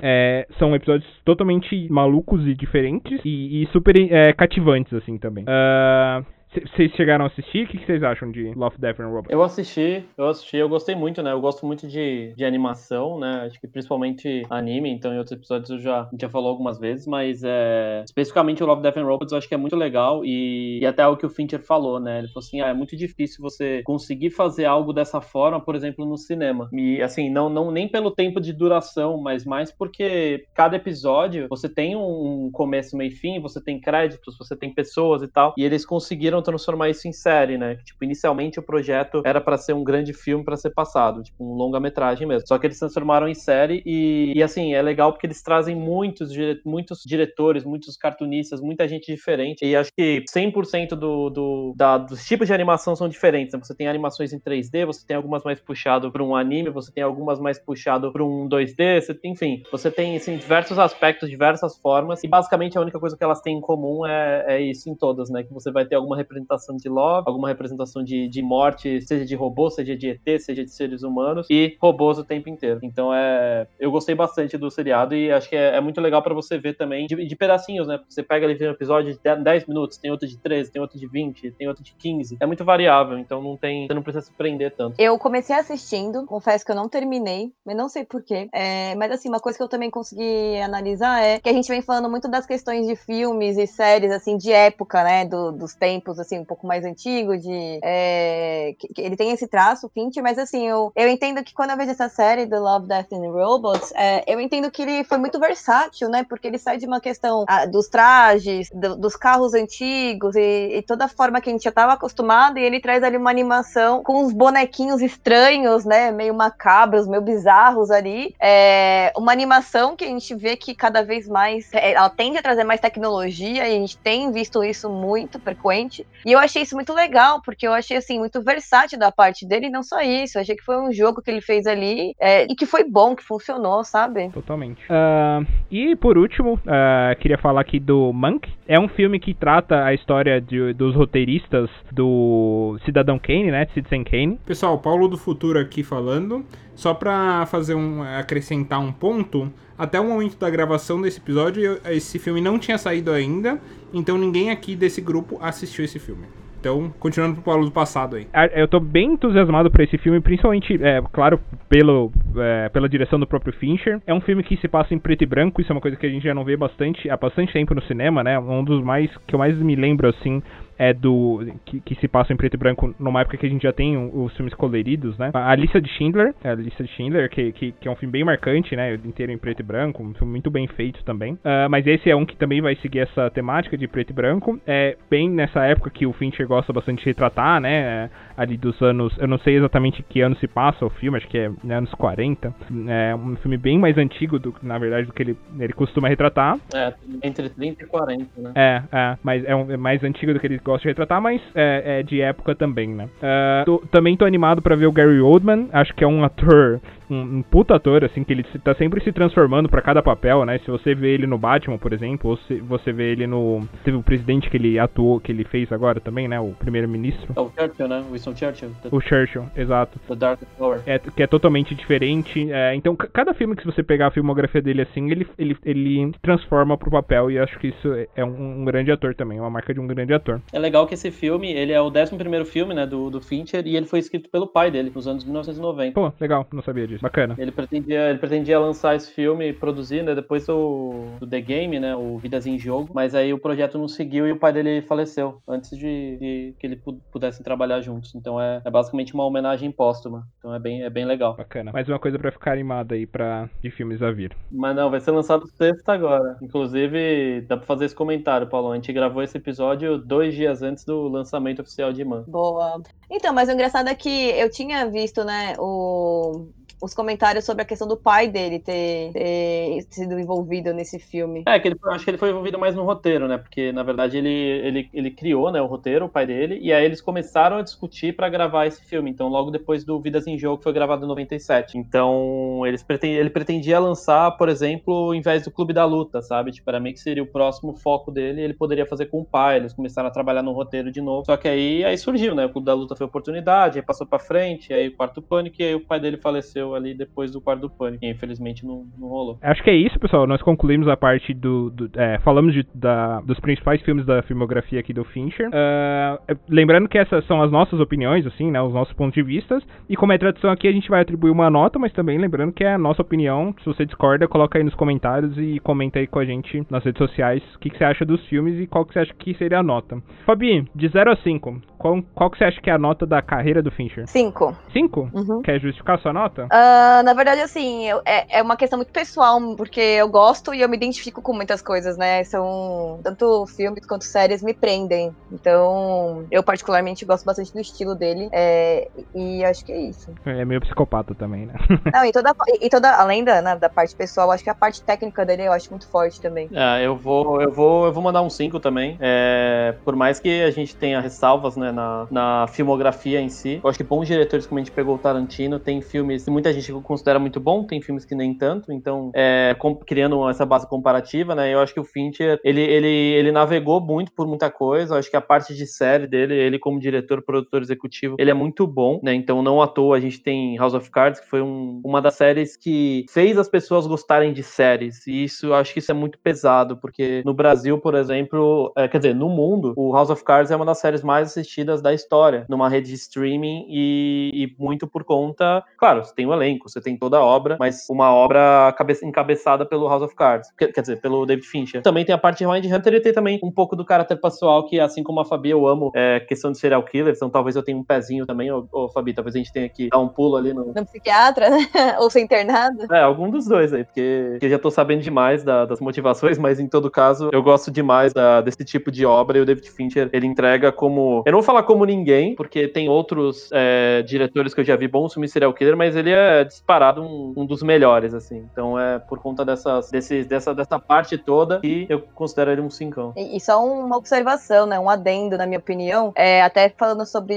são 0.58 0.74
episódios 0.74 1.08
totalmente 1.24 1.88
malucos 1.90 2.46
e 2.46 2.54
diferentes 2.54 3.20
e, 3.24 3.62
e 3.62 3.66
super 3.68 3.94
cativantes 4.36 4.92
assim 4.92 5.16
também. 5.16 5.44
Uh, 5.44 6.24
vocês 6.60 6.92
chegaram 6.92 7.24
a 7.24 7.28
assistir? 7.28 7.64
O 7.64 7.68
que 7.68 7.84
vocês 7.84 8.02
acham 8.02 8.30
de 8.30 8.52
Love, 8.54 8.76
Death 8.78 9.00
and 9.00 9.08
Robots? 9.08 9.30
Eu 9.30 9.42
assisti, 9.42 10.04
eu 10.16 10.28
assisti, 10.28 10.56
eu 10.56 10.68
gostei 10.68 10.94
muito, 10.94 11.22
né? 11.22 11.32
Eu 11.32 11.40
gosto 11.40 11.64
muito 11.64 11.88
de, 11.88 12.34
de 12.36 12.44
animação, 12.44 13.18
né? 13.18 13.44
Acho 13.46 13.60
que 13.60 13.66
principalmente 13.66 14.44
anime, 14.50 14.90
então 14.90 15.12
em 15.12 15.18
outros 15.18 15.36
episódios 15.36 15.70
eu 15.70 15.78
já, 15.78 16.08
já 16.18 16.28
falou 16.28 16.50
algumas 16.50 16.78
vezes, 16.78 17.06
mas 17.06 17.42
é, 17.42 18.02
especificamente 18.04 18.62
o 18.62 18.66
Love, 18.66 18.82
Death 18.82 18.96
and 18.96 19.04
Robots 19.04 19.32
eu 19.32 19.38
acho 19.38 19.48
que 19.48 19.54
é 19.54 19.58
muito 19.58 19.76
legal 19.76 20.24
e, 20.24 20.80
e 20.80 20.86
até 20.86 21.06
o 21.06 21.16
que 21.16 21.24
o 21.24 21.30
Fincher 21.30 21.62
falou, 21.62 21.98
né? 21.98 22.18
Ele 22.18 22.28
falou 22.28 22.40
assim, 22.40 22.60
ah, 22.60 22.68
é 22.68 22.74
muito 22.74 22.96
difícil 22.96 23.40
você 23.40 23.82
conseguir 23.84 24.30
fazer 24.30 24.64
algo 24.64 24.92
dessa 24.92 25.20
forma, 25.20 25.60
por 25.60 25.74
exemplo, 25.74 26.04
no 26.04 26.18
cinema. 26.18 26.68
E 26.72 27.00
assim, 27.00 27.30
não, 27.30 27.48
não 27.48 27.70
nem 27.70 27.88
pelo 27.88 28.10
tempo 28.10 28.40
de 28.40 28.52
duração, 28.52 29.20
mas 29.20 29.44
mais 29.44 29.72
porque 29.72 30.44
cada 30.54 30.76
episódio 30.76 31.46
você 31.48 31.68
tem 31.68 31.96
um 31.96 32.50
começo, 32.52 32.96
meio 32.96 33.12
e 33.12 33.14
fim, 33.14 33.40
você 33.40 33.62
tem 33.62 33.80
créditos, 33.80 34.36
você 34.38 34.56
tem 34.56 34.72
pessoas 34.72 35.22
e 35.22 35.28
tal, 35.28 35.54
e 35.56 35.64
eles 35.64 35.84
conseguiram 35.84 36.41
transformar 36.42 36.90
isso 36.90 37.08
em 37.08 37.12
série, 37.12 37.56
né? 37.58 37.76
Que, 37.76 37.84
tipo, 37.84 38.04
inicialmente 38.04 38.58
o 38.58 38.62
projeto 38.62 39.22
era 39.24 39.40
para 39.40 39.56
ser 39.56 39.72
um 39.72 39.84
grande 39.84 40.12
filme 40.12 40.44
para 40.44 40.56
ser 40.56 40.70
passado, 40.70 41.22
tipo, 41.22 41.44
um 41.44 41.54
longa-metragem 41.54 42.26
mesmo. 42.26 42.46
Só 42.46 42.58
que 42.58 42.66
eles 42.66 42.78
transformaram 42.78 43.28
em 43.28 43.34
série 43.34 43.82
e, 43.84 44.32
e 44.34 44.42
assim, 44.42 44.74
é 44.74 44.82
legal 44.82 45.12
porque 45.12 45.26
eles 45.26 45.42
trazem 45.42 45.74
muitos, 45.74 46.30
muitos 46.64 47.02
diretores, 47.04 47.64
muitos 47.64 47.96
cartunistas, 47.96 48.60
muita 48.60 48.86
gente 48.88 49.12
diferente. 49.12 49.64
E 49.64 49.76
acho 49.76 49.90
que 49.96 50.24
100% 50.28 50.90
do, 50.90 51.30
do, 51.30 51.74
da, 51.76 51.98
dos 51.98 52.24
tipos 52.24 52.46
de 52.46 52.54
animação 52.54 52.94
são 52.96 53.08
diferentes. 53.08 53.54
Né? 53.54 53.60
Você 53.62 53.74
tem 53.74 53.88
animações 53.88 54.32
em 54.32 54.38
3D, 54.38 54.84
você 54.86 55.06
tem 55.06 55.16
algumas 55.16 55.42
mais 55.44 55.60
puxado 55.60 56.10
para 56.10 56.22
um 56.22 56.34
anime, 56.34 56.70
você 56.70 56.92
tem 56.92 57.02
algumas 57.02 57.38
mais 57.38 57.58
puxado 57.58 58.12
para 58.12 58.24
um 58.24 58.48
2D, 58.48 59.00
você, 59.00 59.18
enfim, 59.24 59.62
você 59.70 59.90
tem 59.90 60.16
assim, 60.16 60.36
diversos 60.36 60.78
aspectos, 60.78 61.30
diversas 61.30 61.76
formas. 61.78 62.22
E 62.24 62.28
basicamente 62.28 62.76
a 62.76 62.80
única 62.80 62.98
coisa 62.98 63.16
que 63.16 63.24
elas 63.24 63.40
têm 63.40 63.58
em 63.58 63.60
comum 63.60 64.06
é, 64.06 64.44
é 64.48 64.60
isso 64.60 64.88
em 64.88 64.94
todas, 64.94 65.30
né? 65.30 65.42
Que 65.42 65.52
você 65.52 65.70
vai 65.70 65.84
ter 65.84 65.94
alguma 65.94 66.16
representação 66.16 66.31
de 66.80 66.88
love, 66.88 67.24
alguma 67.26 67.48
representação 67.48 68.02
de, 68.02 68.28
de 68.28 68.42
morte, 68.42 69.00
seja 69.02 69.24
de 69.24 69.34
robô, 69.34 69.70
seja 69.70 69.96
de 69.96 70.10
ET, 70.10 70.40
seja 70.40 70.64
de 70.64 70.70
seres 70.70 71.02
humanos, 71.02 71.46
e 71.50 71.76
robôs 71.80 72.18
o 72.18 72.24
tempo 72.24 72.48
inteiro. 72.48 72.80
Então 72.82 73.12
é. 73.12 73.66
Eu 73.78 73.90
gostei 73.90 74.14
bastante 74.14 74.56
do 74.56 74.70
seriado 74.70 75.14
e 75.14 75.30
acho 75.30 75.48
que 75.48 75.56
é, 75.56 75.76
é 75.76 75.80
muito 75.80 76.00
legal 76.00 76.22
para 76.22 76.34
você 76.34 76.58
ver 76.58 76.76
também 76.76 77.06
de, 77.06 77.26
de, 77.26 77.36
pedacinhos, 77.36 77.86
né? 77.86 78.00
Você 78.08 78.22
pega 78.22 78.46
ali 78.46 78.66
um 78.66 78.70
episódio 78.70 79.12
de 79.12 79.18
10 79.42 79.66
minutos, 79.66 79.96
tem 79.96 80.10
outro 80.10 80.28
de 80.28 80.38
13, 80.38 80.70
tem 80.70 80.80
outro 80.80 80.98
de 80.98 81.06
20, 81.06 81.50
tem 81.52 81.68
outro 81.68 81.82
de 81.82 81.94
15. 81.94 82.36
É 82.40 82.46
muito 82.46 82.64
variável, 82.64 83.18
então 83.18 83.42
não 83.42 83.56
tem. 83.56 83.86
Você 83.86 83.94
não 83.94 84.02
precisa 84.02 84.24
se 84.24 84.32
prender 84.32 84.74
tanto. 84.74 84.94
Eu 84.98 85.18
comecei 85.18 85.56
assistindo, 85.56 86.24
confesso 86.26 86.64
que 86.64 86.70
eu 86.70 86.76
não 86.76 86.88
terminei, 86.88 87.52
mas 87.64 87.76
não 87.76 87.88
sei 87.88 88.04
porquê. 88.04 88.48
É, 88.52 88.94
mas 88.94 89.12
assim, 89.12 89.28
uma 89.28 89.40
coisa 89.40 89.58
que 89.58 89.64
eu 89.64 89.68
também 89.68 89.90
consegui 89.90 90.60
analisar 90.60 91.22
é 91.22 91.40
que 91.40 91.48
a 91.48 91.52
gente 91.52 91.68
vem 91.68 91.82
falando 91.82 92.08
muito 92.08 92.28
das 92.28 92.46
questões 92.46 92.86
de 92.86 92.96
filmes 92.96 93.56
e 93.58 93.66
séries, 93.66 94.12
assim, 94.12 94.36
de 94.36 94.52
época, 94.52 95.02
né? 95.02 95.24
Do, 95.24 95.52
dos 95.52 95.74
tempos, 95.74 96.18
assim, 96.22 96.38
um 96.38 96.44
pouco 96.44 96.66
mais 96.66 96.84
antigos, 96.84 97.42
de. 97.42 97.80
É, 97.82 98.74
que, 98.78 98.88
que 98.88 99.00
ele 99.00 99.16
tem 99.16 99.30
esse 99.30 99.46
traço, 99.46 99.90
Fincher, 99.92 100.22
mas 100.22 100.38
assim, 100.38 100.66
eu, 100.66 100.92
eu 100.96 101.08
entendo 101.08 101.42
que 101.44 101.54
quando 101.54 101.70
eu 101.70 101.76
vejo 101.76 101.90
essa 101.90 102.08
série 102.08 102.46
do 102.46 102.58
Love, 102.58 102.86
Death 102.86 103.12
and 103.12 103.30
Robots, 103.30 103.92
é, 103.94 104.24
eu 104.26 104.40
entendo 104.40 104.70
que 104.70 104.82
ele 104.82 105.04
foi 105.04 105.18
muito 105.18 105.38
versátil, 105.38 106.08
né? 106.08 106.24
Porque 106.28 106.46
ele 106.46 106.58
sai 106.58 106.78
de 106.78 106.86
uma 106.86 107.00
questão 107.00 107.44
ah, 107.48 107.66
dos 107.66 107.88
trajes, 107.88 108.70
do, 108.72 108.96
dos 108.96 109.16
carros 109.16 109.54
antigos 109.54 110.36
e, 110.36 110.78
e, 110.78 110.82
toda 110.82 111.04
a 111.04 111.08
forma 111.08 111.40
que 111.40 111.48
a 111.48 111.52
gente 111.52 111.64
já 111.64 111.70
estava 111.70 111.92
acostumado, 111.92 112.58
e 112.58 112.62
ele 112.62 112.80
traz 112.80 113.02
ali 113.02 113.16
uma 113.16 113.30
animação 113.30 114.02
com 114.02 114.24
uns 114.24 114.32
bonequinhos 114.32 115.00
estranhos, 115.02 115.84
né? 115.84 116.10
Meio 116.10 116.34
macabros, 116.34 117.06
meio 117.06 117.22
bizarros 117.22 117.90
ali. 117.90 118.34
É, 118.40 119.12
uma 119.16 119.32
animação 119.32 119.96
que 119.96 120.04
a 120.04 120.08
gente 120.08 120.34
vê 120.34 120.56
que 120.56 120.74
cada 120.74 121.02
vez 121.02 121.28
mais 121.28 121.72
é, 121.72 121.92
ela 121.92 122.10
tende 122.10 122.38
a 122.38 122.42
trazer 122.42 122.64
mais 122.64 122.80
tecnologia, 122.80 123.68
e 123.68 123.76
a 123.76 123.78
gente 123.78 123.96
tem 123.98 124.30
visto 124.30 124.62
isso 124.62 124.88
muito 124.88 125.38
frequente. 125.40 126.06
E 126.24 126.32
eu 126.32 126.38
achei 126.38 126.62
isso 126.62 126.74
muito 126.74 126.92
legal, 126.92 127.40
porque 127.44 127.66
eu 127.66 127.72
achei 127.72 127.96
assim, 127.96 128.18
muito 128.18 128.42
versátil 128.42 128.98
da 128.98 129.10
parte 129.10 129.46
dele, 129.46 129.66
e 129.66 129.70
não 129.70 129.82
só 129.82 130.00
isso. 130.00 130.38
Eu 130.38 130.42
achei 130.42 130.56
que 130.56 130.64
foi 130.64 130.80
um 130.80 130.92
jogo 130.92 131.20
que 131.20 131.30
ele 131.30 131.40
fez 131.40 131.66
ali 131.66 132.14
é, 132.20 132.44
e 132.44 132.54
que 132.54 132.66
foi 132.66 132.84
bom, 132.84 133.14
que 133.16 133.22
funcionou, 133.22 133.84
sabe? 133.84 134.30
Totalmente. 134.30 134.82
Uh, 134.84 135.46
e 135.70 135.96
por 135.96 136.16
último, 136.16 136.54
uh, 136.54 137.18
queria 137.20 137.38
falar 137.38 137.60
aqui 137.60 137.80
do 137.80 138.12
Monk. 138.12 138.48
É 138.72 138.80
um 138.80 138.88
filme 138.88 139.20
que 139.20 139.34
trata 139.34 139.84
a 139.84 139.92
história 139.92 140.40
de, 140.40 140.72
dos 140.72 140.94
roteiristas 140.94 141.68
do 141.92 142.78
Cidadão 142.86 143.18
Kane, 143.18 143.50
né? 143.50 143.66
Citizen 143.74 144.02
Kane. 144.02 144.40
Pessoal, 144.46 144.78
Paulo 144.78 145.08
do 145.08 145.18
Futuro 145.18 145.58
aqui 145.58 145.82
falando. 145.82 146.42
Só 146.74 146.94
para 146.94 147.44
fazer 147.44 147.74
um 147.74 148.02
acrescentar 148.02 148.80
um 148.80 148.90
ponto, 148.90 149.52
até 149.76 150.00
o 150.00 150.08
momento 150.08 150.38
da 150.38 150.48
gravação 150.48 151.02
desse 151.02 151.18
episódio, 151.18 151.78
esse 151.84 152.18
filme 152.18 152.40
não 152.40 152.58
tinha 152.58 152.78
saído 152.78 153.12
ainda, 153.12 153.60
então 153.92 154.16
ninguém 154.16 154.50
aqui 154.50 154.74
desse 154.74 155.02
grupo 155.02 155.36
assistiu 155.42 155.84
esse 155.84 155.98
filme. 155.98 156.24
Então, 156.62 156.94
continuando 157.00 157.34
pro 157.34 157.42
Paulo 157.42 157.64
do 157.64 157.72
passado 157.72 158.14
aí. 158.14 158.28
Eu 158.54 158.68
tô 158.68 158.78
bem 158.78 159.14
entusiasmado 159.14 159.68
por 159.68 159.80
esse 159.80 159.98
filme, 159.98 160.20
principalmente, 160.20 160.78
é, 160.80 161.02
claro, 161.12 161.40
pelo, 161.68 162.12
é, 162.36 162.68
pela 162.68 162.88
direção 162.88 163.18
do 163.18 163.26
próprio 163.26 163.52
Fincher. 163.54 164.00
É 164.06 164.14
um 164.14 164.20
filme 164.20 164.44
que 164.44 164.56
se 164.58 164.68
passa 164.68 164.94
em 164.94 164.98
preto 164.98 165.24
e 165.24 165.26
branco, 165.26 165.60
isso 165.60 165.72
é 165.72 165.74
uma 165.74 165.80
coisa 165.80 165.96
que 165.96 166.06
a 166.06 166.08
gente 166.08 166.22
já 166.22 166.32
não 166.32 166.44
vê 166.44 166.56
bastante, 166.56 167.10
há 167.10 167.16
bastante 167.16 167.52
tempo 167.52 167.74
no 167.74 167.82
cinema, 167.82 168.22
né? 168.22 168.38
Um 168.38 168.62
dos 168.62 168.80
mais 168.80 169.10
que 169.26 169.34
eu 169.34 169.40
mais 169.40 169.58
me 169.58 169.74
lembro, 169.74 170.08
assim, 170.08 170.40
é 170.78 170.92
do 170.92 171.44
que, 171.64 171.80
que, 171.80 171.94
se 171.96 172.08
passa 172.08 172.32
em 172.32 172.36
preto 172.36 172.54
e 172.54 172.56
branco 172.56 172.94
numa 172.98 173.20
época 173.20 173.36
que 173.36 173.46
a 173.46 173.48
gente 173.48 173.62
já 173.62 173.72
tem 173.72 173.96
os 173.96 174.34
filmes 174.36 174.54
coloridos, 174.54 175.16
né? 175.18 175.30
A 175.34 175.54
lista 175.54 175.80
de 175.80 175.88
Schindler, 175.90 176.34
a 176.44 176.54
lista 176.54 176.82
de 176.82 176.90
Schindler, 176.90 177.28
que, 177.30 177.52
que, 177.52 177.72
que, 177.72 177.88
é 177.88 177.90
um 177.90 177.96
filme 177.96 178.12
bem 178.12 178.24
marcante, 178.24 178.74
né? 178.74 178.94
Inteiro 178.94 179.32
em 179.32 179.38
preto 179.38 179.60
e 179.60 179.62
branco, 179.62 180.02
um 180.02 180.14
filme 180.14 180.32
muito 180.32 180.50
bem 180.50 180.66
feito 180.66 181.02
também. 181.04 181.34
Uh, 181.34 181.68
mas 181.70 181.86
esse 181.86 182.10
é 182.10 182.16
um 182.16 182.24
que 182.24 182.36
também 182.36 182.60
vai 182.60 182.74
seguir 182.76 183.00
essa 183.00 183.30
temática 183.30 183.76
de 183.76 183.86
preto 183.86 184.10
e 184.10 184.14
branco. 184.14 184.60
É 184.66 184.96
bem 185.10 185.28
nessa 185.30 185.64
época 185.64 185.90
que 185.90 186.06
o 186.06 186.12
Fincher 186.12 186.46
gosta 186.46 186.72
bastante 186.72 187.00
de 187.00 187.06
retratar, 187.06 187.60
né? 187.60 188.10
Ali 188.42 188.56
dos 188.56 188.82
anos, 188.82 189.16
eu 189.18 189.28
não 189.28 189.38
sei 189.38 189.56
exatamente 189.56 190.02
que 190.02 190.20
ano 190.20 190.36
se 190.36 190.48
passa 190.48 190.84
o 190.84 190.90
filme, 190.90 191.16
acho 191.16 191.28
que 191.28 191.38
é 191.38 191.48
né, 191.62 191.76
anos 191.76 191.92
40. 191.94 192.52
É 192.88 193.14
um 193.14 193.36
filme 193.36 193.56
bem 193.56 193.78
mais 193.78 193.96
antigo, 193.96 194.36
do, 194.36 194.52
na 194.60 194.78
verdade, 194.78 195.06
do 195.06 195.12
que 195.12 195.22
ele, 195.22 195.36
ele 195.60 195.72
costuma 195.72 196.08
retratar. 196.08 196.58
É, 196.74 196.92
entre 197.22 197.48
30 197.48 197.84
e 197.84 197.86
40, 197.86 198.26
né? 198.38 198.52
É, 198.56 198.82
é, 198.90 199.16
mas 199.22 199.44
é, 199.44 199.54
um, 199.54 199.70
é 199.70 199.76
mais 199.76 200.02
antigo 200.02 200.34
do 200.34 200.40
que 200.40 200.46
ele 200.48 200.58
gosto 200.58 200.82
de 200.82 200.88
retratar, 200.88 201.22
mas 201.22 201.40
é, 201.54 202.00
é 202.00 202.02
de 202.02 202.20
época 202.20 202.56
também, 202.56 202.88
né? 202.88 203.04
Uh, 203.04 203.64
tô, 203.64 203.78
também 203.92 204.16
tô 204.16 204.24
animado 204.24 204.60
para 204.60 204.74
ver 204.74 204.86
o 204.86 204.92
Gary 204.92 205.20
Oldman, 205.20 205.68
acho 205.72 205.94
que 205.94 206.02
é 206.02 206.08
um 206.08 206.24
ator 206.24 206.80
um, 207.12 207.38
um 207.38 207.42
puta 207.42 207.74
ator, 207.74 208.04
assim, 208.04 208.24
que 208.24 208.32
ele 208.32 208.44
tá 208.64 208.74
sempre 208.74 209.02
se 209.02 209.12
transformando 209.12 209.68
para 209.68 209.82
cada 209.82 210.02
papel, 210.02 210.44
né? 210.44 210.58
Se 210.58 210.70
você 210.70 210.94
vê 210.94 211.14
ele 211.14 211.26
no 211.26 211.38
Batman, 211.38 211.78
por 211.78 211.92
exemplo, 211.92 212.30
ou 212.30 212.36
se 212.36 212.54
você 212.60 212.92
vê 212.92 213.12
ele 213.12 213.26
no. 213.26 213.66
Teve 213.84 213.96
o 213.96 214.02
presidente 214.02 214.48
que 214.48 214.56
ele 214.56 214.78
atuou, 214.78 215.20
que 215.20 215.30
ele 215.30 215.44
fez 215.44 215.70
agora 215.72 216.00
também, 216.00 216.26
né? 216.28 216.40
O 216.40 216.52
primeiro-ministro. 216.52 217.32
É 217.36 217.40
o 217.40 217.50
Churchill, 217.50 217.88
né? 217.88 218.04
Winston 218.10 218.36
Churchill. 218.36 218.70
O 218.90 219.00
Churchill, 219.00 219.44
exato. 219.56 219.98
The 220.08 220.14
Dark 220.14 220.40
Tower. 220.58 220.80
É, 220.86 220.98
que 220.98 221.22
é 221.22 221.26
totalmente 221.26 221.74
diferente. 221.74 222.50
É, 222.50 222.74
então, 222.74 222.96
cada 222.96 223.34
filme 223.34 223.56
que 223.56 223.66
você 223.66 223.82
pegar 223.82 224.08
a 224.08 224.10
filmografia 224.10 224.62
dele 224.62 224.82
assim, 224.82 225.10
ele, 225.10 225.26
ele, 225.38 225.56
ele 225.64 226.12
transforma 226.22 226.76
pro 226.76 226.90
papel 226.90 227.30
e 227.30 227.38
acho 227.38 227.58
que 227.58 227.68
isso 227.68 227.88
é 228.14 228.24
um, 228.24 228.60
um 228.60 228.64
grande 228.64 228.90
ator 228.90 229.14
também, 229.14 229.38
uma 229.38 229.50
marca 229.50 229.74
de 229.74 229.80
um 229.80 229.86
grande 229.86 230.14
ator. 230.14 230.40
É 230.52 230.58
legal 230.58 230.86
que 230.86 230.94
esse 230.94 231.10
filme, 231.10 231.52
ele 231.52 231.72
é 231.72 231.80
o 231.80 231.86
11 231.86 232.16
primeiro 232.16 232.44
filme, 232.44 232.74
né, 232.74 232.86
do, 232.86 233.10
do 233.10 233.20
Fincher, 233.20 233.66
e 233.66 233.76
ele 233.76 233.86
foi 233.86 233.98
escrito 233.98 234.28
pelo 234.30 234.46
pai 234.46 234.70
dele, 234.70 234.90
nos 234.94 235.06
anos 235.06 235.24
1990. 235.24 235.94
Pô, 235.94 236.12
legal, 236.20 236.46
não 236.52 236.62
sabia 236.62 236.86
disso. 236.86 237.01
Bacana. 237.02 237.34
Ele 237.36 237.50
pretendia, 237.50 238.10
ele 238.10 238.18
pretendia 238.18 238.60
lançar 238.60 238.94
esse 238.94 239.10
filme 239.10 239.48
e 239.48 239.52
produzir, 239.52 240.04
né? 240.04 240.14
Depois 240.14 240.46
do, 240.46 241.06
do 241.18 241.26
The 241.26 241.40
Game, 241.40 241.80
né? 241.80 241.96
O 241.96 242.16
Vidas 242.16 242.46
em 242.46 242.56
Jogo. 242.56 242.90
Mas 242.94 243.12
aí 243.12 243.34
o 243.34 243.38
projeto 243.38 243.76
não 243.76 243.88
seguiu 243.88 244.26
e 244.28 244.30
o 244.30 244.38
pai 244.38 244.52
dele 244.52 244.82
faleceu 244.82 245.42
antes 245.48 245.76
de, 245.76 246.16
de 246.18 246.54
que 246.60 246.66
eles 246.66 246.78
pudessem 247.10 247.42
trabalhar 247.42 247.80
juntos. 247.80 248.14
Então 248.14 248.40
é, 248.40 248.62
é, 248.64 248.70
basicamente 248.70 249.14
uma 249.14 249.24
homenagem 249.24 249.72
póstuma. 249.72 250.28
Então 250.38 250.54
é 250.54 250.60
bem, 250.60 250.84
é 250.84 250.90
bem 250.90 251.04
legal. 251.04 251.34
Bacana. 251.34 251.72
Mais 251.72 251.88
uma 251.88 251.98
coisa 251.98 252.20
para 252.20 252.30
ficar 252.30 252.52
animada 252.52 252.94
aí 252.94 253.04
pra, 253.04 253.50
de 253.60 253.70
filmes 253.70 254.00
a 254.00 254.12
vir. 254.12 254.36
Mas 254.48 254.76
não, 254.76 254.88
vai 254.88 255.00
ser 255.00 255.10
lançado 255.10 255.44
sexta 255.48 255.92
agora. 255.92 256.38
Inclusive, 256.40 257.40
dá 257.48 257.56
pra 257.56 257.66
fazer 257.66 257.86
esse 257.86 257.96
comentário, 257.96 258.46
Paulo. 258.46 258.70
A 258.70 258.76
gente 258.76 258.92
gravou 258.92 259.24
esse 259.24 259.36
episódio 259.36 259.98
dois 259.98 260.34
dias 260.36 260.62
antes 260.62 260.84
do 260.84 261.08
lançamento 261.08 261.62
oficial 261.62 261.92
de 261.92 262.04
Man. 262.04 262.22
Boa. 262.28 262.80
Então, 263.10 263.34
mas 263.34 263.48
o 263.48 263.52
engraçado 263.52 263.88
é 263.88 263.94
que 263.94 264.30
eu 264.30 264.48
tinha 264.48 264.88
visto, 264.88 265.24
né, 265.24 265.54
o 265.58 266.48
os 266.82 266.92
comentários 266.92 267.44
sobre 267.44 267.62
a 267.62 267.64
questão 267.64 267.86
do 267.86 267.96
pai 267.96 268.26
dele 268.26 268.58
ter, 268.58 269.12
ter 269.12 269.86
sido 269.88 270.18
envolvido 270.18 270.74
nesse 270.74 270.98
filme. 270.98 271.44
É, 271.46 271.58
que 271.60 271.68
ele, 271.68 271.78
acho 271.86 272.04
que 272.04 272.10
ele 272.10 272.18
foi 272.18 272.30
envolvido 272.30 272.58
mais 272.58 272.74
no 272.74 272.82
roteiro, 272.82 273.28
né? 273.28 273.38
Porque, 273.38 273.70
na 273.70 273.84
verdade, 273.84 274.18
ele, 274.18 274.28
ele, 274.28 274.90
ele 274.92 275.10
criou 275.12 275.52
né, 275.52 275.62
o 275.62 275.66
roteiro, 275.66 276.06
o 276.06 276.08
pai 276.08 276.26
dele, 276.26 276.58
e 276.60 276.72
aí 276.72 276.84
eles 276.84 277.00
começaram 277.00 277.58
a 277.58 277.62
discutir 277.62 278.16
para 278.16 278.28
gravar 278.28 278.66
esse 278.66 278.82
filme. 278.84 279.08
Então, 279.08 279.28
logo 279.28 279.52
depois 279.52 279.84
do 279.84 280.00
Vidas 280.00 280.26
em 280.26 280.36
Jogo, 280.36 280.58
que 280.58 280.64
foi 280.64 280.72
gravado 280.72 281.04
em 281.04 281.08
97. 281.08 281.78
Então, 281.78 282.66
eles 282.66 282.82
pretend, 282.82 283.16
ele 283.16 283.30
pretendia 283.30 283.78
lançar, 283.78 284.32
por 284.32 284.48
exemplo, 284.48 285.14
em 285.14 285.20
vez 285.20 285.44
do 285.44 285.52
Clube 285.52 285.72
da 285.72 285.84
Luta, 285.84 286.20
sabe? 286.20 286.50
Tipo, 286.50 286.68
era 286.68 286.80
meio 286.80 286.96
que 286.96 287.00
seria 287.00 287.22
o 287.22 287.26
próximo 287.26 287.76
foco 287.76 288.10
dele, 288.10 288.42
ele 288.42 288.54
poderia 288.54 288.86
fazer 288.86 289.06
com 289.06 289.20
o 289.20 289.24
pai. 289.24 289.58
Eles 289.58 289.72
começaram 289.72 290.08
a 290.08 290.12
trabalhar 290.12 290.42
no 290.42 290.50
roteiro 290.50 290.90
de 290.90 291.00
novo. 291.00 291.26
Só 291.26 291.36
que 291.36 291.46
aí, 291.46 291.84
aí 291.84 291.96
surgiu, 291.96 292.34
né? 292.34 292.46
O 292.46 292.50
Clube 292.50 292.66
da 292.66 292.74
Luta 292.74 292.96
foi 292.96 293.06
oportunidade, 293.06 293.78
aí 293.78 293.84
passou 293.84 294.04
para 294.04 294.18
frente, 294.18 294.74
aí 294.74 294.88
o 294.88 294.96
quarto 294.96 295.22
pânico, 295.22 295.56
e 295.60 295.64
aí 295.64 295.74
o 295.76 295.86
pai 295.86 296.00
dele 296.00 296.16
faleceu 296.16 296.71
ali 296.74 296.94
depois 296.94 297.32
do 297.32 297.40
quarto 297.40 297.62
do 297.62 297.70
pânico. 297.70 298.04
E 298.04 298.10
infelizmente 298.10 298.64
não, 298.66 298.84
não 298.98 299.08
rolou. 299.08 299.38
Acho 299.42 299.62
que 299.62 299.70
é 299.70 299.74
isso, 299.74 299.98
pessoal. 299.98 300.26
Nós 300.26 300.42
concluímos 300.42 300.88
a 300.88 300.96
parte 300.96 301.32
do. 301.34 301.70
do 301.70 301.90
é, 301.96 302.18
falamos 302.20 302.52
de, 302.52 302.66
da, 302.74 303.20
dos 303.20 303.38
principais 303.40 303.80
filmes 303.82 304.04
da 304.06 304.22
filmografia 304.22 304.80
aqui 304.80 304.92
do 304.92 305.04
Fincher. 305.04 305.48
Uh, 305.48 306.36
lembrando 306.48 306.88
que 306.88 306.98
essas 306.98 307.24
são 307.26 307.42
as 307.42 307.50
nossas 307.50 307.80
opiniões, 307.80 308.26
assim, 308.26 308.50
né? 308.50 308.60
Os 308.60 308.72
nossos 308.72 308.94
pontos 308.94 309.14
de 309.14 309.22
vista. 309.22 309.60
E 309.88 309.96
como 309.96 310.12
é 310.12 310.18
tradição 310.18 310.50
aqui, 310.50 310.68
a 310.68 310.72
gente 310.72 310.88
vai 310.88 311.02
atribuir 311.02 311.30
uma 311.30 311.50
nota, 311.50 311.78
mas 311.78 311.92
também 311.92 312.18
lembrando 312.18 312.52
que 312.52 312.64
é 312.64 312.74
a 312.74 312.78
nossa 312.78 313.02
opinião. 313.02 313.54
Se 313.60 313.66
você 313.66 313.84
discorda, 313.84 314.28
coloca 314.28 314.58
aí 314.58 314.64
nos 314.64 314.74
comentários 314.74 315.36
e 315.38 315.58
comenta 315.60 315.98
aí 315.98 316.06
com 316.06 316.18
a 316.18 316.24
gente 316.24 316.64
nas 316.70 316.84
redes 316.84 316.98
sociais 316.98 317.42
o 317.54 317.58
que, 317.58 317.70
que 317.70 317.78
você 317.78 317.84
acha 317.84 318.04
dos 318.04 318.24
filmes 318.26 318.58
e 318.58 318.66
qual 318.66 318.84
que 318.84 318.92
você 318.92 319.00
acha 319.00 319.14
que 319.14 319.34
seria 319.34 319.58
a 319.58 319.62
nota. 319.62 320.02
Fabi, 320.24 320.64
de 320.74 320.88
0 320.88 321.12
a 321.12 321.16
5, 321.16 321.62
qual, 321.78 322.02
qual 322.14 322.30
que 322.30 322.38
você 322.38 322.44
acha 322.44 322.60
que 322.60 322.70
é 322.70 322.72
a 322.72 322.78
nota 322.78 323.06
da 323.06 323.20
carreira 323.20 323.62
do 323.62 323.70
Fincher? 323.70 324.06
5. 324.06 324.56
5? 324.72 325.10
Uhum. 325.12 325.42
Quer 325.42 325.60
justificar 325.60 325.96
a 325.96 325.98
sua 325.98 326.12
nota? 326.12 326.44
Uh, 326.44 326.48
Uh, 326.62 327.02
na 327.02 327.12
verdade, 327.12 327.40
assim, 327.40 327.88
eu, 327.88 328.00
é, 328.04 328.38
é 328.38 328.42
uma 328.42 328.56
questão 328.56 328.76
muito 328.76 328.92
pessoal, 328.92 329.40
porque 329.56 329.80
eu 329.80 330.08
gosto 330.08 330.54
e 330.54 330.60
eu 330.60 330.68
me 330.68 330.76
identifico 330.76 331.20
com 331.20 331.32
muitas 331.32 331.60
coisas, 331.60 331.96
né? 331.96 332.22
São 332.24 333.00
tanto 333.02 333.46
filmes 333.46 333.84
quanto 333.86 334.04
séries 334.04 334.42
me 334.42 334.54
prendem. 334.54 335.14
Então, 335.30 336.24
eu 336.30 336.42
particularmente 336.42 337.04
gosto 337.04 337.24
bastante 337.24 337.52
do 337.52 337.60
estilo 337.60 337.94
dele. 337.94 338.28
É, 338.32 338.88
e 339.14 339.44
acho 339.44 339.64
que 339.64 339.72
é 339.72 339.80
isso. 339.80 340.12
É 340.24 340.44
meio 340.44 340.60
psicopata 340.60 341.14
também, 341.14 341.46
né? 341.46 341.54
Não, 341.92 342.04
e 342.04 342.12
toda, 342.12 342.34
e 342.60 342.68
toda 342.68 342.94
além 342.94 343.24
da, 343.24 343.42
né, 343.42 343.56
da 343.56 343.68
parte 343.68 343.96
pessoal, 343.96 344.30
acho 344.30 344.44
que 344.44 344.50
a 344.50 344.54
parte 344.54 344.82
técnica 344.82 345.24
dele 345.24 345.42
eu 345.42 345.52
acho 345.52 345.70
muito 345.70 345.88
forte 345.88 346.20
também. 346.20 346.48
É, 346.52 346.86
eu 346.86 346.96
vou, 346.96 347.40
eu 347.40 347.52
vou, 347.52 347.86
eu 347.86 347.92
vou 347.92 348.02
mandar 348.02 348.22
um 348.22 348.30
5 348.30 348.60
também. 348.60 348.96
É, 349.00 349.74
por 349.84 349.96
mais 349.96 350.20
que 350.20 350.42
a 350.42 350.50
gente 350.50 350.76
tenha 350.76 351.00
ressalvas, 351.00 351.56
né, 351.56 351.72
na, 351.72 352.06
na 352.10 352.46
filmografia 352.48 353.20
em 353.20 353.28
si, 353.28 353.60
eu 353.62 353.68
acho 353.68 353.78
que 353.78 353.84
bons 353.84 354.06
diretores, 354.06 354.46
como 354.46 354.58
a 354.58 354.62
gente 354.62 354.72
pegou 354.72 354.94
o 354.94 354.98
Tarantino, 354.98 355.58
tem 355.58 355.80
filmes 355.80 356.24
que 356.24 356.30
muita 356.52 356.60
gente 356.60 356.82
considera 356.82 357.18
muito 357.18 357.40
bom, 357.40 357.64
tem 357.64 357.80
filmes 357.80 358.04
que 358.04 358.14
nem 358.14 358.34
tanto, 358.34 358.72
então, 358.72 359.10
é, 359.14 359.56
com, 359.58 359.74
criando 359.74 360.28
essa 360.28 360.44
base 360.44 360.68
comparativa, 360.68 361.34
né, 361.34 361.52
eu 361.52 361.60
acho 361.60 361.72
que 361.72 361.80
o 361.80 361.84
Fincher, 361.84 362.38
ele, 362.44 362.60
ele, 362.60 362.88
ele 362.88 363.32
navegou 363.32 363.80
muito 363.80 364.12
por 364.12 364.26
muita 364.26 364.50
coisa, 364.50 364.94
eu 364.94 364.98
acho 364.98 365.10
que 365.10 365.16
a 365.16 365.20
parte 365.20 365.54
de 365.54 365.66
série 365.66 366.06
dele, 366.06 366.34
ele 366.34 366.58
como 366.58 366.78
diretor, 366.78 367.22
produtor 367.22 367.62
executivo, 367.62 368.16
ele 368.18 368.30
é 368.30 368.34
muito 368.34 368.66
bom, 368.66 369.00
né, 369.02 369.14
então 369.14 369.42
não 369.42 369.62
à 369.62 369.66
toa 369.66 369.96
a 369.96 370.00
gente 370.00 370.20
tem 370.20 370.56
House 370.56 370.74
of 370.74 370.90
Cards, 370.90 371.20
que 371.20 371.28
foi 371.28 371.40
um, 371.40 371.80
uma 371.84 372.00
das 372.00 372.14
séries 372.14 372.56
que 372.56 373.06
fez 373.08 373.38
as 373.38 373.48
pessoas 373.48 373.86
gostarem 373.86 374.32
de 374.32 374.42
séries, 374.42 375.06
e 375.06 375.24
isso, 375.24 375.46
eu 375.46 375.54
acho 375.54 375.72
que 375.72 375.78
isso 375.78 375.90
é 375.90 375.94
muito 375.94 376.18
pesado, 376.18 376.76
porque 376.76 377.22
no 377.24 377.34
Brasil, 377.34 377.78
por 377.78 377.94
exemplo, 377.94 378.72
é, 378.76 378.88
quer 378.88 378.98
dizer, 378.98 379.14
no 379.14 379.28
mundo, 379.28 379.72
o 379.76 379.92
House 379.92 380.10
of 380.10 380.22
Cards 380.24 380.50
é 380.50 380.56
uma 380.56 380.66
das 380.66 380.78
séries 380.78 381.02
mais 381.02 381.28
assistidas 381.28 381.80
da 381.80 381.94
história, 381.94 382.44
numa 382.48 382.68
rede 382.68 382.88
de 382.88 382.94
streaming, 382.94 383.66
e, 383.68 384.30
e 384.34 384.62
muito 384.62 384.86
por 384.86 385.04
conta, 385.04 385.62
claro, 385.76 386.02
tem 386.14 386.26
o 386.26 386.31
elenco, 386.34 386.68
você 386.68 386.80
tem 386.80 386.96
toda 386.96 387.18
a 387.18 387.24
obra, 387.24 387.56
mas 387.58 387.86
uma 387.90 388.12
obra 388.12 388.74
encabeçada 389.02 389.64
pelo 389.64 389.88
House 389.88 390.02
of 390.02 390.14
Cards, 390.14 390.50
quer, 390.56 390.80
dizer, 390.80 391.00
pelo 391.00 391.24
David 391.26 391.46
Fincher. 391.46 391.82
Também 391.82 392.04
tem 392.04 392.14
a 392.14 392.18
parte 392.18 392.38
de 392.38 392.46
Mind 392.46 392.64
Hunter 392.64 392.94
e 392.94 393.00
tem 393.00 393.12
também 393.12 393.40
um 393.42 393.50
pouco 393.50 393.76
do 393.76 393.84
caráter 393.84 394.16
pessoal, 394.16 394.66
que 394.66 394.80
assim 394.80 395.02
como 395.02 395.20
a 395.20 395.24
Fabi, 395.24 395.50
eu 395.50 395.66
amo 395.66 395.90
é, 395.94 396.20
questão 396.20 396.52
de 396.52 396.58
serial 396.58 396.82
killers, 396.84 397.16
então 397.16 397.30
talvez 397.30 397.56
eu 397.56 397.62
tenha 397.62 397.76
um 397.76 397.84
pezinho 397.84 398.26
também, 398.26 398.50
ou, 398.50 398.68
ou 398.72 398.88
Fabi, 398.88 399.14
talvez 399.14 399.34
a 399.34 399.38
gente 399.38 399.52
tenha 399.52 399.68
que 399.68 399.88
dar 399.88 399.98
um 399.98 400.08
pulo 400.08 400.36
ali 400.36 400.52
no... 400.52 400.72
No 400.72 400.84
psiquiatra, 400.84 401.50
né? 401.50 401.68
ou 401.98 402.10
ser 402.10 402.20
internado. 402.20 402.92
É, 402.92 403.00
algum 403.00 403.30
dos 403.30 403.46
dois 403.46 403.72
aí, 403.72 403.84
porque, 403.84 404.28
porque 404.32 404.46
eu 404.46 404.50
já 404.50 404.58
tô 404.58 404.70
sabendo 404.70 405.02
demais 405.02 405.44
da, 405.44 405.64
das 405.64 405.80
motivações, 405.80 406.38
mas 406.38 406.58
em 406.58 406.68
todo 406.68 406.90
caso, 406.90 407.30
eu 407.32 407.42
gosto 407.42 407.70
demais 407.70 408.12
da, 408.12 408.40
desse 408.40 408.64
tipo 408.64 408.90
de 408.90 409.04
obra 409.06 409.38
e 409.38 409.40
o 409.40 409.46
David 409.46 409.70
Fincher, 409.70 410.08
ele 410.12 410.26
entrega 410.26 410.72
como... 410.72 411.22
Eu 411.26 411.32
não 411.32 411.38
vou 411.38 411.46
falar 411.46 411.62
como 411.62 411.84
ninguém, 411.84 412.34
porque 412.34 412.68
tem 412.68 412.88
outros 412.88 413.48
é, 413.52 414.02
diretores 414.02 414.54
que 414.54 414.60
eu 414.60 414.64
já 414.64 414.76
vi 414.76 414.88
bons 414.88 415.12
filmes 415.12 415.32
serial 415.32 415.52
killer, 415.52 415.76
mas 415.76 415.96
ele 415.96 416.10
é 416.10 416.21
disparado 416.44 417.02
um, 417.02 417.34
um, 417.36 417.46
dos 417.46 417.62
melhores, 417.62 418.14
assim. 418.14 418.46
Então 418.52 418.78
é 418.78 418.98
por 418.98 419.18
conta 419.18 419.44
dessas, 419.44 419.90
desse, 419.90 420.24
dessa, 420.24 420.54
dessa 420.54 420.78
parte 420.78 421.16
toda 421.18 421.60
que 421.60 421.86
eu 421.88 422.00
considero 422.14 422.50
ele 422.50 422.60
um 422.60 422.70
cincão. 422.70 423.12
E, 423.16 423.36
e 423.36 423.40
só 423.40 423.64
uma 423.64 423.96
observação, 423.96 424.66
né? 424.66 424.78
Um 424.78 424.88
adendo, 424.88 425.36
na 425.36 425.46
minha 425.46 425.58
opinião. 425.58 426.12
É, 426.14 426.42
até 426.42 426.68
falando 426.68 427.04
sobre 427.06 427.34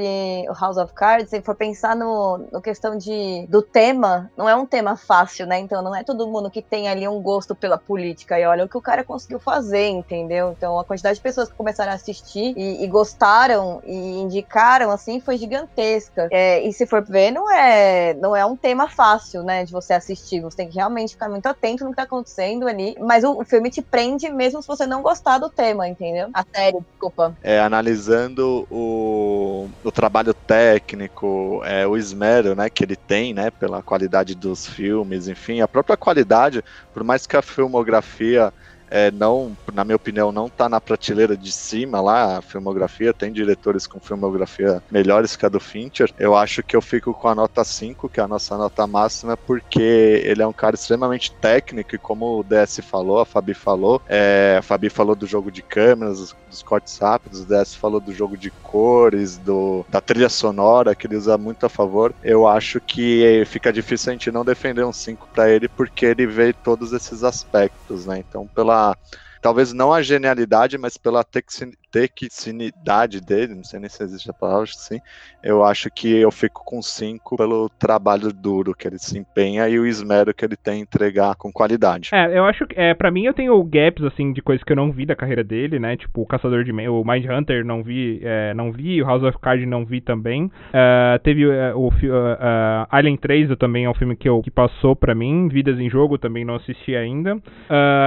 o 0.50 0.54
House 0.60 0.78
of 0.78 0.94
Cards, 0.94 1.30
se 1.30 1.42
for 1.42 1.56
pensar 1.56 1.96
no, 1.96 2.38
no 2.52 2.62
questão 2.62 2.98
de, 2.98 3.46
do 3.50 3.62
tema, 3.62 4.30
não 4.38 4.48
é 4.48 4.56
um 4.56 4.66
tema 4.66 4.96
fácil, 4.96 5.46
né? 5.46 5.60
Então 5.60 5.82
não 5.82 5.96
é 5.96 6.04
todo 6.04 6.28
mundo 6.28 6.50
que 6.50 6.62
tem 6.62 6.88
ali 6.88 7.08
um 7.08 7.22
gosto 7.22 7.56
pela 7.56 7.78
política. 7.78 8.40
E 8.40 8.46
olha 8.46 8.66
o 8.66 8.70
que 8.70 8.78
o 8.78 8.82
cara 8.82 9.04
conseguiu 9.04 9.40
fazer, 9.40 9.88
entendeu? 9.88 10.54
Então 10.58 10.80
a 10.80 10.84
quantidade 10.84 11.16
de 11.16 11.22
pessoas 11.22 11.50
que 11.50 11.56
começaram 11.56 11.92
a 11.92 11.96
assistir 11.96 12.54
e, 12.58 12.84
e 12.84 12.88
gostaram 12.88 13.82
e 13.86 14.20
indicaram, 14.20 14.92
assim, 14.92 15.20
foi 15.20 15.38
gigantesca. 15.38 16.28
É, 16.32 16.62
e 16.62 16.74
se 16.74 16.86
for 16.86 17.04
ver, 17.04 17.32
não 17.32 17.52
é, 17.52 18.14
não 18.16 18.36
é 18.36 18.46
um 18.46 18.56
tema 18.56 18.75
fácil, 18.88 19.44
né, 19.44 19.64
de 19.64 19.72
você 19.72 19.94
assistir. 19.94 20.42
Você 20.42 20.58
tem 20.58 20.70
que 20.70 20.76
realmente 20.76 21.14
ficar 21.14 21.30
muito 21.30 21.46
atento 21.46 21.84
no 21.84 21.92
que 21.92 21.96
tá 21.96 22.04
acontecendo 22.04 22.68
ali. 22.68 22.96
Mas 23.00 23.24
o, 23.24 23.40
o 23.40 23.46
filme 23.46 23.70
te 23.70 23.82
prende 23.82 24.30
mesmo 24.30 24.62
se 24.62 24.68
você 24.68 24.86
não 24.86 25.02
gostar 25.02 25.38
do 25.38 25.50
tema, 25.50 25.88
entendeu? 25.88 26.30
A 26.34 26.44
série, 26.56 26.78
desculpa. 26.80 27.36
É, 27.42 27.60
analisando 27.60 28.68
o, 28.70 29.68
o 29.84 29.92
trabalho 29.92 30.34
técnico, 30.34 31.62
é, 31.64 31.88
o 31.88 31.96
esmero, 31.96 32.56
né, 32.56 32.70
que 32.70 32.84
ele 32.84 32.96
tem, 32.96 33.34
né, 33.34 33.50
pela 33.50 33.82
qualidade 33.82 34.36
dos 34.36 34.68
filmes, 34.68 35.28
enfim, 35.28 35.62
a 35.62 35.68
própria 35.68 35.98
qualidade, 35.98 36.64
por 36.94 37.04
mais 37.04 37.26
que 37.26 37.38
a 37.38 37.42
filmografia 37.42 38.54
é, 38.90 39.12
não, 39.12 39.56
na 39.74 39.84
minha 39.84 39.96
opinião, 39.96 40.32
não 40.32 40.48
está 40.48 40.70
na 40.70 40.80
prateleira 40.80 41.36
de 41.36 41.52
cima 41.52 42.02
lá, 42.02 42.38
a 42.38 42.42
filmografia, 42.42 43.14
tem 43.14 43.32
diretores 43.32 43.88
com 43.88 44.00
filmografia 44.00 44.82
melhores 44.92 45.36
que 45.36 45.46
a 45.46 45.50
do 45.50 45.60
Fincher. 45.60 46.14
Eu 46.18 46.36
acho 46.36 46.64
que 46.64 46.76
eu 46.76 46.82
fico 46.82 47.14
com 47.14 47.28
a 47.28 47.36
nota 47.36 47.64
5, 47.64 48.10
que 48.10 48.20
é 48.20 48.24
a 48.24 48.28
nossa 48.28 48.58
nota 48.58 48.86
máxima, 48.86 49.36
porque 49.36 50.22
ele 50.24 50.42
é 50.42 50.48
um 50.48 50.54
cara 50.54 50.76
extremamente 50.76 51.32
técnico, 51.34 51.96
e 51.96 52.00
como 52.00 52.40
o 52.40 52.44
DS 52.44 52.80
falou, 52.82 53.20
a 53.20 53.26
Fabi 53.26 53.54
falou, 53.54 54.02
é, 54.08 54.58
a 54.60 54.62
Fabi 54.62 54.90
falou 54.90 55.16
do 55.16 55.28
jogo 55.28 55.52
de 55.52 55.62
câmeras, 55.62 56.36
dos 56.50 56.64
cortes 56.64 56.98
rápidos, 56.98 57.42
o 57.42 57.46
DS 57.46 57.76
falou 57.76 58.00
do 58.00 58.14
jogo 58.14 58.38
de 58.38 58.50
cores, 58.50 59.38
do, 59.38 59.86
da 59.90 60.02
trilha 60.02 60.30
sonora, 60.30 60.96
que 60.96 61.08
ele 61.08 61.16
usa 61.18 61.38
muito 61.38 61.66
a 61.66 61.70
favor. 61.70 62.14
Eu 62.24 62.48
acho 62.48 62.80
que 62.80 63.44
fica 63.48 63.74
difícil 63.74 64.12
a 64.12 64.14
gente 64.14 64.32
não 64.32 64.46
defender 64.46 64.86
um 64.86 64.94
5 64.94 65.28
para 65.34 65.50
ele, 65.50 65.68
porque 65.68 66.06
ele 66.06 66.26
vê 66.26 66.54
todos 66.54 66.94
esses 66.94 67.24
aspectos, 67.24 68.06
né? 68.06 68.24
Então, 68.28 68.48
pela 68.48 68.75
talvez 69.42 69.74
não 69.74 69.94
a 69.94 70.02
genialidade, 70.02 70.78
mas 70.78 70.98
pela 70.98 71.24
tecinidade 71.96 73.22
dele, 73.22 73.56
não 73.56 73.64
sei 73.64 73.80
nem 73.80 73.90
se 73.90 74.04
existe 74.04 74.30
a 74.30 74.34
palavra, 74.34 74.64
acho 74.64 74.74
que 74.74 74.82
sim, 74.82 75.00
eu 75.44 75.64
acho 75.64 75.90
que 75.90 76.16
eu 76.16 76.32
fico 76.32 76.64
com 76.66 76.82
cinco 76.82 77.38
pelo 77.38 77.70
trabalho 77.70 78.32
duro 78.34 78.74
que 78.74 78.88
ele 78.88 78.98
se 78.98 79.18
empenha 79.18 79.68
e 79.70 79.80
o 79.80 79.86
esmero 79.86 80.34
que 80.34 80.44
ele 80.44 80.56
tem 80.56 80.80
em 80.80 80.82
entregar 80.82 81.36
com 81.36 81.52
qualidade. 81.52 82.10
É, 82.14 82.38
eu 82.38 82.46
acho 82.46 82.66
que, 82.68 82.80
é, 82.80 82.94
pra 82.94 83.12
mim 83.12 83.26
eu 83.26 83.34
tenho 83.34 83.62
gaps, 83.64 84.04
assim, 84.04 84.34
de 84.34 84.42
coisas 84.42 84.64
que 84.64 84.72
eu 84.72 84.76
não 84.76 84.92
vi 84.92 85.06
da 85.06 85.16
carreira 85.16 85.44
dele, 85.44 85.80
né, 85.80 85.96
tipo 85.96 86.22
o 86.22 86.26
Caçador 86.26 86.64
de 86.64 86.72
o 86.72 87.04
Mind 87.04 87.26
Hunter 87.26 87.64
não 87.64 87.84
vi, 87.84 88.20
é, 88.24 88.54
não 88.54 88.72
vi, 88.72 89.02
o 89.02 89.06
House 89.06 89.24
of 89.24 89.38
Cards 89.40 89.68
não 89.68 89.86
vi 89.86 90.02
também, 90.02 90.46
uh, 90.46 91.20
teve 91.24 91.46
uh, 91.46 91.78
o 91.78 91.88
uh, 91.88 92.88
Alien 92.90 93.18
3 93.18 93.50
eu 93.50 93.58
também 93.58 93.86
é 93.86 93.90
um 93.90 93.94
filme 93.94 94.16
que, 94.16 94.28
eu, 94.28 94.42
que 94.42 94.52
passou 94.52 94.96
pra 94.96 95.16
mim, 95.16 95.48
Vidas 95.48 95.80
em 95.80 95.90
Jogo 95.90 96.18
também 96.18 96.44
não 96.44 96.56
assisti 96.56 96.96
ainda. 96.96 97.38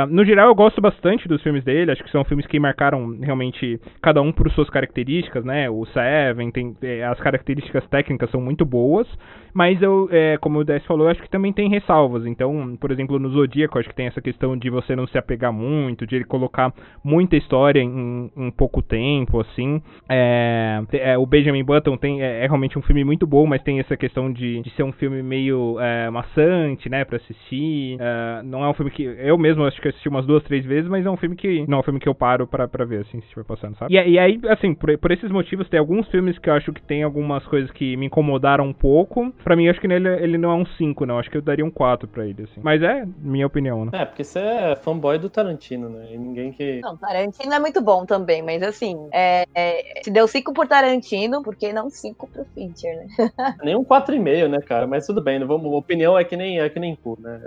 no 0.09 0.25
geral 0.25 0.49
eu 0.49 0.55
gosto 0.55 0.81
bastante 0.81 1.29
dos 1.29 1.43
filmes 1.43 1.65
dele, 1.65 1.91
acho 1.91 2.05
que 2.05 2.11
são 2.11 2.25
filmes 2.25 2.47
que 2.47 2.59
marcaram 2.59 3.19
realmente 3.21 3.78
cada 4.03 4.21
um 4.23 4.33
por 4.33 4.51
suas 4.51 4.69
características, 4.71 5.45
né? 5.45 5.69
O 5.71 5.85
Seven 5.87 6.51
tem 6.51 6.77
é, 6.83 7.05
as 7.05 7.19
características 7.21 7.87
técnicas 7.89 8.31
são 8.31 8.41
muito 8.41 8.65
boas, 8.65 9.07
mas 9.55 9.81
eu, 9.83 10.09
é, 10.13 10.37
como 10.39 10.61
o 10.61 10.65
DS 10.65 10.85
falou, 10.87 11.07
eu 11.07 11.11
acho 11.11 11.23
que 11.23 11.31
também 11.31 11.53
tem 11.53 11.69
ressalvas. 11.69 12.27
Então, 12.27 12.77
por 12.81 12.91
exemplo, 12.91 13.19
no 13.19 13.29
Zodíaco, 13.31 13.79
acho 13.79 13.89
que 13.89 13.95
tem 13.95 14.07
essa 14.07 14.21
questão 14.21 14.57
de 14.57 14.71
você 14.71 14.95
não 14.95 15.07
se 15.07 15.19
apegar 15.19 15.53
muito, 15.53 16.07
de 16.07 16.17
ele 16.17 16.25
colocar 16.25 16.73
muita 17.03 17.37
história 17.37 17.81
em, 17.81 18.31
em 18.37 18.51
pouco 18.51 18.83
tempo, 18.83 19.41
assim. 19.41 19.83
É, 20.09 20.81
é, 20.93 21.19
o 21.19 21.27
Benjamin 21.27 21.65
Button 21.65 21.97
tem, 21.97 22.23
é, 22.23 22.45
é, 22.45 22.47
realmente 22.47 22.79
um 22.79 22.83
filme 22.83 23.05
muito 23.05 23.27
bom, 23.27 23.47
mas 23.47 23.63
tem 23.63 23.81
essa 23.81 23.97
questão 23.97 24.33
de, 24.33 24.63
de 24.63 24.71
ser 24.71 24.83
um 24.83 24.93
filme 24.93 25.23
meio 25.23 25.79
é, 25.81 26.11
maçante, 26.11 26.89
né, 26.89 27.05
pra 27.05 27.17
assistir. 27.17 27.99
Não 28.45 28.65
é 28.65 28.69
um 28.69 28.75
filme 28.75 28.91
que 28.91 29.03
eu 29.03 29.37
mesmo 29.37 29.65
acho 29.65 29.81
que 29.81 29.89
assisti 29.89 30.09
umas 30.09 30.27
duas, 30.27 30.43
três 30.45 30.65
vezes, 30.65 30.89
mas 30.89 31.05
é 31.05 31.11
um 31.11 31.17
filme 31.17 31.37
que 31.37 31.65
não 31.69 31.79
é 31.79 31.81
um 31.81 31.85
filme 31.85 32.01
que 32.01 32.09
eu 32.09 32.15
paro 32.15 32.47
pra 32.47 32.67
ver, 32.85 33.01
assim, 33.01 33.21
se 33.21 33.27
estiver 33.27 33.45
sabe? 33.77 33.95
E, 33.95 34.11
e 34.11 34.19
aí, 34.19 34.41
assim, 34.49 34.75
por, 34.75 34.97
por 34.99 35.11
esses 35.11 35.31
motivos, 35.31 35.69
tem 35.69 35.79
alguns 35.79 36.09
filmes 36.09 36.39
que 36.39 36.49
eu 36.49 36.55
acho 36.55 36.73
que 36.73 36.83
tem 36.83 37.03
algumas 37.03 37.45
coisas 37.47 37.71
que 37.71 37.97
me 37.97 38.07
incomodaram 38.07 38.65
um 38.65 38.73
pouco. 38.73 39.33
Pra 39.45 39.57
mim, 39.57 39.69
acho 39.69 39.81
que 39.81 39.89
nele 39.89 40.09
ele 40.09 40.39
não 40.39 40.51
é 40.51 40.55
um 40.55 40.67
5, 40.67 41.07
não. 41.07 41.19
Acho 41.19 41.31
que 41.31 41.37
eu 41.37 41.43
daria 41.43 41.65
um 41.65 41.71
4 41.71 42.09
pra 42.09 42.27
ele, 42.27 42.45
assim. 42.45 42.61
Mas 42.63 42.83
é 42.83 43.07
minha 43.19 43.47
opinião, 43.47 43.85
né? 43.85 43.91
É, 43.95 44.05
porque 44.05 44.25
você 44.25 44.39
é 44.39 44.77
fanboy 44.77 45.19
do 45.19 45.31
Tarantino, 45.31 45.89
né? 45.89 46.09
E 46.13 46.19
ninguém 46.19 46.53
que. 46.53 46.81
Não, 46.81 46.97
Tarantino 46.97 47.53
é 47.53 47.59
muito 47.59 47.83
bom 47.83 48.05
também, 48.05 48.43
mas 48.43 48.63
assim, 48.63 49.09
é, 49.13 49.45
é, 49.55 50.03
se 50.03 50.11
deu 50.11 50.27
5 50.27 50.53
por 50.53 50.67
Tarantino, 50.67 51.43
por 51.43 51.57
que 51.57 51.73
não 51.73 51.91
5 51.91 52.29
pro 52.29 52.45
Fincher, 52.55 52.97
né? 52.97 53.07
nem 53.63 53.77
um 53.77 53.85
4,5, 53.85 54.49
né, 54.49 54.59
cara? 54.61 54.87
Mas 54.87 55.07
tudo 55.07 55.23
bem, 55.23 55.39
não 55.39 55.47
vamos. 55.47 55.73
Opinião 55.73 56.19
é 56.19 56.25
que 56.25 56.37
nem 56.37 56.61
é 56.61 56.69
que 56.69 56.81
nem 56.81 56.97
cu, 56.97 57.19
né? 57.21 57.41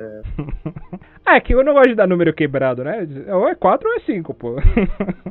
É. 1.25 1.35
é 1.35 1.39
que 1.39 1.53
eu 1.53 1.63
não 1.63 1.73
gosto 1.73 1.89
de 1.89 1.95
dar 1.95 2.07
número 2.07 2.33
quebrado, 2.33 2.83
né? 2.83 3.07
Ou 3.29 3.47
é 3.47 3.55
4 3.55 3.87
ou 3.87 3.95
é 3.95 3.99
5, 3.99 4.33
pô. 4.33 4.55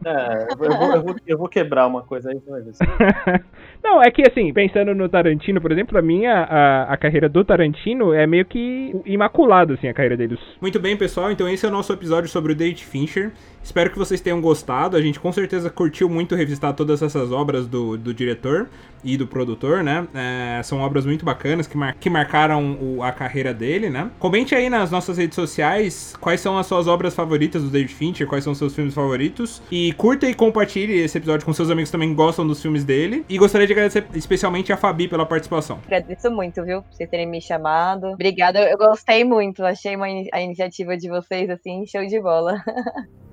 É, 0.04 0.48
eu 0.70 0.78
vou, 0.78 0.94
eu 0.94 1.02
vou, 1.02 1.16
eu 1.26 1.38
vou 1.38 1.48
quebrar 1.48 1.86
uma 1.86 2.02
coisa 2.02 2.30
aí, 2.30 2.38
você 2.38 2.50
vai 2.50 2.62
ver. 2.62 2.72
Não, 3.82 4.02
é 4.02 4.10
que 4.10 4.22
assim, 4.22 4.52
pensando 4.52 4.94
no 4.94 5.08
Tarantino, 5.08 5.60
por 5.60 5.72
exemplo, 5.72 5.98
a 5.98 6.02
minha 6.02 6.44
a, 6.44 6.92
a 6.92 6.96
carreira 6.96 7.28
do 7.28 7.44
Tarantino 7.44 8.12
é 8.12 8.26
meio 8.26 8.44
que 8.44 8.94
imaculada, 9.04 9.74
assim, 9.74 9.88
a 9.88 9.94
carreira 9.94 10.16
deles. 10.16 10.38
Muito 10.60 10.78
bem, 10.78 10.96
pessoal, 10.96 11.30
então 11.30 11.48
esse 11.48 11.64
é 11.64 11.68
o 11.68 11.72
nosso 11.72 11.92
episódio 11.92 12.28
sobre 12.28 12.52
o 12.52 12.54
David 12.54 12.84
Fincher. 12.84 13.32
Espero 13.62 13.90
que 13.90 13.98
vocês 13.98 14.20
tenham 14.20 14.40
gostado. 14.40 14.96
A 14.96 15.02
gente 15.02 15.20
com 15.20 15.32
certeza 15.32 15.70
curtiu 15.70 16.08
muito 16.08 16.34
revisitar 16.34 16.74
todas 16.74 17.02
essas 17.02 17.30
obras 17.32 17.66
do, 17.66 17.96
do 17.96 18.12
diretor 18.12 18.68
e 19.02 19.16
do 19.16 19.26
produtor, 19.26 19.82
né? 19.82 20.06
É, 20.14 20.62
são 20.62 20.80
obras 20.80 21.06
muito 21.06 21.24
bacanas 21.24 21.66
que, 21.66 21.76
mar 21.76 21.94
que 21.94 22.10
marcaram 22.10 22.78
o, 22.80 23.02
a 23.02 23.12
carreira 23.12 23.54
dele, 23.54 23.88
né? 23.88 24.10
Comente 24.18 24.54
aí 24.54 24.68
nas 24.68 24.90
nossas 24.90 25.16
redes 25.16 25.34
sociais 25.34 25.50
sociais 25.50 26.16
quais 26.20 26.40
são 26.40 26.56
as 26.56 26.66
suas 26.66 26.86
obras 26.86 27.14
favoritas 27.14 27.62
do 27.62 27.68
David 27.68 27.94
Fincher, 27.94 28.26
quais 28.26 28.44
são 28.44 28.52
os 28.52 28.58
seus 28.58 28.74
filmes 28.74 28.94
favoritos. 28.94 29.62
E 29.70 29.92
curta 29.94 30.26
e 30.26 30.34
compartilhe 30.34 30.98
esse 30.98 31.18
episódio 31.18 31.44
com 31.44 31.52
seus 31.52 31.70
amigos 31.70 31.90
que 31.90 31.92
também 31.92 32.14
gostam 32.14 32.46
dos 32.46 32.62
filmes 32.62 32.84
dele. 32.84 33.24
E 33.28 33.36
gostaria 33.38 33.66
de 33.66 33.72
agradecer 33.72 34.06
especialmente 34.14 34.72
a 34.72 34.76
Fabi 34.76 35.08
pela 35.08 35.26
participação. 35.26 35.80
Agradeço 35.84 36.30
muito, 36.30 36.62
viu, 36.64 36.82
por 36.82 36.92
vocês 36.92 37.10
terem 37.10 37.26
me 37.26 37.40
chamado. 37.40 38.06
Obrigada, 38.08 38.60
eu 38.60 38.78
gostei 38.78 39.24
muito. 39.24 39.64
Achei 39.64 39.96
uma, 39.96 40.06
a 40.32 40.40
iniciativa 40.40 40.96
de 40.96 41.08
vocês, 41.08 41.50
assim, 41.50 41.84
show 41.86 42.04
de 42.06 42.20
bola. 42.20 42.62